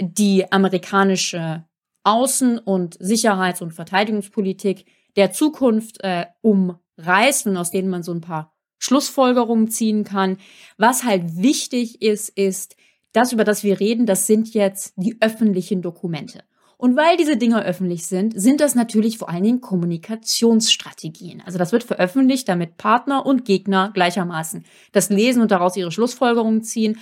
die 0.00 0.50
amerikanische 0.50 1.64
Außen- 2.04 2.58
und 2.58 2.96
Sicherheits- 3.00 3.62
und 3.62 3.72
Verteidigungspolitik 3.72 4.84
der 5.16 5.32
Zukunft 5.32 6.02
äh, 6.04 6.26
umreißt 6.42 7.46
und 7.46 7.56
aus 7.56 7.70
denen 7.70 7.88
man 7.88 8.02
so 8.02 8.12
ein 8.12 8.20
paar 8.20 8.52
Schlussfolgerungen 8.78 9.68
ziehen 9.68 10.04
kann. 10.04 10.36
Was 10.76 11.04
halt 11.04 11.36
wichtig 11.36 12.02
ist, 12.02 12.28
ist, 12.28 12.76
das, 13.12 13.32
über 13.32 13.44
das 13.44 13.64
wir 13.64 13.80
reden, 13.80 14.04
das 14.04 14.26
sind 14.26 14.52
jetzt 14.52 14.92
die 14.96 15.16
öffentlichen 15.20 15.80
Dokumente. 15.80 16.44
Und 16.78 16.96
weil 16.96 17.16
diese 17.16 17.36
Dinge 17.36 17.64
öffentlich 17.64 18.06
sind, 18.06 18.38
sind 18.38 18.60
das 18.60 18.74
natürlich 18.74 19.16
vor 19.16 19.30
allen 19.30 19.44
Dingen 19.44 19.60
Kommunikationsstrategien. 19.62 21.42
Also 21.46 21.58
das 21.58 21.72
wird 21.72 21.84
veröffentlicht, 21.84 22.48
damit 22.48 22.76
Partner 22.76 23.24
und 23.24 23.44
Gegner 23.46 23.90
gleichermaßen 23.94 24.64
das 24.92 25.08
lesen 25.08 25.40
und 25.40 25.50
daraus 25.50 25.76
ihre 25.76 25.90
Schlussfolgerungen 25.90 26.62
ziehen. 26.62 26.98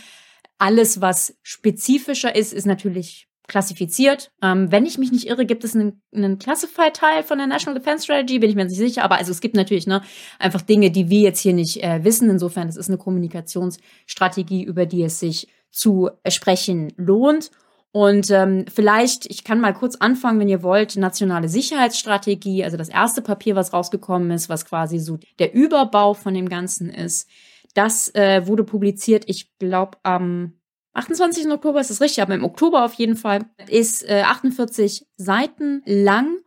Alles, 0.58 1.00
was 1.00 1.36
spezifischer 1.42 2.36
ist, 2.36 2.52
ist 2.52 2.66
natürlich 2.66 3.26
klassifiziert. 3.46 4.30
Ähm, 4.42 4.70
wenn 4.70 4.86
ich 4.86 4.96
mich 4.96 5.12
nicht 5.12 5.26
irre, 5.26 5.44
gibt 5.44 5.64
es 5.64 5.74
einen, 5.74 6.00
einen 6.14 6.38
Classified-Teil 6.38 7.22
von 7.24 7.38
der 7.38 7.46
National 7.46 7.78
Defense 7.78 8.04
Strategy, 8.04 8.38
bin 8.38 8.50
ich 8.50 8.56
mir 8.56 8.64
nicht 8.64 8.76
sicher, 8.76 9.02
aber 9.02 9.16
also 9.16 9.32
es 9.32 9.40
gibt 9.40 9.54
natürlich 9.54 9.86
ne, 9.86 10.02
einfach 10.38 10.62
Dinge, 10.62 10.90
die 10.90 11.10
wir 11.10 11.20
jetzt 11.20 11.40
hier 11.40 11.52
nicht 11.52 11.82
äh, 11.82 12.04
wissen. 12.04 12.30
Insofern, 12.30 12.68
es 12.68 12.76
ist 12.76 12.88
eine 12.88 12.96
Kommunikationsstrategie, 12.96 14.62
über 14.62 14.86
die 14.86 15.02
es 15.02 15.20
sich 15.20 15.48
zu 15.70 16.10
sprechen 16.28 16.92
lohnt. 16.96 17.50
Und 17.94 18.28
ähm, 18.32 18.64
vielleicht, 18.74 19.24
ich 19.26 19.44
kann 19.44 19.60
mal 19.60 19.72
kurz 19.72 19.94
anfangen, 19.94 20.40
wenn 20.40 20.48
ihr 20.48 20.64
wollt, 20.64 20.96
nationale 20.96 21.48
Sicherheitsstrategie, 21.48 22.64
also 22.64 22.76
das 22.76 22.88
erste 22.88 23.22
Papier, 23.22 23.54
was 23.54 23.72
rausgekommen 23.72 24.32
ist, 24.32 24.48
was 24.48 24.64
quasi 24.66 24.98
so 24.98 25.20
der 25.38 25.54
Überbau 25.54 26.12
von 26.12 26.34
dem 26.34 26.48
Ganzen 26.48 26.90
ist. 26.90 27.28
Das 27.74 28.12
äh, 28.16 28.48
wurde 28.48 28.64
publiziert, 28.64 29.22
ich 29.28 29.56
glaube, 29.58 29.98
am 30.02 30.54
28. 30.94 31.48
Oktober 31.52 31.80
ist 31.80 31.92
es 31.92 32.00
richtig, 32.00 32.20
aber 32.20 32.34
im 32.34 32.42
Oktober 32.42 32.84
auf 32.84 32.94
jeden 32.94 33.14
Fall, 33.14 33.44
ist 33.68 34.02
äh, 34.08 34.22
48 34.22 35.06
Seiten 35.16 35.80
lang. 35.86 36.38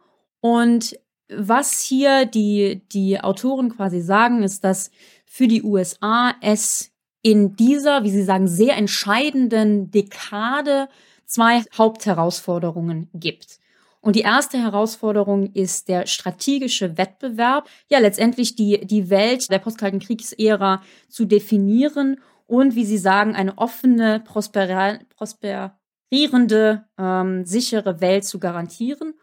Und 0.42 1.00
was 1.30 1.80
hier 1.80 2.26
die, 2.26 2.82
die 2.92 3.22
Autoren 3.22 3.70
quasi 3.70 4.02
sagen, 4.02 4.44
ist, 4.44 4.66
dass 4.66 4.92
für 5.26 5.48
die 5.48 5.64
USA 5.64 6.34
es 6.42 6.92
in 7.22 7.56
dieser, 7.56 8.04
wie 8.04 8.12
sie 8.12 8.24
sagen, 8.24 8.50
sehr 8.50 8.76
entscheidenden 8.76 9.92
Dekade 9.92 10.90
zwei 11.28 11.64
Hauptherausforderungen 11.78 13.10
gibt. 13.14 13.60
Und 14.02 14.16
die 14.16 14.22
erste 14.22 14.58
Herausforderung 14.58 15.54
ist 15.54 15.90
der 15.90 16.08
strategische 16.08 16.98
Wettbewerb, 16.98 17.70
ja 17.90 18.00
letztendlich 18.00 18.56
die, 18.56 18.86
die 18.86 19.10
Welt 19.10 19.52
der 19.52 19.60
postkalten 19.60 20.00
Kriegsära 20.00 20.82
zu 21.10 21.26
definieren 21.26 22.22
und, 22.46 22.76
wie 22.76 22.86
Sie 22.86 22.98
sagen, 22.98 23.36
eine 23.36 23.58
offene, 23.58 24.24
prosperierende, 24.26 26.86
ähm, 26.98 27.46
sichere 27.46 28.00
Welt 28.00 28.24
zu 28.24 28.40
garantieren. 28.40 29.14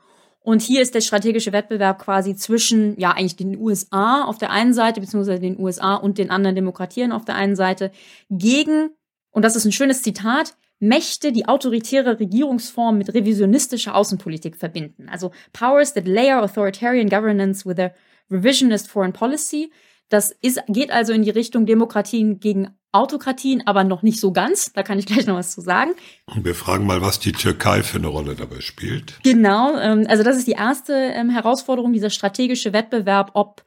Und 0.40 0.60
hier 0.60 0.82
ist 0.82 0.94
der 0.94 1.00
strategische 1.00 1.52
Wettbewerb 1.52 1.98
quasi 1.98 2.36
zwischen, 2.36 3.00
ja, 3.00 3.12
eigentlich 3.12 3.36
den 3.36 3.56
USA 3.56 4.24
auf 4.24 4.36
der 4.36 4.50
einen 4.50 4.74
Seite, 4.74 5.00
beziehungsweise 5.00 5.40
den 5.40 5.58
USA 5.58 5.94
und 5.94 6.18
den 6.18 6.30
anderen 6.30 6.54
Demokratien 6.54 7.12
auf 7.12 7.24
der 7.24 7.36
einen 7.36 7.56
Seite, 7.56 7.90
gegen, 8.28 8.90
und 9.30 9.42
das 9.42 9.56
ist 9.56 9.64
ein 9.64 9.72
schönes 9.72 10.02
Zitat, 10.02 10.54
Mächte, 10.88 11.32
die 11.32 11.46
autoritäre 11.46 12.20
Regierungsform 12.20 12.98
mit 12.98 13.12
revisionistischer 13.14 13.94
Außenpolitik 13.94 14.56
verbinden. 14.56 15.08
Also 15.08 15.30
Powers 15.52 15.94
that 15.94 16.06
layer 16.06 16.42
authoritarian 16.42 17.08
governance 17.08 17.66
with 17.68 17.78
a 17.78 17.92
revisionist 18.30 18.88
foreign 18.88 19.12
policy. 19.12 19.70
Das 20.08 20.30
ist, 20.42 20.60
geht 20.68 20.90
also 20.90 21.12
in 21.12 21.22
die 21.22 21.30
Richtung 21.30 21.66
Demokratien 21.66 22.38
gegen 22.38 22.68
Autokratien, 22.92 23.66
aber 23.66 23.82
noch 23.82 24.02
nicht 24.02 24.20
so 24.20 24.32
ganz. 24.32 24.72
Da 24.72 24.82
kann 24.82 24.98
ich 24.98 25.06
gleich 25.06 25.26
noch 25.26 25.34
was 25.34 25.52
zu 25.52 25.60
sagen. 25.60 25.92
Und 26.26 26.44
wir 26.44 26.54
fragen 26.54 26.86
mal, 26.86 27.02
was 27.02 27.18
die 27.18 27.32
Türkei 27.32 27.82
für 27.82 27.98
eine 27.98 28.06
Rolle 28.06 28.36
dabei 28.36 28.60
spielt. 28.60 29.18
Genau, 29.24 29.76
ähm, 29.78 30.06
also 30.08 30.22
das 30.22 30.36
ist 30.36 30.46
die 30.46 30.52
erste 30.52 30.92
ähm, 30.92 31.30
Herausforderung, 31.30 31.92
dieser 31.92 32.10
strategische 32.10 32.72
Wettbewerb, 32.72 33.32
ob 33.34 33.64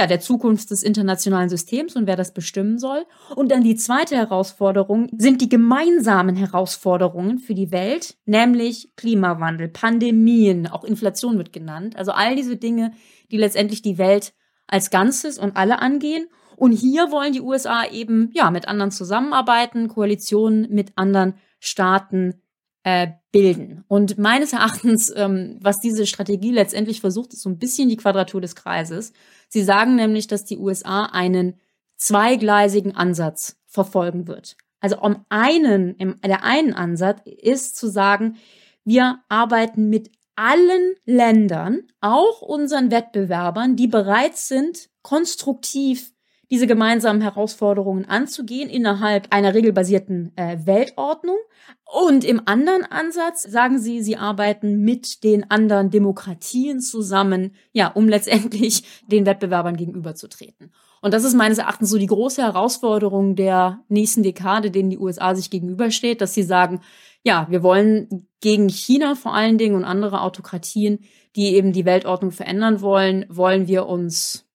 ja, 0.00 0.06
der 0.06 0.20
Zukunft 0.20 0.70
des 0.70 0.82
internationalen 0.82 1.50
Systems 1.50 1.94
und 1.94 2.06
wer 2.06 2.16
das 2.16 2.32
bestimmen 2.32 2.78
soll. 2.78 3.04
Und 3.36 3.50
dann 3.50 3.62
die 3.62 3.76
zweite 3.76 4.16
Herausforderung 4.16 5.08
sind 5.14 5.42
die 5.42 5.50
gemeinsamen 5.50 6.36
Herausforderungen 6.36 7.38
für 7.38 7.54
die 7.54 7.70
Welt, 7.70 8.16
nämlich 8.24 8.96
Klimawandel, 8.96 9.68
Pandemien, 9.68 10.66
auch 10.66 10.84
Inflation 10.84 11.36
wird 11.36 11.52
genannt. 11.52 11.96
Also 11.96 12.12
all 12.12 12.34
diese 12.34 12.56
Dinge, 12.56 12.92
die 13.30 13.36
letztendlich 13.36 13.82
die 13.82 13.98
Welt 13.98 14.32
als 14.66 14.88
Ganzes 14.88 15.38
und 15.38 15.56
alle 15.56 15.80
angehen. 15.80 16.28
Und 16.56 16.72
hier 16.72 17.10
wollen 17.10 17.34
die 17.34 17.42
USA 17.42 17.84
eben 17.84 18.30
ja 18.32 18.50
mit 18.50 18.68
anderen 18.68 18.90
zusammenarbeiten, 18.90 19.88
Koalitionen 19.88 20.66
mit 20.70 20.92
anderen 20.96 21.34
Staaten 21.58 22.40
äh, 22.82 23.08
bilden. 23.32 23.84
Und 23.88 24.18
meines 24.18 24.52
Erachtens, 24.52 25.12
ähm, 25.14 25.58
was 25.60 25.80
diese 25.80 26.06
Strategie 26.06 26.52
letztendlich 26.52 27.00
versucht, 27.00 27.32
ist 27.32 27.42
so 27.42 27.50
ein 27.50 27.58
bisschen 27.58 27.88
die 27.88 27.96
Quadratur 27.96 28.40
des 28.40 28.56
Kreises. 28.56 29.12
Sie 29.48 29.62
sagen 29.62 29.96
nämlich, 29.96 30.26
dass 30.26 30.44
die 30.44 30.58
USA 30.58 31.06
einen 31.06 31.60
zweigleisigen 31.96 32.96
Ansatz 32.96 33.56
verfolgen 33.66 34.26
wird. 34.26 34.56
Also 34.80 34.98
um 34.98 35.24
einen, 35.28 35.94
im, 35.96 36.16
der 36.24 36.42
einen 36.42 36.72
Ansatz 36.72 37.20
ist 37.24 37.76
zu 37.76 37.88
sagen, 37.88 38.38
wir 38.84 39.20
arbeiten 39.28 39.90
mit 39.90 40.10
allen 40.34 40.94
Ländern, 41.04 41.82
auch 42.00 42.40
unseren 42.40 42.90
Wettbewerbern, 42.90 43.76
die 43.76 43.88
bereit 43.88 44.38
sind, 44.38 44.88
konstruktiv 45.02 46.12
diese 46.50 46.66
gemeinsamen 46.66 47.22
Herausforderungen 47.22 48.04
anzugehen 48.06 48.68
innerhalb 48.68 49.28
einer 49.30 49.54
regelbasierten 49.54 50.32
äh, 50.36 50.58
Weltordnung. 50.64 51.36
Und 51.84 52.24
im 52.24 52.42
anderen 52.46 52.84
Ansatz 52.84 53.42
sagen 53.42 53.78
sie, 53.78 54.02
sie 54.02 54.16
arbeiten 54.16 54.80
mit 54.80 55.22
den 55.22 55.50
anderen 55.50 55.90
Demokratien 55.90 56.80
zusammen, 56.80 57.54
ja, 57.72 57.88
um 57.88 58.08
letztendlich 58.08 58.84
den 59.06 59.26
Wettbewerbern 59.26 59.76
gegenüberzutreten. 59.76 60.72
Und 61.02 61.14
das 61.14 61.24
ist 61.24 61.34
meines 61.34 61.58
Erachtens 61.58 61.88
so 61.88 61.98
die 61.98 62.06
große 62.06 62.42
Herausforderung 62.42 63.34
der 63.34 63.80
nächsten 63.88 64.22
Dekade, 64.22 64.70
denen 64.70 64.90
die 64.90 64.98
USA 64.98 65.34
sich 65.34 65.50
gegenübersteht, 65.50 66.20
dass 66.20 66.34
sie 66.34 66.42
sagen, 66.42 66.80
ja, 67.22 67.46
wir 67.48 67.62
wollen 67.62 68.28
gegen 68.40 68.68
China 68.68 69.14
vor 69.14 69.34
allen 69.34 69.56
Dingen 69.56 69.76
und 69.76 69.84
andere 69.84 70.20
Autokratien, 70.20 71.00
die 71.36 71.54
eben 71.54 71.72
die 71.72 71.84
Weltordnung 71.84 72.32
verändern 72.32 72.80
wollen, 72.80 73.24
wollen 73.28 73.66
wir 73.66 73.86
uns 73.86 74.49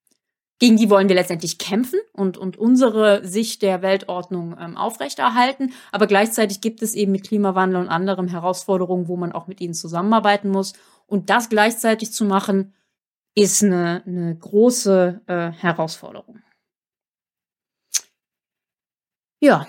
gegen 0.59 0.77
die 0.77 0.89
wollen 0.89 1.09
wir 1.09 1.15
letztendlich 1.15 1.57
kämpfen 1.57 1.99
und, 2.13 2.37
und 2.37 2.57
unsere 2.57 3.25
Sicht 3.27 3.61
der 3.61 3.81
Weltordnung 3.81 4.55
ähm, 4.59 4.77
aufrechterhalten. 4.77 5.73
Aber 5.91 6.07
gleichzeitig 6.07 6.61
gibt 6.61 6.81
es 6.81 6.95
eben 6.95 7.11
mit 7.11 7.27
Klimawandel 7.27 7.81
und 7.81 7.89
anderen 7.89 8.29
Herausforderungen, 8.29 9.07
wo 9.07 9.17
man 9.17 9.33
auch 9.33 9.47
mit 9.47 9.59
ihnen 9.59 9.73
zusammenarbeiten 9.73 10.49
muss. 10.49 10.73
Und 11.07 11.29
das 11.29 11.49
gleichzeitig 11.49 12.13
zu 12.13 12.23
machen, 12.23 12.73
ist 13.35 13.63
eine, 13.63 14.01
eine 14.05 14.37
große 14.37 15.21
äh, 15.27 15.51
Herausforderung. 15.51 16.41
Ja, 19.41 19.67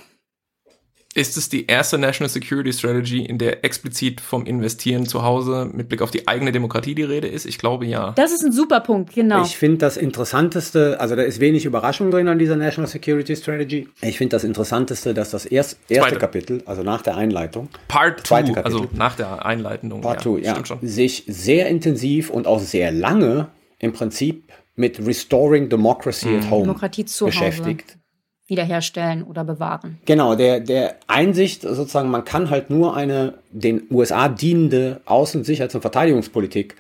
ist 1.17 1.39
es 1.39 1.49
die 1.49 1.67
erste 1.67 1.97
National 1.97 2.29
Security 2.29 2.73
Strategy, 2.75 3.25
in 3.25 3.39
der 3.39 3.65
explizit 3.65 4.21
vom 4.21 4.45
Investieren 4.45 5.07
zu 5.07 5.23
Hause 5.23 5.71
mit 5.73 5.89
Blick 5.89 6.03
auf 6.03 6.11
die 6.11 6.29
eigene 6.29 6.53
Demokratie 6.53 6.95
die 6.95 7.05
Rede 7.05 7.27
ist? 7.27 7.47
Ich 7.47 7.59
glaube 7.59 7.87
ja. 7.87 8.13
Das 8.17 8.33
ist 8.33 8.45
ein 8.45 8.53
super 8.53 8.81
Punkt, 8.81 9.15
genau. 9.15 9.43
Ich 9.43 9.57
finde 9.57 9.79
das 9.79 9.97
Interessanteste, 9.97 11.01
also 11.01 11.17
da 11.17 11.23
ist 11.23 11.41
wenig 11.41 11.65
Überraschung 11.65 12.11
drin 12.11 12.29
an 12.29 12.39
dieser 12.39 12.57
National 12.57 12.89
Security 12.89 13.35
Strategy. 13.35 13.89
Ich 14.03 14.19
finde 14.19 14.37
das 14.37 14.45
Interessanteste, 14.45 15.15
dass 15.15 15.31
das 15.31 15.47
erst, 15.47 15.79
erste 15.89 16.11
Zweite. 16.11 16.19
Kapitel, 16.19 16.63
also 16.67 16.83
nach 16.83 17.01
der 17.01 17.17
Einleitung, 17.17 17.69
Part 17.89 18.27
2, 18.27 18.55
also 18.57 18.87
nach 18.93 19.17
der 19.17 19.47
Einleitung, 19.47 20.03
Part 20.03 20.21
2, 20.23 20.41
ja, 20.41 20.55
ja 20.59 20.79
sich 20.83 21.25
sehr 21.27 21.69
intensiv 21.69 22.29
und 22.29 22.47
auch 22.47 22.61
sehr 22.61 22.93
lange 22.93 23.49
im 23.79 23.95
Prinzip 23.95 24.45
mit 24.75 25.05
Restoring 25.05 25.71
Democracy 25.71 26.29
mhm. 26.29 26.39
at 26.41 26.51
Home 26.51 26.63
Demokratie 26.65 27.07
zu 27.07 27.25
beschäftigt. 27.25 27.93
Hause 27.93 28.06
wiederherstellen 28.49 29.25
oder 29.25 29.45
bewahren. 29.45 29.99
Genau, 30.05 30.35
der, 30.37 30.61
der 30.61 30.97
Einsicht 31.07 31.63
sozusagen, 31.63 32.11
man 32.11 32.25
kann 32.25 32.51
halt 32.51 32.71
nur 32.71 32.97
eine 32.97 33.35
den 33.51 33.83
USA 33.91 34.29
dienende 34.29 35.01
Außen-, 35.05 35.45
Sicherheits- 35.45 35.75
und 35.75 35.81
Verteidigungspolitik 35.81 36.77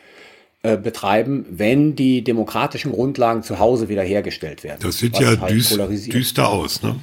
äh, 0.62 0.76
betreiben, 0.76 1.44
wenn 1.50 1.96
die 1.96 2.22
demokratischen 2.22 2.92
Grundlagen 2.92 3.42
zu 3.42 3.58
Hause 3.58 3.88
wiederhergestellt 3.88 4.64
werden. 4.64 4.78
Das 4.82 4.98
sieht 4.98 5.18
ja 5.18 5.28
halt 5.28 5.50
düst, 5.50 5.76
düster 6.12 6.48
aus, 6.48 6.82
ne? 6.82 6.96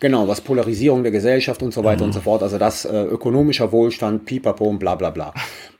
Genau, 0.00 0.26
was 0.26 0.40
Polarisierung 0.40 1.04
der 1.04 1.12
Gesellschaft 1.12 1.62
und 1.62 1.72
so 1.72 1.84
weiter 1.84 2.00
mhm. 2.00 2.06
und 2.06 2.12
so 2.12 2.20
fort, 2.20 2.42
also 2.42 2.58
das 2.58 2.84
äh, 2.84 3.02
ökonomischer 3.04 3.70
Wohlstand, 3.70 4.24
pipapo 4.24 4.64
und 4.64 4.80
bla 4.80 4.96
bla 4.96 5.10
bla. 5.10 5.32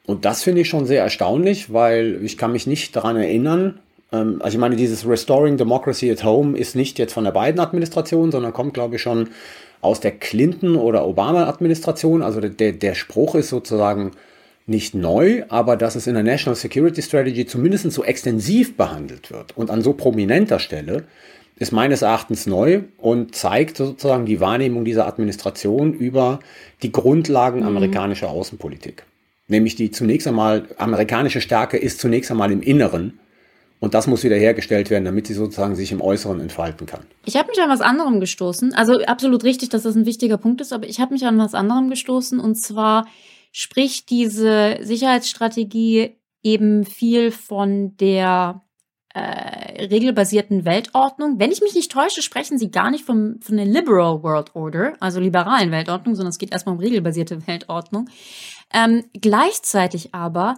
Und 0.07 0.25
das 0.25 0.45
finde 0.45 0.61
ich 0.61 0.69
schon 0.69 0.87
sehr 0.87 1.03
erstaunlich, 1.03 1.73
weil 1.73 2.21
ich 2.23 2.39
kann 2.39 2.53
mich 2.53 2.69
nicht 2.69 2.95
daran 2.95 3.17
erinnern, 3.17 3.81
also 4.13 4.49
ich 4.49 4.59
meine, 4.59 4.77
dieses 4.77 5.07
Restoring 5.07 5.57
Democracy 5.57 6.11
at 6.11 6.23
Home 6.23 6.57
ist 6.57 6.77
nicht 6.77 6.99
jetzt 6.99 7.15
von 7.15 7.25
der 7.25 7.33
Biden-Administration, 7.33 8.31
sondern 8.31 8.53
kommt, 8.53 8.75
glaube 8.75 8.97
ich, 8.97 9.03
schon 9.03 9.31
aus 9.81 10.01
der 10.01 10.13
Clinton- 10.13 10.77
oder 10.77 11.07
Obama-Administration. 11.07 12.23
Also 12.23 12.41
der, 12.41 12.73
der 12.73 12.95
Spruch 12.95 13.35
ist 13.35 13.49
sozusagen 13.49 14.13
nicht 14.67 14.95
neu, 14.95 15.45
aber 15.49 15.77
dass 15.77 15.97
es 15.97 16.07
in 16.07 16.15
der 16.15 16.23
National 16.23 16.57
Security 16.57 17.03
Strategy 17.03 17.47
zumindest 17.47 17.91
so 17.91 18.05
extensiv 18.05 18.77
behandelt 18.77 19.31
wird 19.31 19.57
und 19.57 19.71
an 19.71 19.83
so 19.83 19.93
prominenter 19.95 20.59
Stelle, 20.59 21.05
ist 21.57 21.73
meines 21.73 22.03
Erachtens 22.03 22.47
neu 22.47 22.83
und 22.99 23.35
zeigt 23.35 23.77
sozusagen 23.77 24.27
die 24.27 24.41
Wahrnehmung 24.41 24.85
dieser 24.85 25.07
Administration 25.07 25.95
über 25.95 26.41
die 26.83 26.93
Grundlagen 26.93 27.61
mhm. 27.61 27.67
amerikanischer 27.67 28.31
Außenpolitik. 28.31 29.05
Nämlich 29.49 29.77
die 29.77 29.91
zunächst 29.91 30.27
einmal, 30.27 30.69
amerikanische 30.79 31.41
Stärke 31.41 31.77
ist 31.77 32.01
zunächst 32.01 32.31
einmal 32.31 32.51
im 32.53 32.63
Inneren 32.63 33.19
und 33.83 33.95
das 33.95 34.07
muss 34.07 34.23
wiederhergestellt 34.23 34.91
werden, 34.91 35.05
damit 35.05 35.27
sie 35.27 35.35
sozusagen 35.35 35.75
sich 35.75 35.91
im 35.91 36.01
Äußeren 36.01 36.39
entfalten 36.39 36.87
kann. 36.87 37.01
Ich 37.25 37.37
habe 37.37 37.49
mich 37.49 37.61
an 37.61 37.69
was 37.69 37.81
anderem 37.81 38.21
gestoßen. 38.21 38.73
Also 38.75 39.01
absolut 39.07 39.43
richtig, 39.43 39.71
dass 39.71 39.83
das 39.83 39.97
ein 39.97 40.07
wichtiger 40.07 40.39
Punkt 40.39 40.61
ist, 40.61 40.73
aber 40.73 40.87
ich 40.87 41.01
habe 41.01 41.13
mich 41.13 41.27
an 41.27 41.37
was 41.37 41.53
anderem 41.53 41.91
gestoßen. 41.91 42.39
Und 42.39 42.55
zwar 42.55 43.09
spricht 43.51 44.09
diese 44.11 44.79
Sicherheitsstrategie 44.83 46.17
eben 46.45 46.85
viel 46.85 47.33
von 47.33 47.97
der 47.97 48.63
äh, 49.15 49.87
regelbasierten 49.87 50.65
Weltordnung. 50.65 51.41
Wenn 51.41 51.51
ich 51.51 51.61
mich 51.61 51.75
nicht 51.75 51.91
täusche, 51.91 52.23
sprechen 52.23 52.59
sie 52.59 52.71
gar 52.71 52.93
nicht 52.93 53.05
vom, 53.05 53.41
von 53.41 53.57
der 53.57 53.67
Liberal 53.67 54.23
World 54.23 54.55
Order, 54.55 54.93
also 55.01 55.19
liberalen 55.19 55.73
Weltordnung, 55.73 56.15
sondern 56.15 56.31
es 56.31 56.39
geht 56.39 56.53
erstmal 56.53 56.77
um 56.77 56.81
regelbasierte 56.81 57.49
Weltordnung. 57.49 58.09
Ähm, 58.73 59.07
gleichzeitig 59.21 60.15
aber 60.15 60.55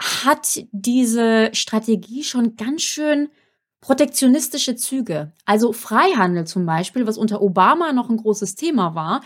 hat 0.00 0.64
diese 0.72 1.50
Strategie 1.52 2.24
schon 2.24 2.56
ganz 2.56 2.82
schön 2.82 3.28
protektionistische 3.80 4.76
Züge. 4.76 5.32
Also 5.44 5.72
Freihandel 5.72 6.46
zum 6.46 6.64
Beispiel, 6.64 7.06
was 7.06 7.18
unter 7.18 7.42
Obama 7.42 7.92
noch 7.92 8.08
ein 8.08 8.16
großes 8.16 8.54
Thema 8.54 8.94
war, 8.94 9.22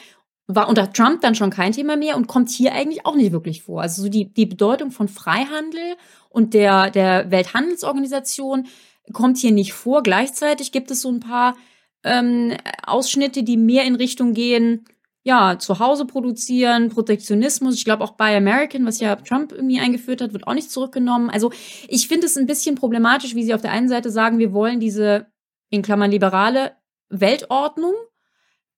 war 0.49 0.69
unter 0.69 0.93
Trump 0.93 1.21
dann 1.21 1.35
schon 1.35 1.51
kein 1.51 1.73
Thema 1.73 1.97
mehr 1.97 2.17
und 2.17 2.27
kommt 2.27 2.49
hier 2.49 2.73
eigentlich 2.73 3.07
auch 3.07 3.15
nicht 3.15 3.33
wirklich 3.33 3.63
vor. 3.63 3.83
Also 3.83 4.03
so 4.03 4.09
die, 4.09 4.33
die 4.33 4.47
Bedeutung 4.47 4.91
von 4.91 5.07
Freihandel 5.07 5.97
und 6.31 6.55
der, 6.55 6.91
der 6.91 7.31
Welthandelsorganisation 7.31 8.67
kommt 9.13 9.37
hier 9.39 9.53
nicht 9.53 9.75
vor. 9.75 10.03
Gleichzeitig 10.03 10.73
gibt 10.73 10.91
es 10.91 11.03
so 11.03 11.11
ein 11.11 11.21
paar 11.21 11.55
ähm, 12.03 12.57
Ausschnitte, 12.85 13.43
die 13.43 13.57
mehr 13.57 13.85
in 13.85 13.95
Richtung 13.95 14.33
gehen, 14.33 14.85
ja, 15.29 15.59
zu 15.59 15.79
Hause 15.79 16.07
produzieren, 16.07 16.89
Protektionismus. 16.89 17.75
Ich 17.75 17.85
glaube 17.85 18.03
auch 18.03 18.13
bei 18.13 18.35
American, 18.35 18.87
was 18.87 18.99
ja 18.99 19.15
Trump 19.15 19.53
irgendwie 19.53 19.79
eingeführt 19.79 20.23
hat, 20.23 20.33
wird 20.33 20.47
auch 20.47 20.55
nicht 20.55 20.71
zurückgenommen. 20.71 21.29
Also 21.29 21.53
ich 21.87 22.09
finde 22.09 22.25
es 22.25 22.39
ein 22.39 22.47
bisschen 22.47 22.77
problematisch, 22.77 23.35
wie 23.35 23.45
sie 23.45 23.53
auf 23.53 23.61
der 23.61 23.73
einen 23.73 23.91
Seite 23.91 24.11
sagen, 24.11 24.39
wir 24.39 24.55
wollen 24.55 24.81
diese, 24.81 25.27
in 25.69 25.83
Klammern 25.83 26.11
liberale 26.11 26.73
Weltordnung, 27.11 27.93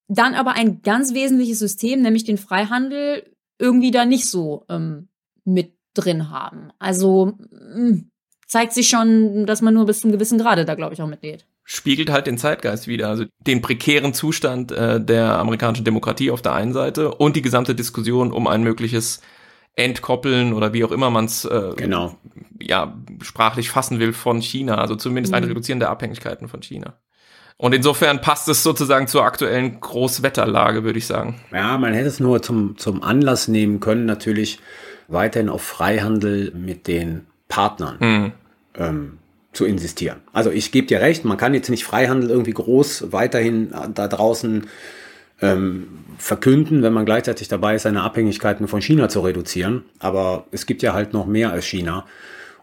dann 0.09 0.35
aber 0.35 0.55
ein 0.55 0.83
ganz 0.83 1.15
wesentliches 1.15 1.61
System, 1.61 2.03
nämlich 2.03 2.25
den 2.25 2.37
Freihandel, 2.37 3.33
irgendwie 3.61 3.93
da 3.93 4.05
nicht 4.05 4.29
so 4.29 4.65
ähm, 4.69 5.09
mit 5.45 5.75
drin 5.95 6.31
haben. 6.31 6.73
Also 6.81 7.37
mh, 7.49 7.75
hm, 7.77 8.11
zeigt 8.49 8.73
sich 8.73 8.89
schon, 8.89 9.47
dass 9.47 9.63
man 9.63 9.75
nur 9.75 9.87
bis 9.87 10.01
zu 10.01 10.09
einem 10.09 10.15
gewissen 10.15 10.39
Grade 10.39 10.65
da, 10.65 10.75
glaube 10.75 10.95
ich, 10.95 11.01
auch 11.01 11.07
mitgeht 11.07 11.47
spiegelt 11.73 12.11
halt 12.11 12.27
den 12.27 12.37
Zeitgeist 12.37 12.89
wieder, 12.89 13.09
also 13.09 13.27
den 13.47 13.63
prekären 13.63 14.13
Zustand 14.13 14.73
äh, 14.73 15.01
der 15.01 15.39
amerikanischen 15.39 15.85
Demokratie 15.85 16.33
auf 16.33 16.43
der 16.43 16.53
einen 16.53 16.73
Seite 16.73 17.15
und 17.15 17.37
die 17.37 17.43
gesamte 17.43 17.77
Diskussion 17.77 18.33
um 18.33 18.49
ein 18.49 18.65
mögliches 18.65 19.21
Entkoppeln 19.77 20.53
oder 20.53 20.73
wie 20.73 20.83
auch 20.83 20.91
immer 20.91 21.11
man 21.11 21.27
es 21.27 21.45
äh, 21.45 21.75
genau. 21.77 22.17
ja 22.61 22.99
sprachlich 23.23 23.71
fassen 23.71 24.01
will 24.01 24.13
von 24.13 24.43
China, 24.43 24.79
also 24.79 24.97
zumindest 24.97 25.31
mhm. 25.31 25.37
ein 25.37 25.45
Reduzieren 25.45 25.79
der 25.79 25.91
Abhängigkeiten 25.91 26.49
von 26.49 26.61
China. 26.61 26.95
Und 27.57 27.73
insofern 27.73 28.21
passt 28.21 28.49
es 28.49 28.65
sozusagen 28.65 29.07
zur 29.07 29.23
aktuellen 29.23 29.79
Großwetterlage, 29.79 30.83
würde 30.83 30.99
ich 30.99 31.07
sagen. 31.07 31.41
Ja, 31.53 31.79
man 31.79 31.93
hätte 31.93 32.09
es 32.09 32.19
nur 32.19 32.43
zum, 32.43 32.79
zum 32.79 33.05
Anlass 33.05 33.47
nehmen 33.47 33.79
können, 33.79 34.07
natürlich 34.07 34.59
weiterhin 35.07 35.49
auf 35.49 35.63
Freihandel 35.63 36.51
mit 36.53 36.89
den 36.89 37.27
Partnern 37.47 37.97
mhm. 38.01 38.33
ähm, 38.75 39.20
zu 39.53 39.65
insistieren. 39.65 40.21
Also 40.33 40.51
ich 40.51 40.73
gebe 40.73 40.87
dir 40.87 41.01
recht, 41.01 41.25
man 41.25 41.37
kann 41.37 41.55
jetzt 41.55 41.71
nicht 41.71 41.85
Freihandel 41.85 42.31
irgendwie 42.31 42.53
groß 42.53 43.13
weiterhin 43.13 43.75
da 43.95 44.07
draußen 44.07 44.67
ähm, 45.43 45.89
verkünden, 46.19 46.83
wenn 46.83 46.93
man 46.93 47.05
gleichzeitig 47.05 47.49
dabei 47.49 47.75
ist, 47.75 47.83
seine 47.83 48.03
Abhängigkeiten 48.03 48.69
von 48.69 48.81
China 48.81 49.09
zu 49.09 49.21
reduzieren. 49.21 49.85
Aber 49.99 50.47
es 50.51 50.67
gibt 50.67 50.83
ja 50.83 50.93
halt 50.93 51.13
noch 51.13 51.27
mehr 51.27 51.51
als 51.51 51.67
China. 51.67 52.07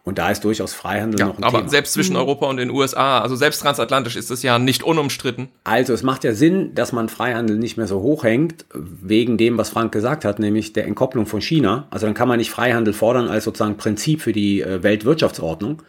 Und 0.08 0.20
da 0.20 0.32
ist 0.32 0.46
durchaus 0.46 0.74
Freihandel 0.74 1.20
ja, 1.20 1.26
noch 1.26 1.38
ein 1.38 1.44
aber 1.44 1.58
Thema. 1.58 1.70
selbst 1.70 1.92
zwischen 1.92 2.14
mhm. 2.14 2.20
Europa 2.20 2.46
und 2.46 2.56
den 2.56 2.70
USA, 2.70 3.20
also 3.20 3.36
selbst 3.36 3.60
transatlantisch 3.60 4.16
ist 4.16 4.32
es 4.32 4.42
ja 4.42 4.58
nicht 4.58 4.82
unumstritten. 4.82 5.50
Also 5.66 5.92
es 5.92 6.02
macht 6.02 6.24
ja 6.24 6.34
Sinn, 6.34 6.74
dass 6.76 6.94
man 6.94 7.10
Freihandel 7.10 7.58
nicht 7.58 7.76
mehr 7.76 7.88
so 7.88 8.00
hoch 8.00 8.24
hängt, 8.24 8.66
wegen 8.74 9.38
dem, 9.38 9.58
was 9.58 9.68
Frank 9.70 9.92
gesagt 9.92 10.24
hat, 10.24 10.40
nämlich 10.40 10.72
der 10.72 10.86
Entkopplung 10.86 11.26
von 11.26 11.42
China. 11.42 11.88
Also 11.90 12.06
dann 12.06 12.16
kann 12.16 12.30
man 12.30 12.38
nicht 12.38 12.52
Freihandel 12.52 12.94
fordern 12.94 13.28
als 13.28 13.44
sozusagen 13.44 13.76
Prinzip 13.76 14.22
für 14.22 14.32
die 14.32 14.62
äh, 14.62 14.82
Weltwirtschaftsordnung, 14.82 15.82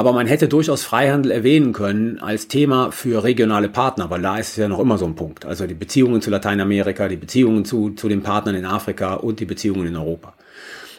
aber 0.00 0.14
man 0.14 0.26
hätte 0.26 0.48
durchaus 0.48 0.82
Freihandel 0.82 1.30
erwähnen 1.30 1.74
können 1.74 2.20
als 2.20 2.48
Thema 2.48 2.90
für 2.90 3.22
regionale 3.22 3.68
Partner, 3.68 4.08
weil 4.08 4.22
da 4.22 4.38
ist 4.38 4.52
es 4.52 4.56
ja 4.56 4.66
noch 4.66 4.78
immer 4.78 4.96
so 4.96 5.04
ein 5.04 5.14
Punkt. 5.14 5.44
Also 5.44 5.66
die 5.66 5.74
Beziehungen 5.74 6.22
zu 6.22 6.30
Lateinamerika, 6.30 7.06
die 7.06 7.16
Beziehungen 7.16 7.66
zu, 7.66 7.90
zu 7.90 8.08
den 8.08 8.22
Partnern 8.22 8.54
in 8.54 8.64
Afrika 8.64 9.12
und 9.12 9.40
die 9.40 9.44
Beziehungen 9.44 9.86
in 9.86 9.96
Europa. 9.96 10.32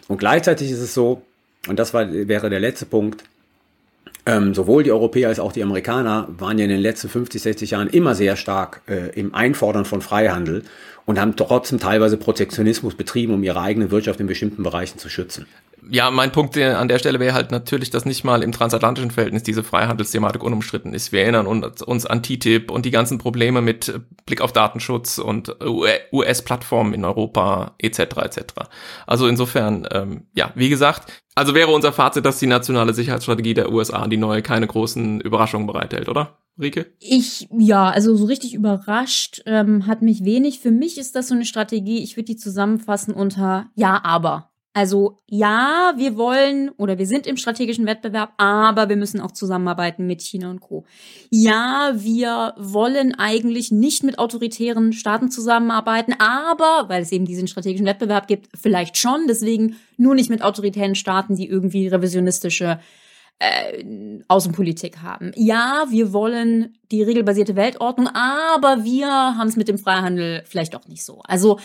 Und 0.08 0.20
gleichzeitig 0.20 0.70
ist 0.70 0.82
es 0.82 0.94
so, 0.94 1.24
und 1.68 1.80
das 1.80 1.96
war, 1.96 2.14
wäre 2.14 2.52
der 2.52 2.60
letzte 2.60 2.86
Punkt, 2.86 3.24
ähm, 4.28 4.54
sowohl 4.54 4.84
die 4.84 4.92
Europäer 4.92 5.30
als 5.30 5.40
auch 5.40 5.52
die 5.52 5.64
Amerikaner 5.64 6.28
waren 6.38 6.60
ja 6.60 6.66
in 6.66 6.70
den 6.70 6.80
letzten 6.80 7.10
50, 7.10 7.42
60 7.42 7.72
Jahren 7.72 7.88
immer 7.88 8.14
sehr 8.14 8.36
stark 8.36 8.84
äh, 8.88 9.20
im 9.20 9.34
Einfordern 9.34 9.86
von 9.86 10.02
Freihandel 10.02 10.62
und 11.08 11.20
haben 11.20 11.36
trotzdem 11.36 11.80
teilweise 11.80 12.18
Protektionismus 12.18 12.94
betrieben, 12.94 13.34
um 13.34 13.44
ihre 13.44 13.62
eigene 13.62 13.90
Wirtschaft 13.90 14.20
in 14.20 14.28
bestimmten 14.28 14.62
Bereichen 14.62 15.00
zu 15.00 15.10
schützen 15.10 15.48
ja, 15.90 16.12
mein 16.12 16.32
Punkt 16.32 16.58
an 16.58 16.88
der 16.88 17.00
Stelle 17.00 17.20
wäre 17.20 17.34
halt 17.34 17.52
natürlich, 17.52 17.90
dass 17.90 18.06
nicht 18.06 18.24
mal 18.24 18.44
im 18.44 18.52
transatlantischen 18.52 19.12
Verhältnis 19.12 19.44
diese 19.44 19.64
Freihandelsthematik 19.64 20.44
unumstritten 20.44 20.94
ist. 20.94 21.12
Wir 21.12 21.22
erinnern 21.22 21.48
uns 21.48 22.06
an 22.06 22.24
TTIP 22.24 22.72
und 22.72 22.86
die 22.86 22.92
ganzen 22.92 23.18
Probleme 23.18 23.62
mit 23.62 23.94
Blick 24.26 24.42
auf 24.42 24.54
Datenschutz 24.54 25.18
und 25.18 25.56
US-Plattformen 26.12 26.94
in 26.94 27.06
Europa 27.06 27.76
etc. 27.78 28.00
etc. 28.00 28.42
Also 29.08 29.28
insofern, 29.28 29.88
ähm, 29.92 30.28
ja, 30.34 30.52
wie 30.56 30.70
gesagt, 30.70 31.24
also 31.36 31.56
wäre 31.56 31.72
unser 31.72 31.94
Fazit, 31.94 32.26
dass 32.26 32.40
die 32.40 32.48
nationale 32.48 32.94
Sicherheitsstrategie 32.94 33.54
der 33.54 33.72
USA, 33.72 34.08
die 34.08 34.18
neue, 34.18 34.42
keine 34.42 34.68
großen 34.68 35.22
Überraschungen 35.22 35.68
bereithält, 35.68 36.10
oder? 36.10 36.38
Rike? 36.60 36.94
Ich, 37.00 37.48
ja, 37.58 37.90
also 37.90 38.16
so 38.16 38.26
richtig 38.26 38.54
überrascht 38.54 39.42
ähm, 39.46 39.88
hat 39.88 40.02
mich 40.02 40.24
wenig. 40.26 40.60
Für 40.60 40.72
mich 40.72 40.98
ist 40.98 41.16
das 41.16 41.30
so 41.30 41.34
eine 41.34 41.46
Strategie, 41.46 42.04
ich 42.04 42.18
würde 42.18 42.26
die 42.26 42.36
zusammenfassen 42.36 43.14
unter 43.14 43.70
Ja, 43.76 44.02
aber. 44.04 44.51
Also 44.74 45.22
ja, 45.28 45.94
wir 45.98 46.16
wollen 46.16 46.70
oder 46.78 46.98
wir 46.98 47.06
sind 47.06 47.28
im 47.28 47.36
strategischen 47.36 47.86
Wettbewerb, 47.86 48.32
aber 48.38 48.88
wir 48.88 48.96
müssen 48.96 49.20
auch 49.20 49.32
zusammenarbeiten 49.32 50.08
mit 50.08 50.22
China 50.22 50.50
und 50.50 50.62
Co. 50.62 50.86
Ja, 51.30 51.92
wir 51.96 52.54
wollen 52.58 53.14
eigentlich 53.16 53.72
nicht 53.72 54.04
mit 54.04 54.18
autoritären 54.18 54.94
Staaten 54.94 55.30
zusammenarbeiten, 55.30 56.14
aber 56.20 56.86
weil 56.88 57.02
es 57.02 57.12
eben 57.12 57.26
diesen 57.26 57.50
strategischen 57.50 57.86
Wettbewerb 57.86 58.28
gibt, 58.28 58.48
vielleicht 58.58 58.98
schon, 58.98 59.28
deswegen 59.28 59.76
nur 59.98 60.16
nicht 60.16 60.30
mit 60.30 60.42
autoritären 60.42 60.96
Staaten, 60.96 61.36
die 61.36 61.50
irgendwie 61.50 61.88
revisionistische 61.88 62.80
äh, 63.40 63.84
Außenpolitik 64.30 65.02
haben. 65.02 65.32
Ja, 65.36 65.86
wir 65.90 66.14
wollen 66.14 66.78
die 66.92 67.04
regelbasierte 67.04 67.58
Weltordnung, 67.58 68.08
aber 68.08 68.86
wir 68.86 69.08
haben 69.10 69.48
es 69.48 69.58
mit 69.58 69.68
dem 69.68 69.80
Freihandel 69.80 70.44
vielleicht 70.46 70.76
auch 70.76 70.88
nicht 70.88 71.04
so. 71.04 71.22
Also 71.24 71.60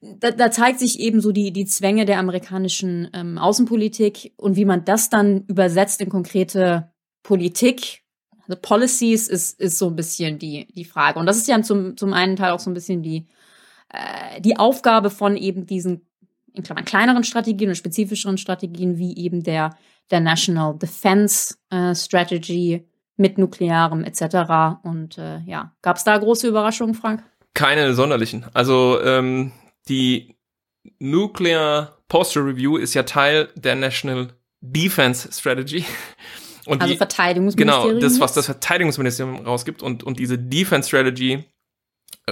da, 0.00 0.30
da 0.30 0.50
zeigt 0.50 0.78
sich 0.78 1.00
eben 1.00 1.20
so 1.20 1.32
die, 1.32 1.52
die 1.52 1.66
Zwänge 1.66 2.04
der 2.04 2.18
amerikanischen 2.18 3.08
ähm, 3.12 3.38
Außenpolitik 3.38 4.32
und 4.36 4.56
wie 4.56 4.64
man 4.64 4.84
das 4.84 5.10
dann 5.10 5.44
übersetzt 5.46 6.00
in 6.00 6.08
konkrete 6.08 6.90
Politik, 7.22 8.02
also 8.46 8.58
Policies, 8.60 9.28
ist, 9.28 9.60
ist 9.60 9.78
so 9.78 9.88
ein 9.88 9.96
bisschen 9.96 10.38
die, 10.38 10.66
die 10.74 10.84
Frage. 10.84 11.18
Und 11.18 11.26
das 11.26 11.36
ist 11.36 11.48
ja 11.48 11.60
zum, 11.62 11.96
zum 11.96 12.12
einen 12.12 12.36
Teil 12.36 12.52
auch 12.52 12.60
so 12.60 12.70
ein 12.70 12.74
bisschen 12.74 13.02
die, 13.02 13.26
äh, 13.90 14.40
die 14.40 14.56
Aufgabe 14.56 15.10
von 15.10 15.36
eben 15.36 15.66
diesen 15.66 16.06
in 16.54 16.62
Klammern 16.62 16.84
kleineren 16.84 17.24
Strategien 17.24 17.68
und 17.68 17.76
spezifischeren 17.76 18.38
Strategien, 18.38 18.98
wie 18.98 19.16
eben 19.16 19.42
der, 19.42 19.76
der 20.10 20.20
National 20.20 20.76
Defense 20.76 21.54
äh, 21.70 21.94
Strategy 21.94 22.86
mit 23.16 23.38
nuklearem 23.38 24.04
etc. 24.04 24.80
Und 24.82 25.18
äh, 25.18 25.40
ja, 25.40 25.72
gab 25.82 25.96
es 25.96 26.04
da 26.04 26.16
große 26.16 26.48
Überraschungen, 26.48 26.94
Frank? 26.94 27.22
Keine 27.54 27.94
sonderlichen. 27.94 28.44
Also 28.54 29.00
ähm, 29.02 29.52
die 29.88 30.36
Nuclear 30.98 31.98
Posture 32.08 32.46
Review 32.46 32.76
ist 32.76 32.94
ja 32.94 33.02
Teil 33.02 33.48
der 33.54 33.74
National 33.74 34.28
Defense 34.60 35.28
Strategy. 35.32 35.84
Und 36.66 36.82
also 36.82 36.92
die, 36.92 36.98
Verteidigungsministerium. 36.98 37.88
Genau, 37.94 38.00
das, 38.00 38.20
was 38.20 38.34
das 38.34 38.46
Verteidigungsministerium 38.46 39.46
rausgibt 39.46 39.82
und, 39.82 40.02
und 40.04 40.18
diese 40.18 40.38
Defense 40.38 40.88
Strategy 40.88 41.44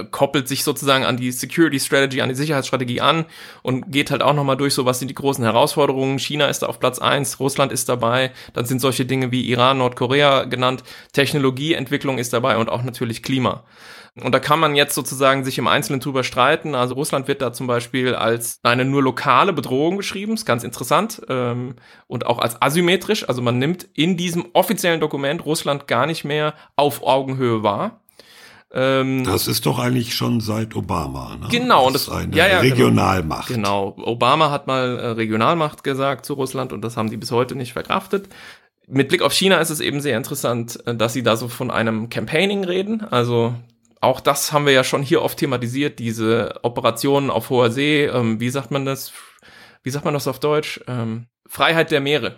koppelt 0.03 0.47
sich 0.47 0.63
sozusagen 0.63 1.05
an 1.05 1.17
die 1.17 1.31
Security 1.31 1.79
Strategy, 1.79 2.21
an 2.21 2.29
die 2.29 2.35
Sicherheitsstrategie 2.35 3.01
an 3.01 3.25
und 3.63 3.91
geht 3.91 4.11
halt 4.11 4.21
auch 4.21 4.33
nochmal 4.33 4.57
durch, 4.57 4.73
so 4.73 4.85
was 4.85 4.99
sind 4.99 5.07
die 5.09 5.15
großen 5.15 5.43
Herausforderungen. 5.43 6.19
China 6.19 6.47
ist 6.47 6.59
da 6.59 6.67
auf 6.67 6.79
Platz 6.79 6.99
eins, 6.99 7.39
Russland 7.39 7.71
ist 7.71 7.89
dabei, 7.89 8.31
dann 8.53 8.65
sind 8.65 8.79
solche 8.79 9.05
Dinge 9.05 9.31
wie 9.31 9.49
Iran, 9.49 9.77
Nordkorea 9.77 10.45
genannt, 10.45 10.83
Technologieentwicklung 11.13 12.17
ist 12.17 12.33
dabei 12.33 12.57
und 12.57 12.69
auch 12.69 12.83
natürlich 12.83 13.23
Klima. 13.23 13.63
Und 14.23 14.31
da 14.33 14.39
kann 14.39 14.59
man 14.59 14.75
jetzt 14.75 14.95
sozusagen 14.95 15.43
sich 15.43 15.57
im 15.57 15.67
Einzelnen 15.67 15.99
drüber 15.99 16.23
streiten. 16.23 16.73
Also 16.73 16.95
Russland 16.95 17.27
wird 17.27 17.41
da 17.41 17.53
zum 17.53 17.67
Beispiel 17.67 18.15
als 18.15 18.59
eine 18.63 18.83
nur 18.83 19.03
lokale 19.03 19.53
Bedrohung 19.53 19.97
beschrieben, 19.97 20.33
ist 20.33 20.45
ganz 20.45 20.63
interessant. 20.63 21.21
Ähm, 21.29 21.75
und 22.07 22.25
auch 22.25 22.39
als 22.39 22.59
asymmetrisch. 22.61 23.27
Also 23.29 23.41
man 23.41 23.59
nimmt 23.59 23.87
in 23.93 24.17
diesem 24.17 24.47
offiziellen 24.53 24.99
Dokument 24.99 25.45
Russland 25.45 25.87
gar 25.87 26.07
nicht 26.07 26.23
mehr 26.23 26.55
auf 26.75 27.03
Augenhöhe 27.03 27.61
wahr. 27.61 28.01
Ähm, 28.73 29.23
das 29.23 29.47
ist 29.47 29.65
doch 29.65 29.79
eigentlich 29.79 30.13
schon 30.13 30.41
seit 30.41 30.75
Obama. 30.75 31.37
Ne? 31.39 31.47
Genau, 31.49 31.87
und 31.87 31.93
das 31.93 32.09
eine 32.09 32.35
ja, 32.35 32.47
ja, 32.47 32.61
genau. 32.61 32.73
Regionalmacht. 32.73 33.47
Genau. 33.47 33.91
genau, 33.91 34.07
Obama 34.07 34.51
hat 34.51 34.67
mal 34.67 34.99
äh, 34.99 35.07
Regionalmacht 35.09 35.83
gesagt 35.83 36.25
zu 36.25 36.33
Russland 36.33 36.73
und 36.73 36.81
das 36.81 36.97
haben 36.97 37.09
die 37.09 37.17
bis 37.17 37.31
heute 37.31 37.55
nicht 37.55 37.73
verkraftet. 37.73 38.27
Mit 38.87 39.09
Blick 39.09 39.21
auf 39.21 39.33
China 39.33 39.57
ist 39.59 39.69
es 39.69 39.79
eben 39.79 40.01
sehr 40.01 40.17
interessant, 40.17 40.85
äh, 40.85 40.95
dass 40.95 41.13
sie 41.13 41.23
da 41.23 41.37
so 41.37 41.47
von 41.47 41.71
einem 41.71 42.09
Campaigning 42.09 42.65
reden. 42.65 43.03
Also 43.09 43.55
auch 44.01 44.19
das 44.19 44.51
haben 44.51 44.65
wir 44.65 44.73
ja 44.73 44.83
schon 44.83 45.01
hier 45.01 45.21
oft 45.21 45.37
thematisiert, 45.37 45.99
diese 45.99 46.59
Operationen 46.63 47.29
auf 47.29 47.49
hoher 47.49 47.71
See, 47.71 48.05
ähm, 48.05 48.39
wie 48.39 48.49
sagt 48.49 48.71
man 48.71 48.85
das? 48.85 49.13
Wie 49.83 49.89
sagt 49.89 50.03
man 50.03 50.13
das 50.13 50.27
auf 50.27 50.39
Deutsch? 50.39 50.81
Ähm, 50.87 51.27
Freiheit 51.47 51.91
der 51.91 52.01
Meere. 52.01 52.35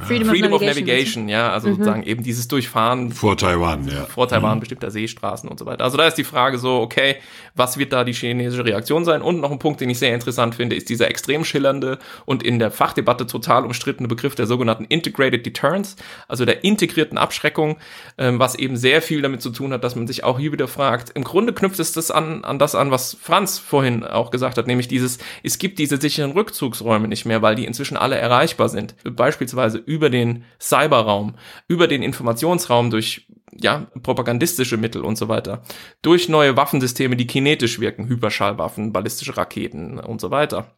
Freedom, 0.00 0.28
Freedom 0.28 0.52
of, 0.52 0.60
Navigation, 0.60 0.64
of 0.64 0.76
Navigation 0.86 1.28
ja, 1.28 1.52
also 1.52 1.68
mhm. 1.68 1.72
sozusagen 1.74 2.02
eben 2.02 2.24
dieses 2.24 2.48
Durchfahren 2.48 3.12
vor 3.12 3.36
Taiwan, 3.36 3.86
ja. 3.86 4.06
Vor 4.06 4.26
Taiwan 4.26 4.56
mhm. 4.56 4.60
bestimmter 4.60 4.90
Seestraßen 4.90 5.48
und 5.48 5.58
so 5.58 5.66
weiter. 5.66 5.84
Also 5.84 5.96
da 5.96 6.08
ist 6.08 6.16
die 6.16 6.24
Frage 6.24 6.58
so, 6.58 6.80
okay, 6.80 7.16
was 7.54 7.78
wird 7.78 7.92
da 7.92 8.02
die 8.02 8.12
chinesische 8.12 8.64
Reaktion 8.64 9.04
sein? 9.04 9.22
Und 9.22 9.40
noch 9.40 9.52
ein 9.52 9.60
Punkt, 9.60 9.80
den 9.80 9.90
ich 9.90 10.00
sehr 10.00 10.12
interessant 10.12 10.56
finde, 10.56 10.74
ist 10.74 10.88
dieser 10.88 11.08
extrem 11.08 11.44
schillernde 11.44 11.98
und 12.24 12.42
in 12.42 12.58
der 12.58 12.72
Fachdebatte 12.72 13.28
total 13.28 13.64
umstrittene 13.64 14.08
Begriff 14.08 14.34
der 14.34 14.46
sogenannten 14.46 14.84
Integrated 14.84 15.46
Deterrence, 15.46 15.94
also 16.26 16.44
der 16.44 16.64
integrierten 16.64 17.16
Abschreckung, 17.16 17.76
ähm, 18.18 18.40
was 18.40 18.56
eben 18.56 18.76
sehr 18.76 19.00
viel 19.00 19.22
damit 19.22 19.42
zu 19.42 19.50
tun 19.50 19.72
hat, 19.72 19.84
dass 19.84 19.94
man 19.94 20.08
sich 20.08 20.24
auch 20.24 20.40
hier 20.40 20.50
wieder 20.50 20.66
fragt, 20.66 21.10
im 21.10 21.22
Grunde 21.22 21.52
knüpft 21.52 21.78
es 21.78 21.92
das 21.92 22.10
an, 22.10 22.44
an 22.44 22.58
das 22.58 22.74
an, 22.74 22.90
was 22.90 23.16
Franz 23.20 23.60
vorhin 23.60 24.02
auch 24.02 24.32
gesagt 24.32 24.58
hat, 24.58 24.66
nämlich 24.66 24.88
dieses, 24.88 25.18
es 25.44 25.58
gibt 25.58 25.78
diese 25.78 26.00
sicheren 26.00 26.32
Rückzugsräume 26.32 27.06
nicht 27.06 27.26
mehr, 27.26 27.42
weil 27.42 27.54
die 27.54 27.64
inzwischen 27.64 27.96
alle 27.96 28.16
erreichbar 28.16 28.68
sind. 28.68 28.96
Beispielsweise 29.04 29.83
über 29.86 30.10
den 30.10 30.44
Cyberraum, 30.60 31.34
über 31.68 31.88
den 31.88 32.02
Informationsraum 32.02 32.90
durch 32.90 33.28
ja, 33.52 33.86
propagandistische 34.02 34.76
Mittel 34.76 35.02
und 35.02 35.16
so 35.16 35.28
weiter, 35.28 35.62
durch 36.02 36.28
neue 36.28 36.56
Waffensysteme, 36.56 37.16
die 37.16 37.26
kinetisch 37.26 37.80
wirken, 37.80 38.08
Hyperschallwaffen, 38.08 38.92
ballistische 38.92 39.36
Raketen 39.36 39.98
und 39.98 40.20
so 40.20 40.30
weiter. 40.30 40.76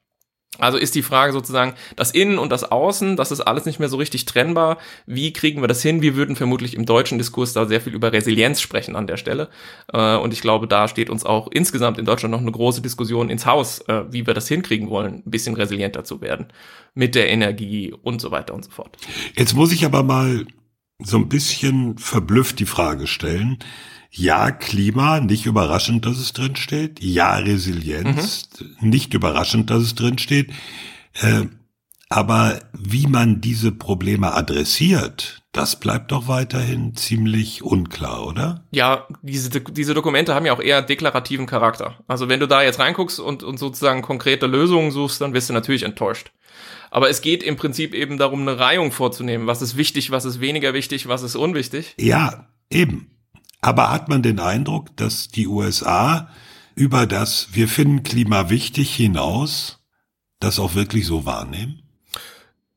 Also 0.58 0.78
ist 0.78 0.94
die 0.94 1.02
Frage 1.02 1.32
sozusagen, 1.32 1.74
das 1.96 2.12
Innen 2.12 2.38
und 2.38 2.50
das 2.50 2.64
Außen, 2.70 3.16
das 3.16 3.30
ist 3.30 3.40
alles 3.40 3.66
nicht 3.66 3.78
mehr 3.78 3.88
so 3.88 3.96
richtig 3.96 4.24
trennbar. 4.24 4.78
Wie 5.06 5.32
kriegen 5.32 5.60
wir 5.60 5.68
das 5.68 5.82
hin? 5.82 6.02
Wir 6.02 6.16
würden 6.16 6.36
vermutlich 6.36 6.74
im 6.74 6.86
deutschen 6.86 7.18
Diskurs 7.18 7.52
da 7.52 7.66
sehr 7.66 7.80
viel 7.80 7.94
über 7.94 8.12
Resilienz 8.12 8.60
sprechen 8.60 8.96
an 8.96 9.06
der 9.06 9.16
Stelle. 9.16 9.50
Äh, 9.92 10.16
und 10.16 10.32
ich 10.32 10.40
glaube, 10.40 10.66
da 10.66 10.88
steht 10.88 11.10
uns 11.10 11.24
auch 11.24 11.48
insgesamt 11.50 11.98
in 11.98 12.06
Deutschland 12.06 12.32
noch 12.32 12.40
eine 12.40 12.52
große 12.52 12.80
Diskussion 12.80 13.28
ins 13.28 13.46
Haus, 13.46 13.80
äh, 13.88 14.04
wie 14.10 14.26
wir 14.26 14.34
das 14.34 14.48
hinkriegen 14.48 14.88
wollen, 14.88 15.22
ein 15.26 15.30
bisschen 15.30 15.56
resilienter 15.56 16.04
zu 16.04 16.20
werden 16.20 16.46
mit 16.94 17.14
der 17.14 17.28
Energie 17.28 17.94
und 18.02 18.20
so 18.20 18.30
weiter 18.30 18.54
und 18.54 18.64
so 18.64 18.70
fort. 18.70 18.96
Jetzt 19.36 19.54
muss 19.54 19.72
ich 19.72 19.84
aber 19.84 20.02
mal 20.02 20.46
so 20.98 21.18
ein 21.18 21.28
bisschen 21.28 21.98
verblüfft 21.98 22.58
die 22.58 22.66
Frage 22.66 23.06
stellen. 23.06 23.58
Ja, 24.16 24.50
Klima, 24.50 25.20
nicht 25.20 25.44
überraschend, 25.44 26.06
dass 26.06 26.16
es 26.16 26.32
drin 26.32 26.56
steht. 26.56 27.02
Ja, 27.02 27.36
Resilienz, 27.36 28.48
mhm. 28.80 28.88
nicht 28.88 29.12
überraschend, 29.12 29.70
dass 29.70 29.82
es 29.82 29.94
drin 29.94 30.18
steht. 30.18 30.50
Äh, 31.20 31.46
aber 32.08 32.60
wie 32.72 33.06
man 33.08 33.40
diese 33.40 33.72
Probleme 33.72 34.32
adressiert, 34.32 35.42
das 35.52 35.80
bleibt 35.80 36.12
doch 36.12 36.28
weiterhin 36.28 36.94
ziemlich 36.94 37.62
unklar, 37.62 38.26
oder? 38.26 38.64
Ja, 38.70 39.06
diese, 39.22 39.60
diese 39.60 39.92
Dokumente 39.92 40.34
haben 40.34 40.46
ja 40.46 40.52
auch 40.52 40.60
eher 40.60 40.82
deklarativen 40.82 41.46
Charakter. 41.46 41.98
Also 42.06 42.28
wenn 42.28 42.40
du 42.40 42.46
da 42.46 42.62
jetzt 42.62 42.78
reinguckst 42.78 43.18
und, 43.18 43.42
und 43.42 43.58
sozusagen 43.58 44.02
konkrete 44.02 44.46
Lösungen 44.46 44.92
suchst, 44.92 45.20
dann 45.20 45.34
wirst 45.34 45.50
du 45.50 45.54
natürlich 45.54 45.82
enttäuscht. 45.82 46.30
Aber 46.90 47.10
es 47.10 47.20
geht 47.20 47.42
im 47.42 47.56
Prinzip 47.56 47.92
eben 47.92 48.18
darum, 48.18 48.42
eine 48.42 48.58
Reihung 48.58 48.92
vorzunehmen. 48.92 49.46
Was 49.46 49.60
ist 49.60 49.76
wichtig, 49.76 50.10
was 50.10 50.24
ist 50.24 50.40
weniger 50.40 50.72
wichtig, 50.74 51.08
was 51.08 51.22
ist 51.22 51.34
unwichtig? 51.34 51.94
Ja, 51.98 52.46
eben. 52.70 53.15
Aber 53.66 53.90
hat 53.90 54.08
man 54.08 54.22
den 54.22 54.38
Eindruck, 54.38 54.96
dass 54.96 55.26
die 55.26 55.48
USA 55.48 56.28
über 56.76 57.04
das 57.04 57.48
Wir 57.50 57.66
finden 57.66 58.04
Klima 58.04 58.48
wichtig 58.48 58.94
hinaus 58.94 59.84
das 60.38 60.60
auch 60.60 60.76
wirklich 60.76 61.04
so 61.04 61.26
wahrnehmen? 61.26 61.82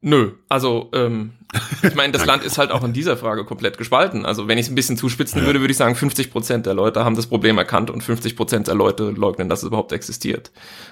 Nö, 0.02 0.32
also 0.48 0.90
ähm, 0.94 1.34
ich 1.82 1.96
meine, 1.96 2.14
das 2.14 2.26
Land 2.26 2.44
ist 2.44 2.60
halt 2.60 2.72
auch 2.72 2.84
in 2.84 2.94
dieser 2.94 3.18
Frage 3.18 3.44
komplett 3.44 3.78
gespalten. 3.78 4.26
Also 4.26 4.48
wenn 4.48 4.60
ich 4.60 4.68
es 4.68 4.72
ein 4.72 4.76
bisschen 4.76 4.98
zuspitzen 4.98 5.42
ja. 5.42 5.48
würde, 5.48 5.62
würde 5.62 5.72
ich 5.72 5.78
sagen, 5.78 5.96
50 5.96 6.32
Prozent 6.32 6.66
der 6.68 6.76
Leute 6.76 7.04
haben 7.04 7.16
das 7.16 7.26
Problem 7.26 7.58
erkannt 7.58 7.90
und 7.90 8.04
50 8.04 8.36
Prozent 8.36 8.68
der 8.68 8.76
Leute 8.76 9.10
leugnen, 9.10 9.50
dass 9.50 9.64
es 9.64 9.68
überhaupt 9.68 9.92
existiert. 9.92 10.52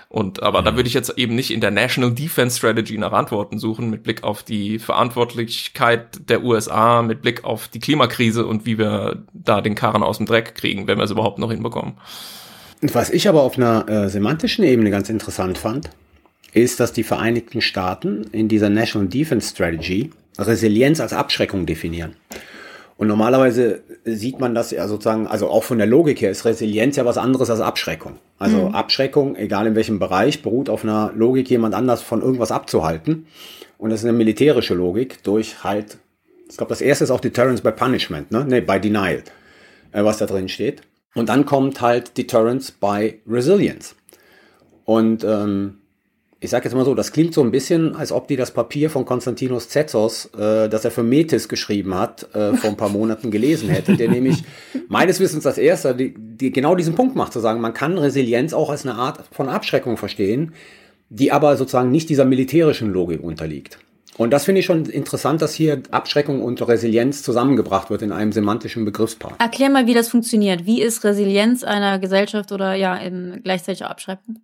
Und 0.10 0.42
aber 0.42 0.62
mhm. 0.62 0.66
da 0.66 0.76
würde 0.76 0.88
ich 0.88 0.96
jetzt 0.96 1.16
eben 1.18 1.36
nicht 1.36 1.52
in 1.52 1.62
der 1.62 1.70
National 1.70 2.12
Defense 2.12 2.58
Strategy 2.58 2.98
nach 2.98 3.12
Antworten 3.12 3.60
suchen, 3.60 3.92
mit 3.92 4.02
Blick 4.02 4.24
auf 4.24 4.42
die 4.42 4.80
Verantwortlichkeit 4.80 6.30
der 6.30 6.44
USA, 6.44 7.04
mit 7.04 7.22
Blick 7.22 7.44
auf 7.44 7.68
die 7.68 7.80
Klimakrise 7.80 8.46
und 8.46 8.66
wie 8.66 8.80
wir 8.80 9.24
da 9.34 9.62
den 9.62 9.76
Karren 9.76 10.02
aus 10.02 10.18
dem 10.18 10.26
Dreck 10.26 10.56
kriegen, 10.56 10.88
wenn 10.88 10.98
wir 10.98 11.04
es 11.04 11.12
überhaupt 11.12 11.38
noch 11.38 11.52
hinbekommen. 11.52 11.94
Was 12.82 13.10
ich 13.12 13.28
aber 13.30 13.42
auf 13.44 13.58
einer 13.58 13.88
äh, 13.90 14.10
semantischen 14.10 14.64
Ebene 14.64 14.90
ganz 14.90 15.10
interessant 15.10 15.58
fand, 15.58 15.90
ist, 16.54 16.80
dass 16.80 16.94
die 16.94 17.04
Vereinigten 17.04 17.62
Staaten 17.62 18.24
in 18.32 18.48
dieser 18.48 18.70
National 18.70 19.08
Defense 19.08 19.52
Strategy 19.52 20.12
Resilienz 20.40 21.00
als 21.00 21.14
Abschreckung 21.14 21.66
definieren. 21.66 22.16
Und 22.98 23.08
normalerweise 23.08 23.82
sieht 24.06 24.40
man 24.40 24.56
das 24.56 24.72
ja 24.72 24.88
sozusagen, 24.88 25.28
also 25.28 25.50
auch 25.50 25.64
von 25.64 25.78
der 25.78 25.86
Logik 25.86 26.20
her 26.22 26.32
ist 26.32 26.46
Resilienz 26.46 26.96
ja 26.96 27.06
was 27.06 27.18
anderes 27.18 27.50
als 27.50 27.60
Abschreckung. 27.60 28.18
Also 28.40 28.70
mhm. 28.70 28.76
Abschreckung, 28.76 29.36
egal 29.36 29.68
in 29.68 29.76
welchem 29.76 30.00
Bereich, 30.00 30.42
beruht 30.42 30.70
auf 30.70 30.84
einer 30.84 31.12
Logik, 31.16 31.50
jemand 31.50 31.76
anders 31.76 32.02
von 32.02 32.22
irgendwas 32.22 32.52
abzuhalten. 32.52 33.28
Und 33.78 33.92
das 33.92 34.00
ist 34.00 34.06
eine 34.06 34.18
militärische 34.18 34.74
Logik 34.74 35.24
durch 35.24 35.64
halt, 35.64 35.98
ich 36.50 36.58
glaube, 36.58 36.70
das 36.70 36.82
erste 36.82 37.04
ist 37.04 37.12
auch 37.12 37.20
Deterrence 37.20 37.62
by 37.62 37.72
Punishment, 37.72 38.32
ne? 38.32 38.46
Nee, 38.48 38.62
by 38.62 38.80
Denial, 38.80 39.24
äh, 39.92 40.04
was 40.04 40.18
da 40.18 40.26
drin 40.26 40.50
steht. 40.50 40.82
Und 41.14 41.30
dann 41.30 41.46
kommt 41.46 41.82
halt 41.82 42.18
Deterrence 42.18 42.72
by 42.72 43.22
Resilience. 43.28 43.96
Und 44.86 45.24
ähm, 45.24 45.78
ich 46.40 46.52
sage 46.52 46.66
jetzt 46.66 46.76
mal 46.76 46.86
so, 46.86 46.94
das 46.94 47.12
klingt 47.12 47.34
so 47.34 47.42
ein 47.42 47.52
bisschen, 47.52 47.96
als 47.96 48.12
ob 48.12 48.28
die 48.28 48.36
das 48.36 48.52
Papier 48.52 48.90
von 48.90 49.06
Konstantinos 49.06 49.70
Zetsos, 49.70 50.30
äh, 50.38 50.70
das 50.70 50.86
er 50.86 50.92
für 50.92 51.04
Metis 51.04 51.50
geschrieben 51.50 51.96
hat, 51.96 52.28
äh, 52.36 52.54
vor 52.54 52.70
ein 52.70 52.78
paar 52.78 52.90
Monaten 52.90 53.32
gelesen 53.32 53.70
hätte, 53.70 53.98
der 53.98 54.10
nämlich 54.10 54.44
meines 54.88 55.20
Wissens 55.20 55.48
als 55.48 55.58
erster 55.58 55.94
die, 55.94 56.14
die 56.16 56.52
genau 56.52 56.76
diesen 56.76 56.94
Punkt 56.94 57.16
macht, 57.16 57.34
zu 57.34 57.40
sagen, 57.40 57.60
man 57.60 57.74
kann 57.74 57.98
Resilienz 57.98 58.54
auch 58.54 58.70
als 58.70 58.86
eine 58.86 58.96
Art 58.96 59.24
von 59.32 59.50
Abschreckung 59.50 59.98
verstehen, 59.98 60.54
die 61.10 61.32
aber 61.32 61.58
sozusagen 61.58 61.90
nicht 61.90 62.10
dieser 62.10 62.26
militärischen 62.26 62.92
Logik 62.92 63.24
unterliegt. 63.24 63.80
Und 64.18 64.32
das 64.32 64.46
finde 64.46 64.60
ich 64.60 64.66
schon 64.66 64.86
interessant, 64.86 65.42
dass 65.42 65.54
hier 65.54 65.82
Abschreckung 65.92 66.42
und 66.42 66.68
Resilienz 66.68 67.22
zusammengebracht 67.22 67.90
wird 67.90 68.02
in 68.02 68.12
einem 68.12 68.32
semantischen 68.32 68.84
Begriffspaar. 68.84 69.36
Erklär 69.40 69.70
mal, 69.70 69.86
wie 69.86 69.94
das 69.94 70.10
funktioniert. 70.10 70.66
Wie 70.66 70.82
ist 70.82 71.04
Resilienz 71.04 71.64
einer 71.64 72.00
Gesellschaft 72.00 72.52
oder 72.52 72.74
ja 72.74 72.96
in 72.96 73.42
gleichzeitig 73.44 73.86
Abschreckung? 73.86 74.40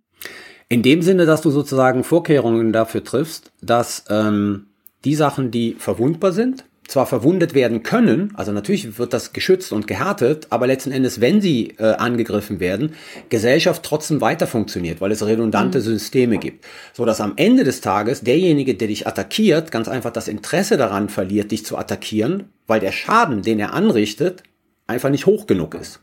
In 0.68 0.82
dem 0.82 1.02
Sinne, 1.02 1.26
dass 1.26 1.42
du 1.42 1.50
sozusagen 1.50 2.04
Vorkehrungen 2.04 2.72
dafür 2.72 3.04
triffst, 3.04 3.52
dass 3.60 4.04
ähm, 4.08 4.66
die 5.04 5.14
Sachen, 5.14 5.50
die 5.50 5.76
verwundbar 5.78 6.32
sind, 6.32 6.64
zwar 6.86 7.06
verwundet 7.06 7.54
werden 7.54 7.82
können, 7.82 8.32
also 8.34 8.52
natürlich 8.52 8.98
wird 8.98 9.12
das 9.14 9.32
geschützt 9.32 9.72
und 9.72 9.86
gehärtet, 9.86 10.48
aber 10.50 10.66
letzten 10.66 10.92
Endes, 10.92 11.20
wenn 11.20 11.40
sie 11.40 11.74
äh, 11.78 11.94
angegriffen 11.94 12.60
werden, 12.60 12.92
Gesellschaft 13.30 13.82
trotzdem 13.82 14.20
weiter 14.20 14.46
funktioniert, 14.46 15.00
weil 15.00 15.10
es 15.10 15.24
redundante 15.24 15.78
mhm. 15.78 15.82
Systeme 15.82 16.38
gibt. 16.38 16.66
So 16.92 17.04
dass 17.04 17.20
am 17.20 17.34
Ende 17.36 17.64
des 17.64 17.80
Tages 17.80 18.20
derjenige, 18.20 18.74
der 18.74 18.88
dich 18.88 19.06
attackiert, 19.06 19.70
ganz 19.70 19.88
einfach 19.88 20.12
das 20.12 20.28
Interesse 20.28 20.76
daran 20.76 21.08
verliert, 21.08 21.52
dich 21.52 21.64
zu 21.64 21.78
attackieren, 21.78 22.44
weil 22.66 22.80
der 22.80 22.92
Schaden, 22.92 23.42
den 23.42 23.60
er 23.60 23.72
anrichtet, 23.72 24.42
einfach 24.86 25.10
nicht 25.10 25.26
hoch 25.26 25.46
genug 25.46 25.74
ist. 25.74 26.00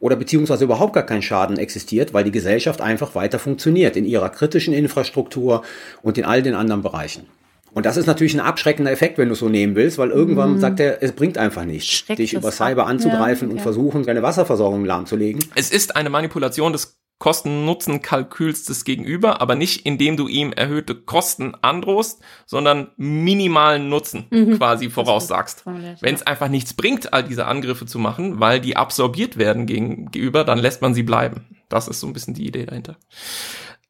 Oder 0.00 0.16
beziehungsweise 0.16 0.64
überhaupt 0.64 0.92
gar 0.92 1.04
kein 1.04 1.22
Schaden 1.22 1.58
existiert, 1.58 2.14
weil 2.14 2.24
die 2.24 2.30
Gesellschaft 2.30 2.80
einfach 2.80 3.14
weiter 3.14 3.38
funktioniert 3.38 3.96
in 3.96 4.04
ihrer 4.04 4.30
kritischen 4.30 4.74
Infrastruktur 4.74 5.62
und 6.02 6.18
in 6.18 6.24
all 6.24 6.42
den 6.42 6.54
anderen 6.54 6.82
Bereichen. 6.82 7.26
Und 7.74 7.86
das 7.86 7.96
ist 7.96 8.06
natürlich 8.06 8.34
ein 8.34 8.40
abschreckender 8.40 8.92
Effekt, 8.92 9.18
wenn 9.18 9.28
du 9.28 9.32
es 9.32 9.40
so 9.40 9.48
nehmen 9.48 9.74
willst, 9.74 9.98
weil 9.98 10.10
irgendwann 10.10 10.54
mhm. 10.54 10.60
sagt 10.60 10.78
er, 10.78 11.02
es 11.02 11.12
bringt 11.12 11.38
einfach 11.38 11.64
nichts, 11.64 12.04
dich 12.06 12.32
über 12.32 12.52
Cyber 12.52 12.86
anzugreifen 12.86 13.48
ja, 13.48 13.52
okay. 13.52 13.58
und 13.58 13.60
versuchen, 13.60 14.06
deine 14.06 14.22
Wasserversorgung 14.22 14.84
lahmzulegen. 14.84 15.44
Es 15.56 15.72
ist 15.72 15.96
eine 15.96 16.08
Manipulation 16.08 16.72
des 16.72 16.96
Kosten-Nutzen-Kalküls 17.18 18.64
des 18.64 18.84
Gegenüber, 18.84 19.40
aber 19.40 19.54
nicht 19.54 19.86
indem 19.86 20.16
du 20.16 20.28
ihm 20.28 20.52
erhöhte 20.52 20.94
Kosten 20.94 21.54
androhst, 21.62 22.20
sondern 22.44 22.90
minimalen 22.96 23.88
Nutzen 23.88 24.26
mhm. 24.30 24.58
quasi 24.58 24.90
voraussagst. 24.90 25.64
Wenn 26.00 26.14
es 26.14 26.26
einfach 26.26 26.48
nichts 26.48 26.74
bringt, 26.74 27.12
all 27.12 27.24
diese 27.24 27.46
Angriffe 27.46 27.86
zu 27.86 27.98
machen, 27.98 28.40
weil 28.40 28.60
die 28.60 28.76
absorbiert 28.76 29.38
werden 29.38 29.66
gegenüber, 29.66 30.44
dann 30.44 30.58
lässt 30.58 30.82
man 30.82 30.92
sie 30.92 31.02
bleiben. 31.02 31.46
Das 31.68 31.88
ist 31.88 32.00
so 32.00 32.06
ein 32.06 32.12
bisschen 32.12 32.34
die 32.34 32.46
Idee 32.46 32.66
dahinter. 32.66 32.96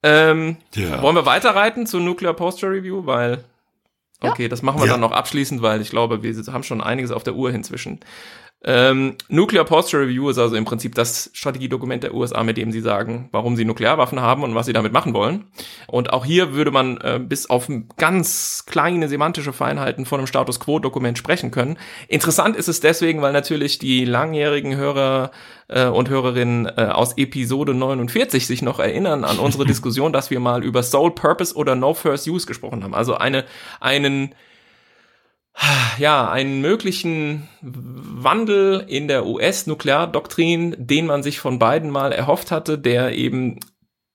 Ähm, 0.03 0.59
ja. 0.75 1.03
Wollen 1.03 1.17
wir 1.17 1.27
weiterreiten 1.27 1.87
zur 1.87 2.01
Nuclear 2.01 2.35
Posture 2.35 2.73
Review, 2.73 3.07
weil 3.07 3.45
Okay, 4.21 4.49
das 4.49 4.63
machen 4.63 4.81
wir 4.81 4.87
ja. 4.87 4.93
dann 4.93 5.01
noch 5.01 5.13
abschließend, 5.13 5.63
weil 5.63 5.81
ich 5.81 5.91
glaube, 5.91 6.23
wir 6.23 6.35
haben 6.53 6.63
schon 6.63 6.81
einiges 6.81 7.11
auf 7.11 7.25
der 7.25 7.35
Uhr 7.35 7.51
inzwischen. 7.51 8.01
Ähm, 8.66 9.16
Nuclear 9.28 9.65
Posture 9.65 10.05
Review 10.05 10.31
ist 10.31 10.39
also 10.39 10.57
im 10.57 10.65
Prinzip 10.65 10.95
das 10.95 11.31
Strategiedokument 11.35 12.03
der 12.03 12.15
USA, 12.15 12.43
mit 12.43 12.57
dem 12.57 12.73
sie 12.73 12.81
sagen, 12.81 13.28
warum 13.31 13.57
sie 13.57 13.66
Nuklearwaffen 13.66 14.20
haben 14.20 14.43
und 14.43 14.55
was 14.55 14.65
sie 14.65 14.73
damit 14.73 14.93
machen 14.93 15.12
wollen. 15.12 15.45
Und 15.86 16.15
auch 16.15 16.24
hier 16.24 16.55
würde 16.55 16.70
man 16.70 16.97
äh, 16.99 17.20
bis 17.23 17.51
auf 17.51 17.69
ganz 17.99 18.65
kleine 18.66 19.09
semantische 19.09 19.53
Feinheiten 19.53 20.07
von 20.07 20.20
einem 20.20 20.27
Status 20.27 20.61
Quo-Dokument 20.61 21.19
sprechen 21.19 21.51
können. 21.51 21.77
Interessant 22.09 22.57
ist 22.57 22.69
es 22.69 22.81
deswegen, 22.81 23.20
weil 23.20 23.35
natürlich 23.35 23.78
die 23.78 24.07
langjährigen 24.07 24.77
Hörer 24.77 25.31
äh, 25.69 25.86
und 25.86 26.09
Hörerinnen 26.09 26.66
äh, 26.66 26.89
aus 26.91 27.19
Episode 27.19 27.74
49 27.74 28.47
sich 28.47 28.62
noch 28.62 28.78
erinnern 28.78 29.24
an 29.24 29.39
unsere 29.39 29.65
Diskussion, 29.66 30.15
dass 30.15 30.31
wir 30.31 30.41
mal 30.41 30.65
über 30.65 30.82
Sole 30.82 31.11
Purpose 31.12 31.55
oder 31.55 31.74
No 31.74 31.93
First 31.93 32.27
Use 32.28 32.47
gesprochen 32.47 32.82
haben. 32.82 32.95
Also 32.95 33.15
eine, 33.15 33.45
einen 33.81 34.35
ja, 35.99 36.31
einen 36.31 36.61
möglichen 36.61 37.49
Wandel 37.63 38.85
in 38.89 39.09
der 39.09 39.27
US-Nukleardoktrin, 39.27 40.75
den 40.79 41.07
man 41.07 41.23
sich 41.23 41.39
von 41.39 41.59
beiden 41.59 41.91
mal 41.91 42.13
erhofft 42.13 42.51
hatte, 42.51 42.79
der 42.79 43.13
eben 43.13 43.61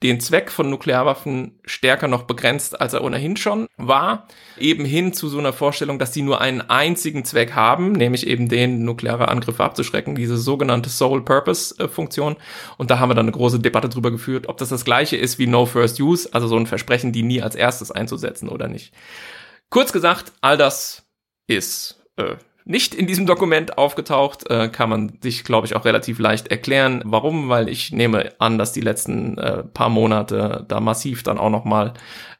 den 0.02 0.22
Zweck 0.22 0.50
von 0.50 0.70
Nuklearwaffen 0.70 1.60
stärker 1.66 2.08
noch 2.08 2.24
begrenzt, 2.24 2.80
als 2.80 2.94
er 2.94 3.04
ohnehin 3.04 3.36
schon 3.36 3.68
war, 3.76 4.28
eben 4.58 4.86
hin 4.86 5.12
zu 5.12 5.28
so 5.28 5.40
einer 5.40 5.52
Vorstellung, 5.52 6.00
dass 6.00 6.14
sie 6.14 6.22
nur 6.22 6.40
einen 6.40 6.62
einzigen 6.62 7.26
Zweck 7.26 7.54
haben, 7.54 7.92
nämlich 7.92 8.26
eben 8.26 8.48
den 8.48 8.86
nukleare 8.86 9.28
Angriffe 9.28 9.64
abzuschrecken, 9.64 10.16
diese 10.16 10.38
sogenannte 10.38 10.90
Sole 10.90 11.22
Purpose 11.22 11.76
äh. 11.80 12.36
Und 12.78 12.92
da 12.92 13.00
haben 13.00 13.10
wir 13.10 13.16
dann 13.16 13.26
eine 13.26 13.34
große 13.34 13.60
Debatte 13.60 13.90
drüber 13.90 14.12
geführt, 14.12 14.48
ob 14.48 14.58
das 14.58 14.70
das 14.70 14.86
gleiche 14.86 15.18
ist 15.18 15.38
wie 15.38 15.48
No 15.48 15.66
First 15.66 16.00
Use, 16.00 16.30
also 16.32 16.48
so 16.48 16.56
ein 16.56 16.68
Versprechen, 16.68 17.12
die 17.12 17.24
nie 17.24 17.42
als 17.42 17.56
erstes 17.56 17.92
einzusetzen 17.92 18.48
oder 18.48 18.70
nicht. 18.70 18.94
Kurz 19.70 19.92
gesagt, 19.92 20.32
all 20.40 20.58
das 20.58 21.09
ist 21.50 22.02
äh, 22.18 22.36
nicht 22.66 22.94
in 22.94 23.08
diesem 23.08 23.26
Dokument 23.26 23.78
aufgetaucht, 23.80 24.50
äh, 24.50 24.70
kann 24.70 24.90
man 24.90 25.18
sich, 25.22 25.44
glaube 25.44 25.66
ich, 25.66 25.76
auch 25.76 25.86
relativ 25.86 26.20
leicht 26.20 26.50
erklären. 26.50 27.02
Warum? 27.04 27.50
Weil 27.50 27.68
ich 27.68 27.92
nehme 27.92 28.34
an, 28.38 28.60
dass 28.60 28.74
die 28.74 28.82
letzten 28.82 29.38
äh, 29.40 29.64
paar 29.64 29.90
Monate 29.90 30.66
da 30.68 30.80
massiv 30.80 31.24
dann 31.24 31.40
auch 31.40 31.50
nochmal 31.50 31.94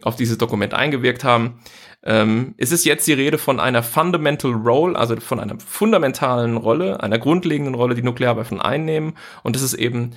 auf 0.04 0.16
dieses 0.16 0.38
Dokument 0.38 0.76
eingewirkt 0.76 1.24
haben. 1.24 1.60
Ähm, 2.04 2.54
es 2.58 2.72
ist 2.72 2.86
jetzt 2.86 3.08
die 3.08 3.14
Rede 3.14 3.40
von 3.40 3.60
einer 3.60 3.82
Fundamental 3.82 4.52
Role, 4.52 4.98
also 4.98 5.20
von 5.20 5.40
einer 5.40 5.60
fundamentalen 5.60 6.58
Rolle, 6.58 7.02
einer 7.02 7.18
grundlegenden 7.18 7.74
Rolle, 7.74 7.96
die 7.96 8.04
Nuklearwaffen 8.04 8.62
einnehmen. 8.62 9.18
Und 9.44 9.56
das 9.56 9.64
ist 9.64 9.74
eben 9.74 10.12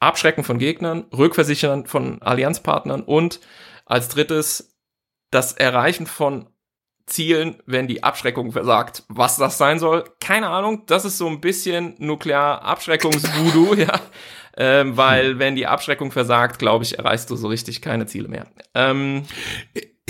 Abschrecken 0.00 0.42
von 0.42 0.58
Gegnern, 0.58 1.04
Rückversichern 1.12 1.84
von 1.84 2.22
Allianzpartnern 2.22 3.02
und 3.02 3.40
als 3.84 4.08
drittes 4.08 4.78
das 5.30 5.52
Erreichen 5.52 6.06
von 6.06 6.48
Zielen, 7.10 7.56
wenn 7.66 7.86
die 7.86 8.02
Abschreckung 8.02 8.52
versagt. 8.52 9.04
Was 9.08 9.36
das 9.36 9.58
sein 9.58 9.78
soll, 9.78 10.04
keine 10.20 10.48
Ahnung. 10.48 10.84
Das 10.86 11.04
ist 11.04 11.18
so 11.18 11.26
ein 11.26 11.40
bisschen 11.40 11.94
Nuklear-Abschreckungs-Voodoo, 11.98 13.74
ja. 13.78 14.00
Ähm, 14.56 14.96
weil 14.96 15.38
wenn 15.38 15.54
die 15.56 15.66
Abschreckung 15.66 16.10
versagt, 16.10 16.58
glaube 16.58 16.84
ich, 16.84 16.98
erreichst 16.98 17.30
du 17.30 17.36
so 17.36 17.48
richtig 17.48 17.82
keine 17.82 18.06
Ziele 18.06 18.28
mehr. 18.28 18.46
Ähm, 18.74 19.24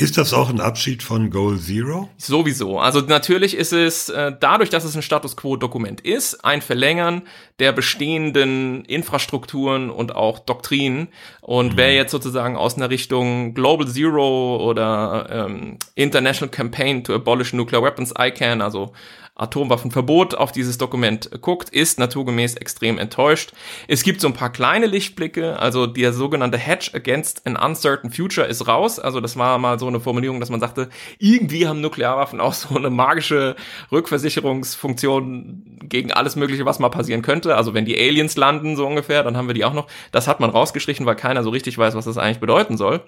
ist 0.00 0.16
das 0.16 0.32
auch 0.32 0.48
ein 0.48 0.60
Abschied 0.60 1.02
von 1.02 1.30
Goal 1.30 1.58
Zero? 1.58 2.08
Sowieso. 2.16 2.78
Also 2.78 3.00
natürlich 3.00 3.54
ist 3.54 3.72
es 3.72 4.08
äh, 4.08 4.32
dadurch, 4.38 4.70
dass 4.70 4.84
es 4.84 4.96
ein 4.96 5.02
Status 5.02 5.36
Quo-Dokument 5.36 6.00
ist, 6.00 6.44
ein 6.44 6.62
Verlängern 6.62 7.22
der 7.58 7.72
bestehenden 7.72 8.84
Infrastrukturen 8.86 9.90
und 9.90 10.14
auch 10.16 10.38
Doktrinen. 10.38 11.08
Und 11.42 11.74
mhm. 11.74 11.76
wer 11.76 11.94
jetzt 11.94 12.12
sozusagen 12.12 12.56
aus 12.56 12.76
einer 12.76 12.88
Richtung 12.88 13.52
Global 13.52 13.86
Zero 13.86 14.64
oder 14.66 15.28
ähm, 15.30 15.76
International 15.94 16.50
Campaign 16.50 17.04
to 17.04 17.14
Abolish 17.14 17.52
Nuclear 17.52 17.82
Weapons 17.82 18.14
ICANN, 18.18 18.62
also 18.62 18.92
Atomwaffenverbot 19.40 20.34
auf 20.34 20.52
dieses 20.52 20.78
Dokument 20.78 21.30
guckt, 21.40 21.70
ist 21.70 21.98
naturgemäß 21.98 22.54
extrem 22.56 22.98
enttäuscht. 22.98 23.52
Es 23.88 24.02
gibt 24.02 24.20
so 24.20 24.28
ein 24.28 24.34
paar 24.34 24.50
kleine 24.50 24.86
Lichtblicke, 24.86 25.58
also 25.58 25.86
der 25.86 26.12
sogenannte 26.12 26.58
Hedge 26.58 26.90
Against 26.94 27.46
an 27.46 27.56
Uncertain 27.56 28.10
Future 28.10 28.46
ist 28.46 28.68
raus. 28.68 28.98
Also 28.98 29.20
das 29.20 29.36
war 29.36 29.58
mal 29.58 29.78
so 29.78 29.86
eine 29.86 30.00
Formulierung, 30.00 30.40
dass 30.40 30.50
man 30.50 30.60
sagte, 30.60 30.88
irgendwie 31.18 31.66
haben 31.66 31.80
Nuklearwaffen 31.80 32.40
auch 32.40 32.54
so 32.60 32.76
eine 32.76 32.90
magische 32.90 33.56
Rückversicherungsfunktion 33.90 35.78
gegen 35.84 36.12
alles 36.12 36.36
Mögliche, 36.36 36.66
was 36.66 36.78
mal 36.78 36.90
passieren 36.90 37.22
könnte. 37.22 37.56
Also 37.56 37.74
wenn 37.74 37.84
die 37.84 37.98
Aliens 37.98 38.36
landen, 38.36 38.76
so 38.76 38.86
ungefähr, 38.86 39.22
dann 39.22 39.36
haben 39.36 39.48
wir 39.48 39.54
die 39.54 39.64
auch 39.64 39.72
noch. 39.72 39.86
Das 40.12 40.28
hat 40.28 40.40
man 40.40 40.50
rausgestrichen, 40.50 41.06
weil 41.06 41.16
keiner 41.16 41.42
so 41.42 41.50
richtig 41.50 41.78
weiß, 41.78 41.94
was 41.94 42.04
das 42.04 42.18
eigentlich 42.18 42.40
bedeuten 42.40 42.76
soll. 42.76 43.02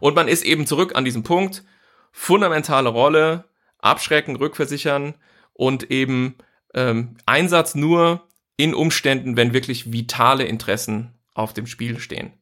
Und 0.00 0.14
man 0.14 0.28
ist 0.28 0.44
eben 0.44 0.66
zurück 0.66 0.94
an 0.94 1.04
diesem 1.04 1.22
Punkt, 1.22 1.64
fundamentale 2.12 2.88
Rolle 2.88 3.44
abschrecken, 3.84 4.36
rückversichern 4.36 5.14
und 5.52 5.90
eben 5.90 6.36
ähm, 6.74 7.16
Einsatz 7.26 7.74
nur 7.74 8.26
in 8.56 8.74
Umständen, 8.74 9.36
wenn 9.36 9.52
wirklich 9.52 9.92
vitale 9.92 10.44
Interessen 10.44 11.14
auf 11.34 11.52
dem 11.52 11.66
Spiel 11.66 11.98
stehen. 11.98 12.32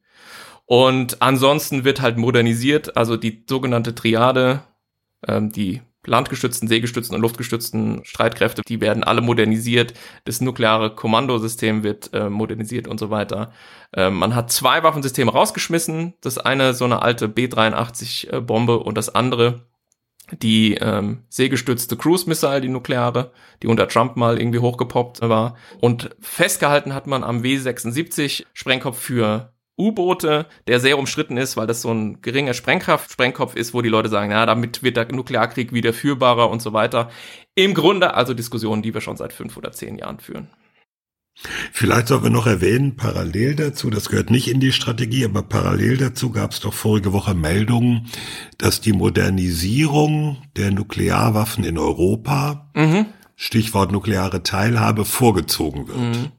Und 0.65 1.21
ansonsten 1.21 1.83
wird 1.83 2.01
halt 2.01 2.17
modernisiert, 2.17 2.95
also 2.95 3.17
die 3.17 3.43
sogenannte 3.49 3.95
Triade, 3.95 4.63
ähm, 5.27 5.51
die 5.51 5.81
landgestützten, 6.05 6.67
seegestützten 6.67 7.15
und 7.15 7.21
luftgestützten 7.21 8.03
Streitkräfte, 8.03 8.61
die 8.67 8.81
werden 8.81 9.03
alle 9.03 9.21
modernisiert. 9.21 9.93
Das 10.25 10.41
nukleare 10.41 10.93
Kommandosystem 10.95 11.83
wird 11.83 12.13
äh, 12.13 12.29
modernisiert 12.29 12.87
und 12.87 12.99
so 12.99 13.09
weiter. 13.09 13.51
Äh, 13.93 14.09
man 14.09 14.35
hat 14.35 14.51
zwei 14.51 14.83
Waffensysteme 14.83 15.31
rausgeschmissen. 15.31 16.13
Das 16.21 16.37
eine 16.37 16.73
so 16.73 16.85
eine 16.85 17.01
alte 17.01 17.29
B-83-Bombe 17.29 18.79
und 18.79 18.97
das 18.97 19.13
andere 19.13 19.65
die 20.31 20.75
ähm, 20.75 21.23
seegestützte 21.29 21.97
Cruise 21.97 22.27
Missile, 22.27 22.61
die 22.61 22.69
nukleare, 22.69 23.31
die 23.61 23.67
unter 23.67 23.87
Trump 23.87 24.15
mal 24.15 24.39
irgendwie 24.39 24.59
hochgepoppt 24.59 25.21
war. 25.21 25.55
Und 25.81 26.09
festgehalten 26.19 26.93
hat 26.93 27.07
man 27.07 27.23
am 27.23 27.41
W76 27.41 28.45
Sprengkopf 28.53 28.99
für 28.99 29.53
U-Boote, 29.77 30.45
der 30.67 30.79
sehr 30.79 30.99
umstritten 30.99 31.37
ist, 31.37 31.57
weil 31.57 31.67
das 31.67 31.81
so 31.81 31.91
ein 31.91 32.21
geringer 32.21 32.53
Sprengkraft-Sprengkopf 32.53 33.55
ist, 33.55 33.73
wo 33.73 33.81
die 33.81 33.89
Leute 33.89 34.09
sagen, 34.09 34.31
ja, 34.31 34.45
damit 34.45 34.83
wird 34.83 34.97
der 34.97 35.11
Nuklearkrieg 35.11 35.73
wieder 35.73 35.93
führbarer 35.93 36.49
und 36.49 36.61
so 36.61 36.73
weiter. 36.73 37.09
Im 37.55 37.73
Grunde 37.73 38.13
also 38.13 38.33
Diskussionen, 38.33 38.83
die 38.83 38.93
wir 38.93 39.01
schon 39.01 39.17
seit 39.17 39.33
fünf 39.33 39.57
oder 39.57 39.71
zehn 39.71 39.97
Jahren 39.97 40.19
führen. 40.19 40.49
Vielleicht 41.71 42.07
sollten 42.07 42.25
wir 42.25 42.29
noch 42.29 42.47
erwähnen, 42.47 42.95
parallel 42.95 43.55
dazu, 43.55 43.89
das 43.89 44.09
gehört 44.09 44.29
nicht 44.29 44.47
in 44.47 44.59
die 44.59 44.71
Strategie, 44.71 45.25
aber 45.25 45.41
parallel 45.41 45.97
dazu 45.97 46.29
gab 46.29 46.51
es 46.51 46.59
doch 46.59 46.73
vorige 46.73 47.11
Woche 47.11 47.33
Meldungen, 47.33 48.07
dass 48.57 48.81
die 48.81 48.93
Modernisierung 48.93 50.37
der 50.55 50.71
Nuklearwaffen 50.71 51.63
in 51.63 51.77
Europa, 51.77 52.71
mhm. 52.75 53.07
Stichwort 53.35 53.91
nukleare 53.91 54.43
Teilhabe, 54.43 55.05
vorgezogen 55.05 55.87
wird. 55.87 55.97
Mhm. 55.97 56.31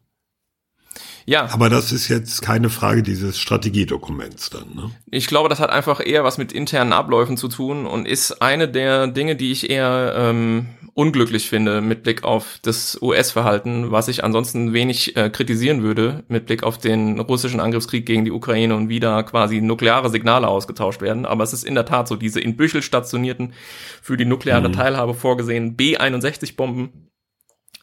Ja. 1.27 1.49
Aber 1.53 1.71
das 1.71 1.93
ist 1.93 2.09
jetzt 2.09 2.43
keine 2.43 2.69
Frage 2.71 3.03
dieses 3.03 3.39
Strategiedokuments 3.39 4.51
dann, 4.51 4.75
ne? 4.75 4.91
Ich 5.11 5.27
glaube, 5.27 5.49
das 5.49 5.61
hat 5.61 5.71
einfach 5.71 6.05
eher 6.05 6.25
was 6.25 6.39
mit 6.39 6.53
internen 6.53 6.93
Abläufen 6.93 7.37
zu 7.37 7.49
tun 7.49 7.87
und 7.87 8.07
ist 8.07 8.43
eine 8.43 8.69
der 8.69 9.07
Dinge, 9.07 9.37
die 9.37 9.51
ich 9.53 9.71
eher 9.71 10.15
ähm, 10.17 10.67
unglücklich 10.95 11.49
finde 11.49 11.81
mit 11.81 12.05
Blick 12.05 12.23
auf 12.25 12.59
das 12.63 12.99
US-Verhalten, 13.03 13.91
was 13.91 14.09
ich 14.09 14.23
ansonsten 14.23 14.73
wenig 14.73 15.17
äh, 15.17 15.29
kritisieren 15.29 15.83
würde 15.83 16.23
mit 16.29 16.47
Blick 16.47 16.63
auf 16.63 16.79
den 16.79 17.19
russischen 17.19 17.59
Angriffskrieg 17.59 18.07
gegen 18.07 18.25
die 18.25 18.31
Ukraine 18.31 18.77
und 18.77 18.89
wie 18.89 19.01
da 19.01 19.23
quasi 19.25 19.61
nukleare 19.61 20.09
Signale 20.11 20.47
ausgetauscht 20.47 21.01
werden. 21.01 21.27
Aber 21.27 21.43
es 21.43 21.53
ist 21.53 21.65
in 21.65 21.75
der 21.75 21.87
Tat 21.87 22.07
so, 22.07 22.17
diese 22.17 22.41
in 22.41 22.57
Büchel 22.57 22.81
stationierten, 22.83 23.55
für 24.03 24.17
die 24.17 24.25
nukleare 24.25 24.69
Mhm. 24.69 24.73
Teilhabe 24.73 25.15
vorgesehenen 25.15 25.75
B-61-Bomben, 25.75 27.11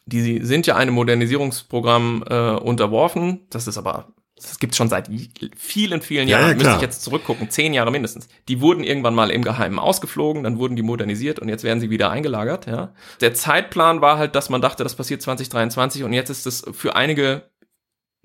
die 0.06 0.44
sind 0.44 0.66
ja 0.66 0.76
einem 0.76 0.94
Modernisierungsprogramm 0.94 2.24
äh, 2.28 2.50
unterworfen. 2.52 3.46
Das 3.50 3.66
ist 3.66 3.78
aber, 3.78 4.08
das 4.36 4.58
gibt's 4.58 4.76
schon 4.76 4.88
seit 4.88 5.08
vielen, 5.56 6.02
vielen 6.02 6.26
Ja, 6.28 6.38
Jahren. 6.38 6.48
ja, 6.50 6.54
Müsste 6.54 6.62
klar. 6.64 6.76
ich 6.76 6.82
jetzt 6.82 7.02
zurückgucken, 7.02 7.50
zehn 7.50 7.72
Jahre 7.72 7.90
mindestens. 7.92 8.28
Die 8.48 8.60
wurden 8.60 8.82
irgendwann 8.82 9.14
mal 9.14 9.30
im 9.30 9.42
Geheimen 9.42 9.78
ausgeflogen, 9.78 10.42
dann 10.42 10.58
wurden 10.58 10.74
die 10.76 10.82
modernisiert 10.82 11.38
und 11.38 11.48
jetzt 11.48 11.62
werden 11.64 11.78
sie 11.80 11.90
wieder 11.90 12.10
eingelagert. 12.10 12.66
Ja. 12.66 12.92
Der 13.20 13.34
Zeitplan 13.34 14.00
war 14.00 14.18
halt, 14.18 14.34
dass 14.34 14.50
man 14.50 14.60
dachte, 14.60 14.82
das 14.82 14.96
passiert 14.96 15.22
2023 15.22 16.02
und 16.02 16.12
jetzt 16.12 16.30
ist 16.30 16.46
es 16.46 16.64
für 16.72 16.96
einige 16.96 17.50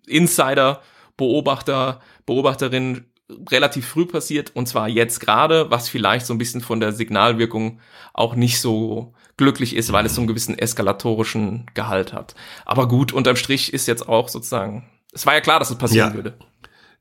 Insider, 0.08 0.82
Beobachter, 1.18 2.00
Beobachterinnen 2.26 3.12
relativ 3.52 3.88
früh 3.88 4.06
passiert 4.06 4.56
und 4.56 4.68
zwar 4.68 4.88
jetzt 4.88 5.20
gerade, 5.20 5.70
was 5.70 5.90
vielleicht 5.90 6.26
so 6.26 6.34
ein 6.34 6.38
bisschen 6.38 6.62
von 6.62 6.80
der 6.80 6.94
Signalwirkung 6.94 7.80
auch 8.14 8.36
nicht 8.36 8.62
so 8.62 9.14
glücklich 9.38 9.76
ist, 9.76 9.92
weil 9.92 10.06
es 10.06 10.16
so 10.16 10.22
einen 10.22 10.28
gewissen 10.28 10.58
eskalatorischen 10.58 11.66
Gehalt 11.74 12.12
hat. 12.14 12.36
Aber 12.66 12.88
gut, 12.88 13.14
unterm 13.14 13.36
Strich 13.36 13.72
ist 13.74 13.88
jetzt 13.88 14.10
auch 14.10 14.30
sozusagen, 14.30 14.86
es 15.14 15.26
war 15.26 15.36
ja 15.36 15.42
klar, 15.42 15.60
dass 15.60 15.70
es 15.70 15.78
passieren 15.78 16.10
Ja. 16.10 16.16
würde. 16.16 16.38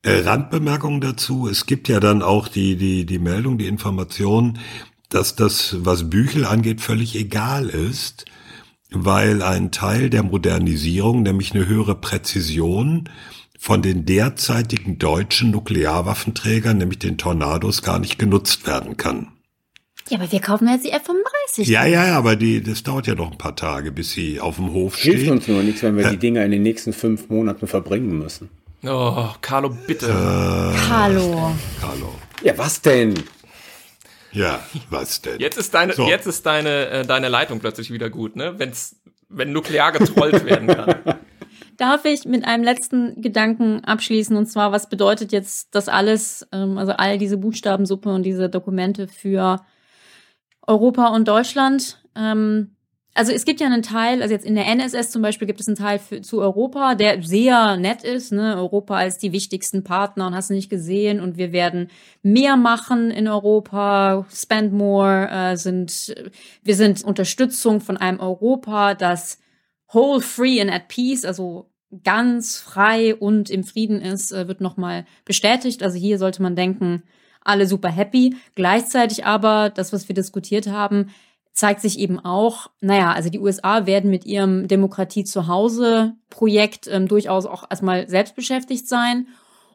Äh, 0.02 0.20
Randbemerkung 0.20 1.00
dazu, 1.00 1.48
es 1.48 1.66
gibt 1.66 1.88
ja 1.88 1.98
dann 1.98 2.22
auch 2.22 2.46
die, 2.48 2.76
die, 2.76 3.06
die 3.06 3.18
Meldung, 3.18 3.58
die 3.58 3.66
Information, 3.66 4.58
dass 5.08 5.34
das, 5.34 5.76
was 5.80 6.10
Büchel 6.10 6.44
angeht, 6.44 6.80
völlig 6.80 7.16
egal 7.16 7.68
ist, 7.68 8.26
weil 8.90 9.42
ein 9.42 9.72
Teil 9.72 10.10
der 10.10 10.22
Modernisierung, 10.22 11.22
nämlich 11.22 11.54
eine 11.54 11.66
höhere 11.66 11.96
Präzision, 11.96 13.08
von 13.58 13.82
den 13.82 14.04
derzeitigen 14.04 14.98
deutschen 14.98 15.50
Nuklearwaffenträgern, 15.50 16.78
nämlich 16.78 16.98
den 16.98 17.18
Tornados, 17.18 17.82
gar 17.82 17.98
nicht 17.98 18.18
genutzt 18.18 18.66
werden 18.66 18.96
kann. 18.96 19.28
Ja, 20.08 20.18
aber 20.18 20.30
wir 20.30 20.40
kaufen 20.40 20.68
jetzt 20.68 20.84
die 20.84 20.92
F-35. 20.92 21.64
Ja, 21.68 21.84
ja, 21.84 22.06
ja, 22.06 22.16
aber 22.18 22.36
die, 22.36 22.62
das 22.62 22.82
dauert 22.84 23.06
ja 23.08 23.14
noch 23.16 23.32
ein 23.32 23.38
paar 23.38 23.56
Tage, 23.56 23.90
bis 23.90 24.12
sie 24.12 24.38
auf 24.40 24.56
dem 24.56 24.72
Hof 24.72 24.96
Hilft 24.96 25.20
stehen. 25.20 25.32
uns 25.32 25.48
nur 25.48 25.62
nichts, 25.62 25.82
wenn 25.82 25.96
wir 25.96 26.08
die 26.10 26.16
Dinger 26.16 26.44
in 26.44 26.52
den 26.52 26.62
nächsten 26.62 26.92
fünf 26.92 27.28
Monaten 27.28 27.66
verbringen 27.66 28.16
müssen. 28.18 28.48
Oh, 28.84 29.28
Carlo, 29.40 29.70
bitte. 29.86 30.12
Hallo. 30.88 31.52
Carlo. 31.80 32.14
Ja, 32.42 32.56
was 32.56 32.80
denn? 32.80 33.14
Ja, 34.30 34.60
was 34.90 35.22
denn? 35.22 35.40
Jetzt 35.40 35.56
ist 35.58 35.74
deine, 35.74 35.94
So. 35.94 36.06
jetzt 36.06 36.26
ist 36.26 36.44
deine, 36.46 36.88
äh, 36.88 37.06
deine 37.06 37.28
Leitung 37.28 37.58
plötzlich 37.58 37.90
wieder 37.90 38.10
gut, 38.10 38.36
ne? 38.36 38.54
Wenn's, 38.58 38.94
wenn 39.28 39.52
nuklear 39.52 39.90
getrollt 39.92 40.44
werden 40.44 40.68
kann. 40.68 40.94
Darf 41.78 42.04
ich 42.04 42.24
mit 42.26 42.44
einem 42.44 42.62
letzten 42.62 43.20
Gedanken 43.20 43.84
abschließen? 43.84 44.36
Und 44.36 44.46
zwar, 44.46 44.72
was 44.72 44.88
bedeutet 44.88 45.32
jetzt 45.32 45.74
das 45.74 45.88
alles, 45.88 46.46
ähm, 46.52 46.78
also 46.78 46.92
all 46.92 47.18
diese 47.18 47.38
Buchstabensuppe 47.38 48.08
und 48.10 48.22
diese 48.22 48.48
Dokumente 48.48 49.08
für 49.08 49.64
Europa 50.66 51.08
und 51.08 51.28
Deutschland? 51.28 52.02
Ähm, 52.14 52.76
also 53.16 53.32
es 53.32 53.46
gibt 53.46 53.60
ja 53.60 53.66
einen 53.66 53.82
Teil, 53.82 54.20
also 54.20 54.34
jetzt 54.34 54.44
in 54.44 54.54
der 54.54 54.66
NSS 54.66 55.10
zum 55.10 55.22
Beispiel 55.22 55.46
gibt 55.46 55.58
es 55.58 55.66
einen 55.66 55.76
Teil 55.76 55.98
für, 55.98 56.20
zu 56.20 56.42
Europa, 56.42 56.94
der 56.94 57.22
sehr 57.22 57.78
nett 57.78 58.04
ist, 58.04 58.30
ne? 58.30 58.56
Europa 58.56 58.94
als 58.94 59.16
die 59.16 59.32
wichtigsten 59.32 59.82
Partner 59.84 60.26
und 60.26 60.34
hast 60.34 60.50
du 60.50 60.54
nicht 60.54 60.68
gesehen 60.68 61.20
und 61.20 61.38
wir 61.38 61.50
werden 61.50 61.88
mehr 62.22 62.58
machen 62.58 63.10
in 63.10 63.26
Europa, 63.26 64.26
spend 64.30 64.74
more, 64.74 65.30
äh, 65.30 65.56
sind, 65.56 66.14
wir 66.62 66.74
sind 66.74 67.02
Unterstützung 67.04 67.80
von 67.80 67.96
einem 67.96 68.20
Europa, 68.20 68.92
das 68.92 69.40
whole, 69.94 70.20
free 70.20 70.60
and 70.60 70.70
at 70.70 70.88
peace, 70.88 71.24
also 71.24 71.70
ganz 72.04 72.58
frei 72.58 73.14
und 73.14 73.48
im 73.48 73.64
Frieden 73.64 74.02
ist, 74.02 74.30
äh, 74.30 74.46
wird 74.46 74.60
nochmal 74.60 75.06
bestätigt. 75.24 75.82
Also 75.82 75.96
hier 75.96 76.18
sollte 76.18 76.42
man 76.42 76.54
denken, 76.54 77.02
alle 77.46 77.66
super 77.66 77.88
happy. 77.88 78.36
Gleichzeitig 78.54 79.24
aber, 79.24 79.70
das, 79.70 79.92
was 79.92 80.08
wir 80.08 80.14
diskutiert 80.14 80.68
haben, 80.68 81.10
zeigt 81.52 81.80
sich 81.80 81.98
eben 81.98 82.18
auch, 82.18 82.68
naja, 82.80 83.12
also 83.12 83.30
die 83.30 83.38
USA 83.38 83.86
werden 83.86 84.10
mit 84.10 84.26
ihrem 84.26 84.68
Demokratie 84.68 85.24
zu 85.24 85.46
Hause 85.48 86.12
Projekt 86.28 86.86
ähm, 86.86 87.08
durchaus 87.08 87.46
auch 87.46 87.64
erstmal 87.70 88.08
selbst 88.08 88.36
beschäftigt 88.36 88.88
sein. 88.88 89.26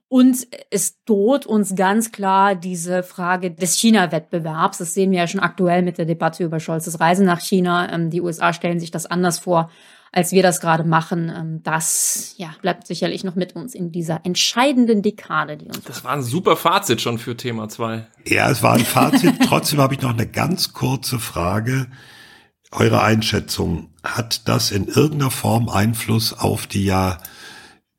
Und 0.08 0.46
es 0.70 1.04
droht 1.06 1.46
uns 1.46 1.74
ganz 1.74 2.12
klar 2.12 2.54
diese 2.54 3.02
Frage 3.02 3.50
des 3.50 3.80
China-Wettbewerbs. 3.80 4.78
Das 4.78 4.94
sehen 4.94 5.12
wir 5.12 5.20
ja 5.20 5.28
schon 5.28 5.40
aktuell 5.40 5.82
mit 5.82 5.98
der 5.98 6.06
Debatte 6.06 6.44
über 6.44 6.60
Scholzes 6.60 7.00
Reise 7.00 7.24
nach 7.24 7.40
China. 7.40 7.92
Ähm, 7.92 8.10
die 8.10 8.22
USA 8.22 8.54
stellen 8.54 8.80
sich 8.80 8.92
das 8.92 9.06
anders 9.06 9.40
vor, 9.40 9.72
als 10.12 10.32
wir 10.32 10.44
das 10.44 10.60
gerade 10.60 10.84
machen. 10.84 11.32
Ähm, 11.36 11.64
das 11.64 12.36
ja, 12.38 12.54
bleibt 12.62 12.88
sicherlich 12.88 13.24
noch 13.24 13.36
mit 13.36 13.56
uns 13.56 13.74
in 13.74 13.92
dieser 13.92 14.26
entscheidenden 14.26 15.02
Dekade, 15.02 15.58
die 15.58 15.66
uns. 15.66 15.84
Das 15.86 16.04
war 16.04 16.12
ein 16.12 16.24
super 16.24 16.58
Fazit 16.58 17.02
schon 17.02 17.18
für 17.18 17.38
Thema 17.38 17.70
2. 17.70 18.06
Ja, 18.28 18.50
es 18.50 18.62
war 18.62 18.74
ein 18.74 18.86
Fazit. 18.86 19.36
Trotzdem 19.46 19.80
habe 19.80 19.94
ich 19.94 20.02
noch 20.02 20.14
eine 20.14 20.28
ganz 20.28 20.74
kurze 20.74 21.20
Frage. 21.20 21.88
Eure 22.72 23.04
Einschätzung, 23.04 23.90
hat 24.04 24.48
das 24.48 24.72
in 24.72 24.88
irgendeiner 24.88 25.32
Form 25.32 25.68
Einfluss 25.70 26.34
auf 26.34 26.68
die 26.68 26.86
ja 26.86 27.18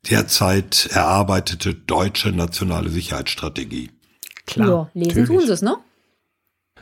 derzeit 0.09 0.89
erarbeitete 0.91 1.75
deutsche 1.75 2.29
nationale 2.31 2.89
Sicherheitsstrategie? 2.89 3.91
Klar. 4.45 4.67
ja, 4.67 4.89
lesen 4.93 5.21
natürlich. 5.21 5.27
tun 5.27 5.47
sie 5.47 5.53
es, 5.53 5.61
ne? 5.61 5.77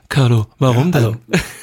Carlo, 0.09 0.47
warum 0.57 0.93
Also, 0.93 1.15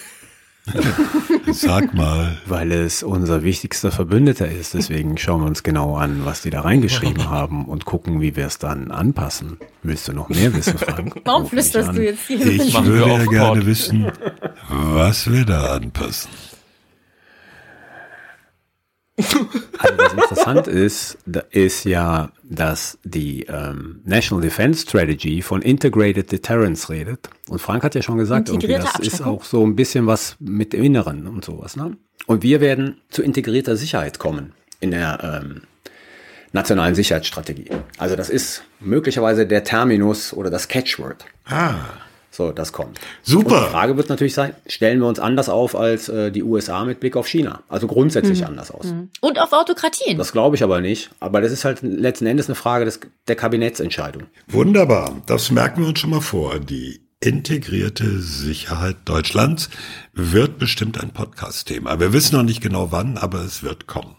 sag 1.53 1.95
mal. 1.95 2.39
Weil 2.47 2.73
es 2.73 3.03
unser 3.03 3.43
wichtigster 3.43 3.91
Verbündeter 3.91 4.49
ist. 4.49 4.75
Deswegen 4.75 5.19
schauen 5.19 5.43
wir 5.43 5.47
uns 5.47 5.63
genau 5.63 5.97
an, 5.97 6.25
was 6.25 6.43
die 6.43 6.51
da 6.51 6.63
reingeschrieben 6.63 7.31
haben 7.31 7.67
und 7.67 7.85
gucken, 7.85 8.21
wie 8.21 8.37
wir 8.37 8.47
es 8.47 8.59
dann 8.59 8.91
anpassen. 8.91 9.59
Willst 9.83 10.09
du 10.09 10.13
noch 10.13 10.29
mehr 10.29 10.55
wissen, 10.55 10.79
Frank? 10.79 11.21
Warum 11.25 11.47
flüsterst 11.47 11.97
du 11.97 12.05
jetzt 12.05 12.27
hier? 12.27 12.47
Ich 12.47 12.85
würde 12.85 13.11
ja 13.11 13.25
gerne 13.25 13.67
wissen, 13.67 14.11
was 14.69 15.31
wir 15.31 15.45
da 15.45 15.75
anpassen. 15.75 16.31
Also 19.81 19.97
was 19.97 20.13
interessant 20.13 20.67
ist, 20.67 21.19
da 21.25 21.41
ist 21.51 21.85
ja, 21.85 22.33
dass 22.43 22.99
die 23.05 23.45
ähm, 23.45 24.01
National 24.05 24.43
Defense 24.43 24.83
Strategy 24.83 25.41
von 25.41 25.63
Integrated 25.63 26.33
Deterrence 26.33 26.91
redet. 26.91 27.31
Und 27.49 27.61
Frank 27.61 27.85
hat 27.85 27.95
ja 27.95 28.03
schon 28.03 28.19
gesagt, 28.19 28.49
irgendwie, 28.49 28.73
das 28.73 28.99
ist 28.99 29.23
auch 29.23 29.45
so 29.45 29.65
ein 29.65 29.77
bisschen 29.77 30.09
was 30.09 30.35
mit 30.41 30.73
dem 30.73 30.83
Inneren 30.83 31.29
und 31.29 31.45
sowas. 31.45 31.77
Ne? 31.77 31.97
Und 32.27 32.43
wir 32.43 32.61
werden 32.61 33.01
zu 33.09 33.23
integrierter 33.23 33.77
Sicherheit 33.77 34.19
kommen 34.19 34.53
in 34.81 34.91
der 34.91 35.43
ähm, 35.45 35.63
nationalen 36.53 36.97
Sicherheitsstrategie. 36.97 37.71
Also 37.99 38.17
das 38.17 38.31
ist 38.31 38.65
möglicherweise 38.81 39.47
der 39.47 39.63
Terminus 39.63 40.33
oder 40.33 40.51
das 40.51 40.67
Catchword. 40.67 41.25
Ah, 41.47 41.77
So, 42.39 42.53
das 42.53 42.73
kommt. 42.73 43.01
Super. 43.25 43.57
Und 43.57 43.67
die 43.67 43.71
Frage 43.73 43.97
wird 43.97 44.11
natürlich 44.11 44.33
sein, 44.33 44.55
stellen 44.69 45.01
wir 45.01 45.09
uns 45.09 45.19
anders 45.19 45.49
auf 45.49 45.75
als 45.75 46.09
äh, 46.09 46.31
die 46.31 46.45
USA 46.45 46.85
mit 46.85 47.01
Blick 47.01 47.17
auf 47.17 47.27
China? 47.27 47.65
Also 47.69 47.89
grundsätzlich 47.89 48.47
anders 48.47 48.71
aus. 48.71 48.95
Und 49.21 49.41
auf 49.41 49.53
Autokratien. 49.53 50.17
Das 50.17 50.31
glaube 50.31 50.55
ich 50.55 50.63
aber 50.63 50.81
nicht. 50.81 51.11
Aber 51.19 51.41
das 51.41 51.51
ist 51.51 51.65
halt 51.65 51.83
letzten 51.83 52.27
Endes 52.27 52.47
eine 52.47 52.55
Frage 52.55 52.85
des, 52.85 53.01
der 53.27 53.35
Kabinettsentscheidung. 53.35 54.23
wunderbar. 54.47 55.21
Das 55.27 55.51
merken 55.51 55.81
wir 55.83 55.89
uns 55.89 55.99
schon 55.99 56.11
mal 56.11 56.21
vor. 56.21 56.61
Die 56.61 57.01
integrierte 57.19 58.21
Sicherheit 58.21 58.99
Deutschlands 59.05 59.69
wird 60.13 60.61
bestimmt 60.61 61.01
ein 61.01 61.11
Podcast-Thema. 61.11 61.99
Wir 61.99 62.13
wissen 62.13 62.37
noch 62.37 62.45
nicht 62.45 62.61
genau 62.61 62.93
wann, 62.93 63.19
aber 63.19 63.41
es 63.41 63.65
wird 63.65 63.89
kommen. 63.89 64.15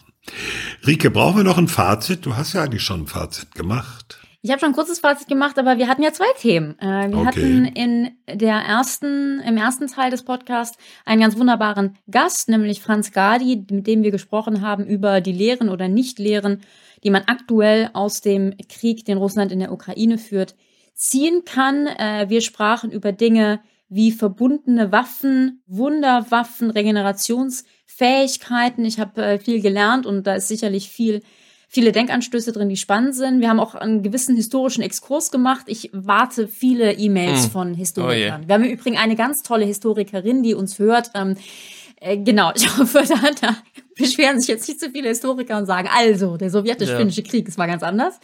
Rike, 0.85 1.09
brauchen 1.09 1.37
wir 1.37 1.43
noch 1.45 1.57
ein 1.57 1.69
Fazit? 1.69 2.25
Du 2.25 2.35
hast 2.35 2.51
ja 2.51 2.63
eigentlich 2.63 2.83
schon 2.83 3.03
ein 3.03 3.07
Fazit 3.07 3.55
gemacht. 3.55 4.18
Ich 4.41 4.51
habe 4.51 4.59
schon 4.61 4.69
ein 4.69 4.75
kurzes 4.75 4.99
Fazit 4.99 5.27
gemacht, 5.27 5.59
aber 5.59 5.77
wir 5.77 5.89
hatten 5.89 6.01
ja 6.01 6.13
zwei 6.13 6.31
Themen. 6.37 6.79
Äh, 6.79 7.09
wir 7.11 7.17
Okay. 7.17 7.25
hatten 7.25 7.65
in 7.65 8.11
der 8.33 8.55
ersten, 8.55 9.41
im 9.41 9.57
ersten 9.57 9.87
Teil 9.87 10.11
des 10.11 10.23
Podcasts 10.23 10.77
einen 11.05 11.19
ganz 11.21 11.37
wunderbaren 11.37 11.97
Gast, 12.09 12.47
nämlich 12.47 12.79
Franz 12.81 13.11
Gadi, 13.11 13.65
mit 13.69 13.85
dem 13.85 14.01
wir 14.01 14.11
gesprochen 14.11 14.61
haben 14.61 14.85
über 14.85 15.19
die 15.19 15.33
Lehren 15.33 15.67
oder 15.67 15.89
Nichtlehren, 15.89 16.61
die 17.03 17.09
man 17.09 17.23
aktuell 17.27 17.89
aus 17.93 18.21
dem 18.21 18.55
Krieg, 18.69 19.03
den 19.03 19.17
Russland 19.17 19.51
in 19.51 19.59
der 19.59 19.73
Ukraine 19.73 20.17
führt, 20.17 20.55
ziehen 20.93 21.43
kann. 21.43 21.87
Äh, 21.87 22.27
wir 22.29 22.39
sprachen 22.39 22.91
über 22.91 23.11
Dinge 23.11 23.59
wie 23.89 24.13
verbundene 24.13 24.93
Waffen, 24.93 25.63
Wunderwaffen, 25.67 26.69
Regenerationsfähigkeiten. 26.69 28.85
Ich 28.85 28.99
habe 28.99 29.21
äh, 29.21 29.39
viel 29.39 29.61
gelernt 29.61 30.05
und 30.05 30.27
da 30.27 30.35
ist 30.35 30.47
sicherlich 30.47 30.89
viel 30.89 31.21
viele 31.71 31.91
Denkanstöße 31.91 32.51
drin, 32.51 32.67
die 32.67 32.77
spannend 32.77 33.15
sind. 33.15 33.41
Wir 33.41 33.49
haben 33.49 33.59
auch 33.59 33.75
einen 33.75 34.01
gewissen 34.01 34.35
historischen 34.35 34.81
Exkurs 34.81 35.29
gemacht. 35.29 35.65
Ich 35.67 35.91
warte 35.93 36.47
viele 36.47 36.93
E-Mails 36.93 37.43
Hm. 37.45 37.51
von 37.51 37.71
Oh 37.73 37.75
Historikern. 37.77 38.41
je. 38.41 38.47
Wir 38.47 38.55
haben 38.55 38.63
im 38.63 38.71
Übrigen 38.71 38.97
eine 38.97 39.15
ganz 39.15 39.43
tolle 39.43 39.65
Historikerin, 39.65 40.41
die 40.41 40.55
uns 40.55 40.79
hört. 40.79 41.11
Ähm, 41.13 41.35
äh, 42.01 42.17
genau, 42.17 42.51
ich 42.55 42.75
hoffe, 42.77 43.03
da, 43.07 43.29
da 43.39 43.55
beschweren 43.95 44.39
sich 44.39 44.47
jetzt 44.49 44.67
nicht 44.67 44.79
so 44.79 44.89
viele 44.89 45.09
Historiker 45.09 45.57
und 45.57 45.67
sagen, 45.67 45.87
also, 45.95 46.37
der 46.37 46.49
sowjetisch-finnische 46.49 47.21
ja. 47.21 47.29
Krieg, 47.29 47.47
es 47.47 47.57
war 47.57 47.67
ganz 47.67 47.83
anders. 47.83 48.19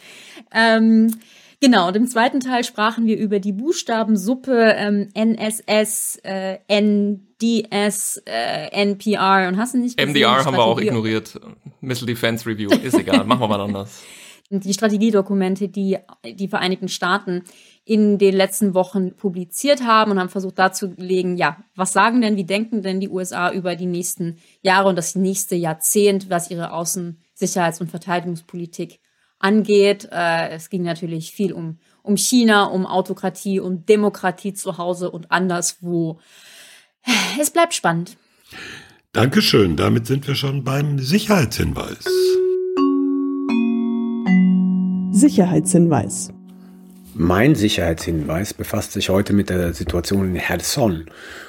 Ähm, 0.52 1.14
Genau, 1.60 1.88
und 1.88 1.96
im 1.96 2.06
zweiten 2.06 2.40
Teil 2.40 2.64
sprachen 2.64 3.06
wir 3.06 3.16
über 3.16 3.40
die 3.40 3.52
Buchstabensuppe 3.52 4.74
ähm, 4.76 5.08
NSS, 5.14 6.20
äh, 6.22 6.58
NDS, 6.68 8.22
äh, 8.26 8.68
NPR 8.72 9.48
und 9.48 9.56
hast 9.56 9.74
du 9.74 9.78
nicht 9.78 9.96
gesehen? 9.96 10.10
MDR 10.10 10.44
haben 10.44 10.56
wir 10.56 10.64
auch 10.64 10.80
ignoriert. 10.80 11.40
Missile 11.80 12.06
Defense 12.06 12.46
Review, 12.46 12.70
ist 12.70 12.98
egal, 12.98 13.24
machen 13.24 13.40
wir 13.40 13.48
mal 13.48 13.60
anders. 13.60 14.02
Die 14.50 14.72
Strategiedokumente, 14.72 15.68
die 15.68 15.98
die 16.24 16.46
Vereinigten 16.46 16.86
Staaten 16.86 17.42
in 17.84 18.16
den 18.16 18.32
letzten 18.32 18.74
Wochen 18.74 19.16
publiziert 19.16 19.82
haben 19.82 20.12
und 20.12 20.20
haben 20.20 20.28
versucht 20.28 20.60
darzulegen, 20.60 21.36
ja, 21.36 21.56
was 21.74 21.92
sagen 21.92 22.20
denn, 22.20 22.36
wie 22.36 22.44
denken 22.44 22.80
denn 22.80 23.00
die 23.00 23.08
USA 23.08 23.50
über 23.50 23.74
die 23.74 23.86
nächsten 23.86 24.38
Jahre 24.62 24.88
und 24.88 24.96
das 24.96 25.16
nächste 25.16 25.56
Jahrzehnt, 25.56 26.30
was 26.30 26.48
ihre 26.48 26.72
Außen-, 26.72 27.16
Sicherheits- 27.34 27.80
und 27.80 27.90
Verteidigungspolitik 27.90 29.00
angeht. 29.38 30.08
Äh, 30.10 30.50
es 30.50 30.70
ging 30.70 30.82
natürlich 30.82 31.32
viel 31.32 31.52
um, 31.52 31.78
um 32.02 32.16
China, 32.16 32.64
um 32.64 32.86
Autokratie, 32.86 33.60
um 33.60 33.84
Demokratie 33.86 34.54
zu 34.54 34.78
Hause 34.78 35.10
und 35.10 35.30
anderswo. 35.30 36.18
Es 37.40 37.50
bleibt 37.50 37.74
spannend. 37.74 38.16
Dankeschön. 39.12 39.76
Damit 39.76 40.06
sind 40.06 40.26
wir 40.26 40.34
schon 40.34 40.64
beim 40.64 40.98
Sicherheitshinweis. 40.98 42.04
Sicherheitshinweis. 45.12 46.30
Mein 47.14 47.54
Sicherheitshinweis 47.54 48.52
befasst 48.52 48.92
sich 48.92 49.08
heute 49.08 49.32
mit 49.32 49.48
der 49.48 49.72
Situation 49.72 50.34
in 50.34 50.40
Cherson. 50.40 51.06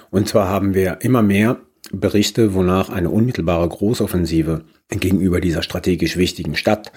Und 0.10 0.30
zwar 0.30 0.48
haben 0.48 0.74
wir 0.74 1.00
immer 1.02 1.22
mehr 1.22 1.60
Berichte, 1.92 2.54
wonach 2.54 2.90
eine 2.90 3.10
unmittelbare 3.10 3.68
Großoffensive 3.68 4.64
gegenüber 4.90 5.42
dieser 5.42 5.64
strategisch 5.64 6.16
wichtigen 6.16 6.56
Stadt 6.56 6.94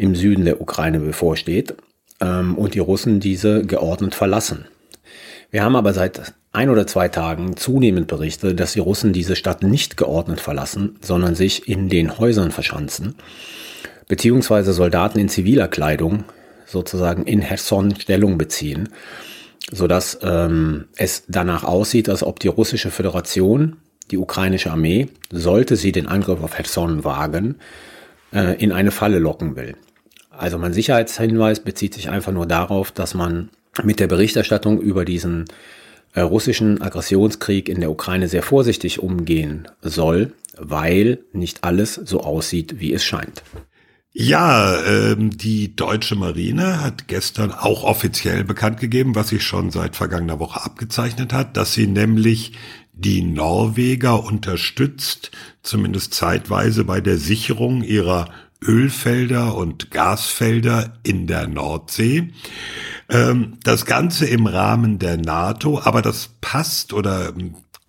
im 0.00 0.14
Süden 0.14 0.46
der 0.46 0.60
Ukraine 0.60 0.98
bevorsteht 0.98 1.74
ähm, 2.20 2.56
und 2.56 2.74
die 2.74 2.78
Russen 2.78 3.20
diese 3.20 3.64
geordnet 3.66 4.14
verlassen. 4.14 4.64
Wir 5.50 5.62
haben 5.62 5.76
aber 5.76 5.92
seit 5.92 6.32
ein 6.52 6.70
oder 6.70 6.86
zwei 6.86 7.08
Tagen 7.08 7.56
zunehmend 7.56 8.06
Berichte, 8.06 8.54
dass 8.54 8.72
die 8.72 8.80
Russen 8.80 9.12
diese 9.12 9.36
Stadt 9.36 9.62
nicht 9.62 9.98
geordnet 9.98 10.40
verlassen, 10.40 10.96
sondern 11.02 11.34
sich 11.34 11.68
in 11.68 11.88
den 11.90 12.18
Häusern 12.18 12.50
verschanzen, 12.50 13.14
beziehungsweise 14.08 14.72
Soldaten 14.72 15.18
in 15.18 15.28
ziviler 15.28 15.68
Kleidung 15.68 16.24
sozusagen 16.66 17.24
in 17.24 17.42
Herson 17.42 17.94
Stellung 17.94 18.38
beziehen, 18.38 18.88
sodass 19.70 20.18
ähm, 20.22 20.86
es 20.96 21.24
danach 21.28 21.64
aussieht, 21.64 22.08
als 22.08 22.22
ob 22.22 22.40
die 22.40 22.48
russische 22.48 22.90
Föderation, 22.90 23.76
die 24.10 24.18
ukrainische 24.18 24.70
Armee, 24.70 25.08
sollte 25.30 25.76
sie 25.76 25.92
den 25.92 26.06
Angriff 26.06 26.42
auf 26.42 26.56
Herson 26.56 27.04
wagen, 27.04 27.56
äh, 28.32 28.54
in 28.62 28.72
eine 28.72 28.92
Falle 28.92 29.18
locken 29.18 29.56
will. 29.56 29.76
Also 30.40 30.56
mein 30.56 30.72
Sicherheitshinweis 30.72 31.60
bezieht 31.60 31.92
sich 31.92 32.08
einfach 32.08 32.32
nur 32.32 32.46
darauf, 32.46 32.90
dass 32.92 33.12
man 33.12 33.50
mit 33.82 34.00
der 34.00 34.06
Berichterstattung 34.06 34.80
über 34.80 35.04
diesen 35.04 35.44
äh, 36.14 36.22
russischen 36.22 36.80
Aggressionskrieg 36.80 37.68
in 37.68 37.80
der 37.80 37.90
Ukraine 37.90 38.26
sehr 38.26 38.42
vorsichtig 38.42 39.00
umgehen 39.00 39.68
soll, 39.82 40.32
weil 40.56 41.18
nicht 41.34 41.62
alles 41.62 41.94
so 41.94 42.22
aussieht, 42.22 42.80
wie 42.80 42.94
es 42.94 43.04
scheint. 43.04 43.42
Ja, 44.12 44.82
ähm, 44.82 45.36
die 45.36 45.76
deutsche 45.76 46.16
Marine 46.16 46.80
hat 46.80 47.06
gestern 47.06 47.52
auch 47.52 47.84
offiziell 47.84 48.42
bekannt 48.42 48.80
gegeben, 48.80 49.14
was 49.14 49.28
sich 49.28 49.42
schon 49.42 49.70
seit 49.70 49.94
vergangener 49.94 50.40
Woche 50.40 50.64
abgezeichnet 50.64 51.34
hat, 51.34 51.58
dass 51.58 51.74
sie 51.74 51.86
nämlich 51.86 52.52
die 52.94 53.20
Norweger 53.20 54.24
unterstützt, 54.24 55.32
zumindest 55.62 56.14
zeitweise 56.14 56.84
bei 56.84 57.02
der 57.02 57.18
Sicherung 57.18 57.82
ihrer 57.82 58.30
Ölfelder 58.62 59.56
und 59.56 59.90
Gasfelder 59.90 60.94
in 61.02 61.26
der 61.26 61.46
Nordsee. 61.46 62.32
Ähm, 63.08 63.58
das 63.62 63.86
Ganze 63.86 64.26
im 64.26 64.46
Rahmen 64.46 64.98
der 64.98 65.16
NATO, 65.16 65.80
aber 65.82 66.02
das 66.02 66.30
passt 66.40 66.92
oder 66.92 67.32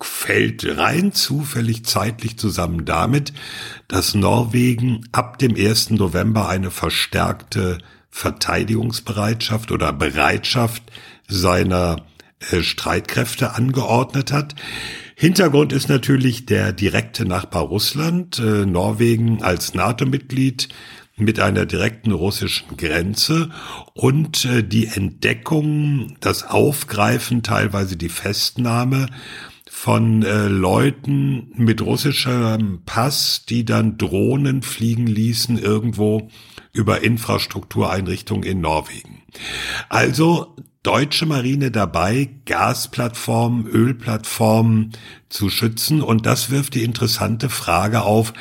fällt 0.00 0.64
rein 0.78 1.12
zufällig 1.12 1.84
zeitlich 1.84 2.38
zusammen 2.38 2.84
damit, 2.84 3.32
dass 3.88 4.14
Norwegen 4.14 5.06
ab 5.12 5.38
dem 5.38 5.54
1. 5.54 5.90
November 5.90 6.48
eine 6.48 6.70
verstärkte 6.70 7.78
Verteidigungsbereitschaft 8.10 9.72
oder 9.72 9.92
Bereitschaft 9.92 10.82
seiner 11.28 12.04
äh, 12.50 12.62
Streitkräfte 12.62 13.54
angeordnet 13.54 14.32
hat. 14.32 14.54
Hintergrund 15.14 15.72
ist 15.72 15.88
natürlich 15.88 16.46
der 16.46 16.72
direkte 16.72 17.24
Nachbar 17.24 17.62
Russland, 17.62 18.38
äh, 18.38 18.66
Norwegen 18.66 19.42
als 19.42 19.74
NATO-Mitglied 19.74 20.68
mit 21.16 21.40
einer 21.40 21.66
direkten 21.66 22.12
russischen 22.12 22.76
Grenze 22.76 23.50
und 23.94 24.44
äh, 24.44 24.62
die 24.62 24.86
Entdeckung, 24.86 26.16
das 26.20 26.44
Aufgreifen, 26.44 27.42
teilweise 27.42 27.96
die 27.96 28.08
Festnahme 28.08 29.06
von 29.70 30.22
äh, 30.22 30.48
Leuten 30.48 31.52
mit 31.56 31.82
russischem 31.82 32.82
Pass, 32.86 33.44
die 33.48 33.64
dann 33.64 33.98
Drohnen 33.98 34.62
fliegen 34.62 35.06
ließen 35.06 35.58
irgendwo 35.58 36.28
über 36.72 37.02
Infrastruktureinrichtungen 37.02 38.44
in 38.44 38.60
Norwegen. 38.60 39.22
Also 39.88 40.56
deutsche 40.82 41.26
Marine 41.26 41.70
dabei, 41.70 42.28
Gasplattformen, 42.44 43.66
Ölplattformen 43.66 44.92
zu 45.28 45.48
schützen. 45.48 46.02
Und 46.02 46.26
das 46.26 46.50
wirft 46.50 46.74
die 46.74 46.82
interessante 46.82 47.48
Frage 47.48 48.02
auf, 48.02 48.32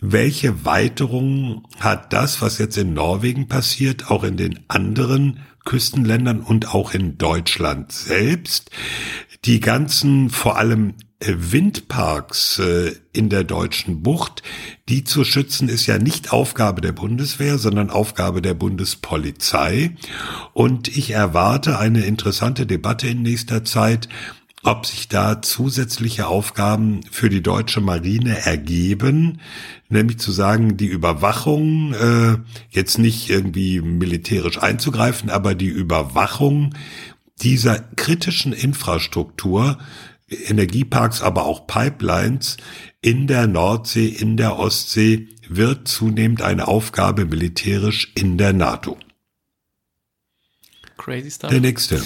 welche 0.00 0.64
Weiterungen 0.64 1.62
hat 1.78 2.12
das, 2.12 2.42
was 2.42 2.58
jetzt 2.58 2.76
in 2.76 2.94
Norwegen 2.94 3.46
passiert, 3.46 4.10
auch 4.10 4.24
in 4.24 4.36
den 4.36 4.60
anderen 4.68 5.40
Küstenländern 5.64 6.40
und 6.40 6.74
auch 6.74 6.92
in 6.92 7.18
Deutschland 7.18 7.92
selbst? 7.92 8.70
Die 9.44 9.60
ganzen, 9.60 10.30
vor 10.30 10.56
allem 10.56 10.94
Windparks 11.26 12.58
äh, 12.58 12.92
in 13.12 13.28
der 13.28 13.44
deutschen 13.44 14.02
Bucht, 14.02 14.42
die 14.88 15.04
zu 15.04 15.24
schützen, 15.24 15.68
ist 15.68 15.86
ja 15.86 15.98
nicht 15.98 16.32
Aufgabe 16.32 16.80
der 16.80 16.92
Bundeswehr, 16.92 17.58
sondern 17.58 17.90
Aufgabe 17.90 18.42
der 18.42 18.54
Bundespolizei. 18.54 19.96
Und 20.52 20.88
ich 20.88 21.10
erwarte 21.10 21.78
eine 21.78 22.04
interessante 22.04 22.66
Debatte 22.66 23.08
in 23.08 23.22
nächster 23.22 23.64
Zeit, 23.64 24.08
ob 24.64 24.86
sich 24.86 25.08
da 25.08 25.42
zusätzliche 25.42 26.28
Aufgaben 26.28 27.00
für 27.10 27.28
die 27.28 27.42
deutsche 27.42 27.80
Marine 27.80 28.46
ergeben, 28.46 29.40
nämlich 29.88 30.18
zu 30.18 30.30
sagen, 30.30 30.76
die 30.76 30.86
Überwachung, 30.86 31.94
äh, 31.94 32.38
jetzt 32.70 32.98
nicht 32.98 33.28
irgendwie 33.28 33.80
militärisch 33.80 34.58
einzugreifen, 34.62 35.30
aber 35.30 35.56
die 35.56 35.68
Überwachung 35.68 36.74
dieser 37.42 37.80
kritischen 37.96 38.52
Infrastruktur 38.52 39.78
Energieparks, 40.32 41.22
aber 41.22 41.44
auch 41.44 41.66
Pipelines 41.66 42.56
in 43.00 43.26
der 43.26 43.46
Nordsee, 43.46 44.06
in 44.06 44.36
der 44.36 44.58
Ostsee 44.58 45.28
wird 45.48 45.88
zunehmend 45.88 46.42
eine 46.42 46.68
Aufgabe 46.68 47.24
militärisch 47.24 48.12
in 48.14 48.38
der 48.38 48.52
NATO. 48.52 48.96
Crazy 50.96 51.30
stuff. 51.30 51.50
Der 51.50 51.60
nächste. 51.60 52.02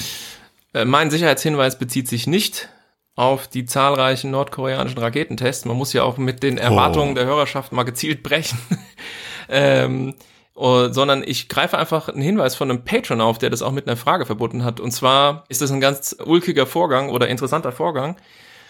Äh, 0.73 0.85
mein 0.85 1.11
Sicherheitshinweis 1.11 1.78
bezieht 1.78 2.09
sich 2.09 2.27
nicht 2.27 2.69
auf 3.15 3.48
die 3.48 3.65
zahlreichen 3.65 4.31
nordkoreanischen 4.31 4.98
Raketentests. 4.98 5.65
Man 5.65 5.77
muss 5.77 5.93
ja 5.93 6.03
auch 6.03 6.19
mit 6.19 6.43
den 6.43 6.59
Erwartungen 6.59 7.12
oh. 7.12 7.15
der 7.15 7.27
Hörerschaft 7.27 7.73
mal 7.73 7.85
gezielt 7.85 8.23
brechen. 8.23 8.59
ähm, 9.48 10.15
Uh, 10.56 10.90
sondern 10.90 11.22
ich 11.22 11.50
greife 11.50 11.76
einfach 11.76 12.08
einen 12.08 12.22
Hinweis 12.22 12.54
von 12.54 12.70
einem 12.70 12.82
Patron 12.82 13.20
auf, 13.20 13.36
der 13.36 13.50
das 13.50 13.60
auch 13.60 13.72
mit 13.72 13.86
einer 13.86 13.96
Frage 13.96 14.24
verbunden 14.24 14.64
hat. 14.64 14.80
Und 14.80 14.90
zwar 14.90 15.44
ist 15.50 15.60
das 15.60 15.70
ein 15.70 15.82
ganz 15.82 16.16
ulkiger 16.24 16.64
Vorgang 16.64 17.10
oder 17.10 17.28
interessanter 17.28 17.72
Vorgang. 17.72 18.16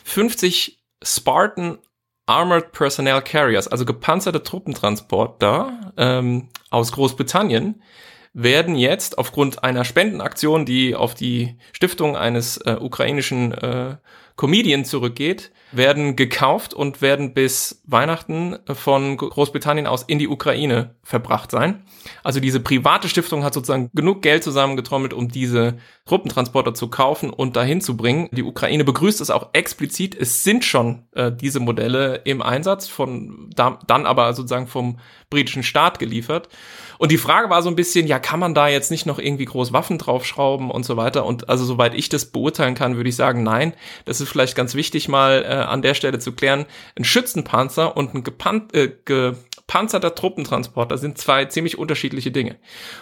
50 0.02 0.82
Spartan 1.00 1.78
Armored 2.26 2.72
Personnel 2.72 3.22
Carriers, 3.22 3.68
also 3.68 3.84
gepanzerte 3.84 4.42
Truppentransporter 4.42 5.92
ähm, 5.96 6.48
aus 6.70 6.90
Großbritannien, 6.90 7.80
werden 8.32 8.74
jetzt 8.74 9.16
aufgrund 9.16 9.62
einer 9.62 9.84
Spendenaktion, 9.84 10.66
die 10.66 10.96
auf 10.96 11.14
die 11.14 11.56
Stiftung 11.72 12.16
eines 12.16 12.58
äh, 12.58 12.76
ukrainischen 12.80 13.52
äh, 13.52 13.96
Comedian 14.34 14.84
zurückgeht, 14.84 15.52
werden 15.72 16.16
gekauft 16.16 16.74
und 16.74 17.02
werden 17.02 17.34
bis 17.34 17.82
Weihnachten 17.86 18.58
von 18.72 19.16
Großbritannien 19.16 19.86
aus 19.86 20.04
in 20.04 20.18
die 20.18 20.28
Ukraine 20.28 20.94
verbracht 21.02 21.50
sein. 21.50 21.82
Also 22.22 22.40
diese 22.40 22.60
private 22.60 23.08
Stiftung 23.08 23.42
hat 23.42 23.54
sozusagen 23.54 23.90
genug 23.92 24.22
Geld 24.22 24.44
zusammengetrommelt, 24.44 25.12
um 25.12 25.28
diese 25.28 25.78
Truppentransporter 26.04 26.72
zu 26.74 26.88
kaufen 26.88 27.30
und 27.30 27.56
dahin 27.56 27.80
zu 27.80 27.96
bringen. 27.96 28.28
Die 28.30 28.44
Ukraine 28.44 28.84
begrüßt 28.84 29.20
es 29.20 29.30
auch 29.30 29.50
explizit. 29.54 30.14
Es 30.14 30.44
sind 30.44 30.64
schon 30.64 31.02
äh, 31.12 31.32
diese 31.32 31.58
Modelle 31.58 32.22
im 32.24 32.42
Einsatz, 32.42 32.86
von 32.86 33.50
da, 33.54 33.80
dann 33.86 34.06
aber 34.06 34.32
sozusagen 34.34 34.68
vom 34.68 34.98
britischen 35.30 35.64
Staat 35.64 35.98
geliefert. 35.98 36.48
Und 36.98 37.12
die 37.12 37.18
Frage 37.18 37.50
war 37.50 37.62
so 37.62 37.68
ein 37.68 37.76
bisschen, 37.76 38.06
ja, 38.06 38.18
kann 38.18 38.40
man 38.40 38.54
da 38.54 38.68
jetzt 38.68 38.90
nicht 38.90 39.06
noch 39.06 39.18
irgendwie 39.18 39.44
groß 39.44 39.72
Waffen 39.72 39.98
draufschrauben 39.98 40.70
und 40.70 40.84
so 40.84 40.96
weiter? 40.96 41.26
Und 41.26 41.48
also 41.48 41.64
soweit 41.64 41.94
ich 41.94 42.08
das 42.08 42.26
beurteilen 42.26 42.74
kann, 42.74 42.96
würde 42.96 43.08
ich 43.08 43.16
sagen, 43.16 43.42
nein. 43.42 43.74
Das 44.04 44.20
ist 44.20 44.28
vielleicht 44.28 44.56
ganz 44.56 44.74
wichtig 44.74 45.08
mal 45.08 45.44
äh, 45.44 45.54
an 45.54 45.82
der 45.82 45.94
Stelle 45.94 46.18
zu 46.18 46.32
klären, 46.32 46.66
ein 46.96 47.04
Schützenpanzer 47.04 47.96
und 47.96 48.14
ein 48.14 48.24
gepan 48.24 48.68
äh, 48.72 48.88
gepanzerter 49.66 50.14
Truppentransporter 50.14 50.96
sind 50.96 51.18
zwei 51.18 51.46
ziemlich 51.46 51.76
unterschiedliche 51.76 52.30
Dinge. 52.30 52.56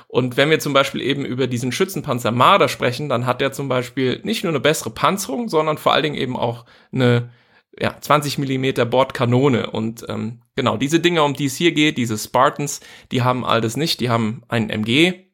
Und 0.09 0.37
wenn 0.37 0.51
wir 0.51 0.59
zum 0.61 0.73
Beispiel 0.73 1.03
eben 1.03 1.25
über 1.25 1.47
diesen 1.47 1.73
Schützenpanzer 1.73 2.31
Marder 2.31 2.69
sprechen, 2.69 3.09
dann 3.09 3.27
hat 3.27 3.41
der 3.41 3.53
zum 3.53 3.69
Beispiel 3.69 4.21
nicht 4.25 4.45
nur 4.45 4.53
eine 4.53 4.61
bessere 4.61 4.91
Panzerung, 4.91 5.49
sondern 5.49 5.77
vor 5.77 5.93
allen 5.93 6.05
Dingen 6.05 6.15
eben 6.17 6.37
auch 6.37 6.65
eine 6.93 7.31
ja, 7.79 7.97
20 8.01 8.39
Millimeter 8.39 8.85
Bordkanone 8.85 9.71
und 9.71 10.05
ähm, 10.09 10.41
genau 10.57 10.77
diese 10.77 11.01
Dinge, 11.01 11.23
um 11.23 11.35
die 11.35 11.47
es 11.47 11.57
hier 11.57 11.73
geht, 11.73 11.99
diese 11.99 12.19
Spartans, 12.19 12.81
die 13.11 13.23
haben 13.23 13.45
all 13.45 13.61
das 13.61 13.77
nicht, 13.77 14.01
die 14.01 14.11
haben 14.11 14.43
einen 14.49 14.71
MG 14.71 15.25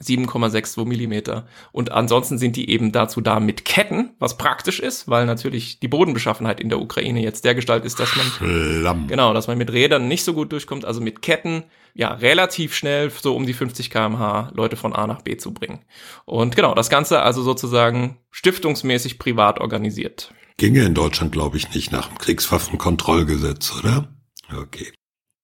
7,62 0.00 0.84
Millimeter 0.86 1.48
und 1.72 1.90
ansonsten 1.90 2.38
sind 2.38 2.54
die 2.54 2.70
eben 2.70 2.92
dazu 2.92 3.20
da 3.20 3.40
mit 3.40 3.64
Ketten, 3.64 4.10
was 4.20 4.38
praktisch 4.38 4.78
ist, 4.78 5.08
weil 5.08 5.26
natürlich 5.26 5.80
die 5.80 5.88
Bodenbeschaffenheit 5.88 6.60
in 6.60 6.68
der 6.68 6.80
Ukraine 6.80 7.20
jetzt 7.20 7.44
der 7.44 7.56
Gestalt 7.56 7.84
ist, 7.84 7.98
dass 7.98 8.14
man 8.14 8.26
Schlamm. 8.26 9.08
genau, 9.08 9.34
dass 9.34 9.48
man 9.48 9.58
mit 9.58 9.72
Rädern 9.72 10.06
nicht 10.06 10.24
so 10.24 10.34
gut 10.34 10.52
durchkommt, 10.52 10.84
also 10.84 11.00
mit 11.00 11.20
Ketten 11.20 11.64
ja 11.94 12.12
relativ 12.12 12.76
schnell 12.76 13.10
so 13.10 13.34
um 13.34 13.44
die 13.44 13.54
50 13.54 13.90
km/h 13.90 14.52
Leute 14.54 14.76
von 14.76 14.94
A 14.94 15.08
nach 15.08 15.22
B 15.22 15.36
zu 15.36 15.52
bringen. 15.52 15.80
Und 16.26 16.54
genau, 16.54 16.74
das 16.74 16.90
Ganze 16.90 17.22
also 17.22 17.42
sozusagen 17.42 18.18
stiftungsmäßig 18.30 19.18
privat 19.18 19.60
organisiert. 19.60 20.32
Ginge 20.58 20.84
in 20.84 20.94
Deutschland, 20.94 21.30
glaube 21.30 21.56
ich, 21.56 21.72
nicht 21.72 21.92
nach 21.92 22.08
dem 22.08 22.18
Kriegswaffenkontrollgesetz, 22.18 23.72
oder? 23.78 24.08
Okay. 24.52 24.92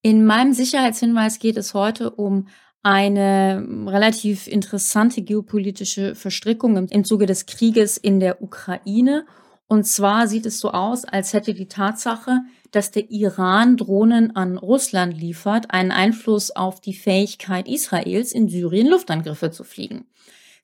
In 0.02 0.26
meinem 0.26 0.52
Sicherheitshinweis 0.52 1.38
geht 1.38 1.56
es 1.56 1.72
heute 1.72 2.10
um 2.10 2.48
eine 2.82 3.66
relativ 3.86 4.48
interessante 4.48 5.22
geopolitische 5.22 6.16
Verstrickung 6.16 6.76
im, 6.76 6.86
im 6.88 7.04
Zuge 7.04 7.26
des 7.26 7.46
Krieges 7.46 7.96
in 7.96 8.18
der 8.18 8.42
Ukraine. 8.42 9.24
Und 9.68 9.86
zwar 9.86 10.26
sieht 10.26 10.46
es 10.46 10.58
so 10.58 10.72
aus, 10.72 11.04
als 11.04 11.32
hätte 11.32 11.54
die 11.54 11.68
Tatsache, 11.68 12.40
dass 12.72 12.90
der 12.90 13.08
Iran 13.10 13.76
Drohnen 13.76 14.34
an 14.34 14.58
Russland 14.58 15.16
liefert, 15.16 15.70
einen 15.70 15.92
Einfluss 15.92 16.50
auf 16.50 16.80
die 16.80 16.92
Fähigkeit 16.92 17.68
Israels, 17.68 18.32
in 18.32 18.48
Syrien 18.48 18.88
Luftangriffe 18.88 19.52
zu 19.52 19.62
fliegen. 19.62 20.06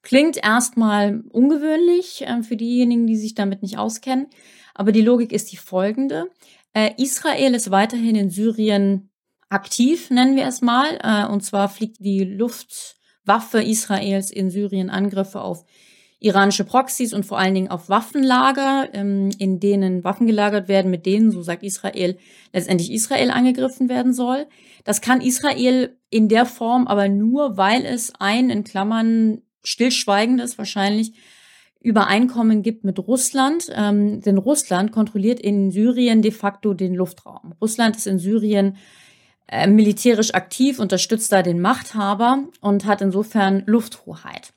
Klingt 0.03 0.43
erstmal 0.43 1.23
ungewöhnlich 1.31 2.23
äh, 2.23 2.43
für 2.43 2.57
diejenigen, 2.57 3.07
die 3.07 3.17
sich 3.17 3.35
damit 3.35 3.63
nicht 3.63 3.79
auskennen, 3.79 4.29
aber 4.75 4.93
die 4.93 5.03
Logik 5.03 5.33
ist 5.33 5.53
die 5.53 5.57
folgende. 5.57 6.31
Äh, 6.73 6.93
Israel 6.97 7.55
ist 7.55 7.71
weiterhin 7.71 8.17
in 8.17 8.31
Syrien 8.31 9.11
aktiv, 9.51 10.11
nennen 10.11 10.37
wir 10.37 10.47
es 10.47 10.63
mal, 10.63 10.99
äh, 11.03 11.31
und 11.31 11.43
zwar 11.43 11.69
fliegt 11.69 11.99
die 12.01 12.25
Luftwaffe 12.25 13.63
Israels 13.63 14.31
in 14.31 14.51
Syrien 14.51 14.89
Angriffe 14.89 15.43
auf 15.43 15.65
iranische 16.21 16.65
Proxys 16.65 17.15
und 17.15 17.25
vor 17.25 17.39
allen 17.39 17.55
Dingen 17.55 17.71
auf 17.71 17.89
Waffenlager, 17.89 18.89
ähm, 18.93 19.31
in 19.39 19.59
denen 19.59 20.05
Waffen 20.05 20.27
gelagert 20.27 20.69
werden, 20.69 20.91
mit 20.91 21.07
denen, 21.07 21.31
so 21.31 21.43
sagt 21.43 21.63
Israel, 21.63 22.19
letztendlich 22.53 22.93
Israel 22.93 23.31
angegriffen 23.31 23.89
werden 23.89 24.13
soll. 24.13 24.47
Das 24.85 25.01
kann 25.01 25.23
Israel 25.23 25.97
in 26.11 26.29
der 26.29 26.45
Form 26.45 26.87
aber 26.87 27.09
nur, 27.09 27.57
weil 27.57 27.87
es 27.87 28.13
ein 28.19 28.51
in 28.51 28.65
Klammern 28.65 29.41
stillschweigendes 29.63 30.59
wahrscheinlich 30.59 31.13
Übereinkommen 31.83 32.63
gibt 32.63 32.85
mit 32.85 32.99
Russland. 32.99 33.71
Ähm, 33.75 34.21
denn 34.21 34.37
Russland 34.39 34.93
kontrolliert 34.93 35.41
in 35.41 35.71
Syrien 35.71 36.21
de 36.23 36.31
facto 36.31 36.75
den 36.75 36.95
Luftraum. 36.95 37.55
Russland 37.61 37.97
ist 37.97 38.07
in 38.07 38.19
Syrien 38.19 38.77
äh, 39.49 39.67
militärisch 39.67 40.35
aktiv, 40.35 40.79
unterstützt 40.79 41.33
da 41.33 41.43
den 41.43 41.61
Machthaber 41.61 42.45
und 42.61 42.85
hat 42.85 43.01
insofern 43.01 43.65
Lufthoheit, 43.67 44.53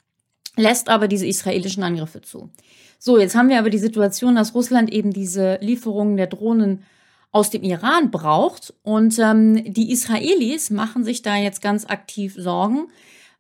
lässt 0.56 0.90
aber 0.90 1.08
diese 1.08 1.26
israelischen 1.26 1.82
Angriffe 1.82 2.22
zu. 2.22 2.52
So, 3.00 3.18
jetzt 3.18 3.36
haben 3.36 3.50
wir 3.50 3.58
aber 3.58 3.72
die 3.72 3.80
Situation, 3.80 4.36
dass 4.36 4.54
Russland 4.54 4.92
eben 4.92 5.12
diese 5.12 5.58
Lieferungen 5.62 6.16
der 6.16 6.28
Drohnen 6.28 6.84
aus 7.32 7.50
dem 7.50 7.64
Iran 7.64 8.12
braucht 8.12 8.74
und 8.84 9.18
ähm, 9.18 9.74
die 9.74 9.92
Israelis 9.92 10.70
machen 10.70 11.04
sich 11.04 11.24
da 11.24 11.38
jetzt 11.38 11.64
ganz 11.64 11.86
aktiv 11.86 12.36
Sorgen, 12.38 12.90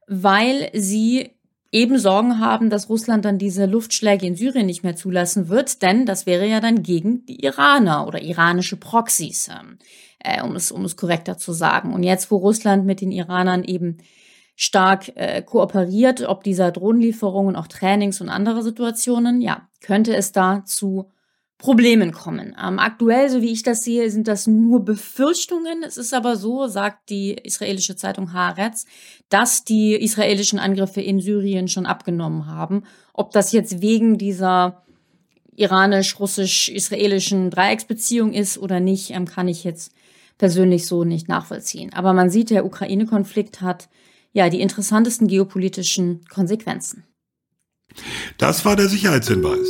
weil 0.07 0.71
sie 0.73 1.29
eben 1.73 1.97
Sorgen 1.97 2.39
haben, 2.39 2.69
dass 2.69 2.87
Russland 2.87 3.25
dann 3.25 3.39
diese 3.39 3.65
Luftschläge 3.65 4.27
in 4.27 4.35
Syrien 4.35 4.67
nicht 4.67 4.83
mehr 4.83 4.95
zulassen 4.95 5.49
wird, 5.49 5.81
denn 5.81 6.05
das 6.05 6.25
wäre 6.25 6.45
ja 6.47 6.59
dann 6.59 6.83
gegen 6.83 7.25
die 7.25 7.43
Iraner 7.43 8.07
oder 8.07 8.21
iranische 8.21 8.77
Proxys, 8.77 9.49
ähm, 9.49 9.79
äh, 10.19 10.41
um, 10.43 10.55
es, 10.55 10.71
um 10.71 10.85
es 10.85 10.95
korrekter 10.95 11.37
zu 11.37 11.51
sagen. 11.51 11.91
Und 11.93 12.03
jetzt, 12.03 12.29
wo 12.29 12.37
Russland 12.37 12.85
mit 12.85 13.01
den 13.01 13.11
Iranern 13.11 13.63
eben 13.63 13.97
stark 14.55 15.11
äh, 15.15 15.41
kooperiert, 15.41 16.21
ob 16.21 16.43
dieser 16.43 16.71
Drohnenlieferungen, 16.71 17.55
auch 17.55 17.67
Trainings 17.67 18.21
und 18.21 18.29
andere 18.29 18.61
Situationen, 18.61 19.41
ja, 19.41 19.67
könnte 19.81 20.15
es 20.15 20.31
da 20.31 20.63
zu 20.65 21.09
Problemen 21.57 22.11
kommen. 22.11 22.55
Ähm, 22.61 22.77
aktuell, 22.77 23.29
so 23.29 23.41
wie 23.41 23.51
ich 23.51 23.63
das 23.63 23.83
sehe, 23.83 24.09
sind 24.11 24.27
das 24.27 24.47
nur 24.47 24.83
Befürchtungen. 24.83 25.83
Es 25.83 25.97
ist 25.97 26.13
aber 26.13 26.35
so, 26.35 26.67
sagt 26.67 27.09
die 27.09 27.33
israelische 27.33 27.95
Zeitung 27.95 28.33
Haaretz, 28.33 28.85
dass 29.29 29.63
die 29.63 29.93
israelischen 29.93 30.59
Angriffe 30.59 31.01
in 31.01 31.21
Syrien 31.21 31.67
schon 31.67 31.85
abgenommen 31.85 32.47
haben. 32.47 32.83
Ob 33.13 33.31
das 33.31 33.53
jetzt 33.53 33.81
wegen 33.81 34.17
dieser 34.17 34.83
iranisch-russisch-israelischen 35.55 37.49
Dreiecksbeziehung 37.49 38.33
ist 38.33 38.57
oder 38.57 38.79
nicht, 38.79 39.11
ähm, 39.11 39.25
kann 39.25 39.47
ich 39.47 39.63
jetzt 39.63 39.93
persönlich 40.37 40.85
so 40.87 41.03
nicht 41.03 41.29
nachvollziehen. 41.29 41.93
Aber 41.93 42.13
man 42.13 42.29
sieht, 42.29 42.49
der 42.49 42.65
Ukraine-Konflikt 42.65 43.61
hat 43.61 43.87
ja 44.33 44.49
die 44.49 44.61
interessantesten 44.61 45.27
geopolitischen 45.27 46.25
Konsequenzen. 46.27 47.05
Das 48.37 48.65
war 48.65 48.75
der 48.75 48.89
Sicherheitshinweis. 48.89 49.69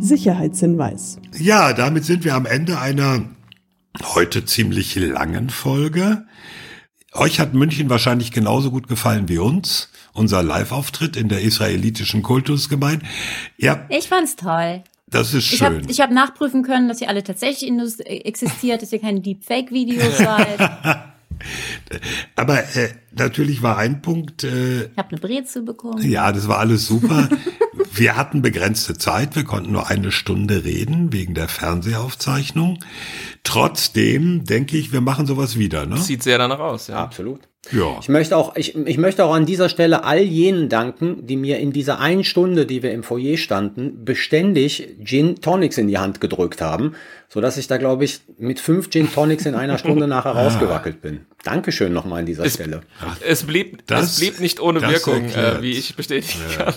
Sicherheitshinweis. 0.00 1.18
Ja, 1.38 1.72
damit 1.72 2.04
sind 2.04 2.24
wir 2.24 2.34
am 2.34 2.46
Ende 2.46 2.78
einer 2.80 3.24
heute 4.14 4.44
ziemlich 4.44 4.94
langen 4.96 5.50
Folge. 5.50 6.26
Euch 7.12 7.40
hat 7.40 7.54
München 7.54 7.90
wahrscheinlich 7.90 8.30
genauso 8.32 8.70
gut 8.70 8.88
gefallen 8.88 9.28
wie 9.28 9.38
uns. 9.38 9.88
Unser 10.12 10.42
Live-Auftritt 10.42 11.16
in 11.16 11.28
der 11.28 11.40
israelitischen 11.42 12.22
Kultusgemeinde. 12.22 13.04
Ja. 13.56 13.86
Ich 13.88 14.08
fand's 14.08 14.36
toll. 14.36 14.82
Das 15.08 15.34
ist 15.34 15.44
schön. 15.46 15.82
Ich 15.88 16.00
habe 16.00 16.14
hab 16.14 16.28
nachprüfen 16.28 16.62
können, 16.62 16.88
dass 16.88 17.00
ihr 17.00 17.08
alle 17.08 17.24
tatsächlich 17.24 17.72
existiert, 18.06 18.82
dass 18.82 18.92
ihr 18.92 19.00
keine 19.00 19.20
Deepfake-Videos 19.20 20.18
seid. 20.18 20.60
Aber 22.36 22.58
äh, 22.76 22.90
natürlich 23.12 23.62
war 23.62 23.78
ein 23.78 24.02
Punkt. 24.02 24.44
Äh, 24.44 24.84
ich 24.84 24.96
habe 24.96 25.10
eine 25.10 25.18
Brezel 25.18 25.62
bekommen. 25.62 26.02
Ja, 26.08 26.30
das 26.30 26.46
war 26.46 26.58
alles 26.58 26.86
super. 26.86 27.28
wir 27.72 28.16
hatten 28.16 28.42
begrenzte 28.42 28.96
Zeit, 28.96 29.36
wir 29.36 29.44
konnten 29.44 29.72
nur 29.72 29.88
eine 29.88 30.12
Stunde 30.12 30.64
reden 30.64 31.12
wegen 31.12 31.34
der 31.34 31.48
Fernsehaufzeichnung. 31.48 32.82
Trotzdem 33.44 34.44
denke 34.44 34.76
ich, 34.76 34.92
wir 34.92 35.00
machen 35.00 35.26
sowas 35.26 35.58
wieder. 35.58 35.86
Ne? 35.86 35.96
Sieht 35.98 36.22
sehr 36.22 36.38
danach 36.38 36.60
aus, 36.60 36.88
ja. 36.88 36.96
Absolut. 36.96 37.49
Ja. 37.72 37.98
Ich 38.00 38.08
möchte 38.08 38.36
auch, 38.36 38.56
ich, 38.56 38.74
ich 38.74 38.96
möchte 38.96 39.24
auch 39.24 39.34
an 39.34 39.44
dieser 39.44 39.68
Stelle 39.68 40.04
all 40.04 40.20
jenen 40.20 40.68
danken, 40.68 41.26
die 41.26 41.36
mir 41.36 41.58
in 41.58 41.72
dieser 41.72 42.00
einen 42.00 42.24
Stunde, 42.24 42.64
die 42.64 42.82
wir 42.82 42.90
im 42.92 43.02
Foyer 43.02 43.36
standen, 43.36 44.04
beständig 44.04 44.96
Gin 45.04 45.40
Tonics 45.40 45.76
in 45.76 45.86
die 45.86 45.98
Hand 45.98 46.20
gedrückt 46.20 46.62
haben, 46.62 46.94
so 47.28 47.40
dass 47.40 47.58
ich 47.58 47.66
da, 47.66 47.76
glaube 47.76 48.04
ich, 48.04 48.22
mit 48.38 48.60
fünf 48.60 48.88
Gin 48.88 49.12
Tonics 49.12 49.44
in 49.44 49.54
einer 49.54 49.76
Stunde 49.76 50.06
nachher 50.08 50.34
ah. 50.34 50.42
rausgewackelt 50.42 51.02
bin. 51.02 51.26
Dankeschön 51.44 51.92
nochmal 51.92 52.20
an 52.20 52.26
dieser 52.26 52.44
es, 52.44 52.54
Stelle. 52.54 52.80
Es 53.20 53.44
blieb, 53.44 53.86
das, 53.86 54.12
es 54.12 54.20
blieb 54.20 54.40
nicht 54.40 54.58
ohne 54.60 54.80
Wirkung, 54.80 55.26
äh, 55.26 55.60
wie 55.60 55.72
ich 55.72 55.94
bestätigen 55.94 56.40
ja. 56.58 56.64
kann. 56.64 56.74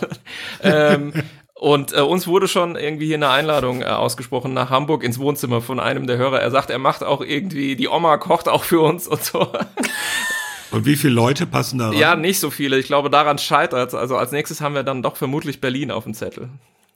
ähm, 0.64 1.14
und 1.56 1.94
äh, 1.94 2.02
uns 2.02 2.28
wurde 2.28 2.50
schon 2.50 2.76
irgendwie 2.76 3.06
hier 3.06 3.16
eine 3.16 3.30
Einladung 3.30 3.82
äh, 3.82 3.86
ausgesprochen 3.86 4.54
nach 4.54 4.70
Hamburg 4.70 5.02
ins 5.02 5.18
Wohnzimmer 5.18 5.62
von 5.62 5.80
einem 5.80 6.08
der 6.08 6.18
Hörer. 6.18 6.42
Er 6.42 6.52
sagt, 6.52 6.70
er 6.70 6.78
macht 6.78 7.04
auch 7.04 7.22
irgendwie, 7.22 7.78
die 7.78 7.88
Oma 7.88 8.18
kocht 8.18 8.50
auch 8.50 8.66
für 8.66 8.82
uns 8.82 9.08
und 9.08 9.24
so. 9.24 9.48
Und 10.74 10.86
wie 10.86 10.96
viele 10.96 11.14
Leute 11.14 11.46
passen 11.46 11.78
da 11.80 11.90
rein? 11.90 11.98
Ja, 11.98 12.16
nicht 12.16 12.40
so 12.40 12.50
viele. 12.50 12.80
Ich 12.80 12.88
glaube, 12.88 13.10
daran 13.10 13.38
scheitert 13.38 13.94
Also 13.94 14.18
als 14.18 14.32
nächstes 14.32 14.62
haben 14.62 14.76
wir 14.76 14.84
dann 14.84 15.02
doch 15.04 15.16
vermutlich 15.16 15.62
Berlin 15.62 15.92
auf 15.92 16.04
dem 16.04 16.14
Zettel. 16.14 16.50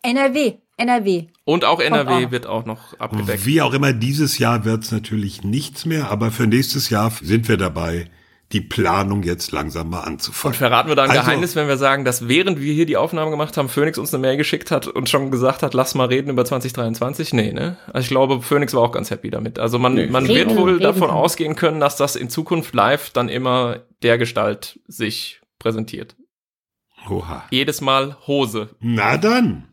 NRW, 0.03 0.53
NRW. 0.77 1.25
Und 1.43 1.65
auch 1.65 1.79
NRW 1.79 2.25
auch. 2.25 2.31
wird 2.31 2.47
auch 2.47 2.65
noch 2.65 2.99
abgedeckt. 2.99 3.45
Wie 3.45 3.61
auch 3.61 3.73
immer, 3.73 3.93
dieses 3.93 4.37
Jahr 4.37 4.63
wird 4.65 4.83
es 4.83 4.91
natürlich 4.91 5.43
nichts 5.43 5.85
mehr, 5.85 6.09
aber 6.11 6.31
für 6.31 6.47
nächstes 6.47 6.89
Jahr 6.89 7.11
sind 7.21 7.47
wir 7.49 7.57
dabei, 7.57 8.09
die 8.53 8.61
Planung 8.61 9.23
jetzt 9.23 9.51
langsam 9.51 9.89
mal 9.89 10.01
anzufangen. 10.01 10.53
Und 10.53 10.57
verraten 10.57 10.87
wir 10.87 10.95
da 10.95 11.03
ein 11.03 11.09
also, 11.09 11.21
Geheimnis, 11.21 11.55
wenn 11.57 11.67
wir 11.67 11.75
sagen, 11.75 12.05
dass 12.05 12.29
während 12.29 12.61
wir 12.61 12.73
hier 12.73 12.85
die 12.85 12.95
Aufnahme 12.95 13.29
gemacht 13.29 13.57
haben, 13.57 13.67
Phoenix 13.67 13.97
uns 13.97 14.13
eine 14.13 14.21
Mail 14.21 14.37
geschickt 14.37 14.71
hat 14.71 14.87
und 14.87 15.09
schon 15.09 15.31
gesagt 15.31 15.63
hat, 15.63 15.73
lass 15.73 15.95
mal 15.95 16.07
reden 16.07 16.29
über 16.29 16.45
2023? 16.45 17.33
Nee, 17.33 17.51
ne? 17.51 17.77
Also 17.87 18.05
ich 18.05 18.09
glaube, 18.09 18.41
Phoenix 18.41 18.73
war 18.73 18.83
auch 18.83 18.93
ganz 18.93 19.11
happy 19.11 19.29
damit. 19.29 19.59
Also 19.59 19.79
man, 19.79 19.95
nee. 19.95 20.07
man 20.07 20.25
reden, 20.25 20.51
wird 20.51 20.59
wohl 20.59 20.71
reden 20.71 20.83
davon 20.83 21.09
ausgehen 21.09 21.55
können, 21.57 21.81
dass 21.81 21.97
das 21.97 22.15
in 22.15 22.29
Zukunft 22.29 22.73
live 22.73 23.09
dann 23.09 23.27
immer 23.27 23.81
der 24.01 24.17
Gestalt 24.17 24.79
sich 24.87 25.41
präsentiert. 25.59 26.15
Oha. 27.09 27.43
Jedes 27.51 27.81
Mal 27.81 28.15
Hose. 28.27 28.69
Na 28.79 29.17
dann. 29.17 29.67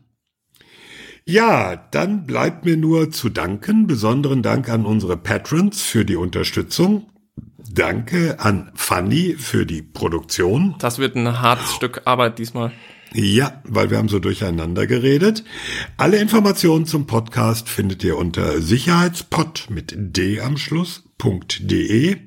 Ja, 1.25 1.75
dann 1.75 2.25
bleibt 2.25 2.65
mir 2.65 2.77
nur 2.77 3.09
zu 3.09 3.29
danken. 3.29 3.87
Besonderen 3.87 4.43
Dank 4.43 4.69
an 4.69 4.85
unsere 4.85 5.17
Patrons 5.17 5.81
für 5.81 6.05
die 6.05 6.17
Unterstützung. 6.17 7.09
Danke 7.57 8.39
an 8.39 8.71
Fanny 8.75 9.35
für 9.37 9.65
die 9.65 9.81
Produktion. 9.81 10.75
Das 10.79 10.97
wird 10.97 11.15
ein 11.15 11.41
hartes 11.41 11.73
Stück 11.73 12.03
Arbeit 12.05 12.39
diesmal. 12.39 12.71
Ja, 13.13 13.61
weil 13.63 13.89
wir 13.89 13.97
haben 13.97 14.09
so 14.09 14.19
durcheinander 14.19 14.87
geredet. 14.87 15.43
Alle 15.97 16.17
Informationen 16.17 16.85
zum 16.85 17.07
Podcast 17.07 17.69
findet 17.69 18.03
ihr 18.03 18.17
unter 18.17 18.61
sicherheitspod 18.61 19.67
mit 19.69 19.93
d 19.95 20.41
am 20.41 20.57
Schluss.de 20.57 22.17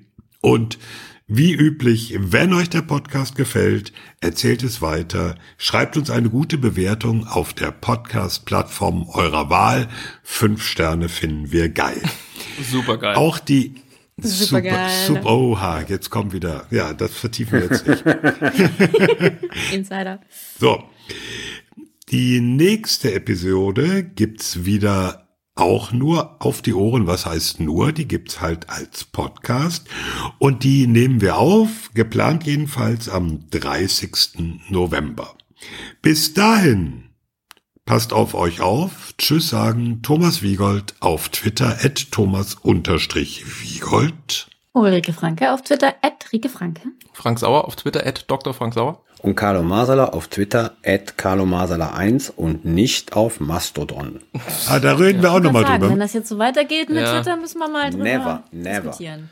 und 0.41 0.79
wie 1.27 1.53
üblich, 1.53 2.17
wenn 2.19 2.55
euch 2.55 2.71
der 2.71 2.81
Podcast 2.81 3.37
gefällt, 3.37 3.93
erzählt 4.21 4.63
es 4.63 4.81
weiter, 4.81 5.35
schreibt 5.59 5.99
uns 5.99 6.09
eine 6.09 6.31
gute 6.31 6.57
Bewertung 6.57 7.27
auf 7.27 7.53
der 7.53 7.71
Podcast-Plattform 7.71 9.07
eurer 9.11 9.51
Wahl. 9.51 9.89
Fünf 10.23 10.63
Sterne 10.63 11.11
finden 11.11 11.53
wir 11.53 11.69
geil. 11.69 12.01
Super 12.71 12.97
geil. 12.97 13.17
Auch 13.17 13.39
die 13.39 13.75
Super 14.21 14.63
geil. 14.63 15.07
super, 15.07 15.31
oha, 15.31 15.83
jetzt 15.83 16.11
kommt 16.11 16.33
wieder. 16.33 16.67
Ja, 16.71 16.93
das 16.93 17.13
vertiefen 17.13 17.61
wir 17.61 17.69
jetzt 17.69 17.87
nicht. 17.87 18.05
Insider. 19.73 20.21
So. 20.59 20.83
Die 22.11 22.41
nächste 22.41 23.13
Episode 23.13 24.03
gibt's 24.03 24.65
wieder 24.65 25.29
auch 25.55 25.93
nur 25.93 26.37
auf 26.43 26.63
die 26.63 26.73
Ohren. 26.73 27.07
Was 27.07 27.27
heißt 27.27 27.61
nur? 27.61 27.93
Die 27.93 28.09
gibt's 28.09 28.41
halt 28.41 28.71
als 28.71 29.05
Podcast. 29.05 29.87
Und 30.39 30.65
die 30.65 30.87
nehmen 30.87 31.21
wir 31.21 31.37
auf, 31.37 31.91
geplant 31.95 32.45
jedenfalls 32.45 33.09
am 33.09 33.49
30. 33.51 34.71
November. 34.71 35.35
Bis 36.01 36.33
dahin. 36.33 37.08
Passt 37.89 38.13
auf 38.13 38.35
euch 38.35 38.61
auf. 38.61 39.15
Tschüss 39.17 39.49
sagen 39.49 40.03
Thomas 40.03 40.43
Wiegold 40.43 40.95
auf 41.01 41.31
Twitter 41.31 41.75
at 41.83 42.13
Thomas-Wiegold. 42.13 44.47
Ulrike 44.75 45.13
Franke 45.15 45.51
auf 45.53 45.63
Twitter, 45.63 45.95
at 46.03 46.27
Rike 46.31 46.51
Franke. 46.51 46.83
Frank 47.15 47.39
Sauer 47.39 47.65
auf 47.67 47.77
Twitter, 47.77 48.07
at 48.07 48.27
Dr. 48.31 48.53
Frank 48.53 48.75
Sauer. 48.75 49.03
Und 49.23 49.37
Carlo 49.37 49.63
Masala 49.63 50.05
auf 50.11 50.29
Twitter, 50.29 50.77
at 50.85 51.17
Carlo 51.17 51.47
Masala 51.47 51.95
1 51.95 52.29
und 52.31 52.67
nicht 52.67 53.17
auf 53.17 53.41
Mastodon. 53.41 54.21
Ah, 54.69 54.79
da 54.79 54.93
reden 54.95 55.23
wir 55.23 55.33
auch 55.33 55.41
nochmal 55.41 55.63
Sagen, 55.63 55.81
Wenn 55.83 55.89
drüber. 55.93 56.03
das 56.03 56.13
jetzt 56.13 56.29
so 56.29 56.37
weitergeht 56.39 56.91
mit 56.91 56.99
Ja. 56.99 57.15
Twitter, 57.17 57.37
müssen 57.39 57.59
wir 57.59 57.69
mal 57.69 57.91
drüber 57.91 58.05
Never, 58.05 58.43
never. 58.53 58.81
diskutieren. 58.83 59.31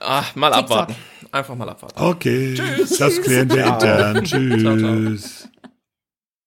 Ah, 0.00 0.22
mal 0.34 0.50
TikTok. 0.50 0.70
abwarten. 0.70 0.94
Einfach 1.30 1.54
mal 1.54 1.68
abwarten. 1.68 2.00
Okay, 2.02 2.54
das 2.98 3.20
klären 3.20 3.50
wir 3.50 3.66
intern. 3.66 4.24
Ciao, 4.26 4.40
ciao. 4.58 4.76
Tschüss. 4.76 5.46